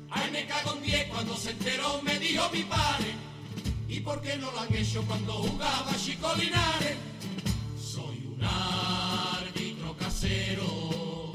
Ay, 0.10 0.32
me 0.32 0.46
cago 0.46 0.76
en 0.76 0.84
10 0.84 1.08
cuando 1.10 1.36
se 1.36 1.52
enteró, 1.52 2.02
me 2.02 2.18
dijo 2.18 2.50
mi 2.54 2.64
padre. 2.64 3.14
¿Y 3.90 4.00
por 4.00 4.22
qué 4.22 4.38
no 4.38 4.50
lo 4.54 4.60
han 4.62 4.74
hecho 4.74 5.02
cuando 5.02 5.34
jugaba 5.34 5.92
Chico 5.98 6.34
Linares? 6.36 6.96
Soy 7.78 8.26
un 8.26 8.42
casero, 10.26 11.32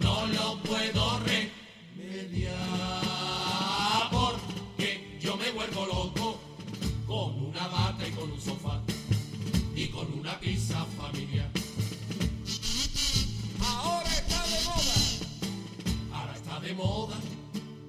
no 0.00 0.26
lo 0.26 0.58
puedo 0.62 1.20
remediar 1.20 2.50
porque 4.10 5.18
yo 5.20 5.36
me 5.36 5.50
vuelvo 5.52 5.86
loco 5.86 6.40
con 7.06 7.46
una 7.46 7.68
bata 7.68 8.06
y 8.06 8.10
con 8.12 8.30
un 8.32 8.40
sofá 8.40 8.82
y 9.74 9.88
con 9.88 10.12
una 10.18 10.38
pizza 10.40 10.84
familiar. 11.00 11.50
Ahora 13.64 14.10
está 14.10 14.42
de 14.46 14.64
moda. 14.64 14.94
Ahora 16.12 16.34
está 16.34 16.60
de 16.60 16.74
moda 16.74 17.16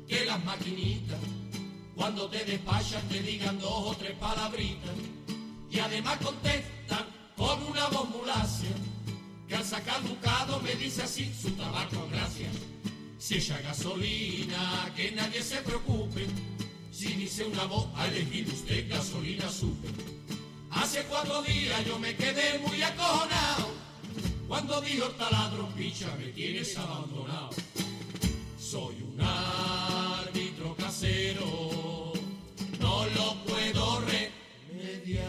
que 0.08 0.26
las 0.26 0.44
maquinitas 0.44 1.20
cuando 1.96 2.28
te 2.30 2.46
despachan 2.46 3.02
te 3.10 3.22
digan 3.22 3.60
dos 3.60 3.92
o 3.92 3.96
tres 3.96 4.14
palabritas 4.20 4.94
y 5.72 5.80
además 5.80 6.18
contestan 6.18 7.06
con 7.36 7.62
una 7.64 7.88
voz 7.88 8.10
mulacia 8.10 8.70
que 9.48 9.56
al 9.56 9.64
sacar 9.64 10.04
ducado 10.04 10.60
me 10.62 10.76
dice 10.76 11.04
así 11.04 11.32
su 11.34 11.52
tabaco 11.52 12.08
gracias. 12.12 12.52
Si 13.18 13.36
echa 13.36 13.60
gasolina, 13.62 14.92
que 14.96 15.12
nadie 15.12 15.42
se 15.42 15.58
preocupe. 15.58 16.28
Si 16.92 17.14
dice 17.14 17.46
una 17.46 17.66
voz, 17.66 17.88
ha 17.96 18.08
elegido 18.08 18.54
usted 18.54 18.90
gasolina 18.90 19.50
super. 19.50 19.92
Hace 20.72 21.04
cuatro 21.04 21.42
días 21.44 21.86
yo 21.86 21.98
me 22.00 22.16
quedé 22.16 22.60
muy 22.60 22.82
acojonado. 22.82 23.70
Cuando 24.48 24.82
dijo 24.82 25.08
taladro, 25.12 25.68
picha, 25.70 26.08
me 26.18 26.28
tienes 26.28 26.78
abandonado. 26.78 27.50
Soy 28.60 28.96
un 29.02 29.22
árbitro 29.22 30.76
casero, 30.76 32.14
no 32.80 33.06
lo 33.08 33.44
puedo 33.46 34.02
remediar 34.02 35.28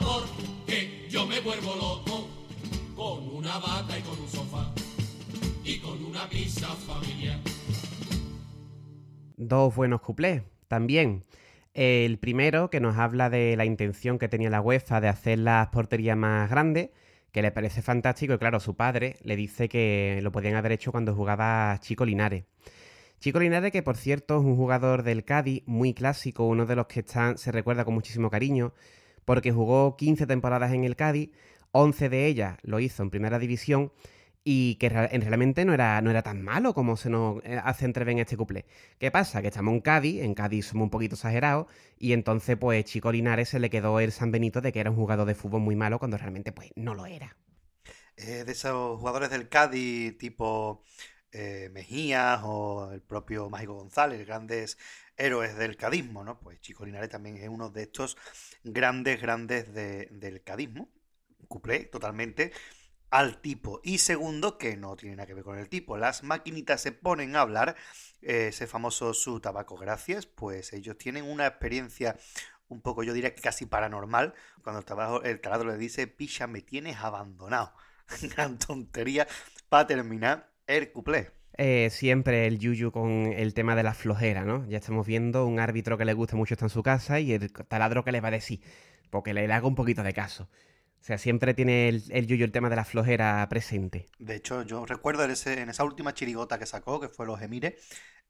porque 0.00 1.06
yo 1.10 1.26
me 1.26 1.40
vuelvo 1.40 1.74
loco 1.76 2.27
con 3.08 3.36
una 3.36 3.58
bata 3.58 3.98
y 3.98 4.02
con 4.02 4.20
un 4.20 4.28
sofá 4.28 4.70
y 5.64 5.78
con 5.78 6.04
una 6.04 6.28
pizza 6.28 6.66
familiar. 6.66 7.38
Dos 9.38 9.74
buenos 9.74 10.02
cuplés 10.02 10.42
también. 10.66 11.24
El 11.72 12.18
primero, 12.18 12.68
que 12.68 12.80
nos 12.80 12.98
habla 12.98 13.30
de 13.30 13.56
la 13.56 13.64
intención 13.64 14.18
que 14.18 14.28
tenía 14.28 14.50
la 14.50 14.60
UEFA 14.60 15.00
de 15.00 15.08
hacer 15.08 15.38
las 15.38 15.68
porterías 15.68 16.18
más 16.18 16.50
grandes, 16.50 16.90
que 17.32 17.40
le 17.40 17.50
parece 17.50 17.80
fantástico, 17.80 18.34
y 18.34 18.38
claro, 18.38 18.60
su 18.60 18.76
padre 18.76 19.16
le 19.22 19.36
dice 19.36 19.70
que 19.70 20.20
lo 20.22 20.30
podían 20.30 20.56
haber 20.56 20.72
hecho 20.72 20.92
cuando 20.92 21.14
jugaba 21.14 21.78
Chico 21.80 22.04
Linares. 22.04 22.44
Chico 23.20 23.40
Linares, 23.40 23.72
que 23.72 23.82
por 23.82 23.96
cierto 23.96 24.38
es 24.38 24.44
un 24.44 24.56
jugador 24.56 25.02
del 25.02 25.24
Cádiz 25.24 25.62
muy 25.64 25.94
clásico, 25.94 26.46
uno 26.46 26.66
de 26.66 26.76
los 26.76 26.86
que 26.88 27.00
están, 27.00 27.38
se 27.38 27.52
recuerda 27.52 27.86
con 27.86 27.94
muchísimo 27.94 28.28
cariño, 28.28 28.74
porque 29.24 29.50
jugó 29.50 29.96
15 29.96 30.26
temporadas 30.26 30.72
en 30.72 30.84
el 30.84 30.94
Cádiz, 30.94 31.30
11 31.72 32.08
de 32.08 32.26
ellas 32.26 32.58
lo 32.62 32.80
hizo 32.80 33.02
en 33.02 33.10
primera 33.10 33.38
división 33.38 33.92
y 34.44 34.76
que 34.76 34.88
real- 34.88 35.08
en- 35.12 35.20
realmente 35.22 35.64
no 35.64 35.74
era, 35.74 36.00
no 36.00 36.10
era 36.10 36.22
tan 36.22 36.42
malo 36.42 36.72
como 36.74 36.96
se 36.96 37.10
nos 37.10 37.44
eh, 37.44 37.60
hace 37.62 37.84
entrever 37.84 38.12
en 38.12 38.20
este 38.20 38.36
cuplé. 38.36 38.64
¿Qué 38.98 39.10
pasa? 39.10 39.42
Que 39.42 39.48
estamos 39.48 39.74
en 39.74 39.80
Cádiz, 39.80 40.22
en 40.22 40.34
Cádiz 40.34 40.66
somos 40.66 40.84
un 40.84 40.90
poquito 40.90 41.14
exagerados, 41.16 41.66
y 41.98 42.12
entonces 42.12 42.56
pues 42.56 42.84
Chico 42.84 43.12
Linares 43.12 43.50
se 43.50 43.58
le 43.60 43.70
quedó 43.70 44.00
el 44.00 44.12
San 44.12 44.30
Benito 44.32 44.60
de 44.60 44.72
que 44.72 44.80
era 44.80 44.90
un 44.90 44.96
jugador 44.96 45.26
de 45.26 45.34
fútbol 45.34 45.60
muy 45.62 45.76
malo 45.76 45.98
cuando 45.98 46.16
realmente 46.16 46.52
pues 46.52 46.70
no 46.76 46.94
lo 46.94 47.06
era. 47.06 47.36
De 48.16 48.50
esos 48.50 48.98
jugadores 48.98 49.30
del 49.30 49.48
Cádiz, 49.48 50.18
tipo 50.18 50.82
eh, 51.32 51.70
Mejías 51.72 52.40
o 52.44 52.90
el 52.92 53.00
propio 53.02 53.48
Mágico 53.48 53.74
González, 53.74 54.26
grandes 54.26 54.76
héroes 55.16 55.56
del 55.56 55.76
cadismo, 55.76 56.24
¿no? 56.24 56.40
Pues 56.40 56.60
Chico 56.60 56.84
Linares 56.84 57.10
también 57.10 57.36
es 57.36 57.48
uno 57.48 57.70
de 57.70 57.82
estos 57.82 58.16
grandes, 58.64 59.20
grandes 59.20 59.72
de- 59.72 60.08
del 60.10 60.42
cadismo. 60.42 60.90
Cuplé 61.48 61.84
totalmente 61.84 62.52
al 63.10 63.40
tipo. 63.40 63.80
Y 63.82 63.98
segundo, 63.98 64.58
que 64.58 64.76
no 64.76 64.96
tiene 64.96 65.16
nada 65.16 65.26
que 65.26 65.34
ver 65.34 65.44
con 65.44 65.58
el 65.58 65.68
tipo, 65.68 65.96
las 65.96 66.22
maquinitas 66.22 66.80
se 66.80 66.92
ponen 66.92 67.36
a 67.36 67.40
hablar, 67.40 67.76
eh, 68.22 68.48
ese 68.48 68.66
famoso 68.66 69.14
su 69.14 69.40
tabaco 69.40 69.76
gracias, 69.76 70.26
pues 70.26 70.72
ellos 70.72 70.98
tienen 70.98 71.24
una 71.24 71.46
experiencia 71.46 72.16
un 72.68 72.82
poco, 72.82 73.02
yo 73.02 73.14
diría 73.14 73.34
que 73.34 73.40
casi 73.40 73.66
paranormal, 73.66 74.34
cuando 74.62 74.84
el, 75.22 75.30
el 75.30 75.40
taladro 75.40 75.70
le 75.70 75.78
dice, 75.78 76.06
picha, 76.06 76.46
me 76.46 76.60
tienes 76.60 76.98
abandonado. 76.98 77.72
Gran 78.36 78.58
tontería 78.58 79.26
para 79.68 79.86
terminar 79.86 80.50
el 80.66 80.92
cuplé. 80.92 81.30
Eh, 81.56 81.88
siempre 81.90 82.46
el 82.46 82.58
Yuyu 82.58 82.92
con 82.92 83.32
el 83.32 83.52
tema 83.52 83.74
de 83.74 83.82
la 83.82 83.94
flojera, 83.94 84.44
¿no? 84.44 84.64
Ya 84.68 84.78
estamos 84.78 85.06
viendo 85.06 85.44
un 85.46 85.58
árbitro 85.58 85.98
que 85.98 86.04
le 86.04 86.12
gusta 86.12 86.36
mucho 86.36 86.54
estar 86.54 86.66
en 86.66 86.70
su 86.70 86.82
casa 86.82 87.20
y 87.20 87.32
el 87.32 87.52
taladro 87.52 88.04
que 88.04 88.12
le 88.12 88.20
va 88.20 88.28
a 88.28 88.32
decir, 88.32 88.60
porque 89.10 89.34
le, 89.34 89.48
le 89.48 89.52
haga 89.54 89.66
un 89.66 89.74
poquito 89.74 90.02
de 90.02 90.12
caso. 90.12 90.48
O 91.00 91.04
sea, 91.08 91.18
siempre 91.18 91.54
tiene 91.54 91.88
el, 91.88 92.04
el 92.10 92.26
Yuyu 92.28 92.44
el 92.44 92.52
tema 92.52 92.70
de 92.70 92.76
la 92.76 92.84
flojera 92.84 93.44
presente. 93.48 94.06
De 94.18 94.34
hecho, 94.34 94.62
yo 94.62 94.84
recuerdo 94.84 95.24
en, 95.24 95.30
ese- 95.30 95.60
en 95.62 95.68
esa 95.70 95.84
última 95.84 96.12
chirigota 96.14 96.58
que 96.58 96.66
sacó, 96.66 96.98
que 97.00 97.08
fue 97.08 97.26
Los 97.26 97.40
Emires, 97.40 97.74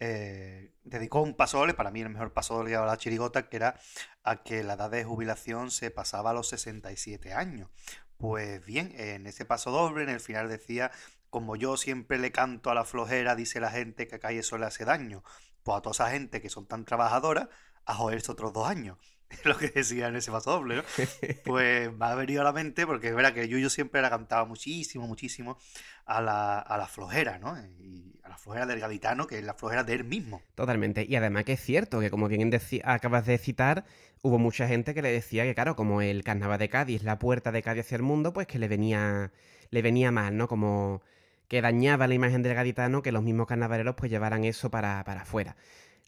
eh, 0.01 0.73
dedicó 0.85 1.23
un 1.23 1.35
pasodoble, 1.35 1.73
para 1.75 1.91
mí 1.91 2.03
el 2.03 2.11
mejor 2.11 2.33
pasodoble 2.33 2.77
a 2.77 2.85
la 2.85 2.97
chirigota, 2.99 3.49
que 3.49 3.57
era 3.57 3.79
a 4.23 4.43
que 4.43 4.63
la 4.63 4.75
edad 4.75 4.91
de 4.91 5.05
jubilación 5.05 5.71
se 5.71 5.91
pasaba 5.91 6.31
a 6.31 6.35
los 6.35 6.49
67 6.49 7.33
años. 7.33 7.71
Pues 8.19 8.65
bien, 8.67 8.93
en 8.97 9.27
ese 9.27 9.45
pasodoble, 9.47 10.03
en 10.05 10.11
el 10.11 10.21
final 10.21 10.49
decía, 10.49 10.91
como 11.31 11.57
yo 11.57 11.77
siempre 11.79 12.19
le 12.19 12.33
canto 12.33 12.71
a 12.71 12.75
la 12.75 12.85
flojera, 12.85 13.35
dice 13.35 13.61
la 13.61 13.71
gente 13.71 14.07
que 14.09 14.17
acá 14.17 14.33
y 14.33 14.39
eso 14.39 14.59
le 14.59 14.67
hace 14.67 14.85
daño. 14.85 15.23
Pues 15.63 15.79
a 15.79 15.83
toda 15.83 15.93
esa 15.93 16.11
gente 16.11 16.41
que 16.43 16.51
son 16.51 16.67
tan 16.67 16.85
trabajadoras, 16.85 17.49
a 17.87 17.95
joderse 17.95 18.31
otros 18.33 18.53
dos 18.53 18.69
años. 18.69 18.99
Lo 19.45 19.57
que 19.57 19.69
decía 19.69 20.09
en 20.09 20.17
ese 20.17 20.31
pasodoble, 20.31 20.77
¿no? 20.77 20.83
Pues 21.45 21.93
me 21.93 22.07
ha 22.07 22.15
venido 22.15 22.41
a 22.43 22.45
la 22.45 22.53
mente 22.53 22.87
porque 22.87 23.09
es 23.09 23.15
verdad 23.15 23.33
que 23.33 23.49
Yuyo 23.49 23.71
siempre 23.71 24.01
la 24.03 24.11
cantaba 24.11 24.45
muchísimo, 24.45 25.07
muchísimo 25.07 25.59
a 26.07 26.21
la, 26.21 26.59
a 26.59 26.79
la 26.79 26.87
flojera, 26.87 27.39
¿no? 27.39 27.57
Y 27.81 28.19
a 28.23 28.29
la 28.29 28.39
flojera 28.39 28.67
del 28.67 28.81
gaditano, 28.81 29.27
que 29.27 29.39
es 29.39 29.45
la 29.45 29.55
flojera 29.55 29.85
de 29.85 29.95
él 29.95 30.05
mismo. 30.05 30.43
Totalmente. 30.55 31.05
Y 31.09 31.17
además 31.17 31.45
que 31.45 31.55
es 31.55 31.61
cierto 31.61 32.01
que, 32.01 32.11
como 32.11 32.29
bien 32.29 32.51
acabas 32.85 33.27
de 33.27 33.39
citar, 33.39 33.85
hubo 34.23 34.39
mucha 34.39 34.67
gente 34.67 34.95
que 34.95 35.03
le 35.03 35.13
decía 35.13 35.45
que, 35.45 35.55
claro, 35.55 35.77
como 35.77 36.03
el 36.03 36.25
carnaval 36.25 36.59
de 36.59 36.69
Cádiz 36.69 37.03
la 37.03 37.19
puerta 37.19 37.53
de 37.53 37.63
Cádiz 37.63 37.87
hacia 37.87 37.97
el 37.97 38.03
mundo, 38.03 38.33
pues 38.33 38.47
que 38.47 38.59
le 38.59 38.69
venía, 38.69 39.33
le 39.71 39.83
venía 39.83 40.11
mal, 40.11 40.37
¿no? 40.37 40.49
Como 40.49 41.03
que 41.49 41.63
dañaba 41.63 42.07
la 42.07 42.15
imagen 42.15 42.43
del 42.43 42.55
gaditano 42.55 43.03
que 43.03 43.13
los 43.13 43.23
mismos 43.23 43.47
carnavaleros 43.47 43.95
pues 43.97 44.11
llevaran 44.11 44.45
eso 44.45 44.71
para, 44.71 45.03
para 45.05 45.23
afuera. 45.23 45.57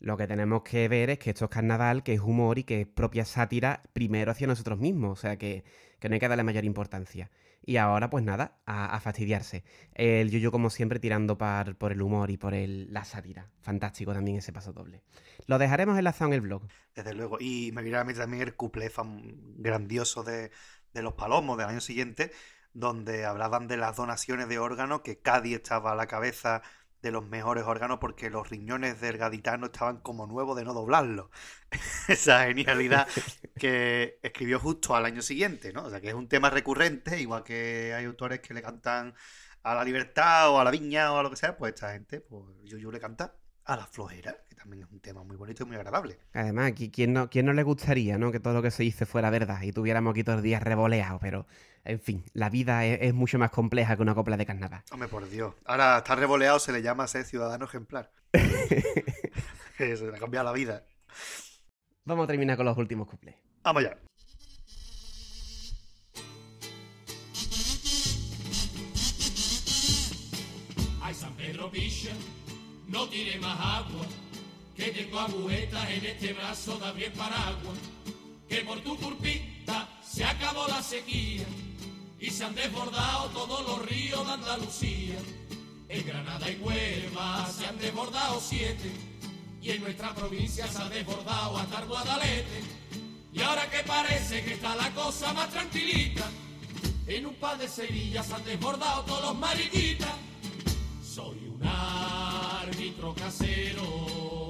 Lo 0.01 0.17
que 0.17 0.27
tenemos 0.27 0.63
que 0.63 0.89
ver 0.89 1.11
es 1.11 1.19
que 1.19 1.31
esto 1.31 1.45
es 1.45 1.51
carnaval, 1.51 2.03
que 2.03 2.15
es 2.15 2.21
humor 2.21 2.59
y 2.59 2.65
que 2.65 2.83
es 2.83 2.87
propia 2.87 3.25
sátira 3.25 3.83
primero 3.93 4.33
hacia 4.33 4.47
nosotros 4.47 4.79
mismos, 4.79 5.19
o 5.19 5.21
sea 5.21 5.37
que, 5.37 5.65
que 5.99 6.09
no 6.09 6.15
hay 6.15 6.21
que 6.21 6.29
darle 6.29 6.43
mayor 6.45 6.65
importancia. 6.65 7.31
Y 7.65 7.77
ahora, 7.77 8.09
pues 8.09 8.25
nada, 8.25 8.57
a, 8.65 8.99
fastidiarse. 9.01 9.63
El 9.95 10.31
Yuyu, 10.31 10.51
como 10.51 10.71
siempre, 10.71 10.99
tirando 10.99 11.37
par- 11.37 11.77
por 11.77 11.93
el 11.93 12.01
humor 12.01 12.31
y 12.31 12.39
por 12.39 12.55
el- 12.55 12.93
la 12.93 13.05
sátira. 13.05 13.51
Fantástico 13.61 14.15
también 14.15 14.39
ese 14.39 14.53
paso 14.53 14.73
doble. 14.73 15.03
Lo 15.47 15.59
dejaremos 15.59 15.99
enlazado 15.99 16.29
en 16.31 16.35
el 16.35 16.41
blog. 16.41 16.63
Desde 16.95 17.15
luego. 17.15 17.37
Y 17.41 17.71
me 17.73 17.83
viene 17.83 17.99
a 17.99 18.05
mí 18.05 18.15
también 18.15 18.43
el 18.43 18.57
cuplé 18.57 18.91
grandioso 19.59 20.23
de, 20.23 20.51
de 20.95 21.03
los 21.03 21.15
palomos 21.15 21.59
del 21.59 21.69
año 21.69 21.81
siguiente, 21.81 22.33
donde 22.73 23.25
hablaban 23.27 23.69
de 23.69 23.77
las 23.77 23.97
donaciones 23.97 24.49
de 24.49 24.59
órganos, 24.59 25.03
que 25.03 25.19
Cádiz 25.19 25.57
estaba 25.57 25.93
a 25.93 25.95
la 25.95 26.07
cabeza 26.07 26.63
de 27.03 27.11
los 27.11 27.25
mejores 27.27 27.65
órganos 27.65 27.99
porque 27.99 28.31
los 28.31 28.49
riñones 28.51 29.01
del 29.01 29.19
gaditano 29.19 29.67
estaban 29.67 29.99
como 30.01 30.27
nuevos 30.27 30.57
de 30.57 30.65
no 30.65 30.75
doblarlos. 30.75 31.31
Esa 32.09 32.45
genialidad 32.45 33.09
que 33.59 34.19
escribió 34.23 34.59
justo 34.59 34.95
al 34.95 35.07
año 35.07 35.23
siguiente, 35.23 35.73
¿no? 35.73 35.85
O 35.85 35.91
sea 35.91 36.01
que 36.01 36.09
es 36.09 36.15
un 36.15 36.29
tema 36.29 36.51
recurrente, 36.51 37.21
igual 37.21 37.45
que 37.45 37.95
hay 37.95 38.05
autores 38.05 38.41
que 38.41 38.55
le 38.55 38.63
cantan 38.63 39.15
a 39.63 39.75
la 39.75 39.85
libertad 39.85 40.51
o 40.51 40.61
a 40.61 40.65
la 40.65 40.71
viña 40.71 41.13
o 41.13 41.19
a 41.19 41.23
lo 41.23 41.31
que 41.31 41.37
sea, 41.37 41.57
pues 41.57 41.75
esta 41.75 41.93
gente, 41.93 42.21
pues 42.21 42.45
Yuyu 42.65 42.91
le 42.91 43.01
canta 43.01 43.35
a 43.71 43.77
la 43.77 43.87
flojera, 43.87 44.37
que 44.49 44.57
también 44.57 44.83
es 44.83 44.91
un 44.91 44.99
tema 44.99 45.23
muy 45.23 45.37
bonito 45.37 45.63
y 45.63 45.67
muy 45.67 45.77
agradable. 45.77 46.19
Además, 46.33 46.73
aquí, 46.73 46.91
¿quién 46.91 47.13
no, 47.13 47.31
quién 47.31 47.47
no 47.47 47.53
le 47.53 47.63
gustaría 47.63 48.19
¿no? 48.19 48.33
que 48.33 48.41
todo 48.41 48.55
lo 48.55 48.63
que 48.63 48.73
se 48.73 48.83
dice 48.83 49.07
fuera 49.07 49.31
verdad 49.31 49.63
y 49.63 49.73
tuviéramos 49.73 50.11
aquí 50.11 50.25
todos 50.25 50.39
los 50.39 50.43
días 50.43 50.63
revoleados? 50.63 51.21
Pero, 51.21 51.47
en 51.85 52.01
fin, 52.01 52.25
la 52.33 52.51
vida 52.51 52.85
es, 52.85 52.99
es 53.01 53.15
mucho 53.15 53.39
más 53.39 53.51
compleja 53.51 53.95
que 53.95 54.03
una 54.03 54.15
copla 54.15 54.37
de 54.37 54.47
carnaval. 54.47 54.83
Hombre, 54.91 55.09
por 55.09 55.29
Dios. 55.29 55.55
Ahora, 55.65 55.99
estar 55.99 56.19
revoleado 56.19 56.59
se 56.59 56.73
le 56.73 56.83
llama 56.83 57.07
ser 57.07 57.25
ciudadano 57.25 57.65
ejemplar. 57.65 58.11
Se 59.79 59.97
le 59.97 60.17
ha 60.17 60.21
cambiado 60.21 60.45
la 60.45 60.53
vida. 60.53 60.85
Vamos 62.05 62.25
a 62.25 62.27
terminar 62.27 62.57
con 62.57 62.67
los 62.67 62.77
últimos 62.77 63.09
cuplés. 63.09 63.37
Vamos 63.63 63.85
ya. 63.85 63.97
No 72.91 73.09
tire 73.09 73.39
más 73.39 73.59
agua, 73.61 74.05
que 74.77 74.91
tengo 74.91 75.21
agujetas 75.21 75.91
en 75.91 76.07
este 76.07 76.33
brazo 76.33 76.77
de 76.79 76.87
abrir 76.87 77.13
paraguas, 77.13 77.79
que 78.49 78.63
por 78.63 78.81
tu 78.81 78.97
culpita 78.97 79.89
se 80.05 80.25
acabó 80.25 80.67
la 80.67 80.83
sequía 80.83 81.47
y 82.19 82.31
se 82.31 82.45
han 82.45 82.55
desbordado 82.55 83.29
todos 83.29 83.65
los 83.65 83.87
ríos 83.87 84.27
de 84.27 84.33
Andalucía. 84.33 85.19
En 85.89 86.07
Granada 86.07 86.51
y 86.51 86.57
Huelva 86.57 87.49
se 87.51 87.67
han 87.67 87.79
desbordado 87.79 88.41
siete 88.41 88.91
y 89.63 89.71
en 89.71 89.83
nuestra 89.83 90.15
provincia 90.15 90.67
se 90.67 90.83
ha 90.83 90.89
desbordado 90.89 91.59
hasta 91.59 91.81
el 91.81 91.89
Guadalete. 91.89 92.63
Y 93.33 93.41
ahora 93.41 93.71
que 93.71 93.85
parece 93.85 94.43
que 94.45 94.55
está 94.55 94.75
la 94.75 94.91
cosa 94.93 95.33
más 95.33 95.49
tranquilita, 95.51 96.29
en 97.07 97.27
un 97.27 97.35
par 97.35 97.57
de 97.57 97.69
Sevilla 97.69 98.23
se 98.25 98.35
han 98.35 98.45
desbordado 98.45 99.05
todos 99.05 99.23
los 99.23 99.39
mariquitas. 99.39 100.11
Árbitro 102.91 103.15
casero, 103.15 104.49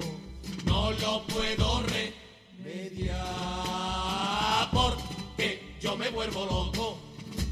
no 0.65 0.91
lo 0.93 1.23
puedo 1.27 1.83
remediar 2.57 3.21
porque 4.71 5.77
yo 5.79 5.95
me 5.95 6.09
vuelvo 6.09 6.45
loco 6.47 6.97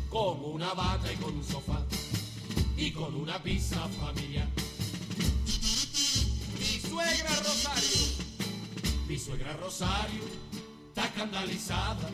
con 0.09 0.43
una 0.43 0.73
bata 0.73 1.13
y 1.13 1.15
con 1.17 1.35
un 1.35 1.43
sofá 1.43 1.85
y 2.75 2.89
con 2.91 3.13
una 3.13 3.37
pizza 3.43 3.87
familiar. 3.87 4.47
Mi 6.57 6.79
suegra 6.79 7.35
Rosario. 7.35 8.07
Mi 9.07 9.19
suegra 9.19 9.53
Rosario 9.57 10.23
está 10.87 11.05
escandalizada 11.05 12.09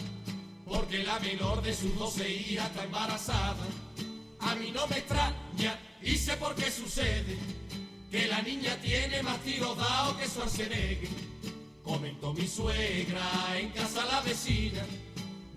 porque 0.65 1.01
la 1.05 1.17
menor 1.21 1.61
de 1.61 1.73
sus 1.73 1.97
doce 1.97 2.29
hijas 2.29 2.69
está 2.71 2.83
embarazada. 2.83 3.65
A 4.41 4.53
mí 4.55 4.71
no 4.73 4.85
me 4.87 4.97
extraña 4.97 5.79
y 6.01 6.17
sé 6.17 6.35
por 6.35 6.55
qué 6.55 6.69
sucede 6.69 7.37
que 8.15 8.27
la 8.27 8.41
niña 8.41 8.77
tiene 8.81 9.21
más 9.23 9.37
tiros 9.39 9.77
dados 9.77 10.15
que 10.15 10.25
Schwarzenegger. 10.25 11.09
Comentó 11.83 12.33
mi 12.33 12.47
suegra 12.47 13.59
en 13.59 13.71
casa 13.71 14.05
la 14.05 14.21
vecina. 14.21 14.85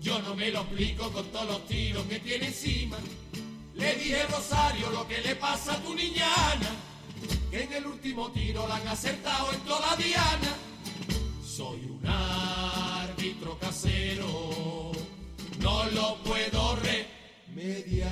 Yo 0.01 0.21
no 0.21 0.35
me 0.35 0.51
lo 0.51 0.59
explico 0.61 1.09
con 1.09 1.25
todos 1.27 1.47
los 1.47 1.67
tiros 1.67 2.03
que 2.07 2.19
tiene 2.19 2.47
encima. 2.47 2.97
Le 3.75 3.95
dije 3.95 4.25
Rosario 4.27 4.89
lo 4.91 5.07
que 5.07 5.21
le 5.21 5.37
pasa 5.37 5.71
a 5.75 5.77
tu 5.77 5.95
niña 5.95 6.27
Ana, 6.51 6.71
que 7.49 7.63
en 7.63 7.71
el 7.71 7.85
último 7.85 8.29
tiro 8.31 8.67
la 8.67 8.75
han 8.75 8.89
acertado 8.89 9.53
en 9.53 9.59
toda 9.61 9.91
la 9.91 9.95
diana. 9.95 10.57
Soy 11.41 11.79
un 11.85 12.05
árbitro 12.05 13.57
casero, 13.57 14.91
no 15.59 15.85
lo 15.91 16.17
puedo 16.23 16.77
remediar 17.55 18.09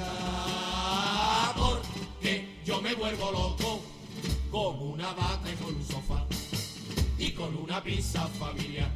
porque 1.57 2.61
yo 2.65 2.81
me 2.81 2.95
vuelvo 2.95 3.31
loco 3.31 3.96
con 4.51 4.81
una 4.81 5.13
bata 5.13 5.49
y 5.51 5.55
con 5.55 5.75
un 5.75 5.83
sofá 5.83 6.25
y 7.17 7.31
con 7.33 7.55
una 7.55 7.83
pizza 7.83 8.27
familiar. 8.27 8.89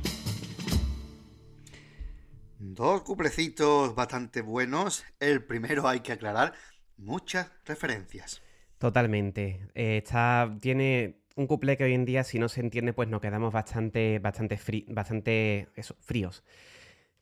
Dos 2.60 3.02
cuplecitos 3.02 3.96
bastante 3.96 4.42
buenos. 4.42 5.04
El 5.20 5.44
primero 5.44 5.88
hay 5.88 6.02
que 6.02 6.14
aclarar 6.14 6.54
muchas 6.98 7.52
referencias. 7.66 8.42
Totalmente. 8.78 9.68
Eh, 9.74 9.98
está, 9.98 10.56
tiene 10.62 11.22
un 11.36 11.48
couple 11.48 11.76
que 11.78 11.84
hoy 11.84 11.94
en 11.94 12.06
día, 12.06 12.24
si 12.24 12.40
no 12.40 12.50
se 12.50 12.62
entiende, 12.62 12.94
pues 12.94 13.10
nos 13.10 13.22
quedamos 13.22 13.52
bastante, 13.52 14.20
bastante, 14.20 14.58
fri- 14.58 14.86
bastante 14.88 15.70
eso, 15.76 15.96
fríos. 16.00 16.44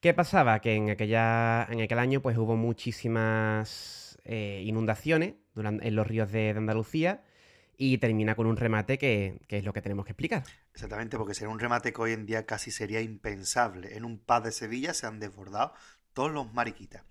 ¿Qué 0.02 0.14
pasaba? 0.14 0.60
Que 0.60 0.76
en, 0.76 0.90
aquella, 0.90 1.68
en 1.70 1.82
aquel 1.82 2.00
año 2.00 2.22
pues 2.22 2.38
hubo 2.38 2.56
muchísimas 2.56 4.18
eh, 4.24 4.62
inundaciones 4.66 5.36
duran- 5.56 5.80
en 5.84 5.96
los 5.96 6.08
ríos 6.08 6.32
de, 6.32 6.54
de 6.54 6.60
Andalucía 6.60 7.24
y 7.82 7.98
termina 7.98 8.36
con 8.36 8.46
un 8.46 8.58
remate 8.58 8.98
que, 8.98 9.42
es 9.48 9.64
lo 9.64 9.72
que 9.72 9.82
tenemos 9.82 10.06
que 10.06 10.12
explicar. 10.12 10.44
Exactamente, 10.74 11.18
porque 11.18 11.34
sería 11.34 11.50
un 11.50 11.60
remate 11.60 11.94
que 11.94 12.02
hoy 12.02 12.12
en 12.12 12.26
día 12.26 12.46
casi 12.46 12.72
sería 12.72 13.00
impensable. 13.00 13.96
En 13.96 14.04
un 14.04 14.20
pub 14.20 14.44
de 14.44 14.52
Sevilla 14.52 14.94
se 14.94 15.08
han 15.08 15.22
desbordado 15.22 15.74
todos 16.12 16.30
los 16.30 16.54
mariquitas. 16.54 17.04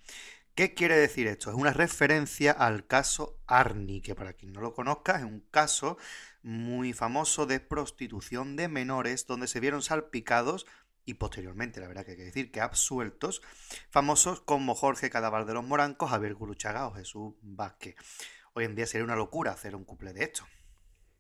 ¿Qué 0.55 0.75
quiere 0.75 0.99
decir 0.99 1.27
esto? 1.27 1.49
Es 1.49 1.57
una 1.57 1.73
referencia 1.73 2.53
al 2.53 2.87
caso 2.87 3.41
Arni, 3.47 4.03
que 4.03 4.15
para 4.15 4.35
quien 4.35 4.53
no 4.53 4.61
lo 4.61 4.75
conozca 4.75 5.17
es 5.17 5.25
un 5.25 5.41
caso 5.51 5.97
muy 6.43 6.93
famoso 6.93 7.47
de 7.47 7.61
prostitución 7.61 8.57
de 8.57 8.69
menores 8.69 9.27
donde 9.27 9.47
se 9.47 9.61
vieron 9.61 9.81
salpicados 9.81 10.67
y 11.07 11.15
posteriormente, 11.15 11.81
la 11.81 11.89
verdad 11.89 12.05
que 12.05 12.11
hay 12.11 12.17
que 12.19 12.25
decir 12.25 12.53
que 12.53 12.61
absueltos, 12.61 13.41
famosos 13.89 14.43
como 14.43 14.75
Jorge 14.75 15.09
Cadaval 15.09 15.47
de 15.47 15.55
los 15.55 15.65
Morancos, 15.65 16.11
Javier 16.11 16.35
Guruchaga 16.35 16.87
o 16.87 16.93
Jesús 16.93 17.33
Vázquez. 17.41 17.97
Hoy 18.53 18.65
en 18.65 18.75
día 18.75 18.87
sería 18.87 19.05
una 19.05 19.17
locura 19.17 19.53
hacer 19.53 19.75
un 19.75 19.85
couple 19.85 20.13
de 20.13 20.25
esto. 20.25 20.45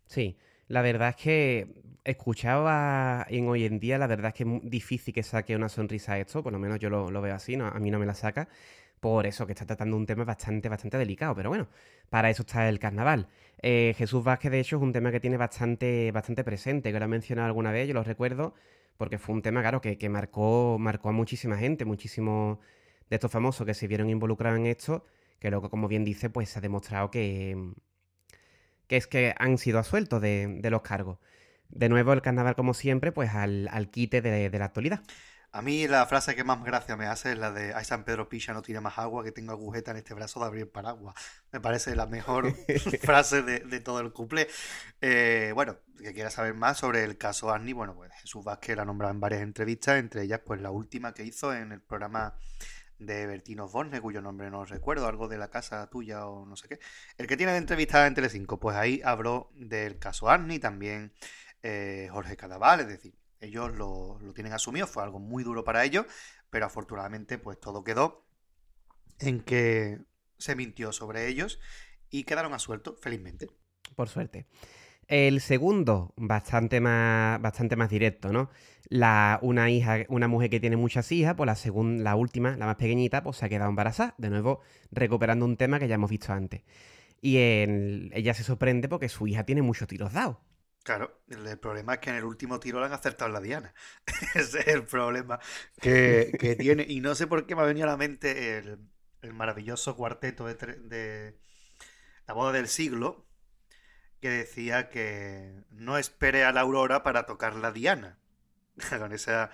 Sí, 0.08 0.38
la 0.68 0.80
verdad 0.82 1.10
es 1.10 1.16
que 1.16 1.68
escuchaba 2.04 3.26
en 3.28 3.46
hoy 3.48 3.64
en 3.66 3.78
día, 3.78 3.98
la 3.98 4.06
verdad 4.06 4.28
es 4.28 4.34
que 4.34 4.42
es 4.44 4.48
muy 4.48 4.60
difícil 4.64 5.12
que 5.12 5.22
saque 5.22 5.54
una 5.54 5.68
sonrisa 5.68 6.18
esto, 6.18 6.42
por 6.42 6.52
lo 6.52 6.58
menos 6.58 6.78
yo 6.78 6.88
lo, 6.88 7.10
lo 7.10 7.20
veo 7.20 7.34
así, 7.34 7.56
no, 7.56 7.66
a 7.66 7.78
mí 7.78 7.90
no 7.90 7.98
me 7.98 8.06
la 8.06 8.14
saca, 8.14 8.48
por 9.00 9.26
eso 9.26 9.46
que 9.46 9.52
está 9.52 9.66
tratando 9.66 9.96
un 9.98 10.06
tema 10.06 10.24
bastante, 10.24 10.68
bastante 10.70 10.96
delicado, 10.96 11.34
pero 11.34 11.50
bueno, 11.50 11.68
para 12.08 12.30
eso 12.30 12.42
está 12.42 12.68
el 12.68 12.78
carnaval. 12.78 13.28
Eh, 13.62 13.94
Jesús 13.98 14.24
Vázquez, 14.24 14.50
de 14.50 14.60
hecho, 14.60 14.76
es 14.76 14.82
un 14.82 14.92
tema 14.92 15.12
que 15.12 15.20
tiene 15.20 15.36
bastante, 15.36 16.10
bastante 16.12 16.42
presente, 16.42 16.90
que 16.92 16.98
lo 16.98 17.04
he 17.04 17.08
mencionado 17.08 17.46
alguna 17.46 17.70
vez, 17.70 17.86
yo 17.86 17.94
lo 17.94 18.02
recuerdo, 18.02 18.54
porque 18.96 19.18
fue 19.18 19.34
un 19.34 19.42
tema, 19.42 19.60
claro, 19.60 19.80
que, 19.82 19.98
que 19.98 20.08
marcó, 20.08 20.78
marcó 20.80 21.10
a 21.10 21.12
muchísima 21.12 21.58
gente, 21.58 21.84
muchísimos 21.84 22.58
de 23.10 23.16
estos 23.16 23.30
famosos 23.30 23.66
que 23.66 23.74
se 23.74 23.86
vieron 23.86 24.08
involucrados 24.08 24.58
en 24.58 24.66
esto, 24.66 25.04
que 25.38 25.50
luego, 25.50 25.68
como 25.70 25.86
bien 25.88 26.04
dice, 26.04 26.30
pues 26.30 26.48
se 26.48 26.58
ha 26.58 26.62
demostrado 26.62 27.10
que, 27.10 27.56
que 28.88 28.96
es 28.96 29.06
que 29.06 29.34
han 29.38 29.58
sido 29.58 29.78
asueltos 29.78 30.20
de, 30.20 30.58
de 30.60 30.70
los 30.70 30.82
cargos. 30.82 31.18
De 31.68 31.88
nuevo, 31.88 32.12
el 32.12 32.22
carnaval, 32.22 32.56
como 32.56 32.74
siempre, 32.74 33.12
pues 33.12 33.30
al, 33.34 33.68
al 33.72 33.90
quite 33.90 34.22
de, 34.22 34.50
de 34.50 34.58
la 34.58 34.66
actualidad. 34.66 35.02
A 35.50 35.62
mí 35.62 35.88
la 35.88 36.04
frase 36.06 36.36
que 36.36 36.44
más 36.44 36.62
gracia 36.62 36.96
me 36.96 37.06
hace 37.06 37.32
es 37.32 37.38
la 37.38 37.50
de 37.50 37.72
Ay 37.74 37.84
San 37.84 38.04
Pedro 38.04 38.28
Picha 38.28 38.52
no 38.52 38.60
tiene 38.60 38.80
más 38.82 38.98
agua 38.98 39.24
que 39.24 39.32
tengo 39.32 39.52
agujeta 39.52 39.92
en 39.92 39.96
este 39.96 40.12
brazo 40.12 40.40
de 40.40 40.46
abrir 40.46 40.70
paraguas. 40.70 41.14
Me 41.52 41.60
parece 41.60 41.96
la 41.96 42.06
mejor 42.06 42.54
frase 43.02 43.42
de, 43.42 43.60
de 43.60 43.80
todo 43.80 44.00
el 44.00 44.12
couple. 44.12 44.46
Eh, 45.00 45.52
bueno, 45.54 45.78
que 45.98 46.12
quiera 46.12 46.30
saber 46.30 46.54
más 46.54 46.78
sobre 46.78 47.02
el 47.04 47.16
caso 47.16 47.50
Arni, 47.50 47.72
bueno, 47.72 47.94
pues 47.94 48.12
Jesús 48.20 48.44
Vázquez 48.44 48.76
la 48.76 48.82
ha 48.82 48.84
nombrado 48.84 49.12
en 49.14 49.20
varias 49.20 49.40
entrevistas, 49.42 49.98
entre 49.98 50.22
ellas 50.22 50.40
pues 50.44 50.60
la 50.60 50.70
última 50.70 51.14
que 51.14 51.24
hizo 51.24 51.54
en 51.54 51.72
el 51.72 51.80
programa 51.80 52.34
de 52.98 53.26
Bertino 53.26 53.64
Osborne, 53.64 54.00
cuyo 54.00 54.20
nombre 54.20 54.50
no 54.50 54.64
recuerdo, 54.64 55.06
algo 55.06 55.28
de 55.28 55.38
la 55.38 55.50
casa 55.50 55.88
tuya 55.88 56.26
o 56.26 56.46
no 56.46 56.56
sé 56.56 56.68
qué. 56.68 56.80
El 57.16 57.26
que 57.26 57.36
tiene 57.36 57.56
entrevistada 57.56 58.06
en 58.06 58.14
Telecinco, 58.14 58.58
pues 58.58 58.76
ahí 58.76 59.00
habló 59.04 59.50
del 59.54 59.98
caso 59.98 60.28
Arni, 60.28 60.58
también 60.58 61.12
eh, 61.62 62.08
Jorge 62.10 62.36
Cadaval, 62.36 62.80
es 62.80 62.88
decir, 62.88 63.14
ellos 63.40 63.74
lo, 63.76 64.18
lo 64.20 64.32
tienen 64.32 64.52
asumido, 64.52 64.86
fue 64.86 65.02
algo 65.02 65.18
muy 65.20 65.44
duro 65.44 65.64
para 65.64 65.84
ellos, 65.84 66.06
pero 66.50 66.66
afortunadamente 66.66 67.38
pues 67.38 67.60
todo 67.60 67.84
quedó 67.84 68.26
en 69.18 69.40
que 69.40 70.00
se 70.38 70.56
mintió 70.56 70.92
sobre 70.92 71.28
ellos 71.28 71.60
y 72.10 72.24
quedaron 72.24 72.54
asueltos 72.54 72.96
felizmente. 73.00 73.48
Por 73.94 74.08
suerte. 74.08 74.46
El 75.08 75.40
segundo, 75.40 76.12
bastante 76.16 76.80
más, 76.80 77.40
bastante 77.40 77.76
más 77.76 77.88
directo, 77.88 78.30
¿no? 78.30 78.50
La, 78.90 79.38
una 79.42 79.70
hija, 79.70 80.04
una 80.08 80.28
mujer 80.28 80.50
que 80.50 80.60
tiene 80.60 80.76
muchas 80.76 81.10
hijas, 81.12 81.34
pues 81.34 81.46
la 81.46 81.56
segunda, 81.56 82.04
la 82.04 82.14
última, 82.14 82.56
la 82.56 82.66
más 82.66 82.76
pequeñita, 82.76 83.22
pues 83.22 83.38
se 83.38 83.46
ha 83.46 83.48
quedado 83.48 83.70
embarazada. 83.70 84.14
De 84.18 84.28
nuevo, 84.28 84.60
recuperando 84.90 85.46
un 85.46 85.56
tema 85.56 85.78
que 85.78 85.88
ya 85.88 85.94
hemos 85.94 86.10
visto 86.10 86.32
antes. 86.32 86.62
Y 87.22 87.38
el- 87.38 88.10
ella 88.14 88.34
se 88.34 88.44
sorprende 88.44 88.88
porque 88.88 89.08
su 89.08 89.26
hija 89.26 89.44
tiene 89.44 89.62
muchos 89.62 89.88
tiros 89.88 90.12
dados. 90.12 90.36
Claro, 90.84 91.22
el, 91.28 91.58
problema 91.58 91.94
es 91.94 92.00
que 92.00 92.10
en 92.10 92.16
el 92.16 92.24
último 92.24 92.60
tiro 92.60 92.80
le 92.80 92.86
han 92.86 92.92
acertado 92.92 93.30
la 93.30 93.40
diana. 93.40 93.74
Ese 94.34 94.60
es 94.60 94.68
el 94.68 94.84
problema 94.84 95.40
que, 95.80 96.56
tiene. 96.58 96.86
Y 96.88 97.00
no 97.00 97.14
sé 97.14 97.26
por 97.26 97.46
qué 97.46 97.54
me 97.56 97.62
ha 97.62 97.66
venido 97.66 97.86
a 97.86 97.90
la 97.90 97.96
mente 97.96 98.58
el, 98.58 98.78
maravilloso 99.34 99.96
cuarteto 99.96 100.46
de, 100.46 100.54
de 100.54 101.38
La 102.26 102.34
boda 102.34 102.52
del 102.52 102.68
siglo, 102.68 103.27
que 104.20 104.30
decía 104.30 104.88
que 104.90 105.64
no 105.70 105.98
espere 105.98 106.44
a 106.44 106.52
la 106.52 106.62
aurora 106.62 107.02
para 107.02 107.26
tocar 107.26 107.54
la 107.56 107.72
diana. 107.72 108.18
Con 108.98 109.12
esa 109.12 109.50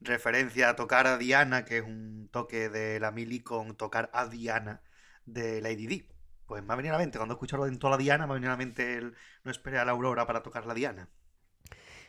referencia 0.00 0.70
a 0.70 0.76
tocar 0.76 1.06
a 1.06 1.18
Diana, 1.18 1.64
que 1.64 1.78
es 1.78 1.84
un 1.84 2.28
toque 2.32 2.68
de 2.68 3.00
la 3.00 3.10
mili 3.12 3.40
con 3.40 3.76
tocar 3.76 4.10
a 4.14 4.26
Diana 4.28 4.82
de 5.26 5.60
Lady 5.62 5.86
Di. 5.86 6.08
Pues 6.46 6.62
me 6.64 6.72
ha 6.72 6.76
venido 6.76 6.94
a 6.94 6.98
la 6.98 7.04
mente, 7.04 7.18
cuando 7.18 7.34
he 7.34 7.36
escuchado 7.36 7.66
en 7.66 7.78
toda 7.78 7.92
la 7.92 7.96
Diana, 7.98 8.26
me 8.26 8.32
ha 8.32 8.34
venido 8.34 8.50
a 8.52 8.54
la 8.54 8.58
mente 8.58 8.96
el 8.96 9.16
no 9.44 9.50
espere 9.50 9.78
a 9.78 9.84
la 9.84 9.92
aurora 9.92 10.26
para 10.26 10.42
tocar 10.42 10.66
la 10.66 10.74
Diana. 10.74 11.08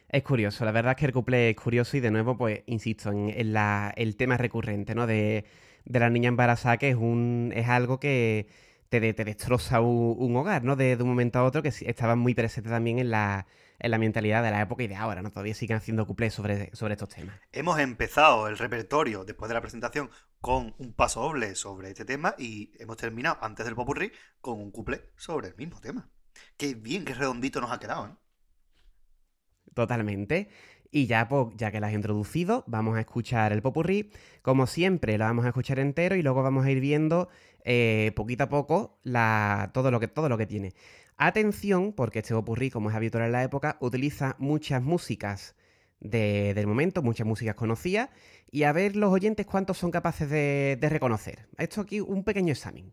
Es 0.10 0.24
curioso, 0.24 0.66
la 0.66 0.72
verdad 0.72 0.92
es 0.94 0.98
que 0.98 1.06
el 1.06 1.12
couple 1.14 1.50
es 1.52 1.56
curioso 1.56 1.96
y 1.98 2.00
de 2.00 2.12
nuevo, 2.12 2.38
pues, 2.38 2.64
insisto, 2.66 3.12
en, 3.12 3.30
en 3.30 3.54
la- 3.54 3.94
el 3.96 4.16
tema 4.16 4.38
recurrente, 4.38 4.96
¿no? 4.96 5.06
De, 5.08 5.46
de 5.86 6.00
la 6.00 6.10
niña 6.10 6.30
embarazada, 6.30 6.78
que 6.78 6.90
es 6.90 6.96
un, 6.96 7.52
es 7.56 7.68
algo 7.68 8.00
que 8.00 8.48
te, 8.90 9.00
de- 9.00 9.14
te 9.14 9.26
destroza 9.26 9.82
un, 9.82 10.16
un 10.20 10.36
hogar, 10.38 10.64
¿no? 10.64 10.76
De, 10.76 10.96
de 10.98 11.04
un 11.04 11.10
momento 11.10 11.40
a 11.40 11.44
otro, 11.44 11.62
que 11.64 11.72
sí- 11.72 11.86
estaba 11.88 12.16
muy 12.16 12.34
presente 12.36 12.70
también 12.70 13.00
en 13.00 13.12
la, 13.12 13.48
en 13.80 13.92
la 13.92 13.98
mentalidad 13.98 14.44
de 14.44 14.52
la 14.52 14.62
época 14.62 14.84
y 14.84 14.88
de 14.88 14.96
ahora, 14.96 15.22
¿no? 15.22 15.32
Todavía 15.32 15.54
siguen 15.56 15.78
haciendo 15.78 16.06
couplés 16.08 16.34
sobre, 16.34 16.76
sobre 16.76 16.94
estos 16.94 17.10
temas. 17.10 17.40
Hemos 17.52 17.78
empezado 17.80 18.48
el 18.48 18.58
repertorio 18.58 19.24
después 19.26 19.50
de 19.50 19.54
la 19.56 19.62
presentación 19.62 20.10
con 20.42 20.74
un 20.80 20.94
paso 20.94 21.22
doble 21.22 21.54
sobre 21.56 21.90
este 21.90 22.06
tema 22.06 22.34
y 22.40 22.72
hemos 22.82 22.98
terminado 22.98 23.38
antes 23.42 23.66
del 23.68 23.76
popurrí 23.76 24.12
con 24.42 24.60
un 24.60 24.72
couple 24.72 25.12
sobre 25.16 25.50
el 25.50 25.56
mismo 25.56 25.80
tema. 25.82 26.10
Qué 26.58 26.74
bien, 26.76 27.06
qué 27.06 27.14
redondito 27.14 27.62
nos 27.62 27.72
ha 27.72 27.80
quedado, 27.80 28.08
¿eh? 28.08 28.16
Totalmente. 29.74 30.50
Y 30.92 31.06
ya, 31.06 31.28
pues, 31.30 31.48
ya 31.56 31.72
que 31.72 31.80
la 31.80 31.88
has 31.88 31.94
introducido, 31.94 32.64
vamos 32.68 32.98
a 32.98 33.02
escuchar 33.02 33.54
el 33.54 33.62
popurrí. 33.62 34.12
Como 34.42 34.66
siempre, 34.68 35.18
lo 35.18 35.26
vamos 35.26 35.46
a 35.46 35.50
escuchar 35.50 35.78
entero 35.80 36.16
y 36.16 36.24
luego 36.24 36.42
vamos 36.42 36.66
a 36.66 36.72
ir 36.72 36.80
viendo 36.80 37.30
eh, 37.72 38.14
poquito 38.16 38.46
a 38.46 38.50
poco 38.50 38.98
todo, 39.74 39.92
lo 39.92 40.00
que, 40.00 40.08
todo 40.08 40.28
lo 40.28 40.40
que 40.40 40.48
tiene. 40.48 40.74
Atención, 41.18 41.94
porque 41.94 42.20
este 42.20 42.34
popurrí, 42.34 42.72
como 42.72 42.90
es 42.90 42.96
habitual 42.96 43.26
en 43.26 43.32
la 43.32 43.44
época, 43.44 43.78
utiliza 43.80 44.36
muchas 44.40 44.82
músicas 44.82 45.56
del 46.00 46.66
momento, 46.66 47.04
muchas 47.04 47.28
músicas 47.28 47.54
conocidas, 47.54 48.10
y 48.50 48.64
a 48.64 48.72
ver 48.72 48.96
los 48.96 49.14
oyentes 49.14 49.46
cuántos 49.46 49.78
son 49.78 49.92
capaces 49.92 50.32
de, 50.32 50.80
de 50.82 50.90
reconocer. 50.90 51.48
Esto 51.60 51.82
aquí 51.82 52.00
un 52.02 52.24
pequeño 52.24 52.54
examen. 52.54 52.92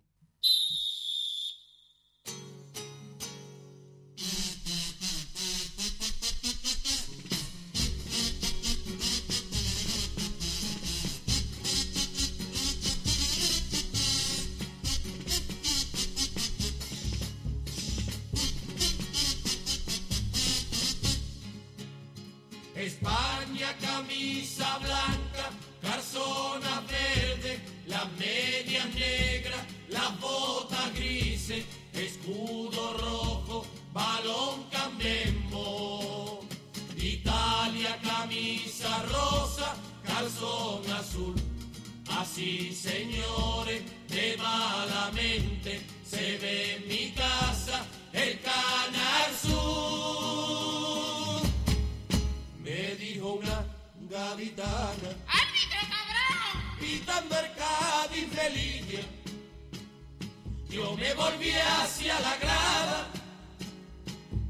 Hacia 61.54 62.18
la 62.20 62.36
grada 62.38 63.08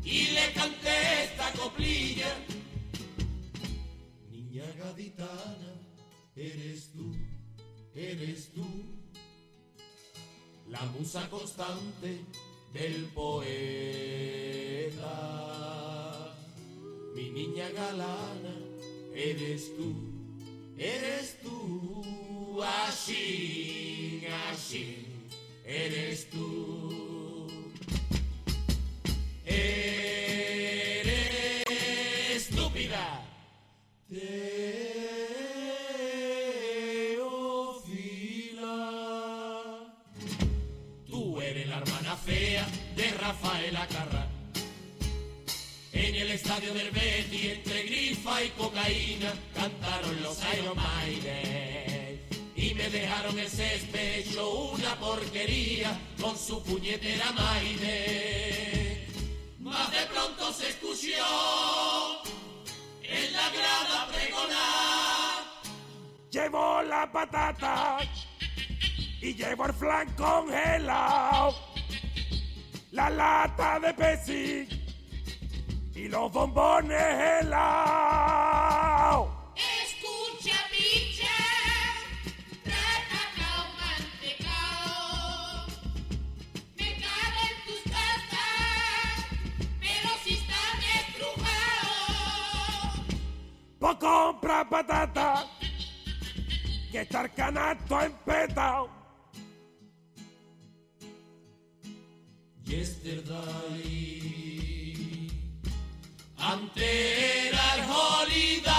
y 0.02 0.28
le 0.28 0.52
canté 0.55 1.24
esta 1.24 1.52
coplilla. 1.52 2.35
Niña 4.31 4.64
gaditana, 4.78 5.74
eres 6.35 6.90
tú, 6.93 7.14
eres 7.94 8.51
tú, 8.52 8.66
la 10.68 10.82
musa 10.86 11.28
constante 11.28 12.24
del 12.73 13.05
poeta. 13.14 13.44
Mi 17.14 17.31
niña 17.31 17.68
galana, 17.70 18.56
eres 19.14 19.77
tú, 19.77 19.94
eres 20.78 21.39
tú, 21.43 22.62
así, 22.62 24.24
así, 24.51 25.05
eres 25.66 26.30
tú. 26.30 27.47
Eres 29.44 31.14
estúpida. 32.30 33.22
Teófila. 34.09 34.34
Tú 41.06 41.40
eres 41.40 41.66
la 41.68 41.78
hermana 41.78 42.16
fea 42.16 42.66
de 42.94 43.10
Rafaela 43.10 43.86
Carrá. 43.88 44.28
En 45.93 46.14
el 46.14 46.30
estadio 46.30 46.72
del 46.74 46.90
Betty, 46.90 47.48
entre 47.48 47.82
grifa 47.84 48.44
y 48.44 48.51
cocaína, 48.51 49.32
cantaron 49.55 50.22
los 50.22 50.38
Iron 50.55 50.76
Maiden. 50.76 51.55
Dejaron 53.26 53.40
el 53.40 53.50
césped 53.50 54.18
hecho 54.18 54.50
una 54.50 54.94
porquería 55.00 55.98
con 56.20 56.38
su 56.38 56.62
puñetera 56.62 57.32
Maide. 57.32 59.08
Más 59.58 59.90
de 59.90 60.06
pronto 60.06 60.52
se 60.52 60.68
escuchó 60.68 62.22
en 63.02 63.32
la 63.32 63.50
grada 63.50 64.06
pregonar. 64.12 65.42
Llevo 66.30 66.82
la 66.82 67.10
patata 67.10 67.98
y 69.20 69.34
llevo 69.34 69.66
el 69.66 69.72
flan 69.72 70.08
congelado, 70.14 71.52
la 72.92 73.10
lata 73.10 73.80
de 73.80 73.94
pesi 73.94 74.68
y 75.96 76.06
los 76.06 76.30
bombones 76.30 77.42
helados. 77.42 78.55
Pues 93.86 93.98
compra 93.98 94.68
patata, 94.68 95.46
que 96.90 97.02
está 97.02 97.22
el 97.22 97.32
canasto 97.34 98.00
empetado. 98.00 98.90
Yesterday. 102.64 103.30
Ante 106.36 107.46
era 107.46 107.74
el 107.76 107.82
holiday. 107.88 108.72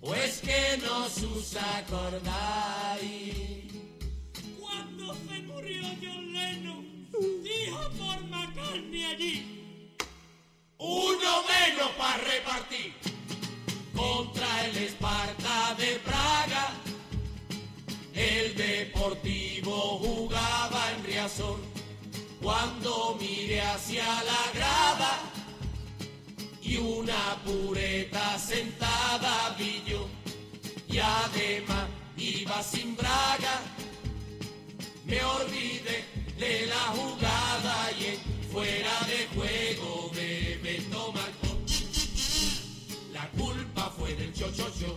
Pues 0.00 0.40
que 0.40 0.76
no 0.84 1.04
os 1.06 1.56
acordáis. 1.56 3.04
Cuando 4.58 5.14
se 5.14 5.42
murió 5.42 5.84
John 6.02 6.32
Lennon, 6.32 7.08
dijo 7.44 7.90
por 7.96 8.24
McCartney 8.24 9.04
allí. 9.04 9.59
Uno 10.82 11.42
menos 11.42 11.90
para 11.98 12.16
repartir. 12.24 12.94
Contra 13.94 14.64
el 14.64 14.78
Esparta 14.78 15.74
de 15.74 15.96
Praga. 15.98 16.70
El 18.14 18.54
Deportivo 18.56 19.98
jugaba 19.98 20.92
en 20.92 21.04
Riazor. 21.04 21.60
Cuando 22.42 23.14
miré 23.20 23.60
hacia 23.60 24.04
la 24.04 24.52
grada 24.54 25.18
y 26.62 26.78
una 26.78 27.36
pureta 27.44 28.38
sentada 28.38 29.54
vi 29.58 29.82
yo. 29.86 30.08
Y 30.88 30.98
además 30.98 31.88
iba 32.16 32.62
sin 32.62 32.96
braga. 32.96 33.60
Me 35.04 35.22
olvidé 35.22 36.06
de 36.38 36.66
la 36.68 36.84
jugada 36.96 37.90
y 37.92 38.39
fuera 38.52 39.00
de 39.06 39.28
juego 39.34 40.10
me 40.14 40.56
Beto 40.56 41.12
marcó. 41.12 41.56
La 43.12 43.28
culpa 43.30 43.92
fue 43.96 44.14
del 44.14 44.32
chochocho, 44.32 44.94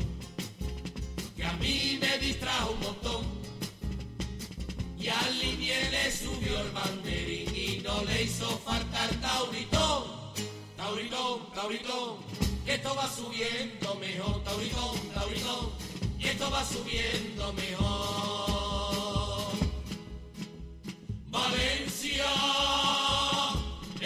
que 1.35 1.43
a 1.43 1.53
mí 1.53 1.99
me 2.01 2.17
distrajo 2.19 2.71
un 2.71 2.79
montón. 2.79 3.25
Y 4.97 5.07
al 5.09 5.39
linier 5.39 5.91
le 5.91 6.11
subió 6.11 6.59
el 6.61 6.71
banderín 6.71 7.55
y 7.55 7.81
no 7.83 8.03
le 8.05 8.23
hizo 8.23 8.47
falta 8.59 9.05
el 9.09 9.19
tauritón. 9.19 10.03
Tauritón, 10.77 11.51
tauritón, 11.53 12.17
que 12.65 12.75
esto 12.75 12.95
va 12.95 13.07
subiendo 13.09 13.95
mejor. 13.95 14.43
Tauritón, 14.43 14.97
tauritón, 15.13 15.69
y 16.17 16.25
esto 16.27 16.49
va 16.49 16.63
subiendo 16.65 17.53
mejor. 17.53 19.13
Valencia 21.29 22.25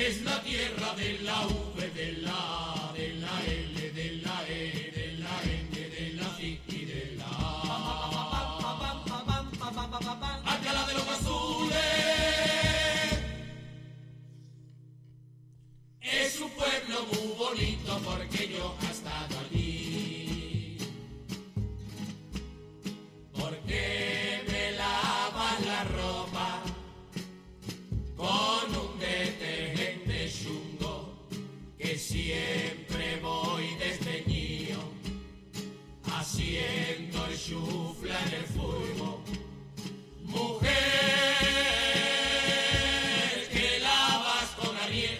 es 0.07 0.21
la 0.21 0.41
tierra 0.41 0.93
de 0.95 1.19
la 1.19 1.47
V, 1.47 1.89
de 1.89 2.11
la, 2.21 2.91
de 2.95 3.13
la 3.15 3.43
L, 3.45 3.91
de 3.91 4.11
la 4.23 4.47
E, 4.47 4.91
de 4.95 5.07
la 5.17 5.43
N, 5.43 5.69
de 5.79 6.13
la 6.13 6.41
I 6.41 6.61
y 6.65 6.85
de 6.85 7.15
la 7.17 7.25
A. 7.25 7.33
Alcalá 10.45 10.87
de 10.87 10.93
los 10.93 11.07
Azules 11.09 11.77
es 16.01 16.39
un 16.39 16.51
pueblo 16.51 17.05
muy 17.11 17.33
bonito 17.37 17.99
porque 18.05 18.47
yo 18.47 18.77
he 18.81 18.91
estado 18.91 19.39
allí. 19.39 20.77
Porque 23.33 24.43
me 24.47 24.71
lavas 24.71 25.65
la 25.65 25.83
ropa 25.83 26.76
con 28.17 28.75
un 28.75 28.99
detergente 28.99 30.29
chungo 30.29 31.13
que 31.77 31.97
siempre 31.97 33.19
voy 33.21 33.75
despeñido, 33.75 34.79
haciendo 36.03 37.25
el 37.27 37.39
chufla 37.39 38.19
en 38.25 38.33
el 38.33 38.45
fuego. 38.45 39.21
Mujer 40.23 40.73
que 43.51 43.79
lavas 43.79 44.49
con 44.59 44.75
ariel, 44.77 45.19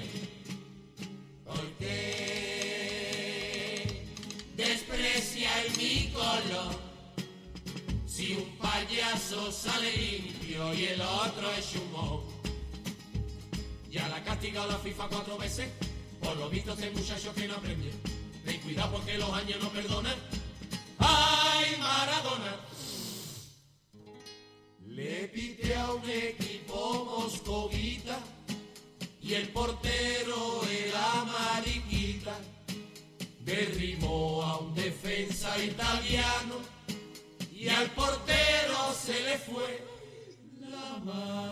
porque 1.46 1.94
desprecia 4.56 5.50
el 5.66 5.78
mi 5.78 6.10
color. 6.12 6.76
Si 8.08 8.34
un 8.34 8.58
payaso 8.58 9.52
sale 9.52 9.96
limpio 9.96 10.74
y 10.74 10.86
el 10.86 11.02
otro 11.02 11.52
es 11.52 11.72
chumón 11.72 12.37
ya 13.90 14.08
la 14.10 14.18
ha 14.18 14.68
la 14.68 14.78
FIFA 14.78 15.08
cuatro 15.08 15.38
veces. 15.38 15.70
Por 16.22 16.36
lo 16.38 16.50
visto 16.50 16.74
este 16.74 16.92
muchacho 16.92 17.34
que 17.34 17.48
no 17.48 17.56
aprende. 17.56 17.92
Ten 18.46 18.60
cuidado 18.62 18.94
porque 18.94 19.18
los 19.18 19.32
años 19.34 19.62
no 19.62 19.70
perdonan. 19.70 20.16
¡Ay, 21.00 21.76
Maradona! 21.80 22.60
Le 24.86 25.28
pide 25.28 25.76
a 25.76 25.92
un 25.94 26.10
equipo 26.10 27.06
moscovita 27.06 28.20
y 29.22 29.34
el 29.36 29.50
portero 29.50 30.62
era 30.70 31.26
mariquita. 31.26 32.38
Derribó 33.40 34.44
a 34.44 34.60
un 34.60 34.74
defensa 34.76 35.58
italiano 35.64 36.56
y 37.54 37.70
al 37.70 37.90
portero 37.92 38.94
se 38.94 39.22
le 39.22 39.38
fue 39.38 39.84
la 40.60 40.98
mano. 41.04 41.47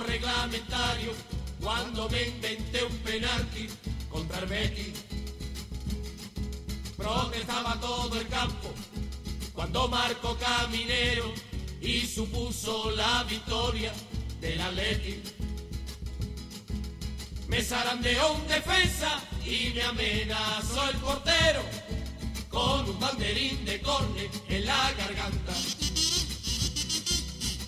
Reglamentario 0.00 1.12
cuando 1.60 2.08
me 2.08 2.28
inventé 2.28 2.84
un 2.84 2.96
penalti 2.98 3.68
contra 4.10 4.38
el 4.40 4.46
Betis. 4.46 5.04
Protestaba 6.96 7.78
todo 7.80 8.20
el 8.20 8.26
campo 8.28 8.72
cuando 9.54 9.88
marcó 9.88 10.36
Caminero 10.36 11.32
y 11.80 12.00
supuso 12.00 12.90
la 12.90 13.24
victoria 13.24 13.92
del 14.40 14.60
Atleti. 14.60 15.22
Me 17.48 17.62
zarandeó 17.62 18.32
un 18.32 18.46
defensa 18.48 19.22
y 19.44 19.72
me 19.74 19.82
amenazó 19.82 20.90
el 20.90 20.96
portero 20.96 21.62
con 22.48 22.88
un 22.88 22.98
banderín 22.98 23.64
de 23.64 23.80
corne 23.80 24.28
en 24.48 24.66
la 24.66 24.92
garganta. 24.92 25.52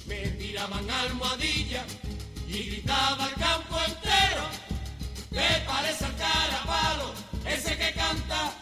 Me 0.07 0.27
tiraban 0.39 0.91
almohadilla 0.91 1.85
y 2.49 2.63
gritaba 2.71 3.29
el 3.29 3.35
campo 3.35 3.77
entero. 3.87 4.45
¿Qué 5.31 5.63
parece 5.67 6.07
el 6.07 6.15
carapalo 6.17 7.13
ese 7.45 7.77
que 7.77 7.93
canta? 7.93 8.53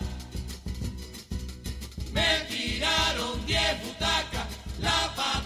Me 2.13 2.41
tiraron 2.49 3.47
diez 3.47 3.83
butacas, 3.85 4.47
la 4.81 5.15
patera 5.15 5.46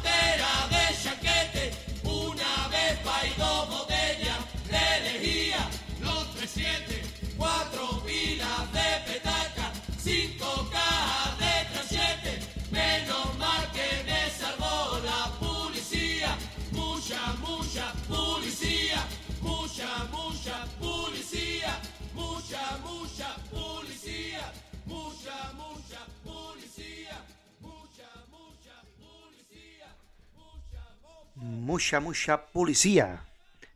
mucha. 31.41 32.01
Mucha, 32.01 32.47
policía. 32.47 33.27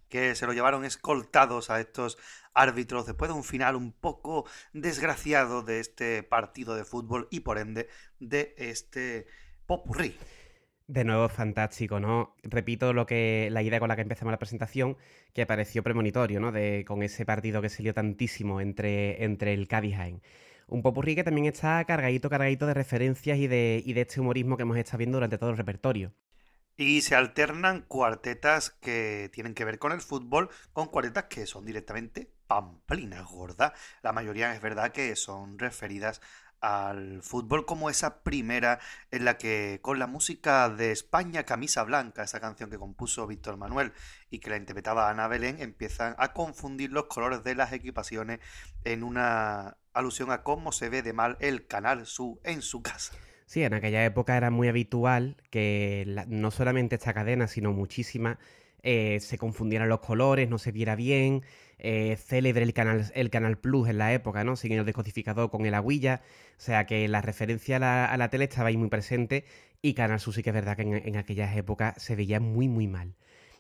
Que 0.09 0.35
se 0.35 0.47
lo 0.47 0.53
llevaron 0.53 0.85
escoltados 0.85 1.71
a 1.71 1.81
estos 1.81 2.19
árbitros 2.55 3.07
después 3.07 3.31
de 3.31 3.37
un 3.37 3.45
final 3.45 3.75
un 3.75 3.93
poco 3.93 4.47
desgraciado 4.73 5.63
de 5.63 5.81
este 5.81 6.23
partido 6.23 6.77
de 6.77 6.85
fútbol 6.85 7.27
y 7.31 7.41
por 7.41 7.59
ende 7.59 7.89
de 8.21 8.55
este 8.57 9.27
popurrí. 9.67 10.17
De 10.87 11.03
nuevo, 11.05 11.29
fantástico, 11.31 11.99
¿no? 11.99 12.37
Repito 12.43 12.93
lo 12.93 13.07
que 13.07 13.49
la 13.51 13.63
idea 13.63 13.81
con 13.81 13.89
la 13.89 13.97
que 13.97 14.03
empezamos 14.03 14.33
la 14.33 14.39
presentación, 14.39 14.99
que 15.33 15.47
pareció 15.47 15.83
premonitorio, 15.83 16.41
¿no? 16.41 16.53
De, 16.53 16.85
con 16.87 17.03
ese 17.03 17.25
partido 17.25 17.63
que 17.63 17.71
se 17.71 17.83
lió 17.83 17.95
tantísimo 17.95 18.61
entre, 18.61 19.25
entre 19.25 19.55
el 19.55 19.67
Cádiz. 19.67 19.97
Un 20.67 20.83
popurrí 20.83 21.15
que 21.15 21.25
también 21.25 21.47
está 21.47 21.83
cargadito, 21.87 22.29
cargadito 22.29 22.67
de 22.67 22.75
referencias 22.75 23.39
y 23.39 23.47
de, 23.47 23.83
y 23.85 23.95
de 23.95 24.03
este 24.03 24.21
humorismo 24.21 24.57
que 24.57 24.63
hemos 24.63 24.77
estado 24.77 24.99
viendo 24.99 25.17
durante 25.17 25.39
todo 25.39 25.51
el 25.51 25.57
repertorio. 25.57 26.13
Y 26.77 27.03
se 27.03 27.15
alternan 27.15 27.83
cuartetas 27.83 28.71
que 28.71 29.31
tienen 29.33 29.55
que 29.55 29.65
ver 29.65 29.79
con 29.79 29.93
el 29.93 30.01
fútbol 30.01 30.51
con 30.73 30.89
cuartetas 30.89 31.25
que 31.25 31.47
son 31.47 31.65
directamente 31.65 32.33
pamplinas 32.47 33.27
gordas. 33.27 33.73
La 34.03 34.13
mayoría 34.13 34.55
es 34.55 34.61
verdad 34.61 34.93
que 34.93 35.15
son 35.15 35.59
referidas 35.59 36.21
al 36.65 37.23
fútbol 37.23 37.67
como 37.67 37.91
esa 37.91 38.23
primera 38.23 38.81
en 39.11 39.27
la 39.27 39.37
que 39.37 39.81
con 39.83 39.99
la 39.99 40.07
música 40.07 40.71
de 40.71 40.93
España 40.93 41.45
Camisa 41.45 41.83
Blanca, 41.83 42.23
esa 42.23 42.41
canción 42.41 42.71
que 42.71 42.79
compuso 42.79 43.27
Víctor 43.27 43.59
Manuel 43.59 43.93
y 44.31 44.39
que 44.39 44.49
la 44.49 44.57
interpretaba 44.57 45.11
Ana 45.11 45.29
Belén, 45.29 45.61
empiezan 45.61 46.15
a 46.17 46.33
confundir 46.33 46.91
los 46.91 47.05
colores 47.05 47.45
de 47.45 47.55
las 47.55 47.73
equipaciones 47.73 48.41
en 48.85 49.03
una 49.03 49.77
alusión 49.93 50.31
a 50.31 50.43
cómo 50.43 50.73
se 50.73 50.89
ve 50.89 51.03
de 51.03 51.13
mal 51.13 51.37
el 51.41 51.67
Canal 51.67 52.07
Su 52.07 52.41
en 52.45 52.63
su 52.63 52.83
casa. 52.83 53.15
Sí, 53.47 53.63
en 53.63 53.75
aquella 53.75 54.05
época 54.05 54.37
era 54.37 54.51
muy 54.51 54.69
habitual 54.69 55.37
que 55.51 56.05
la- 56.07 56.25
no 56.27 56.51
solamente 56.51 56.95
esta 56.97 57.13
cadena, 57.15 57.47
sino 57.47 57.73
muchísimas, 57.73 58.39
eh, 58.83 59.19
se 59.21 59.39
confundieran 59.39 59.89
los 59.89 60.01
colores, 60.01 60.49
no 60.49 60.59
se 60.59 60.73
viera 60.73 60.97
bien. 60.97 61.43
eh, 61.87 62.17
célebre 62.17 62.63
el 62.63 62.73
canal, 62.73 63.11
el 63.15 63.31
canal 63.31 63.59
Plus 63.59 63.89
en 63.89 63.99
la 63.99 64.13
época, 64.15 64.45
¿no? 64.45 64.57
Sin 64.57 64.73
el 64.73 64.85
decodificador 64.87 65.51
con 65.51 65.67
el 65.67 65.75
aguilla. 65.75 66.23
O 66.57 66.61
sea 66.61 66.87
que 66.87 67.07
la 67.09 67.21
referencia 67.21 67.77
a 67.77 67.79
la, 67.81 68.07
a 68.07 68.17
la 68.17 68.31
tele 68.31 68.45
estaba 68.45 68.69
ahí 68.69 68.77
muy 68.79 68.89
presente. 68.89 69.45
Y 69.83 69.93
Canal 69.95 70.21
Sur 70.21 70.33
sí 70.35 70.43
que 70.43 70.51
es 70.51 70.55
verdad 70.55 70.77
que 70.77 70.83
en, 70.83 70.95
en 70.95 71.17
aquellas 71.17 71.55
épocas 71.57 72.01
se 72.03 72.17
veía 72.17 72.41
muy, 72.41 72.69
muy 72.69 72.87
mal. 72.87 73.15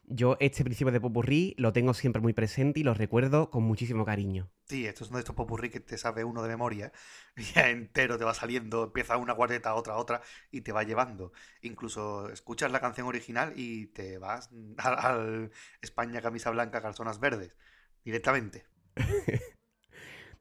Yo 0.06 0.36
este 0.40 0.64
principio 0.64 0.92
de 0.92 1.00
Popurrí 1.00 1.54
lo 1.58 1.72
tengo 1.72 1.94
siempre 1.94 2.20
muy 2.20 2.32
presente 2.32 2.80
y 2.80 2.82
lo 2.82 2.94
recuerdo 2.94 3.50
con 3.50 3.62
muchísimo 3.64 4.04
cariño. 4.04 4.50
Sí, 4.66 4.86
estos 4.86 5.08
son 5.08 5.16
de 5.16 5.20
estos 5.20 5.34
popurrí 5.34 5.68
que 5.68 5.80
te 5.80 5.98
sabe 5.98 6.24
uno 6.24 6.42
de 6.42 6.48
memoria, 6.48 6.92
ya 7.54 7.68
entero 7.70 8.16
te 8.16 8.24
va 8.24 8.32
saliendo, 8.32 8.84
empieza 8.84 9.16
una 9.18 9.34
cuarteta, 9.34 9.74
otra, 9.74 9.96
otra, 9.96 10.22
y 10.50 10.62
te 10.62 10.72
va 10.72 10.84
llevando. 10.84 11.32
Incluso 11.62 12.30
escuchas 12.30 12.72
la 12.72 12.80
canción 12.80 13.06
original 13.06 13.52
y 13.56 13.86
te 13.88 14.18
vas 14.18 14.50
al, 14.78 14.98
al 14.98 15.50
España 15.82 16.22
camisa 16.22 16.50
blanca, 16.50 16.80
calzonas 16.80 17.20
verdes, 17.20 17.56
directamente. 18.04 18.64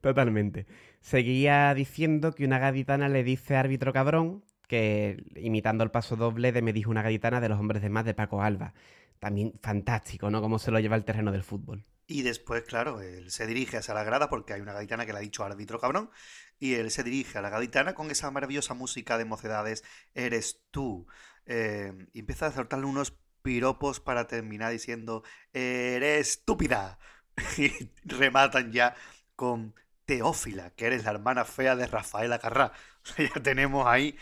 Totalmente. 0.00 0.66
Seguía 1.00 1.72
diciendo 1.74 2.32
que 2.34 2.44
una 2.44 2.58
gaditana 2.58 3.08
le 3.08 3.24
dice 3.24 3.56
árbitro 3.56 3.92
cabrón, 3.92 4.44
que 4.68 5.24
imitando 5.36 5.84
el 5.84 5.90
paso 5.90 6.16
doble 6.16 6.52
de 6.52 6.62
Me 6.62 6.72
dijo 6.72 6.90
una 6.90 7.02
gaditana 7.02 7.40
de 7.40 7.48
los 7.48 7.58
hombres 7.58 7.82
de 7.82 7.90
más 7.90 8.04
de 8.04 8.14
Paco 8.14 8.42
Alba. 8.42 8.74
También 9.18 9.58
fantástico, 9.62 10.30
¿no? 10.30 10.40
Cómo 10.40 10.58
se 10.58 10.70
lo 10.70 10.80
lleva 10.80 10.96
al 10.96 11.04
terreno 11.04 11.32
del 11.32 11.44
fútbol. 11.44 11.84
Y 12.06 12.22
después, 12.22 12.62
claro, 12.64 13.00
él 13.00 13.30
se 13.30 13.46
dirige 13.46 13.78
hacia 13.78 13.94
la 13.94 14.04
grada 14.04 14.28
porque 14.28 14.52
hay 14.52 14.60
una 14.60 14.74
gaditana 14.74 15.06
que 15.06 15.12
le 15.12 15.18
ha 15.18 15.22
dicho 15.22 15.44
árbitro 15.44 15.80
cabrón, 15.80 16.10
y 16.58 16.74
él 16.74 16.90
se 16.90 17.02
dirige 17.02 17.38
a 17.38 17.42
la 17.42 17.50
gaditana 17.50 17.94
con 17.94 18.10
esa 18.10 18.30
maravillosa 18.30 18.74
música 18.74 19.18
de 19.18 19.24
mocedades, 19.24 19.84
Eres 20.14 20.62
tú. 20.70 21.06
Eh, 21.46 21.92
y 22.12 22.20
empieza 22.20 22.46
a 22.46 22.52
soltarle 22.52 22.86
unos 22.86 23.16
piropos 23.42 24.00
para 24.00 24.26
terminar 24.26 24.72
diciendo, 24.72 25.22
Eres 25.52 26.28
estúpida. 26.30 26.98
Y 27.58 27.90
rematan 28.04 28.70
ya 28.72 28.94
con 29.34 29.74
Teófila, 30.04 30.70
que 30.70 30.86
eres 30.86 31.04
la 31.04 31.12
hermana 31.12 31.44
fea 31.44 31.76
de 31.76 31.86
Rafaela 31.86 32.38
Carrá. 32.38 32.72
O 33.02 33.06
sea, 33.14 33.28
ya 33.34 33.42
tenemos 33.42 33.86
ahí 33.86 34.16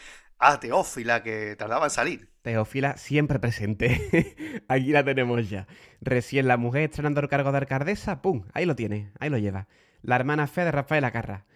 a 0.49 0.61
Teófila 0.61 1.23
que 1.23 1.57
tardaba 1.57 1.87
en 1.87 1.91
salir. 1.99 2.21
Teófila 2.43 2.97
siempre 2.97 3.39
presente. 3.39 4.65
Aquí 4.69 4.91
la 4.93 5.05
tenemos 5.05 5.49
ya. 5.49 5.67
Recién 6.01 6.49
la 6.49 6.57
mujer 6.57 6.83
estrenando 6.83 7.21
el 7.21 7.29
cargo 7.29 7.53
de 7.53 7.59
alcaldesa, 7.59 8.21
¡pum! 8.23 8.45
Ahí 8.53 8.67
lo 8.67 8.75
tiene, 8.77 9.13
ahí 9.21 9.31
lo 9.31 9.39
lleva. 9.39 9.69
La 10.03 10.17
hermana 10.17 10.47
fea 10.49 10.65
de 10.65 10.73
Rafael 10.73 11.05
Acarra. 11.05 11.47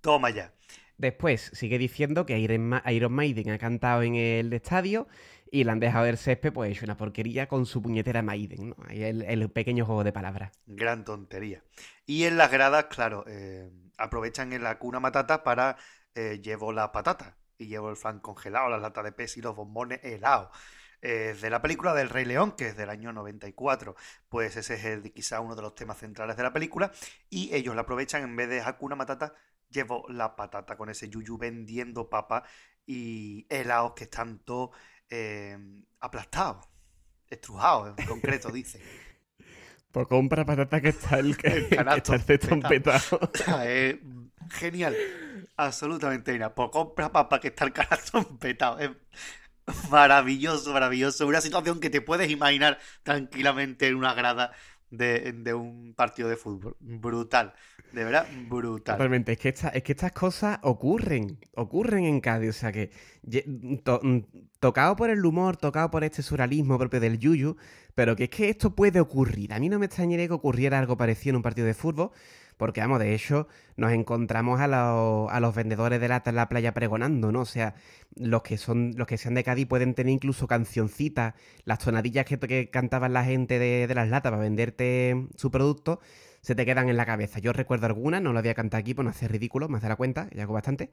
Toma 0.00 0.30
ya. 0.30 0.52
Después 0.98 1.50
sigue 1.54 1.78
diciendo 1.78 2.26
que 2.26 2.38
Iron 2.38 2.68
Ma- 2.68 2.82
Iron 2.92 3.12
Maiden 3.12 3.50
ha 3.50 3.58
cantado 3.58 4.02
en 4.02 4.14
el 4.16 4.52
estadio 4.52 5.08
y 5.50 5.64
le 5.64 5.70
han 5.70 5.80
dejado 5.80 6.06
el 6.06 6.18
césped, 6.18 6.52
pues 6.52 6.70
hecho 6.72 6.84
una 6.84 6.96
porquería 6.98 7.48
con 7.48 7.64
su 7.66 7.80
puñetera 7.82 8.20
Maiden, 8.22 8.70
¿no? 8.70 8.76
Ahí 8.86 9.02
el, 9.04 9.22
el 9.22 9.50
pequeño 9.50 9.86
juego 9.86 10.04
de 10.04 10.12
palabras. 10.12 10.52
Gran 10.66 11.04
tontería. 11.04 11.64
Y 12.06 12.24
en 12.24 12.36
las 12.36 12.50
gradas, 12.50 12.86
claro, 12.86 13.24
eh, 13.26 13.70
aprovechan 13.96 14.52
en 14.52 14.62
la 14.62 14.78
cuna 14.78 15.00
matata 15.00 15.42
para 15.42 15.76
eh, 16.14 16.40
llevo 16.42 16.72
la 16.72 16.92
patata 16.92 17.38
y 17.58 17.66
llevo 17.66 17.90
el 17.90 17.96
flan 17.96 18.20
congelado, 18.20 18.68
las 18.68 18.80
latas 18.80 19.04
de 19.04 19.12
pez 19.12 19.36
y 19.36 19.42
los 19.42 19.54
bombones 19.54 20.00
helados. 20.02 20.48
Eh, 21.00 21.36
de 21.40 21.50
la 21.50 21.62
película 21.62 21.94
del 21.94 22.08
Rey 22.08 22.24
León, 22.24 22.52
que 22.52 22.68
es 22.68 22.76
del 22.76 22.90
año 22.90 23.12
94. 23.12 23.94
Pues 24.28 24.56
ese 24.56 24.74
es 24.74 24.84
el, 24.84 25.12
quizá 25.12 25.40
uno 25.40 25.54
de 25.54 25.62
los 25.62 25.74
temas 25.74 25.98
centrales 25.98 26.36
de 26.36 26.42
la 26.42 26.52
película. 26.52 26.90
Y 27.30 27.54
ellos 27.54 27.74
la 27.74 27.82
aprovechan 27.82 28.22
en 28.22 28.34
vez 28.34 28.48
de 28.48 28.60
Hakuna 28.60 28.96
Matata, 28.96 29.34
llevo 29.70 30.06
la 30.08 30.34
patata 30.34 30.76
con 30.76 30.88
ese 30.88 31.08
yuyu 31.08 31.38
vendiendo 31.38 32.08
papa 32.08 32.42
y 32.86 33.46
helados 33.48 33.92
que 33.92 34.04
están 34.04 34.38
todos 34.40 34.70
eh, 35.10 35.56
aplastados, 36.00 36.68
estrujados 37.28 37.98
en 37.98 38.06
concreto, 38.06 38.48
dice. 38.52 38.80
Pues 39.98 40.06
compra 40.06 40.46
patata 40.46 40.80
que 40.80 40.90
está 40.90 41.18
el, 41.18 41.36
que, 41.36 41.48
está 41.48 41.96
el. 43.66 43.66
Es 43.66 43.96
genial. 44.48 44.96
Absolutamente 45.56 46.30
genial. 46.30 46.54
Por 46.54 46.70
compra 46.70 47.10
papa 47.10 47.40
que 47.40 47.48
está 47.48 47.64
el 47.64 47.72
corazón 47.74 48.38
petado. 48.38 48.78
Es 48.78 48.90
maravilloso, 49.90 50.72
maravilloso. 50.72 51.26
Una 51.26 51.40
situación 51.40 51.80
que 51.80 51.90
te 51.90 52.00
puedes 52.00 52.30
imaginar 52.30 52.78
tranquilamente 53.02 53.88
en 53.88 53.96
una 53.96 54.14
grada 54.14 54.52
de, 54.90 55.32
de 55.32 55.54
un 55.54 55.94
partido 55.94 56.28
de 56.28 56.36
fútbol. 56.36 56.76
Brutal. 56.80 57.54
De 57.92 58.04
verdad, 58.04 58.26
brutal. 58.48 58.96
Totalmente, 58.96 59.32
es 59.32 59.38
que, 59.38 59.50
esta- 59.50 59.68
es 59.68 59.82
que 59.82 59.92
estas 59.92 60.12
cosas 60.12 60.58
ocurren, 60.62 61.38
ocurren 61.54 62.04
en 62.04 62.20
Cádiz, 62.20 62.50
o 62.50 62.52
sea 62.54 62.72
que 62.72 62.90
mm, 63.46 64.18
tocado 64.60 64.96
por 64.96 65.10
el 65.10 65.24
humor, 65.24 65.56
tocado 65.58 65.90
por 65.90 66.04
este 66.04 66.22
surrealismo 66.22 66.78
propio 66.78 67.00
del 67.00 67.18
yuyu, 67.18 67.56
pero 67.94 68.16
que 68.16 68.24
es 68.24 68.30
que 68.30 68.48
esto 68.48 68.74
puede 68.74 69.00
ocurrir. 69.00 69.52
A 69.52 69.58
mí 69.60 69.68
no 69.68 69.78
me 69.78 69.86
extrañaría 69.86 70.26
que 70.26 70.32
ocurriera 70.34 70.78
algo 70.78 70.96
parecido 70.96 71.30
en 71.32 71.36
un 71.36 71.42
partido 71.42 71.66
de 71.66 71.74
fútbol, 71.74 72.10
porque 72.58 72.80
vamos, 72.80 72.98
de 72.98 73.14
hecho, 73.14 73.48
nos 73.76 73.92
encontramos 73.92 74.60
a 74.60 74.66
los, 74.66 75.32
a 75.32 75.40
los 75.40 75.54
vendedores 75.54 76.00
de 76.00 76.08
lata 76.08 76.30
en 76.30 76.36
la 76.36 76.48
playa 76.50 76.74
pregonando, 76.74 77.32
¿no? 77.32 77.40
O 77.40 77.46
sea, 77.46 77.74
los 78.16 78.42
que 78.42 78.58
son, 78.58 78.92
los 78.96 79.06
que 79.06 79.16
sean 79.16 79.34
de 79.34 79.44
Cádiz 79.44 79.66
pueden 79.66 79.94
tener 79.94 80.12
incluso 80.12 80.46
cancioncitas, 80.46 81.34
las 81.64 81.78
tonadillas 81.78 82.26
que, 82.26 82.38
que 82.38 82.68
cantaban 82.68 83.14
la 83.14 83.24
gente 83.24 83.58
de, 83.58 83.86
de 83.86 83.94
las 83.94 84.08
latas 84.08 84.32
para 84.32 84.42
venderte 84.42 85.28
su 85.36 85.50
producto 85.50 86.00
se 86.40 86.54
te 86.54 86.64
quedan 86.64 86.88
en 86.88 86.96
la 86.96 87.06
cabeza. 87.06 87.40
Yo 87.40 87.52
recuerdo 87.52 87.86
algunas, 87.86 88.22
no 88.22 88.32
lo 88.32 88.40
voy 88.40 88.50
a 88.50 88.54
cantar 88.54 88.80
aquí 88.80 88.94
por 88.94 89.04
no 89.04 89.10
hacer 89.10 89.30
ridículo, 89.32 89.68
más 89.68 89.82
de 89.82 89.88
la 89.88 89.96
cuenta, 89.96 90.28
ya 90.32 90.44
hago 90.44 90.54
bastante, 90.54 90.90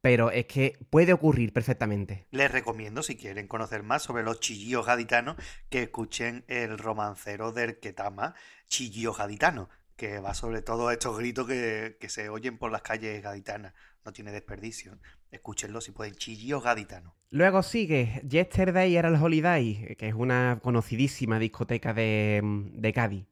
pero 0.00 0.30
es 0.30 0.46
que 0.46 0.78
puede 0.90 1.12
ocurrir 1.12 1.52
perfectamente. 1.52 2.26
Les 2.30 2.50
recomiendo, 2.50 3.02
si 3.02 3.16
quieren 3.16 3.48
conocer 3.48 3.82
más 3.82 4.02
sobre 4.02 4.22
los 4.22 4.40
chillillos 4.40 4.86
gaditanos, 4.86 5.36
que 5.70 5.84
escuchen 5.84 6.44
el 6.48 6.78
romancero 6.78 7.52
del 7.52 7.78
Ketama, 7.78 8.34
Chillillo 8.66 9.12
Gaditano, 9.12 9.68
que 10.02 10.18
va 10.18 10.34
sobre 10.34 10.62
todo 10.62 10.90
estos 10.90 11.16
gritos 11.16 11.46
que, 11.46 11.96
que 12.00 12.08
se 12.08 12.28
oyen 12.28 12.58
por 12.58 12.72
las 12.72 12.82
calles 12.82 13.22
gaditanas. 13.22 13.72
No 14.04 14.12
tiene 14.12 14.32
desperdicio. 14.32 14.98
Escúchenlo 15.30 15.80
si 15.80 15.92
pueden, 15.92 16.16
Chillillos 16.16 16.64
Gaditanos. 16.64 17.12
Luego 17.30 17.62
sigue 17.62 18.20
Yesterday 18.28 18.96
era 18.96 19.10
el 19.10 19.14
Holiday, 19.14 19.94
que 19.96 20.08
es 20.08 20.14
una 20.14 20.58
conocidísima 20.60 21.38
discoteca 21.38 21.94
de, 21.94 22.40
de 22.42 22.92
Cádiz. 22.92 23.26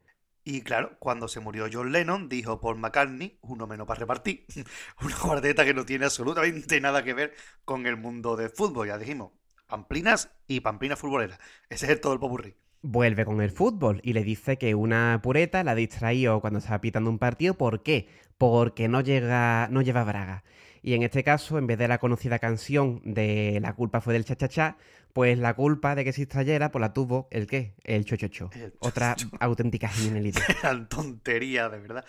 Y 0.45 0.63
claro, 0.63 0.97
cuando 1.01 1.27
se 1.27 1.41
murió 1.41 1.67
John 1.73 1.91
Lennon, 1.91 2.29
dijo 2.29 2.61
Paul 2.61 2.79
McCartney, 2.79 3.41
uno 3.43 3.67
menos 3.67 3.89
para 3.89 3.99
repartir, 3.99 4.47
una 5.03 5.17
cuarteta 5.17 5.65
que 5.65 5.75
no 5.75 5.85
tiene 5.85 6.05
absolutamente 6.05 6.81
nada 6.81 7.03
que 7.03 7.15
ver 7.15 7.35
con 7.65 7.85
el 7.89 7.97
mundo 7.97 8.37
del 8.37 8.51
fútbol. 8.51 8.87
Ya 8.87 8.97
dijimos, 8.97 9.33
pamplinas 9.67 10.31
y 10.47 10.61
pamplinas 10.61 11.01
futboleras. 11.01 11.41
Ese 11.69 11.91
es 11.91 12.01
todo 12.01 12.13
el 12.13 12.21
popurrí. 12.21 12.55
Vuelve 12.83 13.25
con 13.25 13.41
el 13.43 13.51
fútbol 13.51 14.01
y 14.03 14.15
le 14.15 14.25
dice 14.25 14.57
que 14.57 14.75
una 14.75 15.21
pureta 15.23 15.63
la 15.65 15.73
ha 15.73 15.75
distraído 15.75 16.41
cuando 16.41 16.61
estaba 16.61 16.81
pitando 16.81 17.11
un 17.11 17.19
partido. 17.19 17.55
¿Por 17.55 17.83
qué? 17.83 18.09
Porque 18.39 18.89
no, 18.89 19.01
llega, 19.03 19.69
no 19.71 19.83
lleva 19.83 20.05
braga. 20.05 20.45
Y 20.83 20.95
en 20.95 21.03
este 21.03 21.23
caso, 21.23 21.59
en 21.59 21.67
vez 21.67 21.79
de 21.79 21.89
la 21.89 21.99
conocida 21.99 22.39
canción 22.39 23.03
de 23.05 23.59
La 23.61 23.75
culpa 23.75 24.01
fue 24.01 24.15
del 24.15 24.25
cha-cha-cha, 24.25 24.79
pues 25.13 25.39
la 25.39 25.55
culpa 25.55 25.95
de 25.95 26.05
que 26.05 26.13
se 26.13 26.23
distrayera, 26.23 26.71
pues 26.71 26.81
la 26.81 26.93
tuvo 26.93 27.29
el 27.31 27.47
qué? 27.47 27.75
El 27.85 28.05
chochocho. 28.05 28.51
Otra 28.79 29.17
auténtica 29.41 29.89
genialidad. 29.89 30.43
Eran 30.63 30.89
tonterías, 30.89 31.71
de 31.71 31.79
verdad. 31.79 32.05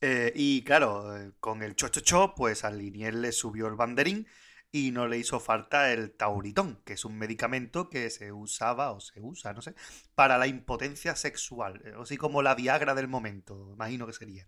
Eh, 0.00 0.32
y 0.34 0.62
claro, 0.62 1.16
eh, 1.16 1.32
con 1.40 1.62
el 1.62 1.76
chochocho, 1.76 2.34
pues 2.36 2.64
al 2.64 2.78
Linier 2.78 3.14
le 3.14 3.32
subió 3.32 3.68
el 3.68 3.74
banderín 3.74 4.26
y 4.72 4.92
no 4.92 5.08
le 5.08 5.18
hizo 5.18 5.40
falta 5.40 5.92
el 5.92 6.12
tauritón, 6.12 6.80
que 6.84 6.92
es 6.92 7.04
un 7.04 7.18
medicamento 7.18 7.88
que 7.90 8.08
se 8.10 8.32
usaba 8.32 8.92
o 8.92 9.00
se 9.00 9.20
usa, 9.20 9.52
no 9.52 9.62
sé, 9.62 9.74
para 10.14 10.38
la 10.38 10.46
impotencia 10.46 11.16
sexual, 11.16 11.82
eh, 11.84 11.92
así 12.00 12.16
como 12.16 12.42
la 12.42 12.54
Viagra 12.54 12.94
del 12.94 13.08
momento, 13.08 13.70
imagino 13.72 14.06
que 14.06 14.12
sería. 14.12 14.46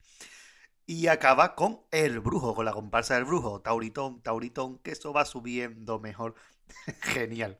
Y 0.86 1.06
acaba 1.06 1.54
con 1.54 1.80
el 1.90 2.20
brujo, 2.20 2.54
con 2.54 2.64
la 2.64 2.72
comparsa 2.72 3.14
del 3.14 3.24
brujo, 3.24 3.60
tauritón, 3.60 4.20
tauritón, 4.22 4.78
que 4.78 4.92
eso 4.92 5.12
va 5.12 5.24
subiendo 5.24 6.00
mejor. 6.00 6.34
Genial. 7.02 7.58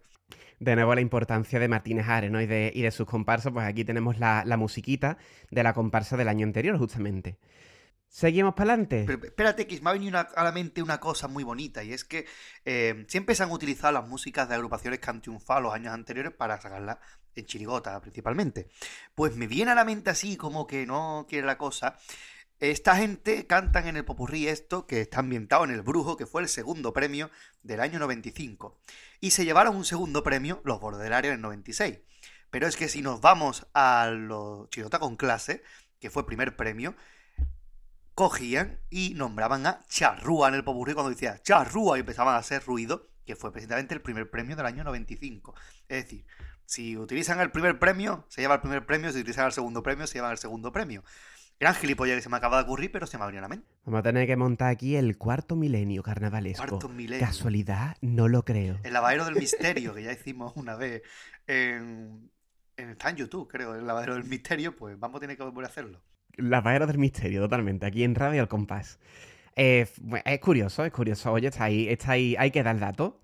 De 0.59 0.75
nuevo 0.77 0.95
la 0.95 1.01
importancia 1.01 1.59
de 1.59 1.69
Martínez 1.69 2.09
Ares, 2.09 2.31
¿no? 2.31 2.41
Y 2.41 2.47
de, 2.47 2.73
y 2.75 2.83
de 2.83 2.91
sus 2.91 3.07
comparsas, 3.07 3.53
pues 3.53 3.67
aquí 3.67 3.85
tenemos 3.85 4.19
la, 4.19 4.45
la 4.45 4.57
musiquita 4.57 5.19
de 5.51 5.63
la 5.63 5.73
comparsa 5.73 6.17
del 6.17 6.29
año 6.29 6.47
anterior, 6.47 6.79
justamente. 6.79 7.39
Seguimos 8.13 8.53
para 8.53 8.75
adelante. 8.75 9.07
Espérate, 9.25 9.67
que 9.67 9.81
me 9.81 9.89
ha 9.89 9.95
venido 9.95 10.11
una- 10.11 10.21
a 10.37 10.45
la 10.45 10.53
mente 10.53 10.83
una 10.83 11.01
cosa 11.01 11.29
muy 11.29 11.45
bonita, 11.45 11.83
y 11.83 11.95
es 11.95 12.05
que 12.05 12.27
eh, 12.67 13.07
siempre 13.09 13.35
se 13.35 13.43
han 13.43 13.51
utilizado 13.51 13.91
las 13.91 14.07
músicas 14.07 14.51
de 14.51 14.55
agrupaciones 14.55 15.01
que 15.01 15.09
han 15.09 15.23
triunfado 15.23 15.63
los 15.63 15.73
años 15.75 15.95
anteriores 15.95 16.31
para 16.31 16.61
sacarlas 16.61 16.99
en 17.35 17.47
chirigota, 17.47 17.99
principalmente. 18.03 18.69
Pues 19.15 19.35
me 19.35 19.47
viene 19.47 19.71
a 19.71 19.75
la 19.75 19.87
mente 19.87 20.11
así, 20.11 20.37
como 20.37 20.67
que 20.67 20.85
no 20.85 21.25
quiere 21.27 21.47
la 21.47 21.57
cosa. 21.57 21.97
Esta 22.61 22.97
gente 22.97 23.47
cantan 23.47 23.89
en 23.89 23.97
el 23.97 24.05
popurrí 24.05 24.47
esto, 24.47 24.87
que 24.87 25.01
está 25.01 25.21
ambientado 25.21 25.65
en 25.65 25.71
El 25.71 25.81
Brujo, 25.81 26.19
que 26.19 26.27
fue 26.27 26.43
el 26.43 26.49
segundo 26.51 26.93
premio 26.93 27.31
del 27.63 27.81
año 27.81 27.99
95. 27.99 28.79
Y 29.21 29.31
se 29.31 29.47
llevaron 29.47 29.75
un 29.75 29.87
segundo 29.87 30.23
premio 30.23 30.61
los 30.65 30.81
Bordelarios 30.81 31.31
en 31.33 31.37
el 31.37 31.41
96. 31.43 31.99
Pero 32.51 32.67
es 32.67 32.77
que 32.77 32.91
si 32.91 33.01
nos 33.01 33.23
vamos 33.23 33.67
a 33.73 34.11
los 34.15 34.69
Chirigota 34.69 34.99
con 34.99 35.17
clase, 35.17 35.63
que 35.99 36.11
fue 36.11 36.27
primer 36.27 36.57
premio, 36.57 36.95
cogían 38.15 38.81
y 38.91 39.15
nombraban 39.15 39.67
a 39.67 39.81
Charrúa 39.89 40.49
en 40.49 40.55
el 40.55 40.65
popurrí 40.65 40.95
cuando 40.95 41.11
decía 41.11 41.39
Charrúa 41.43 41.97
y 41.97 42.01
empezaban 42.01 42.35
a 42.35 42.39
hacer 42.39 42.63
ruido, 42.65 43.09
que 43.25 43.37
fue 43.37 43.53
precisamente 43.53 43.95
el 43.95 44.03
primer 44.03 44.31
premio 44.31 44.57
del 44.57 44.67
año 44.67 44.85
95. 44.85 45.55
Es 45.89 46.05
decir, 46.05 46.27
si 46.67 46.97
utilizan 46.97 47.41
el 47.41 47.51
primer 47.51 47.79
premio, 47.79 48.25
se 48.29 48.41
lleva 48.43 48.55
el 48.57 48.61
primer 48.61 48.85
premio, 48.87 49.13
si 49.13 49.21
utilizan 49.21 49.47
el 49.47 49.53
segundo 49.53 49.83
premio, 49.83 50.07
se 50.07 50.15
llevan 50.15 50.33
el 50.33 50.39
segundo 50.39 50.73
premio. 50.73 51.03
Gran 51.61 51.75
gilipollas 51.75 52.17
que 52.17 52.23
se 52.23 52.29
me 52.29 52.37
acaba 52.39 52.57
de 52.57 52.65
ocurrir, 52.65 52.91
pero 52.91 53.07
se 53.07 53.17
me 53.19 53.23
ha 53.25 53.27
venido 53.27 53.41
a 53.41 53.43
la 53.43 53.49
mente. 53.49 53.69
Vamos 53.85 54.01
a 54.01 54.03
tener 54.03 54.27
que 54.27 54.37
montar 54.37 54.69
aquí 54.69 54.97
el 54.97 55.17
cuarto 55.17 55.55
milenio 55.55 56.03
carnavalesco. 56.03 56.67
Cuarto 56.67 56.89
milenio. 56.89 57.25
Casualidad, 57.25 57.97
no 58.01 58.27
lo 58.27 58.45
creo. 58.45 58.79
El 58.83 58.93
lavadero 58.93 59.25
del 59.27 59.37
misterio, 59.37 59.95
que 59.95 60.03
ya 60.03 60.13
hicimos 60.13 60.55
una 60.57 60.75
vez 60.75 61.03
en, 61.47 62.31
en- 62.77 62.91
está 62.91 63.11
en 63.11 63.17
YouTube, 63.17 63.49
creo, 63.49 63.75
el 63.77 63.87
lavadero 63.87 64.15
del 64.15 64.25
misterio, 64.25 64.75
pues 64.75 64.99
vamos 64.99 65.19
a 65.19 65.21
tener 65.21 65.37
que 65.37 65.43
volver 65.45 65.65
a 65.65 65.69
hacerlo. 65.69 66.03
La 66.37 66.63
paera 66.63 66.87
del 66.87 66.99
misterio, 66.99 67.41
totalmente. 67.41 67.87
Aquí 67.87 68.05
en 68.05 68.15
Radio 68.15 68.43
Al 68.43 68.49
Compás. 68.49 68.99
Eh, 69.57 69.87
es 70.25 70.41
curioso, 70.41 70.85
es 70.85 70.93
curioso. 70.93 71.33
Oye, 71.33 71.49
está 71.49 71.65
ahí, 71.65 71.89
está 71.89 72.13
ahí, 72.13 72.35
hay 72.39 72.51
que 72.51 72.63
dar 72.63 72.75
el 72.75 72.81
dato. 72.81 73.21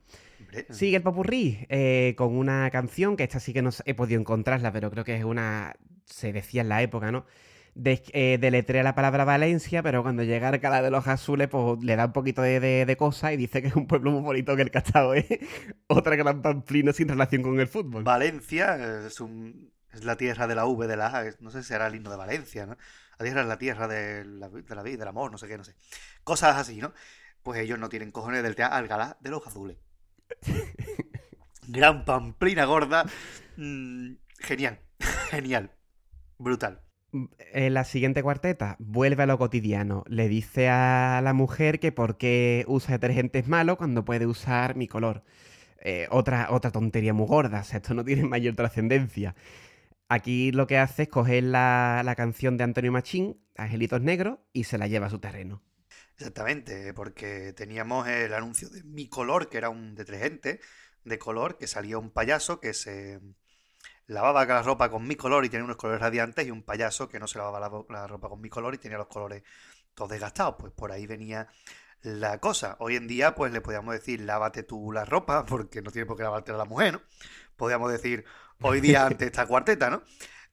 Sigue 0.71 0.97
el 0.97 1.03
popurrí 1.03 1.67
eh, 1.69 2.15
con 2.17 2.37
una 2.37 2.71
canción 2.71 3.17
que 3.17 3.25
esta 3.25 3.39
sí 3.41 3.53
que 3.53 3.63
no 3.63 3.71
he 3.85 3.95
podido 3.95 4.21
encontrarla, 4.21 4.73
pero 4.73 4.91
creo 4.91 5.05
que 5.05 5.17
es 5.17 5.25
una. 5.25 5.75
Se 6.05 6.33
decía 6.33 6.63
en 6.63 6.69
la 6.69 6.83
época, 6.83 7.13
¿no? 7.13 7.27
De, 7.75 8.03
eh, 8.13 8.39
deletrea 8.41 8.83
la 8.83 8.95
palabra 8.95 9.25
Valencia, 9.25 9.83
pero 9.83 10.03
cuando 10.03 10.25
llega 10.25 10.49
Alcalá 10.49 10.83
de 10.83 10.91
los 10.91 11.07
Azules, 11.07 11.49
pues 11.49 11.83
le 11.85 11.97
da 11.97 12.07
un 12.07 12.13
poquito 12.13 12.43
de, 12.43 12.61
de, 12.61 12.87
de 12.87 12.97
cosa 12.97 13.33
y 13.33 13.37
dice 13.37 13.61
que 13.63 13.69
es 13.69 13.77
un 13.77 13.87
pueblo 13.87 14.11
muy 14.11 14.23
bonito 14.23 14.57
que 14.57 14.63
el 14.63 14.71
Castao 14.71 15.15
es 15.15 15.27
otra 15.87 16.17
gran 16.17 16.43
pamplina 16.43 16.93
sin 16.93 17.09
relación 17.09 17.43
con 17.43 17.61
el 17.61 17.69
fútbol. 17.69 18.03
Valencia 18.03 19.07
es, 19.07 19.21
un, 19.21 19.71
es 19.93 20.05
la 20.05 20.17
tierra 20.17 20.47
de 20.47 20.55
la 20.55 20.67
V, 20.67 20.87
de 20.87 20.97
la 20.97 21.07
A, 21.07 21.25
no 21.41 21.51
sé 21.51 21.63
si 21.63 21.69
será 21.69 21.87
el 21.87 21.95
himno 21.95 22.11
de 22.11 22.17
Valencia, 22.17 22.67
¿no? 22.67 22.77
La 23.19 23.25
tierra 23.25 23.41
es 23.43 23.49
la 23.49 23.59
tierra 23.59 23.89
de 23.89 24.25
la, 24.25 24.49
de 24.49 24.75
la 24.75 24.83
vida, 24.83 24.99
del 24.99 25.09
amor, 25.09 25.33
no 25.33 25.39
sé 25.39 25.49
qué, 25.49 25.59
no 25.59 25.65
sé. 25.65 25.75
Cosas 26.25 26.57
así, 26.57 26.81
¿no? 26.81 26.93
Pues 27.43 27.61
ellos 27.61 27.79
no 27.79 27.89
tienen 27.89 28.11
cojones 28.11 28.43
del 28.43 28.55
teatro 28.55 28.77
Algalá 28.77 29.17
de 29.21 29.31
los 29.31 29.47
azules. 29.47 29.77
Gran 31.69 32.05
pamplina 32.05 32.65
gorda. 32.65 33.05
mm, 33.57 34.13
genial, 34.39 34.79
genial, 35.31 35.71
brutal. 36.39 36.83
En 37.53 37.73
la 37.75 37.85
siguiente 37.85 38.23
cuarteta, 38.23 38.77
vuelve 38.79 39.23
a 39.23 39.27
lo 39.27 39.39
cotidiano. 39.39 40.05
Le 40.09 40.29
dice 40.29 40.69
a 40.69 41.21
la 41.23 41.33
mujer 41.33 41.81
que 41.81 41.91
por 41.91 42.19
qué 42.19 42.65
usa 42.69 42.93
detergentes 42.93 43.49
malos 43.49 43.79
cuando 43.79 44.05
puede 44.05 44.27
usar 44.27 44.77
mi 44.77 44.89
color. 44.89 45.25
Eh, 45.81 46.07
otra, 46.11 46.49
otra 46.51 46.71
tontería 46.71 47.15
muy 47.15 47.27
gorda, 47.27 47.61
o 47.61 47.65
sea, 47.65 47.79
esto 47.79 47.95
no 47.95 48.05
tiene 48.05 48.25
mayor 48.25 48.55
trascendencia. 48.57 49.35
Aquí 50.09 50.53
lo 50.53 50.67
que 50.67 50.79
hace 50.79 51.05
es 51.05 51.09
coger 51.09 51.45
la, 51.45 52.03
la 52.05 52.15
canción 52.15 52.57
de 52.57 52.65
Antonio 52.65 52.93
Machín, 52.93 53.41
Angelitos 53.57 54.01
Negros, 54.01 54.39
y 54.53 54.65
se 54.65 54.79
la 54.79 54.87
lleva 54.87 55.07
a 55.07 55.11
su 55.11 55.19
terreno. 55.19 55.63
Exactamente, 56.17 56.93
porque 56.95 57.53
teníamos 57.53 58.09
el 58.09 58.35
anuncio 58.35 58.69
de 58.71 58.83
Mi 58.85 59.09
Color, 59.09 59.49
que 59.49 59.59
era 59.59 59.71
un 59.71 59.95
detergente 59.95 60.61
de 61.05 61.19
color, 61.19 61.57
que 61.57 61.67
salía 61.67 61.97
un 61.99 62.11
payaso 62.11 62.61
que 62.61 62.75
se 62.75 63.21
lavaba 64.07 64.45
la 64.47 64.63
ropa 64.63 64.91
con 64.91 65.07
mi 65.07 65.17
color 65.17 65.45
y 65.45 65.51
tenía 65.51 65.65
unos 65.65 65.77
colores 65.77 66.03
radiantes 66.03 66.47
y 66.47 66.51
un 66.51 66.63
payaso 66.65 67.09
que 67.09 67.21
no 67.21 67.27
se 67.29 67.39
lavaba 67.39 67.61
la, 67.61 67.71
la 67.91 68.07
ropa 68.09 68.29
con 68.29 68.41
mi 68.41 68.51
color 68.51 68.75
y 68.75 68.79
tenía 68.79 68.99
los 68.99 69.09
colores 69.09 69.43
todos 69.95 70.11
desgastados. 70.11 70.57
Pues 70.59 70.73
por 70.73 70.93
ahí 70.93 71.07
venía 71.07 71.49
la 72.03 72.39
cosa. 72.41 72.77
Hoy 72.81 72.97
en 72.97 73.09
día, 73.09 73.35
pues 73.35 73.53
le 73.53 73.61
podíamos 73.61 73.95
decir, 73.95 74.21
lávate 74.21 74.63
tú 74.63 74.93
la 74.93 75.05
ropa, 75.05 75.45
porque 75.47 75.83
no 75.83 75.91
tiene 75.93 76.07
por 76.07 76.17
qué 76.17 76.25
lavarte 76.25 76.53
la 76.53 76.65
mujer, 76.65 76.95
¿no? 76.95 77.03
Podríamos 77.57 77.91
decir, 77.93 78.25
hoy 78.61 78.81
día 78.81 79.07
ante 79.07 79.27
esta 79.27 79.47
cuarteta, 79.47 79.91
¿no? 79.91 80.03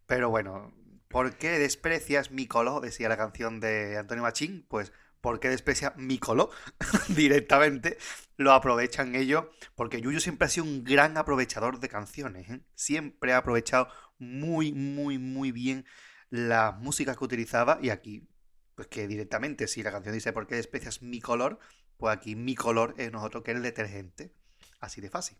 Pero 0.06 0.30
bueno, 0.30 0.73
¿por 1.07 1.38
qué 1.38 1.60
desprecias 1.60 2.32
mi 2.32 2.48
color? 2.48 2.82
Decía 2.82 3.10
la 3.10 3.18
canción 3.18 3.60
de 3.60 3.98
Antonio 3.98 4.23
Machín, 4.23 4.65
pues 4.68 4.91
¿por 5.22 5.40
qué 5.40 5.49
desprecia 5.49 5.94
mi 5.98 6.18
color? 6.19 6.49
Directamente 7.10 7.98
lo 8.38 8.52
aprovechan 8.52 9.15
ellos, 9.15 9.45
porque 9.76 10.02
Yuyu 10.02 10.19
siempre 10.19 10.45
ha 10.45 10.49
sido 10.49 10.65
un 10.65 10.84
gran 10.84 11.18
aprovechador 11.18 11.80
de 11.80 11.90
canciones, 11.90 12.49
¿eh? 12.49 12.61
Siempre 12.76 13.34
ha 13.34 13.38
aprovechado 13.38 13.88
muy, 14.19 14.73
muy, 14.73 15.18
muy 15.18 15.52
bien 15.52 15.86
las 16.30 16.77
músicas 16.77 17.18
que 17.18 17.23
utilizaba 17.23 17.80
y 17.82 17.90
aquí 17.90 18.27
pues 18.76 18.90
que 18.90 19.07
directamente, 19.07 19.68
si 19.68 19.84
la 19.84 19.91
canción 19.91 20.14
dice 20.14 20.34
¿por 20.34 20.48
qué 20.48 20.56
desprecias 20.56 21.02
mi 21.02 21.22
color? 21.22 21.60
Pues 21.98 22.15
aquí 22.15 22.36
mi 22.36 22.56
color 22.56 22.94
es 22.98 23.11
nosotros 23.11 23.44
que 23.44 23.52
es 23.52 23.57
el 23.57 23.64
detergente. 23.64 24.34
Así 24.82 24.99
de 25.02 25.10
fácil. 25.10 25.38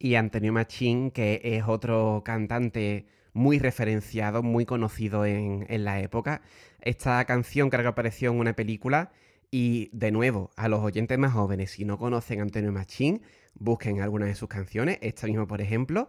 Y 0.00 0.14
Antonio 0.16 0.52
Machín, 0.52 1.10
que 1.10 1.42
es 1.44 1.64
otro 1.68 2.22
cantante 2.24 3.06
muy 3.34 3.58
referenciado, 3.58 4.42
muy 4.42 4.64
conocido 4.64 5.26
en, 5.26 5.66
en 5.68 5.84
la 5.84 6.00
época. 6.00 6.40
Esta 6.80 7.22
canción 7.26 7.68
creo 7.68 7.82
que 7.82 7.88
apareció 7.88 8.30
en 8.32 8.38
una 8.38 8.54
película. 8.54 9.12
Y 9.50 9.90
de 9.92 10.10
nuevo, 10.10 10.50
a 10.56 10.68
los 10.68 10.80
oyentes 10.80 11.18
más 11.18 11.34
jóvenes, 11.34 11.72
si 11.72 11.84
no 11.84 11.98
conocen 11.98 12.40
a 12.40 12.42
Antonio 12.44 12.72
Machín, 12.72 13.20
busquen 13.54 14.00
alguna 14.00 14.24
de 14.26 14.34
sus 14.34 14.48
canciones. 14.48 14.98
Esta 15.02 15.26
misma, 15.26 15.46
por 15.46 15.60
ejemplo, 15.60 16.08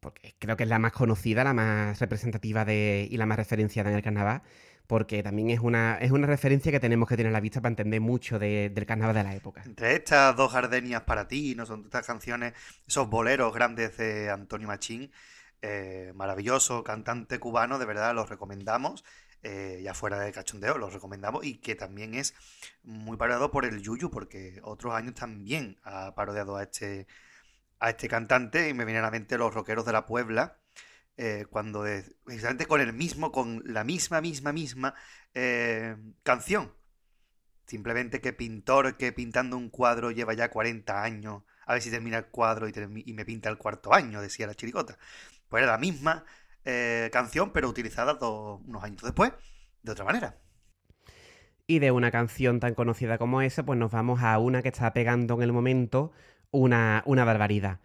porque 0.00 0.34
creo 0.38 0.56
que 0.56 0.64
es 0.64 0.68
la 0.68 0.78
más 0.78 0.92
conocida, 0.92 1.42
la 1.42 1.54
más 1.54 1.98
representativa 1.98 2.64
de, 2.66 3.08
y 3.10 3.16
la 3.16 3.26
más 3.26 3.38
referenciada 3.38 3.90
en 3.90 3.96
el 3.96 4.02
carnaval 4.02 4.42
porque 4.90 5.22
también 5.22 5.50
es 5.50 5.60
una, 5.60 5.98
es 5.98 6.10
una 6.10 6.26
referencia 6.26 6.72
que 6.72 6.80
tenemos 6.80 7.08
que 7.08 7.16
tener 7.16 7.30
a 7.30 7.32
la 7.32 7.40
vista 7.40 7.60
para 7.60 7.70
entender 7.70 8.00
mucho 8.00 8.40
de- 8.40 8.70
del 8.74 8.86
carnaval 8.86 9.14
de 9.14 9.22
la 9.22 9.36
época. 9.36 9.62
Entre 9.64 9.94
estas 9.94 10.34
dos 10.34 10.52
gardenias 10.52 11.02
para 11.02 11.28
ti, 11.28 11.54
no 11.54 11.64
son 11.64 11.84
estas 11.84 12.04
canciones, 12.04 12.54
esos 12.88 13.08
boleros 13.08 13.54
grandes 13.54 13.96
de 13.98 14.30
Antonio 14.30 14.66
Machín, 14.66 15.12
eh, 15.62 16.12
maravilloso 16.16 16.82
cantante 16.82 17.38
cubano, 17.38 17.78
de 17.78 17.86
verdad 17.86 18.16
los 18.16 18.28
recomendamos, 18.28 19.04
eh, 19.44 19.80
ya 19.84 19.94
fuera 19.94 20.18
de 20.18 20.32
cachondeo, 20.32 20.76
los 20.76 20.92
recomendamos 20.92 21.44
y 21.46 21.58
que 21.58 21.76
también 21.76 22.14
es 22.14 22.34
muy 22.82 23.16
parodiado 23.16 23.52
por 23.52 23.64
el 23.66 23.80
Yuyu, 23.82 24.10
porque 24.10 24.58
otros 24.64 24.92
años 24.94 25.14
también 25.14 25.78
ha 25.84 26.16
parodiado 26.16 26.56
a 26.56 26.64
este, 26.64 27.06
a 27.78 27.90
este 27.90 28.08
cantante 28.08 28.68
y 28.68 28.74
me 28.74 28.84
vienen 28.84 29.04
a 29.04 29.06
la 29.06 29.12
mente 29.12 29.38
los 29.38 29.54
rockeros 29.54 29.86
de 29.86 29.92
la 29.92 30.04
Puebla. 30.04 30.56
Eh, 31.16 31.46
cuando 31.50 31.82
de- 31.82 32.04
precisamente 32.24 32.66
con 32.66 32.80
el 32.80 32.92
mismo, 32.92 33.32
con 33.32 33.62
la 33.66 33.84
misma, 33.84 34.20
misma, 34.20 34.52
misma 34.52 34.94
eh, 35.34 35.96
canción, 36.22 36.72
Simplemente 37.66 38.20
que 38.20 38.32
pintor 38.32 38.96
que 38.96 39.12
pintando 39.12 39.56
un 39.56 39.70
cuadro 39.70 40.10
lleva 40.10 40.34
ya 40.34 40.50
40 40.50 41.02
años, 41.04 41.44
a 41.66 41.74
ver 41.74 41.82
si 41.82 41.90
termina 41.90 42.18
el 42.18 42.26
cuadro 42.26 42.68
y, 42.68 42.72
me 43.14 43.24
pinta 43.24 43.48
el 43.48 43.58
cuarto 43.58 43.94
año, 43.94 44.20
decía 44.20 44.46
la 44.48 44.54
chiricota. 44.56 44.98
Pues 45.48 45.62
era 45.62 45.72
la 45.72 45.78
misma 45.78 46.24
eh, 46.64 47.10
canción, 47.12 47.52
pero 47.52 47.68
utilizada 47.68 48.14
do- 48.14 48.56
unos 48.66 48.82
años 48.84 49.02
después, 49.02 49.32
de 49.82 49.92
otra 49.92 50.04
manera. 50.04 50.36
Y 51.66 51.78
de 51.78 51.92
una 51.92 52.10
canción 52.10 52.58
tan 52.60 52.74
conocida 52.74 53.16
como 53.18 53.42
esa, 53.42 53.64
pues 53.64 53.78
nos 53.78 53.92
vamos 53.92 54.22
a 54.22 54.38
una 54.38 54.62
que 54.62 54.68
está 54.68 54.92
pegando 54.92 55.34
en 55.36 55.42
el 55.42 55.52
momento 55.52 56.12
una, 56.50 57.02
una 57.06 57.24
barbaridad. 57.24 57.78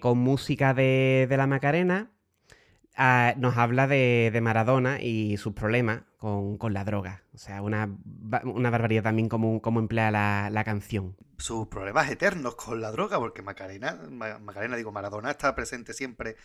Con 0.00 0.18
música 0.18 0.74
de, 0.74 1.26
de 1.28 1.36
la 1.36 1.46
Macarena, 1.48 2.10
ah, 2.96 3.34
nos 3.36 3.56
habla 3.56 3.86
de, 3.86 4.30
de 4.32 4.40
Maradona 4.40 5.00
y 5.00 5.36
sus 5.36 5.52
problemas 5.54 6.02
con, 6.18 6.58
con 6.58 6.72
la 6.72 6.84
droga. 6.84 7.22
O 7.34 7.38
sea, 7.38 7.62
una, 7.62 7.88
una 8.44 8.70
barbaridad 8.70 9.02
también 9.02 9.28
como, 9.28 9.60
como 9.60 9.80
emplea 9.80 10.10
la, 10.10 10.48
la 10.50 10.64
canción. 10.64 11.16
Sus 11.38 11.66
problemas 11.68 12.10
eternos 12.10 12.54
con 12.54 12.80
la 12.80 12.90
droga, 12.90 13.18
porque 13.18 13.42
Macarena, 13.42 13.98
Ma- 14.10 14.38
Macarena, 14.38 14.76
digo, 14.76 14.92
Maradona 14.92 15.30
está 15.30 15.54
presente 15.54 15.92
siempre, 15.92 16.36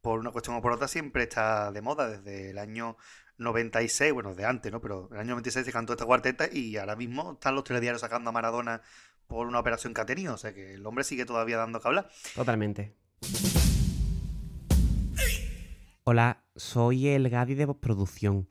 por 0.00 0.18
una 0.18 0.30
cuestión 0.32 0.56
o 0.56 0.62
por 0.62 0.72
otra, 0.72 0.88
siempre 0.88 1.22
está 1.24 1.70
de 1.72 1.80
moda 1.80 2.08
desde 2.08 2.50
el 2.50 2.58
año 2.58 2.96
96, 3.38 4.12
bueno, 4.12 4.34
de 4.34 4.44
antes, 4.44 4.70
¿no? 4.72 4.80
Pero 4.80 5.08
el 5.12 5.18
año 5.18 5.30
96 5.30 5.64
se 5.64 5.72
cantó 5.72 5.92
esta 5.92 6.04
cuarteta 6.04 6.48
y 6.52 6.76
ahora 6.76 6.96
mismo 6.96 7.32
están 7.34 7.54
los 7.54 7.64
telediarios 7.64 8.00
sacando 8.00 8.30
a 8.30 8.32
Maradona 8.32 8.82
por 9.26 9.46
una 9.46 9.60
operación 9.60 9.94
que 9.94 10.00
ha 10.00 10.06
tenido, 10.06 10.34
o 10.34 10.38
sea 10.38 10.52
que 10.52 10.74
el 10.74 10.84
hombre 10.86 11.04
sigue 11.04 11.24
todavía 11.24 11.56
dando 11.56 11.80
que 11.80 11.88
hablar. 11.88 12.10
Totalmente. 12.34 12.94
Hola, 16.04 16.42
soy 16.56 17.06
el 17.06 17.30
Gadi 17.30 17.54
de 17.54 17.64
postproducción. 17.64 18.48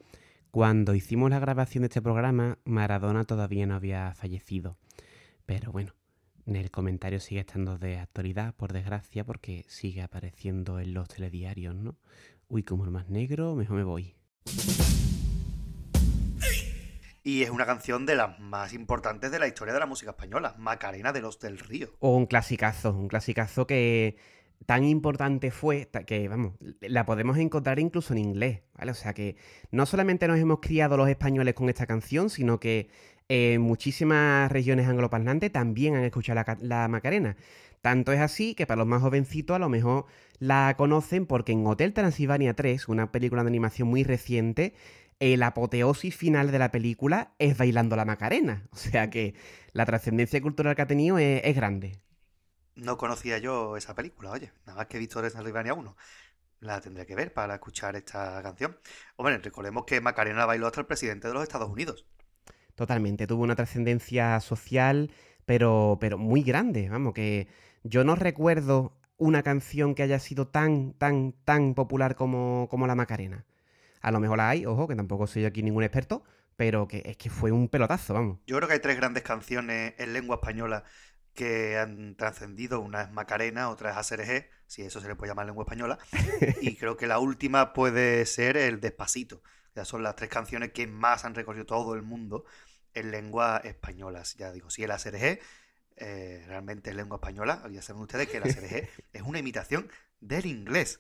Cuando 0.52 0.96
hicimos 0.96 1.30
la 1.30 1.40
grabación 1.40 1.82
de 1.82 1.88
este 1.88 2.02
programa, 2.02 2.60
Maradona 2.64 3.26
todavía 3.26 3.66
no 3.66 3.76
había 3.76 4.14
fallecido. 4.16 4.78
Pero 5.46 5.74
bueno, 5.74 5.94
en 6.46 6.56
el 6.56 6.72
comentario 6.72 7.20
sigue 7.20 7.42
estando 7.42 7.78
de 7.78 8.00
actualidad, 8.00 8.56
por 8.56 8.72
desgracia, 8.72 9.26
porque 9.26 9.66
sigue 9.68 10.02
apareciendo 10.02 10.80
en 10.80 10.94
los 10.94 11.10
telediarios, 11.10 11.76
¿no? 11.76 11.98
Uy, 12.48 12.64
como 12.64 12.86
el 12.86 12.92
más 12.92 13.10
negro, 13.10 13.54
mejor 13.56 13.76
me 13.76 13.84
voy. 13.84 14.16
Y 17.24 17.44
es 17.44 17.50
una 17.50 17.66
canción 17.66 18.06
de 18.06 18.16
las 18.16 18.40
más 18.40 18.72
importantes 18.72 19.30
de 19.30 19.40
la 19.40 19.48
historia 19.48 19.74
de 19.74 19.80
la 19.82 19.86
música 19.88 20.12
española, 20.12 20.56
Macarena 20.58 21.12
de 21.12 21.20
los 21.20 21.38
del 21.42 21.60
Río. 21.60 21.90
O 22.00 22.16
un 22.16 22.28
clasicazo, 22.28 22.92
un 22.92 23.10
clasicazo 23.10 23.68
que 23.68 24.16
tan 24.66 24.84
importante 24.84 25.52
fue 25.52 25.90
que, 26.06 26.28
vamos, 26.28 26.54
la 26.82 27.06
podemos 27.06 27.38
encontrar 27.38 27.80
incluso 27.80 28.14
en 28.14 28.20
inglés, 28.20 28.62
¿vale? 28.78 28.92
O 28.92 28.96
sea 28.96 29.14
que 29.14 29.36
no 29.72 29.86
solamente 29.86 30.28
nos 30.28 30.40
hemos 30.40 30.60
criado 30.60 30.98
los 30.98 31.10
españoles 31.10 31.54
con 31.56 31.70
esta 31.70 31.86
canción, 31.88 32.30
sino 32.30 32.60
que 32.60 32.90
en 33.30 33.62
muchísimas 33.62 34.52
regiones 34.52 34.88
angloparlantes 34.88 35.52
también 35.52 35.96
han 35.96 36.04
escuchado 36.04 36.36
la, 36.36 36.44
ca- 36.44 36.58
la 36.62 36.88
Macarena. 36.88 37.38
Tanto 37.82 38.12
es 38.12 38.20
así 38.20 38.54
que 38.54 38.68
para 38.68 38.78
los 38.80 38.88
más 38.88 39.02
jovencitos 39.02 39.56
a 39.56 39.60
lo 39.60 39.70
mejor 39.70 40.06
la 40.40 40.76
conocen 40.78 41.26
porque 41.26 41.52
en 41.54 41.66
Hotel 41.66 41.94
Transilvania 41.94 42.54
3, 42.56 42.88
una 42.90 43.12
película 43.12 43.44
de 43.44 43.48
animación 43.50 43.88
muy 43.88 44.04
reciente, 44.04 44.74
el 45.20 45.42
apoteosis 45.44 46.16
final 46.16 46.52
de 46.52 46.60
la 46.60 46.72
película 46.72 47.32
es 47.40 47.58
bailando 47.58 47.96
la 47.96 48.06
Macarena. 48.06 48.68
O 48.72 48.76
sea 48.76 49.10
que 49.10 49.34
la 49.74 49.86
trascendencia 49.86 50.42
cultural 50.42 50.76
que 50.76 50.82
ha 50.84 50.88
tenido 50.88 51.18
es 51.18 51.56
grande. 51.56 51.94
No 52.82 52.98
conocía 52.98 53.38
yo 53.38 53.78
esa 53.78 53.94
película, 53.94 54.32
oye, 54.32 54.52
nada 54.66 54.80
más 54.80 54.88
que 54.88 54.98
he 54.98 55.00
visto 55.00 55.22
Rivania 55.22 55.76
1. 55.76 55.96
La 56.62 56.82
tendré 56.82 57.06
que 57.06 57.14
ver 57.14 57.32
para 57.32 57.54
escuchar 57.54 57.96
esta 57.96 58.42
canción. 58.42 58.76
Hombre, 59.18 59.38
recordemos 59.38 59.86
que 59.86 60.02
Macarena 60.02 60.40
la 60.40 60.46
bailó 60.48 60.66
hasta 60.66 60.82
el 60.82 60.88
presidente 60.88 61.28
de 61.28 61.36
los 61.36 61.44
Estados 61.44 61.70
Unidos. 61.70 62.08
Totalmente, 62.74 63.28
tuvo 63.28 63.44
una 63.44 63.56
trascendencia 63.56 64.40
social, 64.40 65.12
pero, 65.46 66.00
pero 66.02 66.18
muy 66.18 66.42
grande. 66.42 66.90
Vamos, 66.90 67.14
que 67.14 67.48
yo 67.84 68.04
no 68.04 68.16
recuerdo 68.16 68.98
una 69.18 69.44
canción 69.44 69.94
que 69.94 70.02
haya 70.02 70.18
sido 70.18 70.48
tan, 70.48 70.94
tan, 70.94 71.34
tan 71.46 71.76
popular 71.76 72.16
como, 72.16 72.68
como 72.68 72.88
la 72.88 72.96
Macarena. 72.96 73.46
A 74.02 74.10
lo 74.10 74.20
mejor 74.20 74.40
la 74.40 74.50
hay, 74.50 74.66
ojo, 74.66 74.88
que 74.88 74.96
tampoco 74.96 75.28
soy 75.28 75.46
aquí 75.46 75.62
ningún 75.62 75.84
experto, 75.84 76.24
pero 76.56 76.88
que 76.88 77.04
es 77.06 77.18
que 77.18 77.30
fue 77.30 77.52
un 77.52 77.70
pelotazo, 77.70 78.16
vamos. 78.16 78.40
Yo 78.48 78.58
creo 78.58 78.68
que 78.68 78.74
hay 78.74 78.80
tres 78.80 78.98
grandes 78.98 79.22
canciones 79.22 79.94
en 80.00 80.14
lengua 80.14 80.38
española 80.38 80.84
que 81.34 81.78
han 81.78 82.16
trascendido. 82.16 82.80
Una 82.82 83.04
es 83.04 83.12
Macarena, 83.12 83.70
otra 83.70 83.92
es 83.92 83.98
Aserejé, 83.98 84.50
si 84.68 84.82
eso 84.84 85.02
se 85.02 85.08
le 85.08 85.16
puede 85.16 85.32
llamar 85.32 85.46
lengua 85.46 85.64
española. 85.64 85.98
Y 86.62 86.76
creo 86.76 86.98
que 86.98 87.08
la 87.08 87.20
última 87.20 87.74
puede 87.74 88.26
ser 88.26 88.58
el 88.58 88.80
Despacito. 88.80 89.42
Ya 89.76 89.86
son 89.86 90.04
las 90.04 90.16
tres 90.16 90.30
canciones 90.30 90.72
que 90.72 90.88
más 90.88 91.24
han 91.26 91.36
recorrido 91.36 91.66
todo 91.66 91.96
el 91.96 92.02
mundo 92.02 92.46
en 92.94 93.12
lengua 93.12 93.62
española. 93.64 94.24
Ya 94.38 94.52
digo, 94.52 94.70
si 94.70 94.84
el 94.84 94.92
Aserejé 94.92 95.40
eh, 95.96 96.44
realmente 96.48 96.90
es 96.90 96.96
lengua 96.96 97.18
española, 97.18 97.64
ya 97.72 97.82
saben 97.82 98.02
ustedes 98.02 98.28
que 98.28 98.38
el 98.38 98.44
Aserejé 98.44 98.90
es 99.14 99.22
una 99.22 99.40
imitación 99.40 99.90
del 100.20 100.46
inglés. 100.46 101.00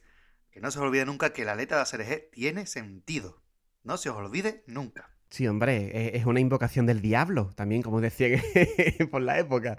Que 0.51 0.59
no 0.59 0.71
se 0.71 0.79
os 0.79 0.85
olvide 0.85 1.05
nunca 1.05 1.33
que 1.33 1.45
la 1.45 1.55
letra 1.55 1.77
de 1.77 1.83
Aserejé 1.83 2.29
tiene 2.31 2.65
sentido. 2.65 3.41
No 3.83 3.97
se 3.97 4.09
os 4.09 4.15
olvide 4.17 4.63
nunca. 4.67 5.09
Sí, 5.29 5.47
hombre, 5.47 5.91
e- 5.93 6.17
es 6.17 6.25
una 6.25 6.41
invocación 6.41 6.85
del 6.85 7.01
diablo, 7.01 7.51
también, 7.55 7.81
como 7.81 8.01
decían 8.01 8.41
por 9.11 9.21
la 9.21 9.39
época. 9.39 9.77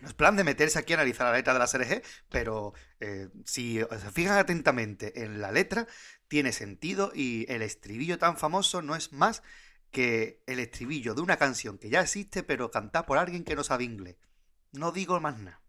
No 0.00 0.08
es 0.08 0.14
plan 0.14 0.36
de 0.36 0.44
meterse 0.44 0.78
aquí 0.78 0.92
a 0.92 0.96
analizar 0.96 1.26
la 1.26 1.36
letra 1.36 1.52
de 1.52 1.58
la 1.58 1.66
SRG, 1.66 2.02
pero 2.28 2.72
eh, 3.00 3.28
si 3.44 3.78
se 3.78 4.10
fijan 4.10 4.38
atentamente 4.38 5.24
en 5.24 5.40
la 5.40 5.52
letra, 5.52 5.86
tiene 6.28 6.52
sentido 6.52 7.12
y 7.14 7.46
el 7.48 7.62
estribillo 7.62 8.18
tan 8.18 8.36
famoso 8.36 8.82
no 8.82 8.96
es 8.96 9.12
más 9.12 9.42
que 9.90 10.42
el 10.46 10.58
estribillo 10.58 11.14
de 11.14 11.22
una 11.22 11.36
canción 11.36 11.78
que 11.78 11.90
ya 11.90 12.02
existe, 12.02 12.42
pero 12.42 12.70
cantada 12.70 13.06
por 13.06 13.18
alguien 13.18 13.44
que 13.44 13.56
no 13.56 13.64
sabe 13.64 13.84
inglés. 13.84 14.16
No 14.72 14.92
digo 14.92 15.18
más 15.20 15.38
nada. 15.38 15.62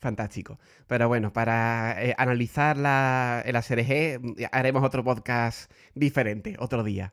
Fantástico. 0.00 0.60
Pero 0.86 1.08
bueno, 1.08 1.32
para 1.32 2.02
eh, 2.02 2.14
analizar 2.16 2.76
la, 2.76 3.42
el 3.44 3.56
ASRG 3.56 4.20
haremos 4.52 4.84
otro 4.84 5.02
podcast 5.02 5.70
diferente, 5.94 6.56
otro 6.58 6.84
día. 6.84 7.12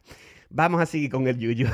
Vamos 0.56 0.82
a 0.82 0.86
seguir 0.86 1.11
con 1.11 1.27
el 1.27 1.38
Yuyu. 1.38 1.68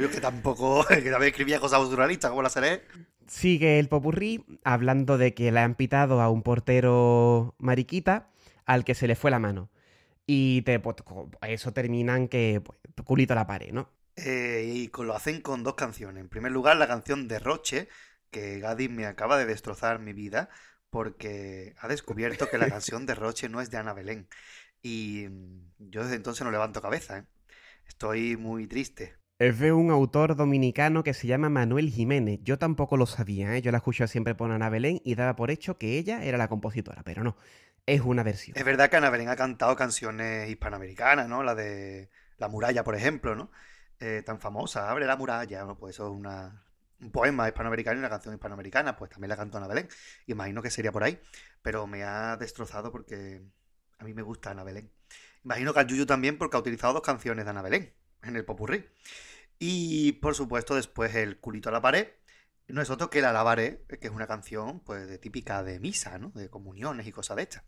Yo 0.00 0.10
que 0.10 0.20
tampoco, 0.20 0.84
que 0.88 1.10
también 1.10 1.32
escribía 1.32 1.58
cosas 1.58 1.82
naturalistas, 1.82 2.30
como 2.30 2.42
la 2.42 2.48
seré. 2.48 2.82
Sigue 3.26 3.80
el 3.80 3.88
popurrí 3.88 4.44
hablando 4.62 5.18
de 5.18 5.34
que 5.34 5.50
le 5.50 5.58
han 5.58 5.74
pitado 5.74 6.20
a 6.20 6.30
un 6.30 6.42
portero 6.42 7.56
mariquita 7.58 8.30
al 8.66 8.84
que 8.84 8.94
se 8.94 9.08
le 9.08 9.16
fue 9.16 9.32
la 9.32 9.40
mano. 9.40 9.68
Y 10.26 10.62
te, 10.62 10.78
pues, 10.78 10.96
eso 11.42 11.72
termina 11.72 12.16
en 12.16 12.28
que 12.28 12.62
pues, 12.64 12.78
culito 13.04 13.32
a 13.32 13.36
la 13.36 13.46
pared, 13.48 13.72
¿no? 13.72 13.90
Eh, 14.16 14.70
y 14.72 14.88
con- 14.88 15.06
lo 15.08 15.14
hacen 15.16 15.40
con 15.40 15.64
dos 15.64 15.74
canciones. 15.74 16.20
En 16.20 16.28
primer 16.28 16.52
lugar, 16.52 16.76
la 16.76 16.86
canción 16.86 17.26
de 17.26 17.40
Roche, 17.40 17.88
que 18.30 18.60
Gadis 18.60 18.90
me 18.90 19.06
acaba 19.06 19.36
de 19.38 19.46
destrozar 19.46 19.98
mi 19.98 20.12
vida, 20.12 20.50
porque 20.90 21.74
ha 21.78 21.88
descubierto 21.88 22.48
que 22.48 22.58
la 22.58 22.68
canción 22.68 23.06
de 23.06 23.14
Roche 23.16 23.48
no 23.48 23.60
es 23.60 23.70
de 23.70 23.78
Ana 23.78 23.92
Belén. 23.92 24.28
Y 24.82 25.26
mm, 25.28 25.90
yo 25.90 26.02
desde 26.04 26.16
entonces 26.16 26.44
no 26.44 26.50
levanto 26.52 26.80
cabeza, 26.80 27.18
¿eh? 27.18 27.24
Estoy 27.86 28.36
muy 28.36 28.66
triste. 28.66 29.16
Es 29.38 29.58
de 29.58 29.72
un 29.72 29.90
autor 29.90 30.36
dominicano 30.36 31.02
que 31.02 31.12
se 31.12 31.26
llama 31.26 31.48
Manuel 31.48 31.90
Jiménez. 31.90 32.38
Yo 32.44 32.56
tampoco 32.56 32.96
lo 32.96 33.06
sabía, 33.06 33.56
¿eh? 33.56 33.62
Yo 33.62 33.72
la 33.72 33.78
escucho 33.78 34.06
siempre 34.06 34.34
por 34.36 34.50
Ana 34.52 34.68
Belén 34.68 35.00
y 35.04 35.16
daba 35.16 35.34
por 35.34 35.50
hecho 35.50 35.76
que 35.76 35.98
ella 35.98 36.22
era 36.24 36.38
la 36.38 36.48
compositora, 36.48 37.02
pero 37.02 37.24
no. 37.24 37.36
Es 37.86 38.00
una 38.00 38.22
versión. 38.22 38.56
Es 38.56 38.64
verdad 38.64 38.88
que 38.88 38.96
Ana 38.96 39.10
Belén 39.10 39.28
ha 39.28 39.36
cantado 39.36 39.74
canciones 39.76 40.48
hispanoamericanas, 40.48 41.28
¿no? 41.28 41.42
La 41.42 41.54
de 41.54 42.10
La 42.38 42.48
muralla, 42.48 42.84
por 42.84 42.94
ejemplo, 42.94 43.34
¿no? 43.34 43.50
Eh, 44.00 44.22
tan 44.24 44.40
famosa, 44.40 44.90
Abre 44.90 45.06
la 45.06 45.16
muralla. 45.16 45.64
Bueno, 45.64 45.76
pues 45.78 45.96
eso 45.96 46.06
es 46.06 46.12
una, 46.12 46.64
un 47.00 47.10
poema 47.10 47.48
hispanoamericano 47.48 47.96
y 47.96 47.98
una 48.00 48.10
canción 48.10 48.34
hispanoamericana. 48.34 48.96
Pues 48.96 49.10
también 49.10 49.30
la 49.30 49.36
cantó 49.36 49.58
Ana 49.58 49.66
Belén. 49.68 49.88
Imagino 50.26 50.62
que 50.62 50.70
sería 50.70 50.92
por 50.92 51.02
ahí. 51.04 51.20
Pero 51.60 51.86
me 51.86 52.04
ha 52.04 52.36
destrozado 52.36 52.92
porque 52.92 53.42
a 53.98 54.04
mí 54.04 54.14
me 54.14 54.22
gusta 54.22 54.50
Ana 54.52 54.64
Belén. 54.64 54.90
Imagino 55.44 55.74
que 55.74 55.80
al 55.80 55.86
Yuyu 55.86 56.06
también 56.06 56.38
porque 56.38 56.56
ha 56.56 56.60
utilizado 56.60 56.94
dos 56.94 57.02
canciones 57.02 57.44
de 57.44 57.50
Ana 57.50 57.62
Belén 57.62 57.92
en 58.22 58.36
el 58.36 58.44
popurrí. 58.44 58.84
Y 59.58 60.12
por 60.12 60.34
supuesto 60.34 60.74
después 60.74 61.14
el 61.14 61.38
culito 61.38 61.68
a 61.68 61.72
la 61.72 61.80
pared. 61.82 62.08
No 62.66 62.80
es 62.80 62.88
otro 62.88 63.10
que 63.10 63.20
la 63.20 63.30
Alabaré, 63.30 63.84
que 64.00 64.06
es 64.06 64.12
una 64.12 64.26
canción 64.26 64.80
pues 64.80 65.20
típica 65.20 65.62
de 65.62 65.78
misa, 65.80 66.16
¿no? 66.18 66.30
De 66.30 66.48
comuniones 66.48 67.06
y 67.06 67.12
cosas 67.12 67.36
de 67.36 67.42
estas. 67.42 67.62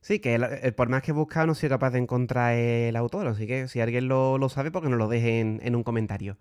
Sí, 0.00 0.20
que 0.20 0.36
el- 0.36 0.44
el- 0.44 0.74
por 0.74 0.88
más 0.88 1.02
que 1.02 1.10
he 1.10 1.14
buscado 1.14 1.48
no 1.48 1.54
soy 1.54 1.68
capaz 1.68 1.90
de 1.90 1.98
encontrar 1.98 2.54
el 2.54 2.94
autor, 2.96 3.26
así 3.26 3.46
que 3.46 3.66
si 3.68 3.80
alguien 3.80 4.08
lo, 4.08 4.38
lo 4.38 4.48
sabe, 4.48 4.70
porque 4.70 4.88
nos 4.88 4.98
lo 4.98 5.08
deje 5.08 5.40
en, 5.40 5.60
en 5.62 5.74
un 5.76 5.82
comentario. 5.82 6.38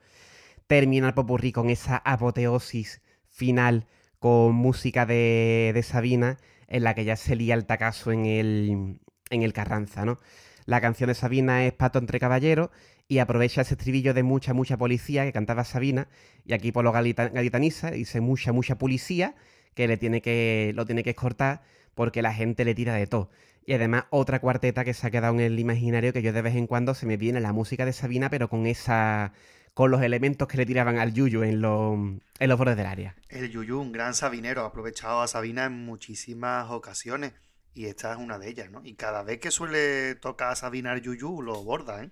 Termina 0.67 1.07
el 1.07 1.13
popurrí 1.15 1.51
con 1.51 1.69
esa 1.69 1.97
apoteosis 1.97 3.01
final 3.27 3.87
con 4.19 4.53
música 4.53 5.05
de, 5.05 5.71
de 5.73 5.83
Sabina, 5.83 6.37
en 6.67 6.83
la 6.83 6.93
que 6.93 7.05
ya 7.05 7.15
se 7.15 7.35
lía 7.35 7.55
el 7.55 7.65
tacazo 7.65 8.11
en 8.11 8.25
el, 8.27 8.99
en 9.31 9.41
el 9.43 9.53
Carranza, 9.53 10.05
¿no? 10.05 10.19
La 10.65 10.81
canción 10.81 11.07
de 11.07 11.15
Sabina 11.15 11.65
es 11.65 11.73
Pato 11.73 11.99
entre 11.99 12.19
caballeros 12.19 12.69
y 13.07 13.19
aprovecha 13.19 13.61
ese 13.61 13.73
estribillo 13.73 14.13
de 14.13 14.23
mucha, 14.23 14.53
mucha 14.53 14.77
policía 14.77 15.23
que 15.25 15.33
cantaba 15.33 15.63
Sabina, 15.63 16.07
y 16.45 16.53
aquí 16.53 16.71
por 16.71 16.83
lo 16.83 16.91
galita- 16.91 17.29
galitaniza 17.29 17.91
dice 17.91 18.21
mucha, 18.21 18.51
mucha 18.51 18.77
policía, 18.77 19.35
que, 19.73 19.87
le 19.87 19.97
tiene 19.97 20.21
que 20.21 20.71
lo 20.75 20.85
tiene 20.85 21.03
que 21.03 21.11
escortar 21.11 21.61
porque 21.95 22.21
la 22.21 22.33
gente 22.33 22.65
le 22.65 22.75
tira 22.75 22.93
de 22.93 23.07
todo. 23.07 23.29
Y 23.65 23.73
además 23.73 24.05
otra 24.09 24.39
cuarteta 24.39 24.83
que 24.85 24.93
se 24.93 25.05
ha 25.07 25.11
quedado 25.11 25.33
en 25.33 25.39
el 25.41 25.59
imaginario 25.59 26.13
que 26.13 26.21
yo 26.21 26.33
de 26.33 26.41
vez 26.41 26.55
en 26.55 26.67
cuando 26.67 26.93
se 26.93 27.05
me 27.05 27.17
viene 27.17 27.39
la 27.39 27.53
música 27.53 27.85
de 27.85 27.93
Sabina, 27.93 28.29
pero 28.29 28.47
con 28.49 28.65
esa 28.67 29.33
con 29.73 29.91
los 29.91 30.01
elementos 30.01 30.47
que 30.47 30.57
le 30.57 30.65
tiraban 30.65 30.97
al 30.97 31.13
Yuyu 31.13 31.43
en, 31.43 31.61
los 31.61 31.93
en 32.39 32.49
los 32.49 32.57
bordes 32.57 32.75
del 32.75 32.87
área. 32.87 33.15
El 33.29 33.49
Yuyu, 33.49 33.79
un 33.79 33.91
gran 33.91 34.13
sabinero, 34.13 34.63
ha 34.63 34.67
aprovechado 34.67 35.21
a 35.21 35.27
Sabina 35.27 35.65
en 35.65 35.85
muchísimas 35.85 36.69
ocasiones 36.71 37.33
y 37.79 37.85
esta 37.85 38.11
es 38.11 38.17
una 38.17 38.37
de 38.37 38.49
ellas, 38.49 38.69
¿no? 38.69 38.81
Y 38.83 38.95
cada 38.95 39.23
vez 39.23 39.39
que 39.39 39.51
suele 39.51 40.15
tocar 40.15 40.51
a 40.51 40.55
Sabina 40.57 40.91
el 40.91 41.01
Yuyu, 41.01 41.41
lo 41.41 41.63
borda, 41.63 42.03
¿eh? 42.03 42.11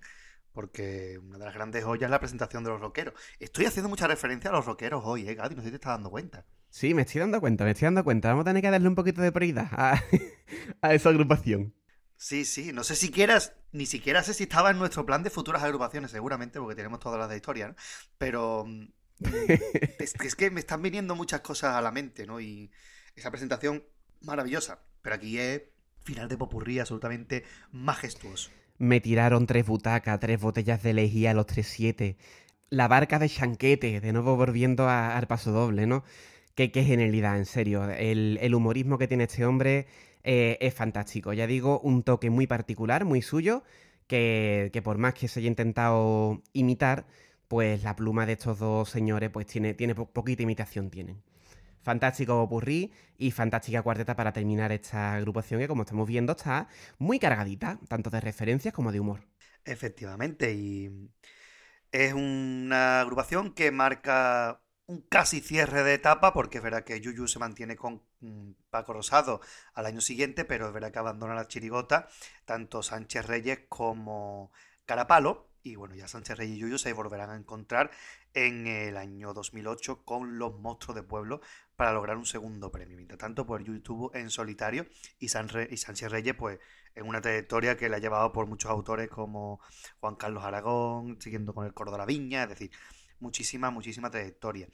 Porque 0.54 1.18
una 1.18 1.36
de 1.36 1.44
las 1.44 1.52
grandes 1.52 1.84
joyas 1.84 2.08
es 2.08 2.10
la 2.10 2.20
presentación 2.20 2.64
de 2.64 2.70
los 2.70 2.80
rockeros. 2.80 3.12
Estoy 3.38 3.66
haciendo 3.66 3.90
mucha 3.90 4.06
referencia 4.06 4.48
a 4.48 4.54
los 4.54 4.64
rockeros 4.64 5.02
hoy, 5.04 5.28
¿eh, 5.28 5.34
Gadi? 5.34 5.54
No 5.54 5.60
sé 5.60 5.66
si 5.66 5.72
te 5.72 5.76
estás 5.76 5.92
dando 5.92 6.08
cuenta. 6.08 6.46
Sí, 6.70 6.94
me 6.94 7.02
estoy 7.02 7.20
dando 7.20 7.38
cuenta, 7.38 7.64
me 7.64 7.72
estoy 7.72 7.84
dando 7.84 8.02
cuenta. 8.02 8.30
Vamos 8.30 8.44
a 8.44 8.44
tener 8.46 8.62
que 8.62 8.70
darle 8.70 8.88
un 8.88 8.94
poquito 8.94 9.20
de 9.20 9.30
prioridad 9.30 9.68
a, 9.72 10.02
a 10.80 10.94
esa 10.94 11.10
agrupación. 11.10 11.74
Sí, 12.16 12.46
sí, 12.46 12.72
no 12.72 12.82
sé 12.82 12.96
si 12.96 13.10
quieras, 13.10 13.52
ni 13.72 13.84
siquiera 13.84 14.22
sé 14.22 14.32
si 14.32 14.44
estaba 14.44 14.70
en 14.70 14.78
nuestro 14.78 15.04
plan 15.04 15.22
de 15.22 15.28
futuras 15.28 15.62
agrupaciones, 15.62 16.12
seguramente, 16.12 16.60
porque 16.60 16.76
tenemos 16.76 16.98
todas 16.98 17.18
las 17.18 17.28
de 17.28 17.36
historia, 17.36 17.68
¿no? 17.68 17.74
Pero 18.16 18.64
mm, 18.66 18.86
es, 19.98 20.14
es 20.14 20.34
que 20.34 20.50
me 20.50 20.60
están 20.60 20.80
viniendo 20.80 21.14
muchas 21.14 21.42
cosas 21.42 21.74
a 21.74 21.82
la 21.82 21.90
mente, 21.90 22.26
¿no? 22.26 22.40
Y 22.40 22.70
esa 23.14 23.30
presentación 23.30 23.84
maravillosa, 24.22 24.80
pero 25.02 25.16
aquí 25.16 25.38
es 25.38 25.62
final 26.00 26.28
de 26.28 26.36
popurrí 26.38 26.78
absolutamente 26.78 27.44
majestuoso. 27.72 28.50
Me 28.78 29.00
tiraron 29.00 29.46
tres 29.46 29.66
butacas, 29.66 30.20
tres 30.20 30.40
botellas 30.40 30.82
de 30.82 30.92
lejía 30.94 31.34
los 31.34 31.46
3-7. 31.46 32.16
La 32.70 32.86
barca 32.88 33.18
de 33.18 33.28
Chanquete, 33.28 34.00
de 34.00 34.12
nuevo 34.12 34.36
volviendo 34.36 34.88
al 34.88 35.26
paso 35.26 35.52
doble, 35.52 35.86
¿no? 35.86 36.04
Qué, 36.54 36.70
qué 36.72 36.84
genialidad, 36.84 37.36
en 37.38 37.46
serio. 37.46 37.88
El, 37.90 38.38
el 38.40 38.54
humorismo 38.54 38.98
que 38.98 39.08
tiene 39.08 39.24
este 39.24 39.44
hombre 39.46 39.86
eh, 40.24 40.58
es 40.60 40.74
fantástico. 40.74 41.32
Ya 41.32 41.46
digo, 41.46 41.80
un 41.80 42.02
toque 42.02 42.30
muy 42.30 42.46
particular, 42.46 43.04
muy 43.04 43.22
suyo, 43.22 43.62
que, 44.06 44.70
que 44.72 44.82
por 44.82 44.98
más 44.98 45.14
que 45.14 45.28
se 45.28 45.40
haya 45.40 45.48
intentado 45.48 46.42
imitar, 46.52 47.06
pues 47.48 47.82
la 47.84 47.96
pluma 47.96 48.26
de 48.26 48.34
estos 48.34 48.58
dos 48.58 48.90
señores 48.90 49.30
pues 49.30 49.46
tiene, 49.46 49.74
tiene 49.74 49.94
po- 49.94 50.06
poquita 50.10 50.42
imitación 50.42 50.90
tienen. 50.90 51.22
Fantástico 51.82 52.48
Purrí 52.48 52.92
y 53.16 53.30
fantástica 53.30 53.82
cuarteta 53.82 54.16
para 54.16 54.32
terminar 54.32 54.72
esta 54.72 55.14
agrupación 55.14 55.60
que 55.60 55.68
como 55.68 55.82
estamos 55.82 56.06
viendo 56.06 56.32
está 56.32 56.68
muy 56.98 57.18
cargadita, 57.18 57.78
tanto 57.88 58.10
de 58.10 58.20
referencias 58.20 58.74
como 58.74 58.92
de 58.92 59.00
humor. 59.00 59.20
Efectivamente, 59.64 60.52
y 60.52 61.10
es 61.92 62.12
una 62.12 63.00
agrupación 63.00 63.52
que 63.52 63.70
marca 63.70 64.60
un 64.86 65.02
casi 65.02 65.40
cierre 65.40 65.82
de 65.84 65.94
etapa, 65.94 66.32
porque 66.32 66.58
es 66.58 66.64
verdad 66.64 66.82
que 66.82 67.00
Yuyu 67.00 67.28
se 67.28 67.38
mantiene 67.38 67.76
con 67.76 68.02
mm, 68.20 68.52
Paco 68.70 68.94
Rosado 68.94 69.40
al 69.74 69.86
año 69.86 70.00
siguiente, 70.00 70.46
pero 70.46 70.66
es 70.66 70.72
verdad 70.72 70.90
que 70.90 70.98
abandona 70.98 71.34
la 71.34 71.46
chirigota 71.46 72.08
tanto 72.46 72.82
Sánchez 72.82 73.26
Reyes 73.26 73.60
como 73.68 74.50
Carapalo, 74.86 75.50
y 75.62 75.76
bueno, 75.76 75.94
ya 75.94 76.08
Sánchez 76.08 76.38
Reyes 76.38 76.56
y 76.56 76.60
Yuyu 76.60 76.78
se 76.78 76.94
volverán 76.94 77.28
a 77.30 77.36
encontrar 77.36 77.90
en 78.32 78.66
el 78.66 78.96
año 78.96 79.34
2008 79.34 80.04
con 80.04 80.38
Los 80.38 80.58
Monstruos 80.58 80.96
de 80.96 81.02
Pueblo 81.02 81.42
para 81.78 81.92
lograr 81.92 82.16
un 82.16 82.26
segundo 82.26 82.72
premio. 82.72 82.96
Mientras 82.96 83.20
tanto, 83.20 83.46
pues 83.46 83.64
estuvo 83.68 84.12
en 84.12 84.30
solitario 84.30 84.88
y, 85.20 85.28
San 85.28 85.48
y 85.70 85.76
Sánchez 85.76 86.10
Reyes, 86.10 86.34
pues 86.34 86.58
en 86.96 87.06
una 87.06 87.20
trayectoria 87.20 87.76
que 87.76 87.88
le 87.88 87.94
ha 87.94 88.00
llevado 88.00 88.32
por 88.32 88.48
muchos 88.48 88.68
autores 88.68 89.08
como 89.08 89.60
Juan 90.00 90.16
Carlos 90.16 90.42
Aragón, 90.42 91.20
siguiendo 91.20 91.54
con 91.54 91.66
el 91.66 91.72
la 91.96 92.04
Viña, 92.04 92.42
es 92.42 92.48
decir, 92.48 92.72
muchísima, 93.20 93.70
muchísima 93.70 94.10
trayectoria. 94.10 94.66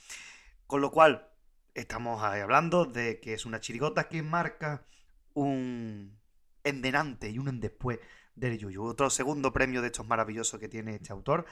Con 0.67 0.81
lo 0.81 0.91
cual, 0.91 1.29
estamos 1.75 2.23
ahí 2.23 2.41
hablando 2.41 2.87
de 2.87 3.21
que 3.21 3.35
es 3.35 3.45
una 3.45 3.61
chirigota 3.61 4.09
que 4.09 4.23
marca 4.23 4.87
un 5.35 6.19
endenante 6.63 7.29
y 7.29 7.39
un 7.39 7.49
en 7.49 7.61
después 7.61 7.99
del 8.35 8.57
Yuyu. 8.57 8.83
Otro 8.83 9.11
segundo 9.11 9.53
premio 9.53 9.83
de 9.83 9.89
estos 9.89 10.07
maravillosos 10.07 10.59
que 10.59 10.71
tiene 10.71 10.95
este 10.95 11.13
autor 11.13 11.45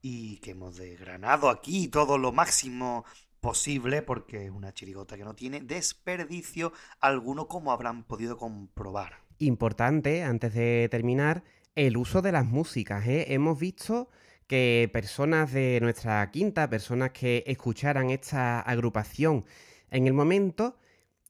y 0.00 0.36
que 0.38 0.52
hemos 0.52 0.76
desgranado 0.76 1.50
aquí 1.50 1.88
todo 1.88 2.18
lo 2.18 2.30
máximo 2.30 3.04
posible 3.42 4.02
porque 4.02 4.46
es 4.46 4.50
una 4.50 4.72
chirigota 4.72 5.18
que 5.18 5.24
no 5.24 5.34
tiene 5.34 5.60
desperdicio 5.60 6.72
alguno 7.00 7.48
como 7.48 7.72
habrán 7.72 8.04
podido 8.04 8.38
comprobar. 8.38 9.18
Importante, 9.38 10.22
antes 10.22 10.54
de 10.54 10.88
terminar, 10.90 11.42
el 11.74 11.96
uso 11.96 12.22
de 12.22 12.32
las 12.32 12.46
músicas. 12.46 13.06
¿eh? 13.06 13.34
Hemos 13.34 13.58
visto 13.58 14.08
que 14.46 14.88
personas 14.92 15.52
de 15.52 15.80
nuestra 15.82 16.30
quinta, 16.30 16.70
personas 16.70 17.10
que 17.10 17.42
escucharan 17.46 18.10
esta 18.10 18.60
agrupación 18.60 19.44
en 19.90 20.06
el 20.06 20.12
momento, 20.12 20.78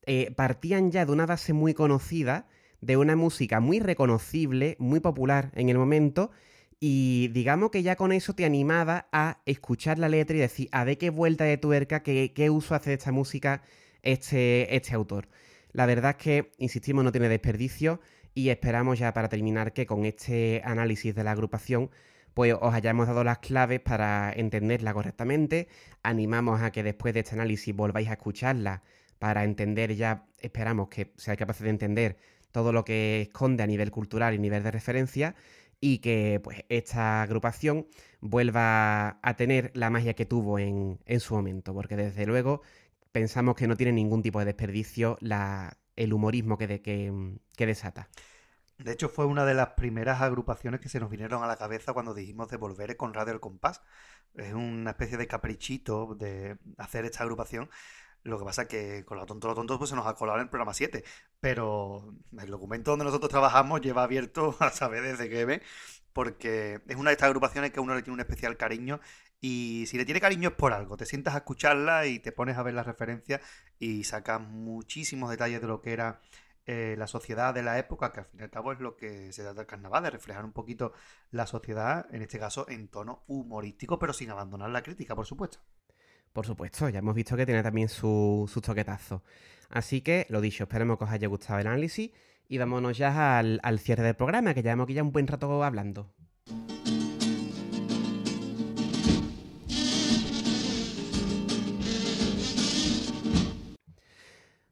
eh, 0.05 0.31
partían 0.35 0.91
ya 0.91 1.05
de 1.05 1.11
una 1.11 1.25
base 1.25 1.51
muy 1.51 1.73
conocida, 1.73 2.47
de 2.79 2.95
una 2.95 3.15
música 3.15 3.59
muy 3.59 3.79
reconocible, 3.79 4.75
muy 4.77 4.99
popular 4.99 5.51
en 5.55 5.69
el 5.69 5.79
momento, 5.79 6.29
y 6.85 7.29
digamos 7.29 7.71
que 7.71 7.81
ya 7.81 7.95
con 7.95 8.11
eso 8.11 8.35
te 8.35 8.43
animaba 8.43 9.07
a 9.13 9.39
escuchar 9.45 9.99
la 9.99 10.09
letra 10.09 10.35
y 10.35 10.41
decir, 10.41 10.67
a 10.73 10.83
ver 10.83 10.97
qué 10.97 11.11
vuelta 11.11 11.45
de 11.45 11.57
tuerca, 11.57 12.03
qué, 12.03 12.33
qué 12.35 12.49
uso 12.49 12.75
hace 12.75 12.89
de 12.89 12.97
esta 12.97 13.13
música 13.13 13.61
este, 14.01 14.75
este 14.75 14.93
autor. 14.93 15.29
La 15.71 15.85
verdad 15.85 16.17
es 16.17 16.17
que, 16.17 16.51
insistimos, 16.57 17.05
no 17.05 17.13
tiene 17.13 17.29
desperdicio 17.29 18.01
y 18.33 18.49
esperamos 18.49 18.99
ya 18.99 19.13
para 19.13 19.29
terminar 19.29 19.71
que 19.71 19.85
con 19.85 20.03
este 20.03 20.61
análisis 20.65 21.15
de 21.15 21.23
la 21.23 21.31
agrupación 21.31 21.89
pues 22.33 22.53
os 22.59 22.73
hayamos 22.73 23.07
dado 23.07 23.23
las 23.23 23.39
claves 23.39 23.79
para 23.79 24.33
entenderla 24.35 24.93
correctamente. 24.93 25.69
Animamos 26.01 26.61
a 26.63 26.73
que 26.73 26.83
después 26.83 27.13
de 27.13 27.21
este 27.21 27.35
análisis 27.35 27.73
volváis 27.73 28.09
a 28.09 28.15
escucharla 28.15 28.83
para 29.19 29.45
entender 29.45 29.95
ya, 29.95 30.25
esperamos 30.41 30.89
que 30.89 31.13
seáis 31.15 31.39
capaces 31.39 31.63
de 31.63 31.69
entender 31.69 32.17
todo 32.51 32.73
lo 32.73 32.83
que 32.83 33.21
esconde 33.21 33.63
a 33.63 33.67
nivel 33.67 33.89
cultural 33.89 34.33
y 34.33 34.37
nivel 34.37 34.63
de 34.63 34.71
referencia 34.71 35.33
y 35.83 35.99
que 35.99 36.39
pues 36.43 36.63
esta 36.69 37.21
agrupación 37.23 37.87
vuelva 38.21 39.19
a 39.21 39.35
tener 39.35 39.71
la 39.75 39.89
magia 39.89 40.13
que 40.15 40.25
tuvo 40.25 40.59
en, 40.59 40.99
en 41.05 41.19
su 41.19 41.35
momento, 41.35 41.73
porque 41.73 41.95
desde 41.97 42.25
luego 42.25 42.61
pensamos 43.11 43.55
que 43.55 43.67
no 43.67 43.75
tiene 43.77 43.91
ningún 43.93 44.21
tipo 44.23 44.39
de 44.39 44.45
desperdicio 44.45 45.17
la, 45.21 45.77
el 45.95 46.13
humorismo 46.13 46.57
que, 46.57 46.67
de- 46.67 46.81
que, 46.81 47.13
que 47.57 47.65
desata. 47.67 48.09
De 48.77 48.91
hecho, 48.91 49.07
fue 49.09 49.25
una 49.25 49.45
de 49.45 49.53
las 49.53 49.69
primeras 49.71 50.21
agrupaciones 50.21 50.79
que 50.81 50.89
se 50.89 50.99
nos 50.99 51.09
vinieron 51.09 51.43
a 51.43 51.47
la 51.47 51.57
cabeza 51.57 51.93
cuando 51.93 52.13
dijimos 52.13 52.49
de 52.49 52.57
volver 52.57 52.97
con 52.97 53.13
Radio 53.13 53.33
El 53.33 53.39
Compás. 53.39 53.81
Es 54.35 54.53
una 54.53 54.91
especie 54.91 55.17
de 55.17 55.27
caprichito 55.27 56.15
de 56.15 56.57
hacer 56.77 57.05
esta 57.05 57.23
agrupación. 57.23 57.69
Lo 58.23 58.39
que 58.39 58.45
pasa 58.45 58.63
es 58.63 58.67
que 58.69 59.05
con 59.05 59.17
lo 59.17 59.25
tonto, 59.25 59.47
lo 59.47 59.55
tonto, 59.55 59.77
pues 59.77 59.89
se 59.89 59.95
nos 59.95 60.07
ha 60.07 60.15
colado 60.15 60.39
en 60.39 60.43
el 60.43 60.49
programa 60.49 60.73
7. 60.73 61.03
Pero 61.39 62.15
el 62.39 62.47
documento 62.47 62.91
donde 62.91 63.05
nosotros 63.05 63.29
trabajamos 63.29 63.81
lleva 63.81 64.03
abierto 64.03 64.55
a 64.59 64.69
saber 64.71 65.03
desde 65.03 65.29
qué 65.29 65.45
ve, 65.45 65.61
porque 66.13 66.81
es 66.87 66.95
una 66.95 67.09
de 67.09 67.13
estas 67.13 67.27
agrupaciones 67.27 67.71
que 67.71 67.79
a 67.79 67.83
uno 67.83 67.95
le 67.95 68.01
tiene 68.01 68.15
un 68.15 68.21
especial 68.21 68.57
cariño. 68.57 68.99
Y 69.41 69.85
si 69.87 69.97
le 69.97 70.05
tiene 70.05 70.21
cariño 70.21 70.49
es 70.49 70.55
por 70.55 70.71
algo. 70.73 70.95
Te 70.95 71.05
sientas 71.05 71.35
a 71.35 71.39
escucharla 71.39 72.07
y 72.07 72.19
te 72.19 72.31
pones 72.31 72.57
a 72.57 72.63
ver 72.63 72.73
las 72.73 72.85
referencias 72.85 73.41
y 73.77 74.05
sacas 74.05 74.39
muchísimos 74.41 75.29
detalles 75.29 75.59
de 75.61 75.67
lo 75.67 75.81
que 75.81 75.91
era 75.91 76.21
eh, 76.65 76.95
la 76.97 77.07
sociedad 77.07 77.53
de 77.53 77.61
la 77.61 77.77
época, 77.77 78.13
que 78.13 78.21
al 78.21 78.25
fin 78.25 78.39
y 78.39 78.43
al 78.43 78.49
cabo 78.49 78.71
es 78.71 78.79
lo 78.79 78.95
que 78.95 79.33
se 79.33 79.41
trata 79.41 79.59
del 79.59 79.67
carnaval, 79.67 80.03
de 80.03 80.11
reflejar 80.11 80.45
un 80.45 80.53
poquito 80.53 80.93
la 81.29 81.45
sociedad, 81.45 82.07
en 82.15 82.21
este 82.21 82.39
caso 82.39 82.65
en 82.69 82.87
tono 82.87 83.23
humorístico, 83.27 83.99
pero 83.99 84.13
sin 84.13 84.29
abandonar 84.31 84.69
la 84.69 84.81
crítica, 84.81 85.13
por 85.13 85.25
supuesto. 85.25 85.59
Por 86.33 86.45
supuesto, 86.47 86.89
ya 86.89 86.99
hemos 86.99 87.13
visto 87.15 87.37
que 87.37 87.45
tiene 87.45 87.61
también 87.63 87.87
su- 87.89 88.49
sus 88.51 88.61
toquetazos. 88.63 89.21
Así 89.69 90.01
que, 90.01 90.25
lo 90.29 90.41
dicho, 90.41 90.63
esperemos 90.63 90.97
que 90.97 91.03
os 91.05 91.11
haya 91.11 91.27
gustado 91.27 91.59
el 91.59 91.67
análisis 91.67 92.11
y 92.49 92.57
vámonos 92.57 92.97
ya 92.97 93.37
al, 93.39 93.59
al 93.63 93.79
cierre 93.79 94.03
del 94.03 94.15
programa, 94.15 94.53
que 94.53 94.63
llevamos 94.63 94.85
aquí 94.85 94.93
ya 94.95 95.03
un 95.03 95.11
buen 95.11 95.27
rato 95.27 95.63
hablando. 95.63 96.11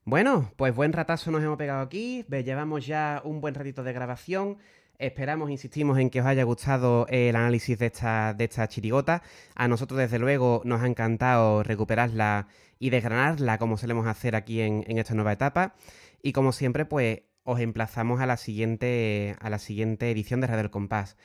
Bueno, 0.04 0.50
pues 0.56 0.74
buen 0.74 0.92
ratazo 0.92 1.30
nos 1.30 1.42
hemos 1.42 1.56
pegado 1.56 1.80
aquí. 1.80 2.24
Llevamos 2.28 2.86
ya 2.86 3.22
un 3.24 3.40
buen 3.40 3.54
ratito 3.54 3.82
de 3.82 3.92
grabación. 3.92 4.58
Esperamos, 5.02 5.50
insistimos 5.50 5.98
en 5.98 6.10
que 6.10 6.20
os 6.20 6.26
haya 6.26 6.44
gustado 6.44 7.08
el 7.08 7.34
análisis 7.34 7.76
de 7.76 7.86
esta, 7.86 8.34
de 8.34 8.44
esta 8.44 8.68
chirigota. 8.68 9.20
A 9.56 9.66
nosotros, 9.66 9.98
desde 9.98 10.20
luego, 10.20 10.62
nos 10.64 10.80
ha 10.80 10.86
encantado 10.86 11.64
recuperarla 11.64 12.46
y 12.78 12.90
desgranarla 12.90 13.58
como 13.58 13.76
solemos 13.76 14.06
hacer 14.06 14.36
aquí 14.36 14.60
en, 14.60 14.84
en 14.86 14.98
esta 14.98 15.14
nueva 15.14 15.32
etapa. 15.32 15.74
Y 16.22 16.32
como 16.32 16.52
siempre, 16.52 16.84
pues 16.84 17.22
os 17.42 17.58
emplazamos 17.58 18.20
a 18.20 18.26
la 18.26 18.36
siguiente, 18.36 19.34
a 19.40 19.50
la 19.50 19.58
siguiente 19.58 20.08
edición 20.08 20.40
de 20.40 20.46
Radio 20.46 20.62
El 20.62 20.70
Compás. 20.70 21.16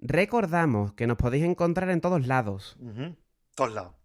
Recordamos 0.00 0.92
que 0.94 1.06
nos 1.06 1.16
podéis 1.16 1.44
encontrar 1.44 1.90
en 1.90 2.00
todos 2.00 2.26
lados. 2.26 2.76
Todos 3.54 3.72
lados. 3.72 4.03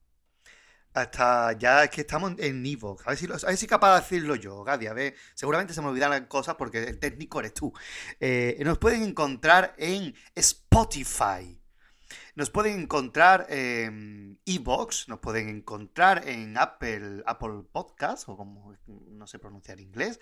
Hasta 0.99 1.53
ya 1.53 1.85
es 1.85 1.89
que 1.89 2.01
estamos 2.01 2.33
en 2.37 2.65
Evox. 2.65 3.07
A 3.07 3.11
ver 3.11 3.17
si, 3.17 3.25
a 3.25 3.47
ver 3.47 3.57
si 3.57 3.67
capaz 3.67 3.95
de 3.95 4.01
decirlo 4.01 4.35
yo, 4.35 4.63
Gadi. 4.63 4.87
A 4.87 4.93
ver, 4.93 5.15
seguramente 5.33 5.73
se 5.73 5.81
me 5.81 5.87
olvidarán 5.87 6.25
cosas 6.25 6.55
porque 6.55 6.83
el 6.83 6.99
técnico 6.99 7.39
eres 7.39 7.53
tú. 7.53 7.71
Eh, 8.19 8.61
nos 8.65 8.77
pueden 8.77 9.03
encontrar 9.03 9.75
en 9.77 10.13
Spotify. 10.35 11.59
Nos 12.35 12.49
pueden 12.49 12.79
encontrar 12.79 13.47
en 13.49 14.39
Evox, 14.45 15.09
nos 15.09 15.19
pueden 15.19 15.49
encontrar 15.49 16.27
en 16.27 16.57
Apple, 16.57 17.21
Apple 17.25 17.63
Podcast, 17.71 18.27
o 18.29 18.37
como 18.37 18.75
no 18.87 19.27
sé 19.27 19.39
pronunciar 19.39 19.79
inglés, 19.79 20.19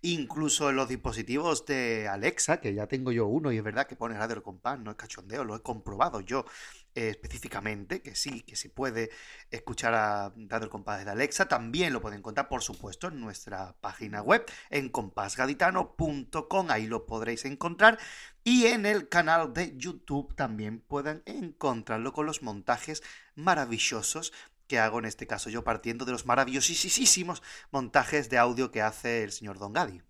incluso 0.00 0.70
en 0.70 0.76
los 0.76 0.88
dispositivos 0.88 1.66
de 1.66 2.08
Alexa, 2.08 2.60
que 2.60 2.74
ya 2.74 2.86
tengo 2.86 3.12
yo 3.12 3.26
uno 3.26 3.52
y 3.52 3.58
es 3.58 3.62
verdad 3.62 3.86
que 3.86 3.96
pone 3.96 4.16
Radio 4.16 4.42
Compás, 4.42 4.78
no 4.80 4.90
es 4.90 4.96
cachondeo, 4.96 5.44
lo 5.44 5.56
he 5.56 5.62
comprobado 5.62 6.20
yo 6.20 6.46
específicamente, 7.06 8.02
que 8.02 8.14
sí, 8.14 8.42
que 8.42 8.56
se 8.56 8.68
puede 8.68 9.10
escuchar 9.50 9.94
a 9.94 10.32
Radio 10.36 10.64
El 10.64 10.70
Compás 10.70 11.04
de 11.04 11.10
Alexa. 11.10 11.46
También 11.46 11.92
lo 11.92 12.00
pueden 12.00 12.18
encontrar, 12.18 12.48
por 12.48 12.62
supuesto, 12.62 13.08
en 13.08 13.20
nuestra 13.20 13.76
página 13.80 14.22
web, 14.22 14.44
en 14.70 14.88
compasgaditano.com, 14.88 16.70
ahí 16.70 16.86
lo 16.86 17.06
podréis 17.06 17.44
encontrar. 17.44 17.98
Y 18.42 18.66
en 18.66 18.86
el 18.86 19.08
canal 19.08 19.52
de 19.52 19.76
YouTube 19.76 20.34
también 20.34 20.80
pueden 20.80 21.22
encontrarlo 21.26 22.12
con 22.12 22.26
los 22.26 22.42
montajes 22.42 23.02
maravillosos 23.34 24.32
que 24.66 24.78
hago 24.78 24.98
en 24.98 25.06
este 25.06 25.26
caso 25.26 25.50
yo 25.50 25.64
partiendo 25.64 26.04
de 26.04 26.12
los 26.12 26.26
maravillosísimos 26.26 27.42
montajes 27.70 28.28
de 28.28 28.38
audio 28.38 28.70
que 28.70 28.82
hace 28.82 29.24
el 29.24 29.32
señor 29.32 29.58
Don 29.58 29.72
Gadi. 29.72 30.02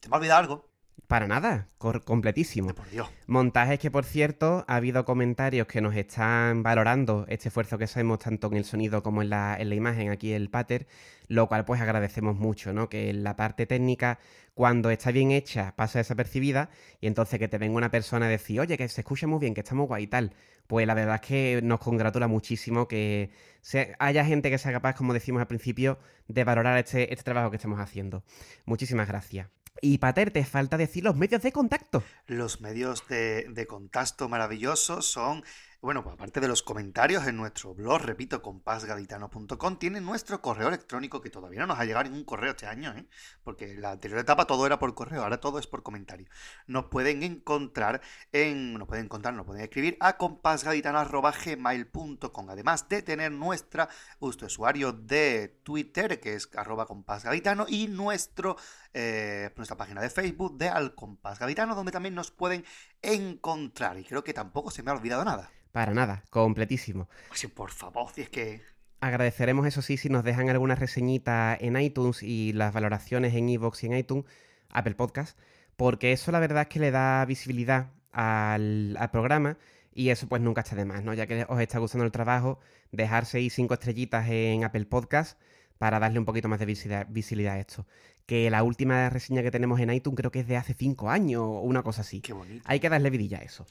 ¿Te 0.00 0.08
me 0.08 0.16
ha 0.16 0.18
olvidado 0.18 0.40
algo? 0.40 0.69
Para 1.06 1.26
nada, 1.26 1.68
completísimo. 2.04 2.68
De 2.68 2.74
por 2.74 2.88
Dios. 2.88 3.08
Montajes 3.26 3.78
que, 3.80 3.90
por 3.90 4.04
cierto, 4.04 4.64
ha 4.68 4.76
habido 4.76 5.04
comentarios 5.04 5.66
que 5.66 5.80
nos 5.80 5.96
están 5.96 6.62
valorando 6.62 7.24
este 7.28 7.48
esfuerzo 7.48 7.78
que 7.78 7.84
hacemos 7.84 8.20
tanto 8.20 8.46
en 8.46 8.54
el 8.58 8.64
sonido 8.64 9.02
como 9.02 9.20
en 9.22 9.30
la, 9.30 9.56
en 9.58 9.68
la 9.70 9.74
imagen 9.74 10.10
aquí 10.10 10.32
el 10.32 10.50
pater, 10.50 10.86
lo 11.26 11.48
cual 11.48 11.64
pues 11.64 11.80
agradecemos 11.80 12.36
mucho, 12.36 12.72
¿no? 12.72 12.88
Que 12.88 13.12
la 13.12 13.34
parte 13.34 13.66
técnica, 13.66 14.20
cuando 14.54 14.90
está 14.90 15.10
bien 15.10 15.32
hecha, 15.32 15.74
pasa 15.74 15.98
desapercibida 15.98 16.70
y 17.00 17.08
entonces 17.08 17.38
que 17.40 17.48
te 17.48 17.58
venga 17.58 17.76
una 17.76 17.90
persona 17.90 18.26
a 18.26 18.28
decir, 18.28 18.60
oye, 18.60 18.76
que 18.78 18.88
se 18.88 19.00
escucha 19.00 19.26
muy 19.26 19.40
bien, 19.40 19.54
que 19.54 19.60
estamos 19.62 19.88
guay 19.88 20.04
y 20.04 20.06
tal, 20.06 20.32
pues 20.68 20.86
la 20.86 20.94
verdad 20.94 21.16
es 21.16 21.20
que 21.22 21.60
nos 21.64 21.80
congratula 21.80 22.28
muchísimo 22.28 22.86
que 22.86 23.30
se- 23.62 23.96
haya 23.98 24.24
gente 24.24 24.48
que 24.50 24.58
sea 24.58 24.70
capaz, 24.70 24.94
como 24.94 25.12
decimos 25.12 25.40
al 25.40 25.48
principio, 25.48 25.98
de 26.28 26.44
valorar 26.44 26.78
este, 26.78 27.12
este 27.12 27.24
trabajo 27.24 27.50
que 27.50 27.56
estamos 27.56 27.80
haciendo. 27.80 28.22
Muchísimas 28.64 29.08
gracias. 29.08 29.48
Y 29.80 29.98
Pater, 29.98 30.30
te 30.30 30.44
falta 30.44 30.76
decir 30.76 31.04
los 31.04 31.16
medios 31.16 31.42
de 31.42 31.52
contacto. 31.52 32.02
Los 32.26 32.60
medios 32.60 33.06
de, 33.08 33.46
de 33.48 33.66
contacto 33.66 34.28
maravillosos 34.28 35.06
son, 35.10 35.42
bueno, 35.80 36.02
pues 36.02 36.12
aparte 36.12 36.40
de 36.40 36.48
los 36.48 36.62
comentarios 36.62 37.26
en 37.26 37.38
nuestro 37.38 37.74
blog, 37.74 38.02
repito, 38.02 38.42
compasgaditano.com, 38.42 39.78
tiene 39.78 40.02
nuestro 40.02 40.42
correo 40.42 40.68
electrónico 40.68 41.22
que 41.22 41.30
todavía 41.30 41.60
no 41.60 41.68
nos 41.68 41.78
ha 41.78 41.86
llegado 41.86 42.04
ningún 42.04 42.24
correo 42.24 42.50
este 42.50 42.66
año, 42.66 42.92
¿eh? 42.92 43.06
porque 43.42 43.76
la 43.76 43.92
anterior 43.92 44.20
etapa 44.20 44.46
todo 44.46 44.66
era 44.66 44.78
por 44.78 44.94
correo, 44.94 45.22
ahora 45.22 45.40
todo 45.40 45.58
es 45.58 45.66
por 45.66 45.82
comentario. 45.82 46.28
Nos 46.66 46.84
pueden 46.86 47.22
encontrar 47.22 48.02
en, 48.30 48.74
nos 48.74 48.88
pueden 48.88 49.06
encontrar, 49.06 49.32
nos 49.32 49.46
pueden 49.46 49.62
escribir 49.62 49.96
a 50.00 50.18
compasgaditano.gmail.com, 50.18 52.50
además 52.50 52.90
de 52.90 53.00
tener 53.02 53.32
nuestra, 53.32 53.88
usuario 54.18 54.92
de 54.92 55.60
Twitter, 55.62 56.20
que 56.20 56.34
es 56.34 56.50
arroba 56.56 56.84
compasgaditano, 56.86 57.64
y 57.68 57.88
nuestro 57.88 58.56
eh, 58.92 59.52
nuestra 59.56 59.76
página 59.76 60.00
de 60.00 60.10
Facebook 60.10 60.58
de 60.58 60.68
Al 60.68 60.96
Compás 60.96 61.38
Gaditano, 61.38 61.76
donde 61.76 61.92
también 61.92 62.16
nos 62.16 62.32
pueden 62.32 62.64
encontrar. 63.02 63.98
Y 63.98 64.04
creo 64.04 64.24
que 64.24 64.34
tampoco 64.34 64.70
se 64.70 64.82
me 64.82 64.90
ha 64.90 64.94
olvidado 64.94 65.24
nada. 65.24 65.50
Para 65.72 65.94
nada, 65.94 66.24
completísimo. 66.30 67.08
Pues 67.28 67.40
sí, 67.40 67.46
por 67.46 67.70
favor, 67.70 68.10
si 68.12 68.22
es 68.22 68.28
que. 68.28 68.62
Agradeceremos, 69.00 69.66
eso 69.66 69.82
sí, 69.82 69.96
si 69.96 70.10
nos 70.10 70.24
dejan 70.24 70.50
alguna 70.50 70.74
reseñita 70.74 71.56
en 71.58 71.80
iTunes 71.80 72.22
y 72.22 72.52
las 72.52 72.72
valoraciones 72.74 73.34
en 73.34 73.48
iVoox 73.48 73.84
y 73.84 73.86
en 73.86 73.96
iTunes, 73.96 74.24
Apple 74.70 74.94
Podcast, 74.94 75.38
porque 75.76 76.12
eso 76.12 76.32
la 76.32 76.40
verdad 76.40 76.62
es 76.62 76.68
que 76.68 76.80
le 76.80 76.90
da 76.90 77.24
visibilidad 77.24 77.92
al, 78.12 78.96
al 78.98 79.10
programa 79.10 79.56
y 79.94 80.10
eso 80.10 80.28
pues 80.28 80.42
nunca 80.42 80.60
está 80.60 80.76
de 80.76 80.84
más, 80.84 81.02
¿no? 81.02 81.14
Ya 81.14 81.26
que 81.26 81.46
os 81.48 81.60
está 81.60 81.78
gustando 81.78 82.04
el 82.04 82.12
trabajo, 82.12 82.60
dejarse 82.92 83.38
ahí 83.38 83.48
cinco 83.48 83.74
estrellitas 83.74 84.28
en 84.28 84.64
Apple 84.64 84.84
Podcast 84.84 85.40
para 85.78 85.98
darle 85.98 86.18
un 86.18 86.26
poquito 86.26 86.48
más 86.48 86.58
de 86.58 86.66
visibilidad, 86.66 87.06
visibilidad 87.08 87.54
a 87.54 87.60
esto. 87.60 87.86
Que 88.26 88.50
la 88.50 88.62
última 88.62 89.10
reseña 89.10 89.42
que 89.42 89.50
tenemos 89.50 89.80
en 89.80 89.90
iTunes 89.90 90.16
creo 90.16 90.30
que 90.30 90.40
es 90.40 90.46
de 90.46 90.56
hace 90.56 90.74
cinco 90.74 91.10
años 91.10 91.42
o 91.42 91.60
una 91.60 91.82
cosa 91.82 92.02
así. 92.02 92.20
Qué 92.20 92.32
bonito. 92.32 92.62
Hay 92.66 92.80
que 92.80 92.88
darle 92.88 93.10
vidilla 93.10 93.38
a 93.38 93.42
eso. 93.42 93.66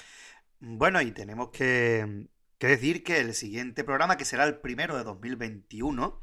Bueno, 0.60 1.02
y 1.02 1.12
tenemos 1.12 1.50
que, 1.50 2.28
que 2.58 2.68
decir 2.68 3.04
que 3.04 3.20
el 3.20 3.34
siguiente 3.34 3.84
programa, 3.84 4.18
que 4.18 4.26
será 4.26 4.44
el 4.44 4.58
primero 4.58 4.98
de 4.98 5.04
2021, 5.04 6.20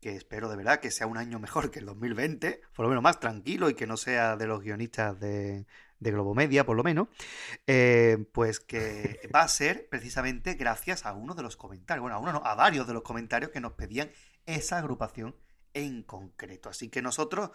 que 0.00 0.16
espero 0.16 0.48
de 0.48 0.56
verdad 0.56 0.80
que 0.80 0.90
sea 0.90 1.06
un 1.06 1.16
año 1.16 1.38
mejor 1.38 1.70
que 1.70 1.78
el 1.78 1.86
2020, 1.86 2.60
por 2.74 2.84
lo 2.84 2.88
menos 2.88 3.02
más 3.02 3.20
tranquilo 3.20 3.70
y 3.70 3.74
que 3.74 3.86
no 3.86 3.96
sea 3.96 4.36
de 4.36 4.46
los 4.46 4.62
guionistas 4.62 5.18
de, 5.20 5.66
de 6.00 6.10
Globomedia, 6.10 6.66
por 6.66 6.76
lo 6.76 6.82
menos, 6.82 7.08
eh, 7.66 8.26
pues 8.32 8.60
que 8.60 9.20
va 9.34 9.42
a 9.42 9.48
ser 9.48 9.88
precisamente 9.88 10.54
gracias 10.54 11.06
a 11.06 11.14
uno 11.14 11.34
de 11.34 11.42
los 11.42 11.56
comentarios, 11.56 12.02
bueno, 12.02 12.16
a 12.16 12.18
uno 12.18 12.32
no, 12.32 12.42
a 12.44 12.54
varios 12.54 12.86
de 12.86 12.94
los 12.94 13.02
comentarios 13.02 13.50
que 13.50 13.60
nos 13.60 13.72
pedían 13.72 14.10
esa 14.44 14.78
agrupación 14.78 15.34
en 15.76 16.02
concreto. 16.02 16.70
Así 16.70 16.88
que 16.88 17.02
nosotros 17.02 17.50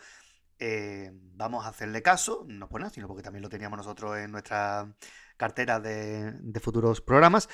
eh, 0.60 1.12
vamos 1.34 1.66
a 1.66 1.70
hacerle 1.70 2.04
caso, 2.04 2.46
no 2.48 2.70
por 2.70 2.82
nada, 2.82 2.94
sino 2.94 3.08
porque 3.08 3.24
también 3.24 3.42
lo 3.42 3.50
teníamos 3.50 3.78
nosotros 3.78 4.16
en 4.18 4.32
nuestra 4.32 4.94
cartera 5.36 5.80
de, 5.80 6.34
futuros 6.62 7.02
programas. 7.02 7.50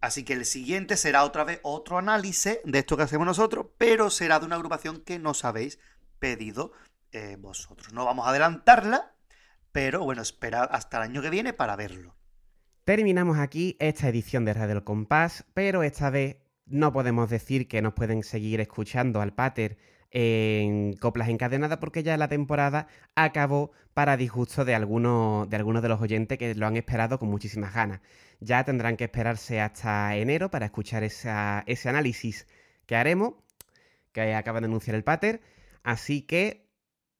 Así 0.00 0.22
que 0.24 0.34
el 0.34 0.44
siguiente 0.44 0.96
será 0.96 1.24
otra 1.24 1.42
vez 1.42 1.58
otro 1.62 1.98
análisis 1.98 2.60
de 2.64 2.78
esto 2.78 2.96
que 2.96 3.02
hacemos 3.02 3.26
nosotros, 3.26 3.66
pero 3.76 4.08
será 4.08 4.38
de 4.38 4.46
una 4.46 4.54
agrupación 4.54 5.00
que 5.00 5.18
nos 5.18 5.44
habéis 5.44 5.80
pedido 6.20 6.72
eh, 7.10 7.36
vosotros. 7.36 7.92
No 7.92 8.04
vamos 8.04 8.26
a 8.26 8.30
adelantarla, 8.30 9.14
pero 9.72 10.04
bueno, 10.04 10.22
esperad 10.22 10.68
hasta 10.70 10.98
el 10.98 11.10
año 11.10 11.22
que 11.22 11.30
viene 11.30 11.54
para 11.54 11.74
verlo. 11.74 12.14
Terminamos 12.84 13.38
aquí 13.38 13.76
esta 13.80 14.08
edición 14.08 14.44
de 14.44 14.54
Radio 14.54 14.74
El 14.74 14.84
Compás, 14.84 15.44
pero 15.54 15.82
esta 15.82 16.10
vez 16.10 16.36
no 16.66 16.92
podemos 16.92 17.30
decir 17.30 17.66
que 17.66 17.82
nos 17.82 17.94
pueden 17.94 18.22
seguir 18.22 18.60
escuchando 18.60 19.20
al 19.20 19.34
Pater 19.34 19.76
en 20.14 20.94
Coplas 20.94 21.28
Encadenadas 21.28 21.78
porque 21.78 22.04
ya 22.04 22.16
la 22.16 22.28
temporada 22.28 22.86
acabó 23.16 23.72
para 23.94 24.16
disgusto 24.16 24.64
de 24.64 24.74
algunos 24.74 25.50
de, 25.50 25.56
algunos 25.56 25.82
de 25.82 25.88
los 25.88 26.00
oyentes 26.00 26.38
que 26.38 26.54
lo 26.54 26.66
han 26.66 26.76
esperado 26.76 27.18
con 27.18 27.28
muchísimas 27.28 27.74
ganas. 27.74 28.00
Ya 28.40 28.64
tendrán 28.64 28.96
que 28.96 29.04
esperarse 29.04 29.60
hasta 29.60 30.16
enero 30.16 30.50
para 30.50 30.66
escuchar 30.66 31.02
ese 31.02 31.88
análisis 31.88 32.46
que 32.86 32.94
haremos, 32.94 33.34
que 34.12 34.34
acaba 34.34 34.60
de 34.60 34.66
anunciar 34.66 34.94
el 34.94 35.02
Pater. 35.02 35.42
Así 35.82 36.22
que 36.22 36.68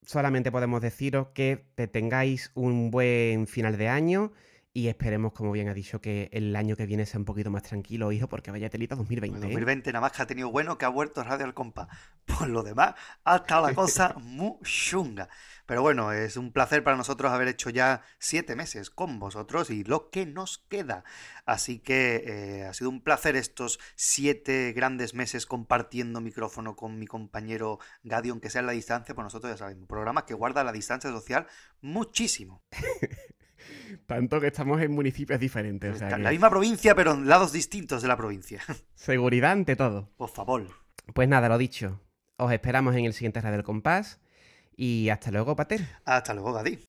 solamente 0.07 0.53
podemos 0.53 0.81
deciros 0.81 1.29
que 1.35 1.67
te 1.75 1.89
tengáis 1.89 2.53
un 2.55 2.93
buen 2.93 3.49
final 3.49 3.77
de 3.77 3.89
año 3.89 4.33
y 4.77 4.89
esperemos, 4.89 5.33
como 5.33 5.53
bien 5.53 5.69
ha 5.69 5.73
dicho, 5.73 6.01
que 6.01 6.29
el 6.33 6.55
año 6.57 6.75
que 6.75 6.85
viene 6.85 7.07
sea 7.07 7.21
un 7.21 7.25
poquito 7.25 7.49
más 7.49 7.63
tranquilo, 7.63 8.11
hijo, 8.11 8.29
porque 8.29 8.51
vaya 8.51 8.69
telita 8.69 8.97
2020. 8.97 9.39
El 9.39 9.45
¿eh? 9.45 9.47
2020 9.47 9.93
nada 9.93 10.01
más 10.01 10.11
que 10.11 10.23
ha 10.23 10.27
tenido 10.27 10.51
bueno 10.51 10.77
que 10.77 10.85
ha 10.85 10.89
vuelto 10.89 11.23
Radio 11.23 11.45
al 11.45 11.55
Compás. 11.55 11.87
Por 12.27 12.49
lo 12.49 12.65
demás, 12.65 12.97
ha 13.23 13.37
estado 13.37 13.69
la 13.69 13.75
cosa 13.75 14.15
muy 14.19 14.55
chunga. 14.65 15.29
Pero 15.65 15.81
bueno, 15.81 16.13
es 16.13 16.37
un 16.37 16.51
placer 16.51 16.83
para 16.83 16.97
nosotros 16.97 17.31
haber 17.31 17.47
hecho 17.47 17.71
ya 17.71 18.03
siete 18.19 18.57
meses 18.57 18.91
con 18.91 19.21
vosotros 19.21 19.71
y 19.71 19.85
lo 19.85 20.11
que 20.11 20.27
nos 20.27 20.59
queda. 20.59 21.05
Así 21.47 21.79
que 21.79 22.25
eh, 22.27 22.65
ha 22.65 22.75
sido 22.75 22.91
un 22.91 23.01
placer 23.01 23.37
estos 23.37 23.79
siete 23.95 24.73
grandes 24.73 25.15
meses 25.15 25.47
compartiendo 25.47 26.21
micrófono 26.21 26.75
con 26.75 26.99
mi 26.99 27.07
compañero 27.07 27.79
Gadi, 28.03 28.31
aunque 28.31 28.51
sea 28.51 28.59
en 28.59 28.67
la 28.67 28.73
distancia, 28.73 29.15
pues 29.15 29.23
nosotros 29.23 29.53
ya 29.53 29.57
sabemos, 29.57 29.83
un 29.83 29.87
programa 29.87 30.27
que 30.27 30.35
guarda 30.35 30.65
la 30.65 30.73
distancia 30.73 31.11
social 31.11 31.47
muchísimo. 31.81 32.65
Tanto 34.07 34.41
que 34.41 34.49
estamos 34.49 34.81
en 34.81 34.93
municipios 34.93 35.41
diferentes. 35.41 35.95
O 35.95 35.99
sea 35.99 36.11
la 36.11 36.17
que 36.29 36.31
misma 36.31 36.51
provincia, 36.51 36.95
pero 36.95 37.13
en 37.13 37.29
lados 37.29 37.53
distintos 37.53 38.03
de 38.03 38.09
la 38.09 38.17
provincia. 38.17 38.63
seguridad 38.95 39.53
ante 39.53 39.77
todo. 39.77 40.11
Por 40.17 40.31
favor. 40.31 40.67
Pues 41.13 41.29
nada, 41.29 41.49
lo 41.49 41.59
dicho. 41.59 42.01
Os 42.37 42.53
esperamos 42.53 42.97
en 42.97 43.05
el 43.05 43.13
siguiente 43.13 43.41
Radio 43.41 43.59
del 43.59 43.65
Compás. 43.65 44.21
Y 44.77 45.09
hasta 45.09 45.31
luego, 45.31 45.55
Pater. 45.55 45.87
Hasta 46.05 46.35
luego, 46.35 46.53
Gadi. 46.53 46.81